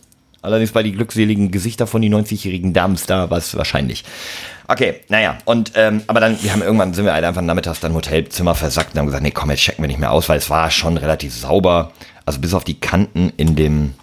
Allerdings 0.44 0.72
bei 0.72 0.84
die 0.84 0.92
glückseligen 0.92 1.52
Gesichter 1.52 1.88
von 1.88 2.02
die 2.02 2.10
90-jährigen 2.10 2.74
Dams 2.74 3.06
da 3.06 3.30
war 3.30 3.38
es 3.38 3.56
wahrscheinlich. 3.56 4.04
Okay, 4.68 4.96
naja, 5.10 5.38
und 5.46 5.74
ähm, 5.76 6.04
aber 6.08 6.20
dann, 6.20 6.42
wir 6.42 6.52
haben 6.52 6.62
irgendwann 6.62 6.94
sind 6.94 7.06
wir 7.06 7.14
halt 7.14 7.26
einfach 7.26 7.42
nachmittags 7.42 7.80
dann 7.80 7.92
im 7.92 7.98
Hotelzimmer 7.98 8.56
versackt 8.56 8.94
und 8.94 9.00
haben 9.00 9.06
gesagt, 9.08 9.24
nee, 9.24 9.32
komm, 9.32 9.50
jetzt 9.50 9.62
checken 9.62 9.84
wir 9.84 9.88
nicht 9.88 10.00
mehr 10.00 10.12
aus, 10.12 10.30
weil 10.30 10.38
es 10.38 10.50
war 10.50 10.70
schon 10.70 10.98
relativ 10.98 11.34
sauber. 11.34 11.92
Also 12.26 12.40
bis 12.40 12.54
auf 12.54 12.64
die 12.64 12.80
Kanten 12.80 13.32
in 13.38 13.56
dem, 13.56 13.94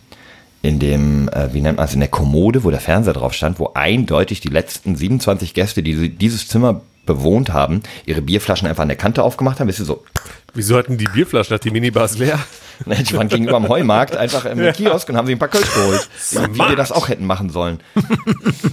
in 0.63 0.79
dem, 0.79 1.29
äh, 1.29 1.53
wie 1.53 1.61
nennt 1.61 1.79
man 1.79 1.87
es, 1.87 1.95
in 1.95 2.01
der 2.01 2.09
Kommode, 2.09 2.65
wo 2.65 2.71
der 2.71 2.81
Fernseher 2.81 3.15
drauf 3.15 3.33
stand, 3.33 3.59
wo 3.59 3.73
eindeutig 3.75 4.41
die 4.41 4.49
letzten 4.49 4.97
27 4.97 5.55
Gäste, 5.55 5.83
die 5.83 6.11
dieses 6.11 6.49
Zimmer 6.49 6.83
bewohnt 7.15 7.53
haben, 7.53 7.83
ihre 8.07 8.23
Bierflaschen 8.23 8.67
einfach 8.69 8.83
an 8.83 8.89
der 8.89 8.97
Kante 8.97 9.23
aufgemacht 9.23 9.61
haben, 9.61 9.69
wisst 9.69 9.81
ihr 9.81 9.85
so, 9.85 10.05
Wieso 10.55 10.77
hatten 10.77 10.99
die 10.99 11.05
Bierflaschen, 11.07 11.55
hat 11.55 11.65
die 11.65 11.71
Minibars 11.71 12.19
leer? 12.19 12.39
Die 12.87 13.15
waren 13.15 13.29
gegenüber 13.29 13.57
am 13.57 13.69
Heumarkt 13.69 14.17
einfach 14.17 14.47
im 14.47 14.73
Kiosk 14.73 15.09
und 15.11 15.17
haben 15.17 15.27
sich 15.27 15.37
ein 15.37 15.39
paar 15.39 15.49
Kölsch 15.49 15.73
geholt. 15.73 16.09
Wie 16.53 16.59
wir 16.59 16.77
das 16.77 16.91
auch 16.93 17.09
hätten 17.09 17.27
machen 17.27 17.51
sollen. 17.51 17.79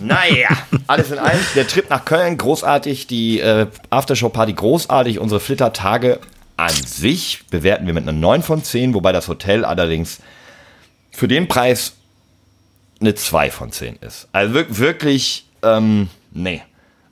naja, 0.02 0.50
alles 0.88 1.12
in 1.12 1.20
allem. 1.20 1.40
Der 1.56 1.68
Trip 1.68 1.90
nach 1.90 2.06
Köln, 2.06 2.38
großartig. 2.38 3.08
Die 3.08 3.40
äh, 3.42 3.68
Aftershow-Party, 3.90 4.54
großartig. 4.54 5.20
Unsere 5.20 5.40
Flittertage 5.42 6.20
an 6.56 6.72
sich 6.72 7.44
bewerten 7.52 7.86
wir 7.86 7.94
mit 7.94 8.04
einer 8.04 8.14
9 8.18 8.42
von 8.44 8.64
10, 8.64 8.94
wobei 8.94 9.12
das 9.12 9.28
Hotel 9.28 9.66
allerdings 9.66 10.20
für 11.12 11.28
den 11.28 11.48
Preis 11.48 11.94
eine 13.02 13.14
2 13.14 13.52
von 13.52 13.72
10 13.72 13.98
ist. 13.98 14.28
Also 14.32 14.54
wir- 14.56 14.78
wirklich, 14.78 15.48
ähm, 15.64 16.10
nee. 16.32 16.62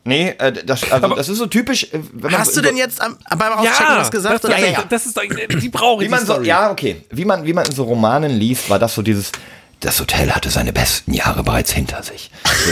Nee, 0.08 0.36
äh, 0.38 0.53
das, 0.64 0.89
also, 0.91 1.16
das 1.16 1.30
ist 1.30 1.39
so 1.39 1.47
typisch. 1.47 1.86
äh, 1.86 1.99
Wenn 2.14 2.32
man 2.32 2.39
Hast 2.39 2.56
du 2.56 2.62
denn 2.62 2.78
jetzt 2.78 3.01
am, 3.01 3.18
beim 3.38 3.53
Auschecken 3.53 3.95
was 3.97 4.12
gesagt? 4.12 4.36
Das, 4.36 4.45
oder? 4.45 4.60
Ja, 4.60 4.66
ja, 4.68 4.72
ja. 4.74 4.84
das 4.88 5.08
ist 5.08 5.18
doch, 5.18 5.24
die 5.24 5.70
brauche 5.70 6.03
ich 6.03 6.08
Wie 6.08 6.12
man 6.12 6.24
so, 6.24 6.41
ja, 6.41 6.70
okay. 6.70 7.03
Wie 7.10 7.26
man, 7.26 7.43
wie 7.45 7.53
man 7.53 7.66
in 7.66 7.72
so 7.72 7.84
Romanen 7.86 8.32
liest, 8.32 8.70
war 8.70 8.78
das 8.78 8.93
so 8.93 9.01
dieses, 9.01 9.32
das 9.80 9.99
Hotel 9.99 10.32
hatte 10.32 10.51
seine 10.51 10.72
besten 10.74 11.12
Jahre 11.12 11.43
bereits 11.43 11.72
hinter 11.72 12.03
sich. 12.03 12.30
So, 12.45 12.72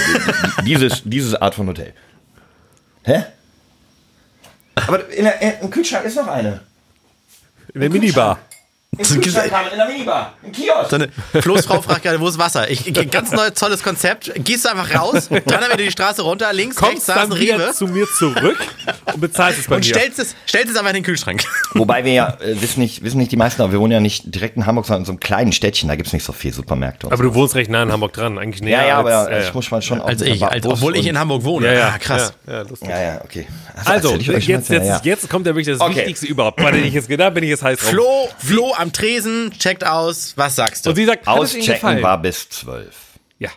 die- 0.62 0.66
dieses, 0.66 1.02
diese 1.06 1.42
Art 1.42 1.56
von 1.56 1.68
Hotel. 1.68 1.94
Hä? 3.04 3.24
Aber 4.76 5.10
in 5.10 5.24
der, 5.24 5.42
in, 5.42 5.54
im 5.62 5.70
Kühlschrank 5.72 6.06
ist 6.06 6.16
noch 6.16 6.28
eine. 6.28 6.62
In 7.74 7.82
der 7.82 7.90
Minibar. 7.90 8.38
Im 8.98 9.22
Kühlschrank, 9.22 9.52
in 9.72 9.78
der 9.78 9.88
Minibar. 9.88 10.34
Im 10.44 10.52
Kiosk. 10.52 10.90
So 10.90 10.96
eine 10.98 11.10
Flo's 11.42 11.66
Frau 11.66 11.82
fragt 11.82 12.04
gerade, 12.04 12.20
wo 12.20 12.28
ist 12.28 12.38
Wasser? 12.38 12.70
Ich, 12.70 12.86
ich- 12.88 13.12
ganz 13.12 13.32
neues, 13.32 13.54
tolles 13.54 13.82
Konzept. 13.84 14.32
Gehst 14.44 14.66
du 14.66 14.70
einfach 14.70 14.94
raus, 14.96 15.30
300 15.30 15.62
Meter 15.62 15.78
die 15.78 15.92
Straße 15.92 16.22
runter, 16.22 16.52
links, 16.54 16.76
rechts, 16.82 16.90
Kommst 16.94 17.10
da 17.10 17.14
ist 17.16 17.22
dann 17.24 17.32
ein 17.34 17.40
wieder 17.40 17.60
Rewe 17.60 17.74
zu 17.74 17.88
mir 17.88 18.08
zurück 18.08 18.58
und 19.14 19.20
bezahlst 19.22 19.60
es 19.60 19.68
bei 19.68 19.76
und 19.78 19.86
mir. 19.86 19.94
stellst 19.96 20.20
es, 20.20 20.36
stellst 20.48 20.70
es 20.72 20.76
einfach 20.78 20.90
in 20.92 20.96
den 20.96 21.04
Kühlschrank. 21.04 21.44
Wobei 21.74 22.04
wir 22.06 22.14
ja, 22.14 22.38
äh, 22.40 22.62
wissen 22.62 22.82
nicht, 22.82 23.04
wissen 23.04 23.18
nicht 23.18 23.32
die 23.32 23.36
meisten, 23.38 23.62
aber 23.62 23.72
wir 23.72 23.80
wohnen 23.80 23.92
ja 23.94 24.00
nicht 24.00 24.34
direkt 24.34 24.58
in 24.58 24.66
Hamburg, 24.66 24.86
sondern 24.86 25.02
in 25.02 25.06
so 25.06 25.12
einem 25.14 25.20
kleinen 25.20 25.52
Städtchen, 25.52 25.90
da 25.90 25.96
gibt 25.96 26.08
es 26.08 26.14
nicht 26.14 26.24
so 26.26 26.34
viel 26.34 26.54
Supermärkte. 26.54 27.08
Und 27.08 27.14
aber 27.14 27.24
so. 27.24 27.30
du 27.30 27.36
wohnst 27.36 27.56
recht 27.56 27.70
nah 27.72 27.84
in 27.84 27.92
Hamburg 27.92 28.14
dran, 28.14 28.38
eigentlich 28.38 28.62
näher 28.62 28.82
ja, 28.82 28.88
ja, 28.90 28.98
aber 29.00 29.18
als, 29.18 29.30
ja, 29.32 29.40
ich 29.50 29.54
muss 29.54 29.72
mal 29.72 29.82
schon 29.82 30.02
auch 30.02 30.08
Als 30.08 30.20
der 30.20 30.28
ich, 30.30 30.44
als, 30.44 30.66
obwohl 30.66 30.96
ich 30.96 31.02
und- 31.04 31.08
in 31.08 31.20
Hamburg 31.20 31.44
wohne. 31.44 31.68
ja, 31.68 31.74
ja, 31.74 31.92
ah, 31.96 31.98
krass. 31.98 32.34
Ja, 32.48 32.64
ja, 33.02 33.22
okay. 33.24 33.48
Also, 33.86 34.14
euch 34.14 34.28
jetzt, 34.28 34.48
jetzt, 34.48 34.70
ja, 34.70 34.84
ja. 34.84 35.02
jetzt 35.04 35.30
kommt 35.30 35.48
ja 35.48 35.56
wirklich 35.56 35.76
das 35.78 35.82
Okay. 35.82 35.96
Wichtigste 35.98 36.28
überhaupt. 36.28 36.62
Weil 36.62 36.76
ich 36.78 36.94
jetzt 36.94 37.08
gedacht 37.10 37.34
bin 37.34 37.44
ich 37.44 37.50
jetzt 37.50 37.64
heiß 37.64 37.80
drauf. 37.80 37.90
Flo, 37.90 38.28
Flo 38.38 38.74
am 38.84 38.94
Tresen, 38.94 39.52
checkt 39.58 39.86
aus, 39.86 40.34
was 40.36 40.56
sagst 40.56 40.86
du? 40.86 40.92
Und 40.92 40.96
sie 40.96 41.06
sagt, 41.06 41.28
Auschecken 41.28 42.04
war 42.04 42.22
bis 42.22 42.50
zwölf. 42.50 42.96
Ja. 43.40 43.50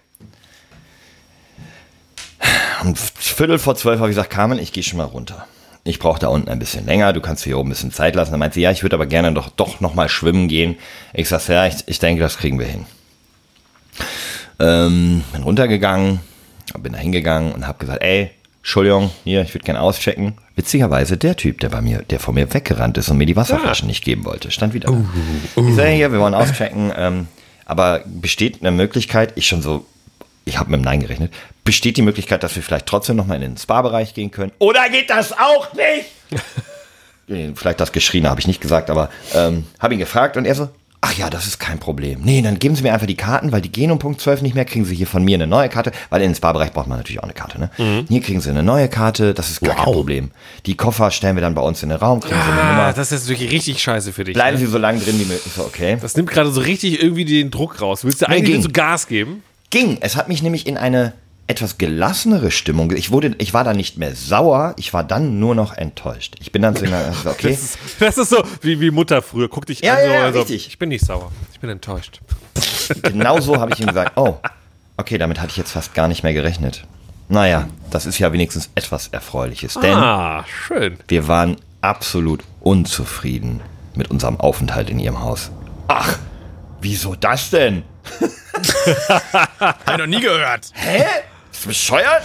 Um 2.83 2.95
Viertel 2.97 3.59
vor 3.59 3.75
zwölf 3.77 3.99
habe 3.99 4.09
ich 4.09 4.17
gesagt, 4.17 4.31
Carmen, 4.31 4.59
ich 4.59 4.73
gehe 4.73 4.83
schon 4.83 4.99
mal 4.99 5.05
runter. 5.05 5.47
Ich 5.85 5.99
brauche 5.99 6.19
da 6.19 6.29
unten 6.29 6.49
ein 6.49 6.59
bisschen 6.59 6.87
länger, 6.87 7.13
du 7.13 7.21
kannst 7.21 7.45
hier 7.45 7.59
oben 7.59 7.69
ein 7.69 7.73
bisschen 7.73 7.93
Zeit 7.93 8.17
lassen. 8.17 8.31
Dann 8.31 8.41
meinte 8.41 8.55
sie, 8.55 8.63
ja, 8.63 8.71
ich 8.71 8.83
würde 8.83 8.97
aber 8.97 9.07
gerne 9.07 9.33
doch, 9.33 9.51
doch 9.51 9.81
noch 9.81 9.95
mal 9.95 10.09
schwimmen 10.09 10.49
gehen. 10.49 10.77
Ich 11.13 11.29
sag, 11.29 11.47
ja, 11.49 11.67
ich, 11.67 11.77
ich 11.87 11.99
denke, 11.99 12.23
das 12.23 12.39
kriegen 12.39 12.59
wir 12.59 12.67
hin. 12.67 12.87
Ähm, 14.59 15.23
bin 15.33 15.43
runtergegangen, 15.43 16.21
bin 16.79 16.93
da 16.93 16.99
hingegangen 16.99 17.53
und 17.53 17.67
habe 17.67 17.79
gesagt, 17.79 18.03
ey, 18.03 18.31
Entschuldigung, 18.67 19.13
hier, 19.23 19.43
ich 19.43 19.55
würde 19.55 19.65
gerne 19.65 19.81
auschecken. 19.81 20.35
Witzigerweise 20.57 21.17
der 21.17 21.37
Typ, 21.37 21.61
der 21.61 21.69
bei 21.69 21.81
mir, 21.81 22.03
der 22.11 22.19
vor 22.19 22.35
mir 22.35 22.53
weggerannt 22.53 22.99
ist 22.99 23.09
und 23.09 23.17
mir 23.17 23.25
die 23.25 23.37
Wasserflaschen 23.37 23.87
nicht 23.87 24.05
geben 24.05 24.25
wollte, 24.25 24.51
stand 24.51 24.75
wieder. 24.75 24.91
da. 24.91 25.63
Ich 25.69 25.77
sage, 25.77 25.91
hier, 25.91 26.11
wir 26.11 26.19
wollen 26.19 26.35
auschecken, 26.35 26.93
ähm, 26.97 27.29
aber 27.65 28.03
besteht 28.07 28.63
eine 28.63 28.73
Möglichkeit, 28.73 29.35
ich 29.37 29.47
schon 29.47 29.63
so, 29.63 29.87
ich 30.45 30.59
habe 30.59 30.73
mit 30.73 30.81
dem 30.81 30.85
Nein 30.85 30.99
gerechnet, 30.99 31.33
besteht 31.63 31.97
die 31.97 32.03
Möglichkeit, 32.03 32.43
dass 32.43 32.57
wir 32.57 32.63
vielleicht 32.65 32.87
trotzdem 32.87 33.15
noch 33.15 33.27
mal 33.29 33.37
in 33.37 33.43
den 33.43 33.57
Spa-Bereich 33.57 34.15
gehen 34.15 34.33
können? 34.33 34.51
Oder 34.59 34.89
geht 34.89 35.11
das 35.11 35.33
auch 35.33 35.73
nicht? 35.75 36.43
Nee, 37.29 37.53
vielleicht 37.55 37.79
das 37.79 37.93
Geschrieene 37.93 38.29
habe 38.29 38.41
ich 38.41 38.49
nicht 38.49 38.61
gesagt, 38.61 38.91
aber 38.91 39.11
ähm, 39.33 39.65
habe 39.79 39.95
ihn 39.95 40.01
gefragt 40.01 40.37
und 40.37 40.45
er 40.45 40.57
so, 40.57 40.71
Ach 41.03 41.13
ja, 41.17 41.31
das 41.31 41.47
ist 41.47 41.61
kein 41.61 41.79
Problem. 41.79 42.21
Nee, 42.23 42.43
dann 42.43 42.59
geben 42.59 42.75
Sie 42.75 42.83
mir 42.83 42.93
einfach 42.93 43.07
die 43.07 43.17
Karten, 43.17 43.53
weil 43.53 43.61
die 43.61 43.71
gehen 43.71 43.91
um 43.91 43.99
Punkt 43.99 44.21
12 44.21 44.43
nicht 44.43 44.55
mehr, 44.55 44.65
kriegen 44.65 44.85
Sie 44.85 44.95
hier 44.95 45.07
von 45.07 45.23
mir 45.25 45.35
eine 45.37 45.47
neue 45.47 45.69
Karte, 45.69 45.93
weil 46.11 46.23
in 46.23 46.31
den 46.31 46.35
Spa-Bereich 46.35 46.73
braucht 46.73 46.89
man 46.89 46.99
natürlich 46.99 47.21
auch 47.21 47.25
eine 47.25 47.33
Karte, 47.35 47.61
ne? 47.61 47.71
Hier 48.09 48.21
kriegen 48.23 48.41
Sie 48.41 48.51
eine 48.51 48.63
neue 48.63 48.89
Karte, 48.89 49.33
das 49.35 49.51
ist 49.51 49.61
gar 49.61 49.75
kein 49.77 49.87
Wow. 49.87 49.95
Problem. 49.95 50.31
Die 50.65 50.75
Koffer 50.77 51.11
stellen 51.11 51.37
wir 51.37 51.43
dann 51.43 51.55
bei 51.55 51.63
uns 51.63 51.83
in 51.83 51.91
den 51.91 51.99
Raum, 51.99 52.21
kriegen 52.21 52.35
Sie 52.45 52.51
eine 52.51 52.61
Ah, 52.61 52.69
Nummer. 52.71 52.93
das 52.93 53.13
ist 53.13 53.29
natürlich 53.29 53.53
richtig 53.53 53.81
scheiße 53.81 54.13
für 54.13 54.25
dich. 54.25 54.35
Bleiben 54.35 54.59
ne? 54.59 54.65
Sie 54.65 54.71
so 54.71 54.79
lange 54.79 54.99
drin 54.99 55.19
wie 55.21 55.25
möglich. 55.27 55.53
So, 55.55 55.63
okay. 55.63 55.99
Das 56.01 56.17
nimmt 56.17 56.31
gerade 56.31 56.51
so 56.51 56.61
richtig 56.61 57.01
irgendwie 57.03 57.25
den 57.25 57.51
Druck 57.51 57.81
raus. 57.81 58.05
Willst 58.05 58.23
du 58.23 58.27
Nee, 58.29 58.37
eigentlich 58.37 58.53
ging. 58.55 58.63
so 58.63 58.69
Gas 58.73 59.07
geben? 59.07 59.43
Ging. 59.71 59.99
Es 60.01 60.17
hat 60.17 60.29
mich 60.29 60.43
nämlich 60.43 60.67
in 60.67 60.77
eine 60.77 61.13
etwas 61.49 61.79
gelassenere 61.79 62.51
Stimmung. 62.51 62.91
Ich 62.93 63.11
wurde, 63.13 63.35
ich 63.39 63.55
war 63.55 63.63
dann 63.65 63.77
nicht 63.77 63.99
mehr 63.99 64.15
sauer, 64.15 64.75
ich 64.79 64.93
war 64.93 65.05
dann 65.05 65.39
nur 65.39 65.55
noch 65.55 65.75
enttäuscht. 65.77 66.35
Ich 66.41 66.51
bin 66.53 66.63
dann 66.63 66.75
so, 66.75 66.85
okay. 67.27 67.51
Das 67.51 67.61
ist, 67.63 67.79
das 68.01 68.19
ist 68.19 68.31
so 68.31 68.43
wie, 68.63 68.81
wie 68.81 68.91
Mutter 68.91 69.23
früher. 69.23 69.49
Guck 69.49 69.67
dich 69.67 69.81
Ja, 69.81 69.95
an. 69.95 70.01
ja, 70.01 70.15
ja, 70.15 70.25
also, 70.25 70.41
richtig. 70.41 70.67
Ich 70.67 70.79
bin 70.79 70.89
nicht 70.89 71.05
sauer. 71.05 71.31
Ich 71.53 71.61
bin 71.61 71.71
enttäuscht. 71.71 72.21
Genau 73.03 73.41
so 73.41 73.61
habe 73.61 73.73
ich 73.75 73.81
ihm 73.81 73.87
gesagt, 73.89 74.13
oh, 74.17 74.37
okay, 74.97 75.19
damit 75.19 75.41
hatte 75.41 75.51
ich 75.51 75.57
jetzt 75.57 75.73
fast 75.73 75.93
gar 75.95 76.07
nicht 76.07 76.23
mehr 76.23 76.33
gerechnet. 76.33 76.87
Naja, 77.29 77.69
das 77.91 78.07
ist 78.07 78.21
ja 78.21 78.33
wenigstens 78.33 78.71
etwas 78.77 79.09
Erfreuliches, 79.09 79.75
denn 79.75 79.97
ah, 79.97 80.45
schön. 80.47 80.97
wir 81.09 81.27
waren 81.27 81.57
absolut 81.81 82.45
unzufrieden 82.61 83.61
mit 83.97 84.09
unserem 84.09 84.39
Aufenthalt 84.39 84.89
in 84.89 85.01
ihrem 85.01 85.21
Haus. 85.21 85.51
Ach, 85.89 86.17
wieso 86.81 87.17
das 87.17 87.51
denn? 87.51 87.83
Hab 89.59 89.91
ich 89.91 89.99
noch 89.99 90.07
nie 90.07 90.21
gehört. 90.21 90.71
Hä? 90.75 91.05
Ist 91.57 91.65
das 91.65 91.69
bescheuert? 91.69 92.23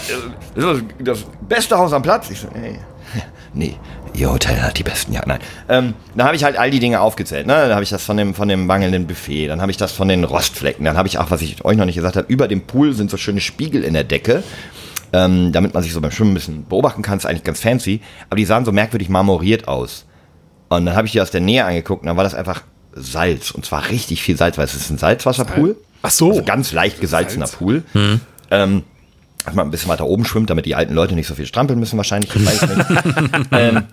Das 0.56 0.78
ist 0.78 0.84
das 1.00 1.20
beste 1.48 1.78
Haus 1.78 1.94
am 1.94 2.02
Platz. 2.02 2.30
Ich 2.30 2.40
so, 2.40 2.48
nee. 2.54 2.78
Nee, 3.54 3.76
ihr 4.14 4.32
Hotel 4.32 4.62
hat 4.62 4.78
die 4.78 4.84
besten 4.84 5.12
Jacken. 5.12 5.28
Nein. 5.28 5.40
Ähm, 5.68 5.94
dann 6.16 6.26
habe 6.26 6.38
ich 6.38 6.46
halt 6.46 6.58
all 6.58 6.72
die 6.72 6.80
Dinge 6.80 7.02
aufgezählt. 7.02 7.48
Ne? 7.48 7.54
Dann 7.54 7.74
habe 7.74 7.84
ich 7.84 7.90
das 7.90 8.02
von 8.02 8.16
dem, 8.16 8.34
von 8.34 8.48
dem 8.48 8.66
mangelnden 8.66 9.08
Buffet, 9.08 9.48
dann 9.48 9.60
habe 9.60 9.72
ich 9.72 9.78
das 9.78 9.92
von 9.92 10.08
den 10.08 10.24
Rostflecken, 10.24 10.86
dann 10.86 10.96
habe 10.96 11.10
ich 11.10 11.18
auch, 11.18 11.32
was 11.32 11.42
ich 11.42 11.66
euch 11.66 11.76
noch 11.76 11.84
nicht 11.84 11.96
gesagt 11.96 12.16
habe, 12.16 12.32
über 12.32 12.48
dem 12.48 12.62
Pool 12.62 12.94
sind 12.94 13.12
so 13.12 13.18
schöne 13.18 13.42
Spiegel 13.42 13.84
in 13.84 13.94
der 13.94 14.06
Decke. 14.06 14.44
Ähm, 15.12 15.52
damit 15.52 15.74
man 15.74 15.84
sich 15.84 15.92
so 15.92 16.00
beim 16.00 16.12
Schwimmen 16.12 16.32
ein 16.32 16.36
bisschen 16.36 16.66
beobachten 16.66 17.02
kann, 17.02 17.18
ist 17.18 17.26
eigentlich 17.26 17.44
ganz 17.44 17.60
fancy. 17.60 18.00
Aber 18.30 18.38
die 18.38 18.46
sahen 18.46 18.64
so 18.64 18.72
merkwürdig 18.72 19.10
marmoriert 19.10 19.68
aus. 19.68 20.06
Und 20.70 20.86
dann 20.86 20.96
habe 20.96 21.08
ich 21.08 21.12
die 21.12 21.20
aus 21.20 21.32
der 21.32 21.42
Nähe 21.42 21.66
angeguckt 21.66 22.04
und 22.04 22.08
dann 22.08 22.16
war 22.16 22.24
das 22.24 22.34
einfach 22.34 22.64
Salz. 22.94 23.52
Und 23.52 23.66
zwar 23.66 23.90
richtig 23.90 24.22
viel 24.24 24.38
Salz, 24.38 24.58
weil 24.58 24.64
es 24.64 24.74
ist 24.74 24.90
ein 24.90 24.98
Salzwasserpool. 24.98 25.76
Ach 26.02 26.12
so. 26.12 26.30
Also 26.30 26.44
ganz 26.44 26.72
leicht 26.72 27.02
gesalzener 27.02 27.48
Salz. 27.48 27.58
Pool. 27.58 27.84
Ähm, 28.50 28.84
dass 29.46 29.54
man 29.56 29.68
ein 29.68 29.72
bisschen 29.72 29.90
weiter 29.90 30.06
oben 30.06 30.26
schwimmt, 30.26 30.50
damit 30.50 30.66
die 30.66 30.76
alten 30.76 30.94
Leute 30.94 31.16
nicht 31.16 31.28
so 31.28 31.36
viel 31.36 31.46
strampeln 31.46 31.80
müssen 31.80 31.98
wahrscheinlich. 31.98 32.32
Ähm, 33.52 33.84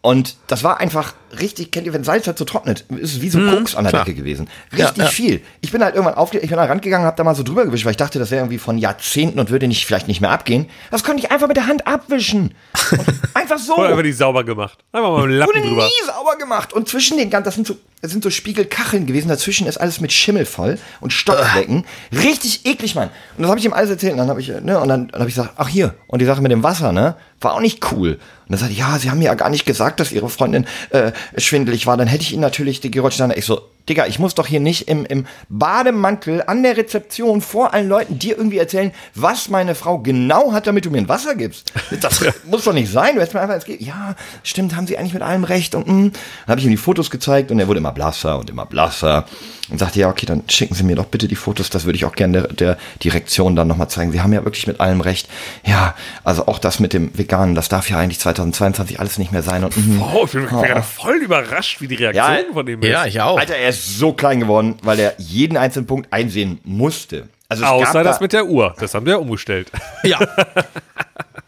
und 0.00 0.36
das 0.48 0.62
war 0.62 0.80
einfach 0.80 1.14
richtig, 1.40 1.70
kennt 1.72 1.86
ihr, 1.86 1.94
wenn 1.94 2.04
Salz 2.04 2.26
halt 2.26 2.36
so 2.36 2.44
trocknet, 2.44 2.84
ist 2.98 3.14
es 3.14 3.20
wie 3.22 3.30
so 3.30 3.38
Koks 3.40 3.74
an 3.74 3.84
der 3.84 3.90
klar. 3.92 4.04
Decke 4.04 4.18
gewesen. 4.18 4.48
Richtig 4.70 4.96
Ja, 4.98 5.04
ja. 5.04 5.10
viel. 5.10 5.40
Ich 5.62 5.72
bin 5.72 5.82
halt 5.82 5.94
irgendwann 5.94 6.14
aufge 6.14 6.38
ich 6.40 6.48
bin 6.50 6.58
da 6.58 6.64
rangegangen, 6.64 7.06
hab 7.06 7.16
da 7.16 7.24
mal 7.24 7.34
so 7.34 7.42
drüber 7.42 7.64
gewischt, 7.64 7.86
weil 7.86 7.92
ich 7.92 7.96
dachte, 7.96 8.18
das 8.18 8.30
wäre 8.30 8.42
irgendwie 8.42 8.58
von 8.58 8.76
Jahrzehnten 8.76 9.40
und 9.40 9.48
würde 9.50 9.66
nicht, 9.66 9.86
vielleicht 9.86 10.06
nicht 10.06 10.20
mehr 10.20 10.30
abgehen. 10.30 10.66
Das 10.90 11.04
konnte 11.04 11.22
ich 11.24 11.30
einfach 11.32 11.48
mit 11.48 11.56
der 11.56 11.66
Hand 11.66 11.86
abwischen. 11.86 12.54
Und 12.90 13.00
einfach 13.34 13.58
so. 13.58 13.76
Oder 13.78 13.88
einfach 13.90 14.02
nicht 14.02 14.18
sauber 14.18 14.44
gemacht. 14.44 14.78
Einfach 14.92 15.08
mal 15.10 15.26
mit 15.26 15.40
dem 15.40 15.46
Wurde 15.46 15.58
Lappen 15.58 15.62
drüber. 15.70 15.84
nie 15.86 16.06
sauber 16.06 16.36
gemacht. 16.38 16.72
Und 16.74 16.86
zwischen 16.86 17.16
den 17.16 17.30
ganzen, 17.30 17.44
das 17.46 17.54
sind 17.54 17.66
so, 17.66 17.76
das 18.04 18.12
sind 18.12 18.22
so 18.22 18.28
Spiegelkacheln 18.28 19.06
gewesen. 19.06 19.28
Dazwischen 19.28 19.66
ist 19.66 19.78
alles 19.78 19.98
mit 19.98 20.12
Schimmel 20.12 20.44
voll 20.44 20.78
und 21.00 21.10
Stockflecken. 21.10 21.86
Richtig 22.12 22.66
eklig, 22.66 22.94
Mann. 22.94 23.08
Und 23.38 23.44
das 23.44 23.48
habe 23.48 23.58
ich 23.58 23.64
ihm 23.64 23.72
alles 23.72 23.88
erzählt. 23.88 24.12
Und 24.12 24.18
dann 24.18 24.28
habe 24.28 24.42
ich, 24.42 24.48
ne, 24.48 24.78
und 24.78 24.88
dann, 24.88 25.08
dann 25.08 25.20
habe 25.20 25.30
ich 25.30 25.36
gesagt, 25.36 25.54
ach 25.56 25.68
hier. 25.68 25.94
Und 26.06 26.18
die 26.18 26.26
Sache 26.26 26.42
mit 26.42 26.52
dem 26.52 26.62
Wasser, 26.62 26.92
ne, 26.92 27.16
war 27.40 27.54
auch 27.54 27.60
nicht 27.60 27.92
cool. 27.92 28.12
Und 28.12 28.20
dann 28.50 28.58
sagte 28.58 28.74
ich, 28.74 28.80
ja, 28.80 28.98
sie 28.98 29.10
haben 29.10 29.20
mir 29.20 29.26
ja 29.26 29.34
gar 29.34 29.48
nicht 29.48 29.64
gesagt, 29.64 30.00
dass 30.00 30.12
ihre 30.12 30.28
Freundin 30.28 30.66
äh, 30.90 31.12
schwindelig 31.38 31.86
war. 31.86 31.96
Dann 31.96 32.08
hätte 32.08 32.24
ich 32.24 32.32
ihnen 32.32 32.42
natürlich 32.42 32.80
die 32.80 32.90
gerutscht. 32.90 33.20
Dann 33.20 33.32
ich 33.34 33.46
so, 33.46 33.62
Digga, 33.88 34.06
ich 34.06 34.18
muss 34.18 34.34
doch 34.34 34.46
hier 34.46 34.60
nicht 34.60 34.88
im, 34.88 35.04
im 35.04 35.26
Bademantel 35.48 36.42
an 36.46 36.62
der 36.62 36.76
Rezeption 36.76 37.40
vor 37.40 37.74
allen 37.74 37.88
Leuten 37.88 38.18
dir 38.18 38.36
irgendwie 38.36 38.58
erzählen, 38.58 38.92
was 39.14 39.48
meine 39.48 39.74
Frau 39.74 39.98
genau 39.98 40.52
hat, 40.52 40.66
damit 40.66 40.84
du 40.84 40.90
mir 40.90 40.98
ein 40.98 41.08
Wasser 41.08 41.34
gibst. 41.34 41.72
Das 42.00 42.20
muss 42.44 42.64
doch 42.64 42.72
nicht 42.72 42.90
sein. 42.90 43.14
Du 43.14 43.20
hättest 43.20 43.34
mir 43.34 43.40
einfach 43.40 43.54
jetzt 43.54 43.80
ja, 43.80 44.14
stimmt, 44.42 44.76
haben 44.76 44.86
sie 44.86 44.98
eigentlich 44.98 45.14
mit 45.14 45.22
allem 45.22 45.44
recht. 45.44 45.74
Und 45.74 45.86
mm. 45.86 46.10
dann 46.10 46.12
habe 46.48 46.60
ich 46.60 46.66
ihm 46.66 46.70
die 46.70 46.76
Fotos 46.76 47.10
gezeigt 47.10 47.50
und 47.50 47.58
er 47.58 47.68
wurde 47.68 47.78
immer 47.78 47.92
blasser 47.94 48.38
und 48.38 48.50
immer 48.50 48.66
blasser 48.66 49.24
und 49.70 49.78
sagte, 49.78 50.00
ja, 50.00 50.08
okay, 50.08 50.26
dann 50.26 50.42
schicken 50.48 50.74
Sie 50.74 50.84
mir 50.84 50.96
doch 50.96 51.06
bitte 51.06 51.28
die 51.28 51.36
Fotos. 51.36 51.70
Das 51.70 51.84
würde 51.84 51.96
ich 51.96 52.04
auch 52.04 52.14
gerne 52.14 52.42
der, 52.42 52.52
der 52.52 52.78
Direktion 53.02 53.56
dann 53.56 53.68
nochmal 53.68 53.88
zeigen. 53.88 54.12
Sie 54.12 54.20
haben 54.20 54.32
ja 54.32 54.44
wirklich 54.44 54.66
mit 54.66 54.80
allem 54.80 55.00
recht. 55.00 55.28
Ja, 55.64 55.94
also 56.22 56.46
auch 56.46 56.58
das 56.58 56.80
mit 56.80 56.92
dem 56.92 57.16
Veganen, 57.16 57.54
das 57.54 57.68
darf 57.68 57.88
ja 57.88 57.98
eigentlich 57.98 58.20
2022 58.20 59.00
alles 59.00 59.18
nicht 59.18 59.32
mehr 59.32 59.42
sein. 59.42 59.64
Und, 59.64 59.76
mm. 59.76 60.02
Oh, 60.02 60.24
ich 60.26 60.32
bin, 60.32 60.46
bin 60.46 60.60
gerade 60.60 60.82
voll 60.82 61.16
überrascht, 61.16 61.80
wie 61.80 61.88
die 61.88 61.94
Reaktion 61.94 62.26
Ja, 62.26 62.52
von 62.52 62.66
dem 62.66 62.82
ist. 62.82 62.88
Ja, 62.88 63.06
ich 63.06 63.20
auch. 63.20 63.38
Alter, 63.38 63.56
er 63.56 63.70
ist 63.70 63.98
so 63.98 64.12
klein 64.12 64.40
geworden, 64.40 64.76
weil 64.82 64.98
er 64.98 65.14
jeden 65.18 65.56
einzelnen 65.56 65.86
Punkt 65.86 66.12
einsehen 66.12 66.60
musste. 66.64 67.28
Also 67.48 67.64
Außer 67.64 67.92
gab 67.92 68.04
das 68.04 68.18
da, 68.18 68.22
mit 68.22 68.32
der 68.32 68.46
Uhr. 68.46 68.74
Das 68.80 68.94
haben 68.94 69.06
wir 69.06 69.12
ja 69.14 69.18
umgestellt. 69.18 69.70
Ja. 70.02 70.18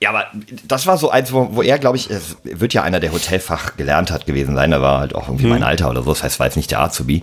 Ja, 0.01 0.11
aber 0.11 0.27
das 0.69 0.87
war 0.87 0.99
so 0.99 1.11
eins, 1.11 1.33
wo, 1.33 1.49
wo 1.53 1.63
er, 1.63 1.79
glaube 1.79 1.97
ich, 1.97 2.11
es 2.11 2.37
wird 2.45 2.75
ja 2.75 2.83
einer, 2.83 3.01
der 3.01 3.13
Hotelfach 3.13 3.77
gelernt 3.77 4.11
hat 4.11 4.27
gewesen 4.27 4.55
sein. 4.55 4.71
Da 4.71 4.83
war 4.83 5.01
halt 5.01 5.15
auch 5.15 5.29
irgendwie 5.29 5.47
mein 5.47 5.63
Alter 5.63 5.89
oder 5.89 6.03
so. 6.03 6.11
Das 6.11 6.23
heißt, 6.23 6.39
war 6.39 6.47
jetzt 6.47 6.57
nicht 6.57 6.71
der 6.71 6.81
Azubi. 6.81 7.23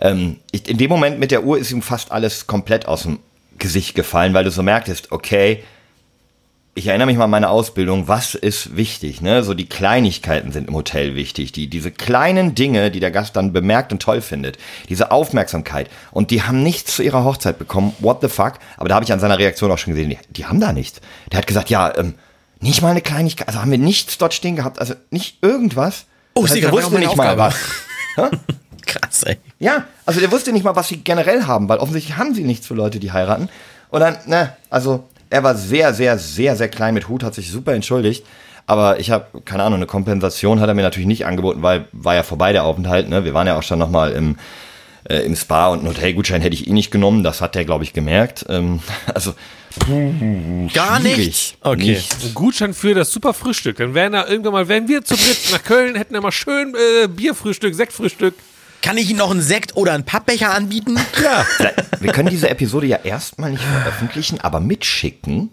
Ähm, 0.00 0.36
ich, 0.50 0.68
in 0.68 0.76
dem 0.76 0.90
Moment 0.90 1.18
mit 1.18 1.30
der 1.30 1.44
Uhr 1.44 1.58
ist 1.58 1.70
ihm 1.70 1.80
fast 1.80 2.12
alles 2.12 2.46
komplett 2.46 2.86
aus 2.86 3.04
dem 3.04 3.20
Gesicht 3.58 3.94
gefallen, 3.94 4.34
weil 4.34 4.44
du 4.44 4.50
so 4.50 4.62
merktest, 4.62 5.12
okay, 5.12 5.62
ich 6.80 6.86
erinnere 6.86 7.06
mich 7.06 7.18
mal 7.18 7.24
an 7.24 7.30
meine 7.30 7.50
Ausbildung, 7.50 8.08
was 8.08 8.34
ist 8.34 8.74
wichtig, 8.74 9.20
ne? 9.20 9.42
So 9.44 9.52
die 9.52 9.68
Kleinigkeiten 9.68 10.50
sind 10.50 10.66
im 10.66 10.74
Hotel 10.74 11.14
wichtig, 11.14 11.52
die, 11.52 11.68
diese 11.68 11.90
kleinen 11.90 12.54
Dinge, 12.54 12.90
die 12.90 13.00
der 13.00 13.10
Gast 13.10 13.36
dann 13.36 13.52
bemerkt 13.52 13.92
und 13.92 14.00
toll 14.00 14.22
findet, 14.22 14.56
diese 14.88 15.10
Aufmerksamkeit. 15.10 15.90
Und 16.10 16.30
die 16.30 16.42
haben 16.42 16.62
nichts 16.62 16.96
zu 16.96 17.02
ihrer 17.02 17.22
Hochzeit 17.22 17.58
bekommen, 17.58 17.94
what 17.98 18.22
the 18.22 18.28
fuck? 18.28 18.54
Aber 18.78 18.88
da 18.88 18.94
habe 18.94 19.04
ich 19.04 19.12
an 19.12 19.20
seiner 19.20 19.38
Reaktion 19.38 19.70
auch 19.70 19.76
schon 19.76 19.92
gesehen, 19.94 20.08
die, 20.08 20.18
die 20.30 20.46
haben 20.46 20.58
da 20.58 20.72
nichts. 20.72 21.02
Der 21.30 21.38
hat 21.38 21.46
gesagt, 21.46 21.68
ja, 21.68 21.94
ähm, 21.98 22.14
nicht 22.60 22.80
mal 22.80 22.90
eine 22.92 23.02
Kleinigkeit, 23.02 23.46
also 23.48 23.60
haben 23.60 23.70
wir 23.70 23.78
nichts 23.78 24.16
dort 24.16 24.32
stehen 24.32 24.56
gehabt, 24.56 24.78
also 24.78 24.94
nicht 25.10 25.36
irgendwas. 25.42 26.06
Oh, 26.34 26.40
Das 26.42 26.50
heißt, 26.50 26.54
Sieger, 26.54 26.68
er 26.68 26.72
war 26.72 26.78
auch 26.78 26.82
wusste 26.84 26.94
meine 26.94 27.06
nicht 27.06 27.16
mal 27.16 27.30
Aufgabe. 27.38 27.54
was. 28.16 28.30
Krass, 28.86 29.22
ey. 29.24 29.36
Ja, 29.58 29.84
also 30.06 30.18
der 30.18 30.32
wusste 30.32 30.50
nicht 30.52 30.64
mal, 30.64 30.74
was 30.76 30.88
sie 30.88 30.96
generell 30.96 31.44
haben, 31.44 31.68
weil 31.68 31.78
offensichtlich 31.78 32.16
haben 32.16 32.34
sie 32.34 32.42
nichts 32.42 32.66
für 32.66 32.74
Leute, 32.74 32.98
die 32.98 33.12
heiraten. 33.12 33.50
Und 33.90 34.00
dann, 34.00 34.16
ne, 34.26 34.56
also 34.70 35.04
er 35.30 35.42
war 35.42 35.54
sehr, 35.54 35.94
sehr, 35.94 36.18
sehr, 36.18 36.56
sehr 36.56 36.68
klein 36.68 36.94
mit 36.94 37.08
Hut, 37.08 37.22
hat 37.22 37.34
sich 37.34 37.50
super 37.50 37.72
entschuldigt. 37.72 38.26
Aber 38.66 39.00
ich 39.00 39.10
habe, 39.10 39.26
keine 39.44 39.62
Ahnung, 39.62 39.78
eine 39.78 39.86
Kompensation 39.86 40.60
hat 40.60 40.68
er 40.68 40.74
mir 40.74 40.82
natürlich 40.82 41.06
nicht 41.06 41.26
angeboten, 41.26 41.62
weil 41.62 41.86
war 41.92 42.14
ja 42.14 42.22
vorbei 42.22 42.52
der 42.52 42.64
Aufenthalt. 42.64 43.08
Ne? 43.08 43.24
Wir 43.24 43.34
waren 43.34 43.46
ja 43.46 43.58
auch 43.58 43.62
schon 43.62 43.78
nochmal 43.78 44.12
im, 44.12 44.36
äh, 45.08 45.18
im 45.20 45.34
Spa 45.34 45.68
und 45.68 45.80
einen 45.80 45.88
Hotelgutschein 45.88 46.40
hätte 46.40 46.54
ich 46.54 46.68
eh 46.68 46.72
nicht 46.72 46.90
genommen. 46.90 47.24
Das 47.24 47.40
hat 47.40 47.54
der, 47.54 47.64
glaube 47.64 47.84
ich, 47.84 47.92
gemerkt. 47.92 48.46
Ähm, 48.48 48.80
also 49.14 49.34
Gar 50.72 51.00
schwierig. 51.00 51.16
nichts. 51.16 51.54
Okay. 51.60 51.82
Nichts. 51.82 52.24
Ein 52.24 52.34
Gutschein 52.34 52.74
für 52.74 52.94
das 52.94 53.12
super 53.12 53.34
Frühstück. 53.34 53.76
Dann 53.76 53.94
wären 53.94 54.12
da 54.12 54.26
irgendwann 54.26 54.52
mal, 54.52 54.68
wenn 54.68 54.88
wir 54.88 55.04
zu 55.04 55.14
dritt 55.14 55.50
nach 55.52 55.62
Köln 55.62 55.94
hätten 55.96 56.14
wir 56.14 56.20
mal 56.20 56.32
schön 56.32 56.74
äh, 56.74 57.08
Bierfrühstück, 57.08 57.74
Sektfrühstück. 57.74 58.34
Kann 58.82 58.96
ich 58.96 59.10
Ihnen 59.10 59.18
noch 59.18 59.30
einen 59.30 59.42
Sekt 59.42 59.76
oder 59.76 59.92
einen 59.92 60.04
Pappbecher 60.04 60.54
anbieten? 60.54 60.98
Ja. 61.22 61.44
Wir 62.00 62.12
können 62.12 62.30
diese 62.30 62.48
Episode 62.48 62.86
ja 62.86 62.98
erstmal 63.04 63.50
nicht 63.50 63.62
veröffentlichen, 63.62 64.40
aber 64.40 64.58
mitschicken 64.60 65.50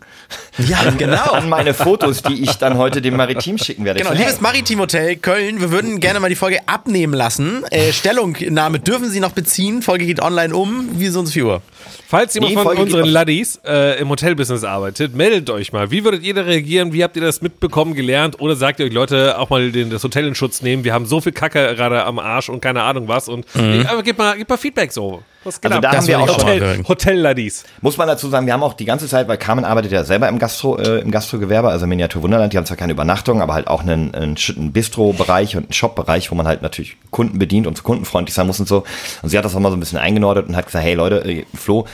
Ja, 0.58 0.90
genau. 0.98 1.32
an 1.32 1.50
meine 1.50 1.74
Fotos, 1.74 2.22
die 2.22 2.42
ich 2.44 2.54
dann 2.58 2.78
heute 2.78 3.02
dem 3.02 3.18
Maritim 3.18 3.58
schicken 3.58 3.84
werde. 3.84 4.00
Genau, 4.00 4.14
liebes 4.14 4.40
Maritim 4.40 4.80
Hotel 4.80 5.18
Köln, 5.18 5.60
wir 5.60 5.72
würden 5.72 6.00
gerne 6.00 6.22
mal 6.22 6.30
die 6.30 6.36
Folge 6.36 6.60
abnehmen 6.68 7.14
lassen. 7.14 7.66
Äh, 7.70 7.92
Stellungnahme 7.92 8.80
dürfen 8.80 9.10
Sie 9.10 9.20
noch 9.20 9.32
beziehen. 9.32 9.82
Folge 9.82 10.06
geht 10.06 10.22
online 10.22 10.56
um. 10.56 10.90
Wie 10.98 11.08
so 11.08 11.20
uns 11.20 11.34
4 11.34 11.46
Uhr. 11.46 11.62
Falls 12.10 12.34
jemand 12.34 12.56
Nee, 12.56 12.62
von 12.64 12.78
unseren 12.78 13.10
Laddies 13.10 13.60
äh, 13.66 14.00
im 14.00 14.08
Hotelbusiness 14.10 14.64
arbeitet, 14.64 15.14
meldet 15.16 15.50
euch 15.50 15.74
mal. 15.74 15.92
Wie 15.92 16.06
würdet 16.06 16.24
ihr 16.24 16.34
da 16.34 16.42
reagieren? 16.44 16.94
Wie 16.94 17.04
habt 17.04 17.18
ihr 17.18 17.22
das 17.22 17.42
mitbekommen, 17.42 17.94
gelernt? 17.94 18.40
Oder 18.40 18.56
sagt 18.56 18.80
ihr 18.80 18.86
euch, 18.86 18.94
Leute, 18.94 19.38
auch 19.38 19.50
mal 19.50 19.72
den, 19.72 19.90
das 19.90 20.04
Hotel 20.04 20.26
in 20.26 20.36
Schutz 20.36 20.62
nehmen? 20.62 20.86
Wir 20.86 20.94
haben 20.94 21.06
so 21.06 21.20
viel 21.20 21.34
Kacke 21.34 21.76
gerade 21.76 22.06
am 22.06 22.20
Arsch 22.20 22.48
und 22.48 22.62
keine 22.62 22.84
Ahnung 22.84 23.10
was. 23.10 23.17
Und 23.28 23.46
aber 23.88 24.04
gebt 24.04 24.20
mal, 24.20 24.38
gebt 24.38 24.50
mal 24.50 24.58
Feedback 24.58 24.92
so. 24.92 25.24
Was 25.44 25.62
geht 25.62 25.72
Also 25.72 25.82
da 25.82 25.92
Das 25.92 25.98
haben 26.00 26.08
wir 26.08 26.20
auch 26.20 26.28
hören. 26.28 26.60
Hotel, 26.60 26.84
Hotel-Laddies. 26.88 27.64
Muss 27.82 27.98
man 27.98 28.08
dazu 28.08 28.28
sagen, 28.30 28.46
wir 28.46 28.54
haben 28.54 28.64
auch 28.64 28.74
die 28.74 28.86
ganze 28.86 29.08
Zeit, 29.08 29.28
weil 29.28 29.38
Carmen 29.38 29.66
arbeitet 29.66 29.92
ja 29.92 30.04
selber 30.04 30.28
im 30.28 30.40
Gastro, 30.40 30.78
äh, 30.78 31.00
im 31.00 31.10
Gastrogewerbe, 31.10 31.70
also 31.70 31.88
Miniatur 31.88 32.22
Wunderland, 32.22 32.54
die 32.54 32.58
haben 32.58 32.66
zwar 32.66 32.78
keine 32.78 32.92
Übernachtung, 32.92 33.42
aber 33.42 33.54
halt 33.54 33.68
auch 33.68 33.82
einen, 33.82 34.14
einen, 34.14 34.36
Bistro-Bereich 34.72 35.56
und 35.56 35.64
einen 35.64 35.74
Shop-Bereich, 35.74 36.30
wo 36.32 36.36
man 36.36 36.48
halt 36.48 36.62
natürlich 36.62 36.98
Kunden 37.12 37.40
bedient 37.40 37.66
und 37.66 37.78
so 37.78 37.84
kundenfreundlich 37.84 38.36
sein 38.36 38.46
muss 38.46 38.60
und 38.60 38.68
so. 38.68 38.84
Und 39.22 39.30
sie 39.30 39.38
hat 39.38 39.46
das 39.46 39.56
auch 39.56 39.60
mal 39.60 39.70
so 39.70 39.78
ein 39.78 39.80
bisschen 39.80 40.00
eingenordet 40.00 40.48
und 40.48 40.56
hat 40.56 40.66
gesagt, 40.66 40.84
hey 40.84 40.94
Leute, 40.94 41.24
äh, 41.24 41.46
Flo, 41.56 41.86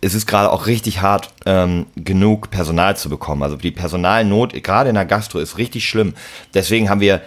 es 0.00 0.14
ist 0.14 0.26
gerade 0.26 0.50
auch 0.50 0.66
richtig 0.66 1.02
hart, 1.02 1.30
ähm, 1.46 1.86
genug 1.96 2.50
Personal 2.50 2.96
zu 2.96 3.08
bekommen. 3.08 3.42
Also 3.42 3.56
die 3.56 3.70
Personalnot, 3.70 4.54
gerade 4.62 4.88
in 4.88 4.94
der 4.94 5.04
Gastro, 5.04 5.38
ist 5.38 5.58
richtig 5.58 5.86
schlimm. 5.86 6.14
Deswegen 6.54 6.88
haben 6.88 7.00
wir 7.00 7.20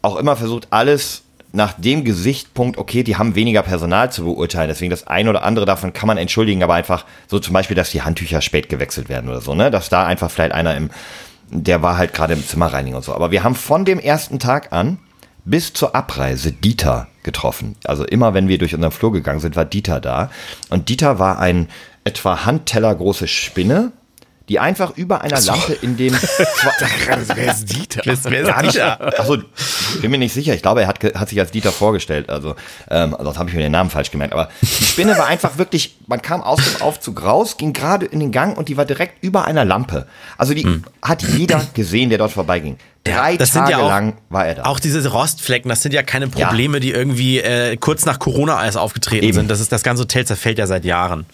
auch 0.00 0.16
immer 0.16 0.36
versucht, 0.36 0.68
alles 0.70 1.23
nach 1.54 1.74
dem 1.74 2.04
Gesichtspunkt, 2.04 2.78
okay, 2.78 3.04
die 3.04 3.16
haben 3.16 3.36
weniger 3.36 3.62
Personal 3.62 4.10
zu 4.10 4.24
beurteilen. 4.24 4.68
Deswegen 4.68 4.90
das 4.90 5.06
ein 5.06 5.28
oder 5.28 5.44
andere 5.44 5.66
davon 5.66 5.92
kann 5.92 6.08
man 6.08 6.18
entschuldigen, 6.18 6.62
aber 6.64 6.74
einfach 6.74 7.04
so 7.28 7.38
zum 7.38 7.54
Beispiel, 7.54 7.76
dass 7.76 7.90
die 7.90 8.02
Handtücher 8.02 8.40
spät 8.40 8.68
gewechselt 8.68 9.08
werden 9.08 9.30
oder 9.30 9.40
so, 9.40 9.54
ne? 9.54 9.70
Dass 9.70 9.88
da 9.88 10.04
einfach 10.04 10.30
vielleicht 10.30 10.52
einer 10.52 10.76
im, 10.76 10.90
der 11.50 11.80
war 11.80 11.96
halt 11.96 12.12
gerade 12.12 12.34
im 12.34 12.44
Zimmer 12.44 12.72
reinigen 12.72 12.96
und 12.96 13.04
so. 13.04 13.14
Aber 13.14 13.30
wir 13.30 13.44
haben 13.44 13.54
von 13.54 13.84
dem 13.84 14.00
ersten 14.00 14.40
Tag 14.40 14.72
an 14.72 14.98
bis 15.44 15.72
zur 15.72 15.94
Abreise 15.94 16.50
Dieter 16.50 17.06
getroffen. 17.22 17.76
Also 17.84 18.04
immer, 18.04 18.34
wenn 18.34 18.48
wir 18.48 18.58
durch 18.58 18.74
unseren 18.74 18.92
Flur 18.92 19.12
gegangen 19.12 19.40
sind, 19.40 19.54
war 19.54 19.64
Dieter 19.64 20.00
da. 20.00 20.30
Und 20.70 20.88
Dieter 20.88 21.20
war 21.20 21.38
ein 21.38 21.68
etwa 22.02 22.44
Handteller 22.44 22.94
große 22.94 23.28
Spinne, 23.28 23.92
die 24.48 24.58
einfach 24.58 24.96
über 24.96 25.22
einer 25.22 25.40
Lampe 25.40 25.72
in 25.72 25.96
dem. 25.96 26.14
Wer 27.34 27.52
ist 27.52 27.72
Dieter? 27.72 28.02
Wer 28.04 28.12
ist, 28.12 28.30
wer 28.30 28.42
ist 28.42 28.74
Dieter? 28.74 29.18
Achso, 29.20 29.38
bin 30.00 30.10
mir 30.10 30.18
nicht 30.18 30.32
sicher. 30.32 30.54
Ich 30.54 30.62
glaube, 30.62 30.82
er 30.82 30.88
hat, 30.88 31.02
hat 31.02 31.28
sich 31.28 31.38
als 31.40 31.50
Dieter 31.50 31.72
vorgestellt. 31.72 32.30
Also, 32.30 32.54
ähm, 32.90 33.16
sonst 33.18 33.38
habe 33.38 33.48
ich 33.48 33.54
mir 33.54 33.62
den 33.62 33.72
Namen 33.72 33.90
falsch 33.90 34.10
gemerkt. 34.10 34.32
Aber 34.32 34.48
die 34.62 34.84
Spinne 34.84 35.16
war 35.18 35.26
einfach 35.26 35.58
wirklich, 35.58 35.96
man 36.06 36.22
kam 36.22 36.42
aus 36.42 36.60
dem 36.64 36.82
Aufzug 36.82 37.22
raus, 37.22 37.56
ging 37.56 37.72
gerade 37.72 38.06
in 38.06 38.20
den 38.20 38.32
Gang 38.32 38.56
und 38.56 38.68
die 38.68 38.76
war 38.76 38.84
direkt 38.84 39.22
über 39.22 39.44
einer 39.44 39.64
Lampe. 39.64 40.06
Also 40.38 40.54
die 40.54 40.82
hat 41.02 41.22
jeder 41.22 41.64
gesehen, 41.74 42.08
der 42.08 42.18
dort 42.18 42.32
vorbeiging. 42.32 42.78
Drei 43.06 43.36
das 43.36 43.52
sind 43.52 43.60
Tage 43.60 43.72
ja 43.72 43.78
auch- 43.80 43.88
lang 43.88 44.14
war 44.30 44.46
er 44.46 44.54
da. 44.54 44.62
Auch 44.64 44.80
diese 44.80 45.06
Rostflecken, 45.06 45.68
das 45.68 45.82
sind 45.82 45.92
ja 45.92 46.02
keine 46.02 46.26
Probleme, 46.28 46.80
die 46.80 46.90
irgendwie 46.90 47.38
äh, 47.38 47.76
kurz 47.76 48.06
nach 48.06 48.18
Corona 48.18 48.64
erst 48.64 48.78
aufgetreten 48.78 49.26
Eben. 49.26 49.34
sind. 49.34 49.50
Das 49.50 49.60
ist 49.60 49.70
das 49.72 49.82
ganze 49.82 50.04
Hotel 50.04 50.24
zerfällt 50.26 50.58
ja 50.58 50.66
seit 50.66 50.86
Jahren. 50.86 51.26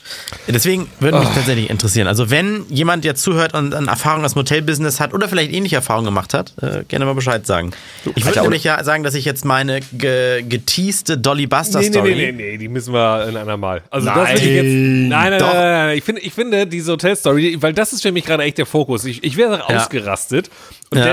Deswegen 0.48 0.88
würde 0.98 1.18
Oh. 1.18 1.20
mich 1.20 1.28
tatsächlich 1.28 1.70
interessieren. 1.70 2.08
Also 2.08 2.28
wenn 2.28 2.64
jemand 2.70 3.04
jetzt 3.04 3.22
zuhört 3.22 3.54
und 3.54 3.72
an 3.72 3.86
Erfahrung 3.86 4.24
aus 4.24 4.32
dem 4.32 4.40
Hotelbusiness 4.40 4.98
hat 4.98 5.14
oder 5.14 5.28
vielleicht 5.28 5.52
ähnliche 5.52 5.76
Erfahrungen 5.76 6.06
gemacht 6.06 6.34
hat, 6.34 6.54
äh, 6.60 6.82
gerne 6.88 7.04
mal 7.04 7.14
Bescheid 7.14 7.46
sagen. 7.46 7.70
Ich 8.16 8.24
würde 8.26 8.40
nämlich 8.42 8.64
ja 8.64 8.82
sagen, 8.82 9.04
dass 9.04 9.14
ich 9.14 9.24
jetzt 9.24 9.44
meine 9.44 9.78
ge 9.92 10.42
geteaste 10.42 11.18
Dolly 11.18 11.46
Buster 11.46 11.78
Nee, 11.78 11.86
nee, 11.86 11.92
Story. 11.92 12.14
nee, 12.16 12.32
nee, 12.32 12.42
nee, 12.52 12.58
die 12.58 12.68
müssen 12.68 12.92
wir 12.92 13.26
ein 13.28 13.36
andermal. 13.36 13.82
Also 13.90 14.06
das 14.08 14.16
Nein, 14.16 14.26
will 14.38 14.48
ich 14.48 14.54
jetzt. 14.54 14.64
Nein, 14.66 15.30
nein, 15.30 15.38
doch. 15.38 15.46
nein, 15.54 15.56
nein, 15.62 15.86
nein. 15.86 15.98
Ich 15.98 16.02
finde, 16.04 16.20
ich 16.22 16.32
finde 16.34 16.66
diese 16.66 16.90
Hotelstory, 16.90 17.58
weil 17.60 17.72
das 17.74 17.92
ist 17.92 18.02
für 18.02 18.10
mich 18.10 18.24
gerade 18.24 18.42
echt 18.42 18.58
der 18.58 18.66
Fokus. 18.66 19.04
Ich, 19.04 19.22
ich 19.22 19.36
wäre 19.36 19.62
Ja. 19.68 19.76
ausgerastet. 19.76 20.50
Und 20.92 20.98
Ja. 20.98 21.04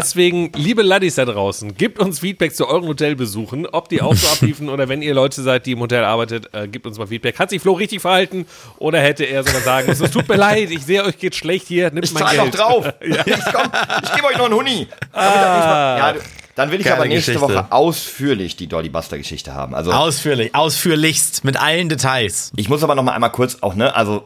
Deswegen, 0.52 0.64
liebe 0.68 0.82
Laddies 0.82 1.16
da 1.16 1.26
draußen, 1.26 1.76
gebt 1.76 2.00
uns 2.00 2.20
Feedback 2.20 2.56
zu 2.56 2.68
euren 2.68 2.88
Hotelbesuchen, 2.88 3.66
ob 3.68 3.90
die 3.90 4.02
auch 4.02 4.16
so 4.16 4.28
abliefen 4.32 4.70
oder 4.70 4.90
wenn 4.90 5.02
ihr 5.02 5.14
Leute 5.14 5.42
seid, 5.42 5.66
die 5.66 5.74
im 5.74 5.80
Hotel 5.80 6.04
arbeitet, 6.04 6.50
äh, 6.54 6.68
gebt 6.68 6.86
uns 6.86 6.98
mal 6.98 7.08
Feedback. 7.08 7.38
Hat 7.40 7.50
sich 7.50 7.62
Flo 7.62 7.74
richtig 7.74 8.02
verhalten 8.02 8.46
oder 8.80 9.00
hätte 9.00 9.24
er 9.26 9.44
sogar 9.44 9.62
sagen 9.62 9.88
müssen, 9.88 10.06
es 10.06 10.12
tut 10.12 10.28
mir 10.28 10.36
leid, 10.38 10.72
ich 10.72 10.84
sehe, 10.86 11.04
euch 11.04 11.18
geht 11.18 11.36
schlecht 11.36 11.68
hier, 11.68 11.92
nimmt 11.92 12.06
ich 12.06 12.14
mein 12.14 12.24
zahle 12.24 12.38
noch 12.38 12.44
Geld. 12.46 12.58
drauf. 12.58 12.94
Ich, 13.02 13.54
komm, 13.54 13.72
ich 14.04 14.14
gebe 14.14 14.28
euch 14.28 14.38
noch 14.38 14.46
einen 14.46 14.54
Huni. 14.56 14.88
Ja, 15.14 16.14
du- 16.14 16.20
dann 16.56 16.72
will 16.72 16.80
ich 16.80 16.86
Geile 16.86 16.98
aber 16.98 17.06
nächste 17.08 17.34
Geschichte. 17.34 17.54
Woche 17.54 17.72
ausführlich 17.72 18.56
die 18.56 18.68
Dolly 18.68 18.90
Buster 18.90 19.18
Geschichte 19.18 19.54
haben. 19.54 19.76
Also 19.76 19.92
Ausführlich, 19.92 20.56
ausführlichst, 20.56 21.44
mit 21.44 21.56
allen 21.62 21.88
Details. 21.88 22.52
Ich 22.56 22.68
muss 22.68 22.84
aber 22.84 22.96
noch 22.96 23.04
mal 23.04 23.12
einmal 23.12 23.32
kurz 23.32 23.58
auch, 23.62 23.76
ne, 23.76 23.96
also 23.96 24.24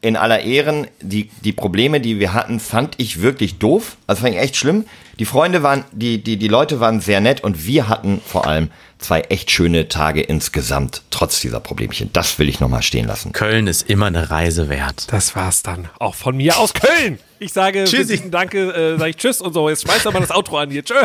in 0.00 0.16
aller 0.16 0.40
Ehren, 0.40 0.86
die, 1.00 1.30
die 1.42 1.52
Probleme, 1.52 2.00
die 2.00 2.20
wir 2.20 2.32
hatten, 2.34 2.60
fand 2.60 2.94
ich 2.98 3.22
wirklich 3.22 3.58
doof. 3.58 3.96
Also 4.06 4.22
fand 4.22 4.34
ich 4.34 4.40
echt 4.40 4.56
schlimm. 4.56 4.84
Die 5.18 5.24
Freunde 5.24 5.62
waren, 5.62 5.84
die, 5.92 6.22
die, 6.22 6.36
die 6.36 6.48
Leute 6.48 6.78
waren 6.78 7.00
sehr 7.00 7.20
nett 7.20 7.42
und 7.42 7.66
wir 7.66 7.88
hatten 7.88 8.20
vor 8.24 8.46
allem 8.46 8.70
zwei 8.98 9.22
echt 9.22 9.50
schöne 9.50 9.88
Tage 9.88 10.20
insgesamt, 10.20 11.02
trotz 11.10 11.40
dieser 11.40 11.60
Problemchen. 11.60 12.10
Das 12.12 12.38
will 12.38 12.48
ich 12.48 12.60
noch 12.60 12.68
mal 12.68 12.82
stehen 12.82 13.06
lassen. 13.06 13.32
Köln 13.32 13.66
ist 13.66 13.88
immer 13.88 14.06
eine 14.06 14.30
Reise 14.30 14.68
wert. 14.68 15.06
Das 15.10 15.34
war's 15.34 15.62
dann. 15.62 15.88
Auch 15.98 16.14
von 16.14 16.36
mir 16.36 16.58
aus 16.58 16.74
Köln. 16.74 17.18
Ich 17.38 17.52
sage 17.52 17.84
Tschüssi. 17.84 18.30
Danke, 18.30 18.72
äh, 18.72 18.98
sage 18.98 19.10
ich 19.10 19.16
Tschüss 19.16 19.40
und 19.40 19.52
so. 19.52 19.68
Jetzt 19.68 19.82
schmeißt 19.82 20.04
mal 20.06 20.20
das 20.20 20.30
Outro 20.30 20.58
an 20.58 20.70
hier. 20.70 20.84
Tschö. 20.84 20.94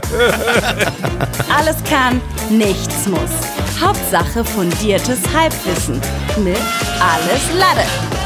Alles 1.56 1.78
kann, 1.90 2.22
nichts 2.50 3.08
muss. 3.08 3.32
Hauptsache 3.80 4.46
fundiertes 4.46 5.20
Halbwissen 5.34 6.00
mit 6.44 6.58
Alles 7.00 7.42
Lade. 7.58 8.21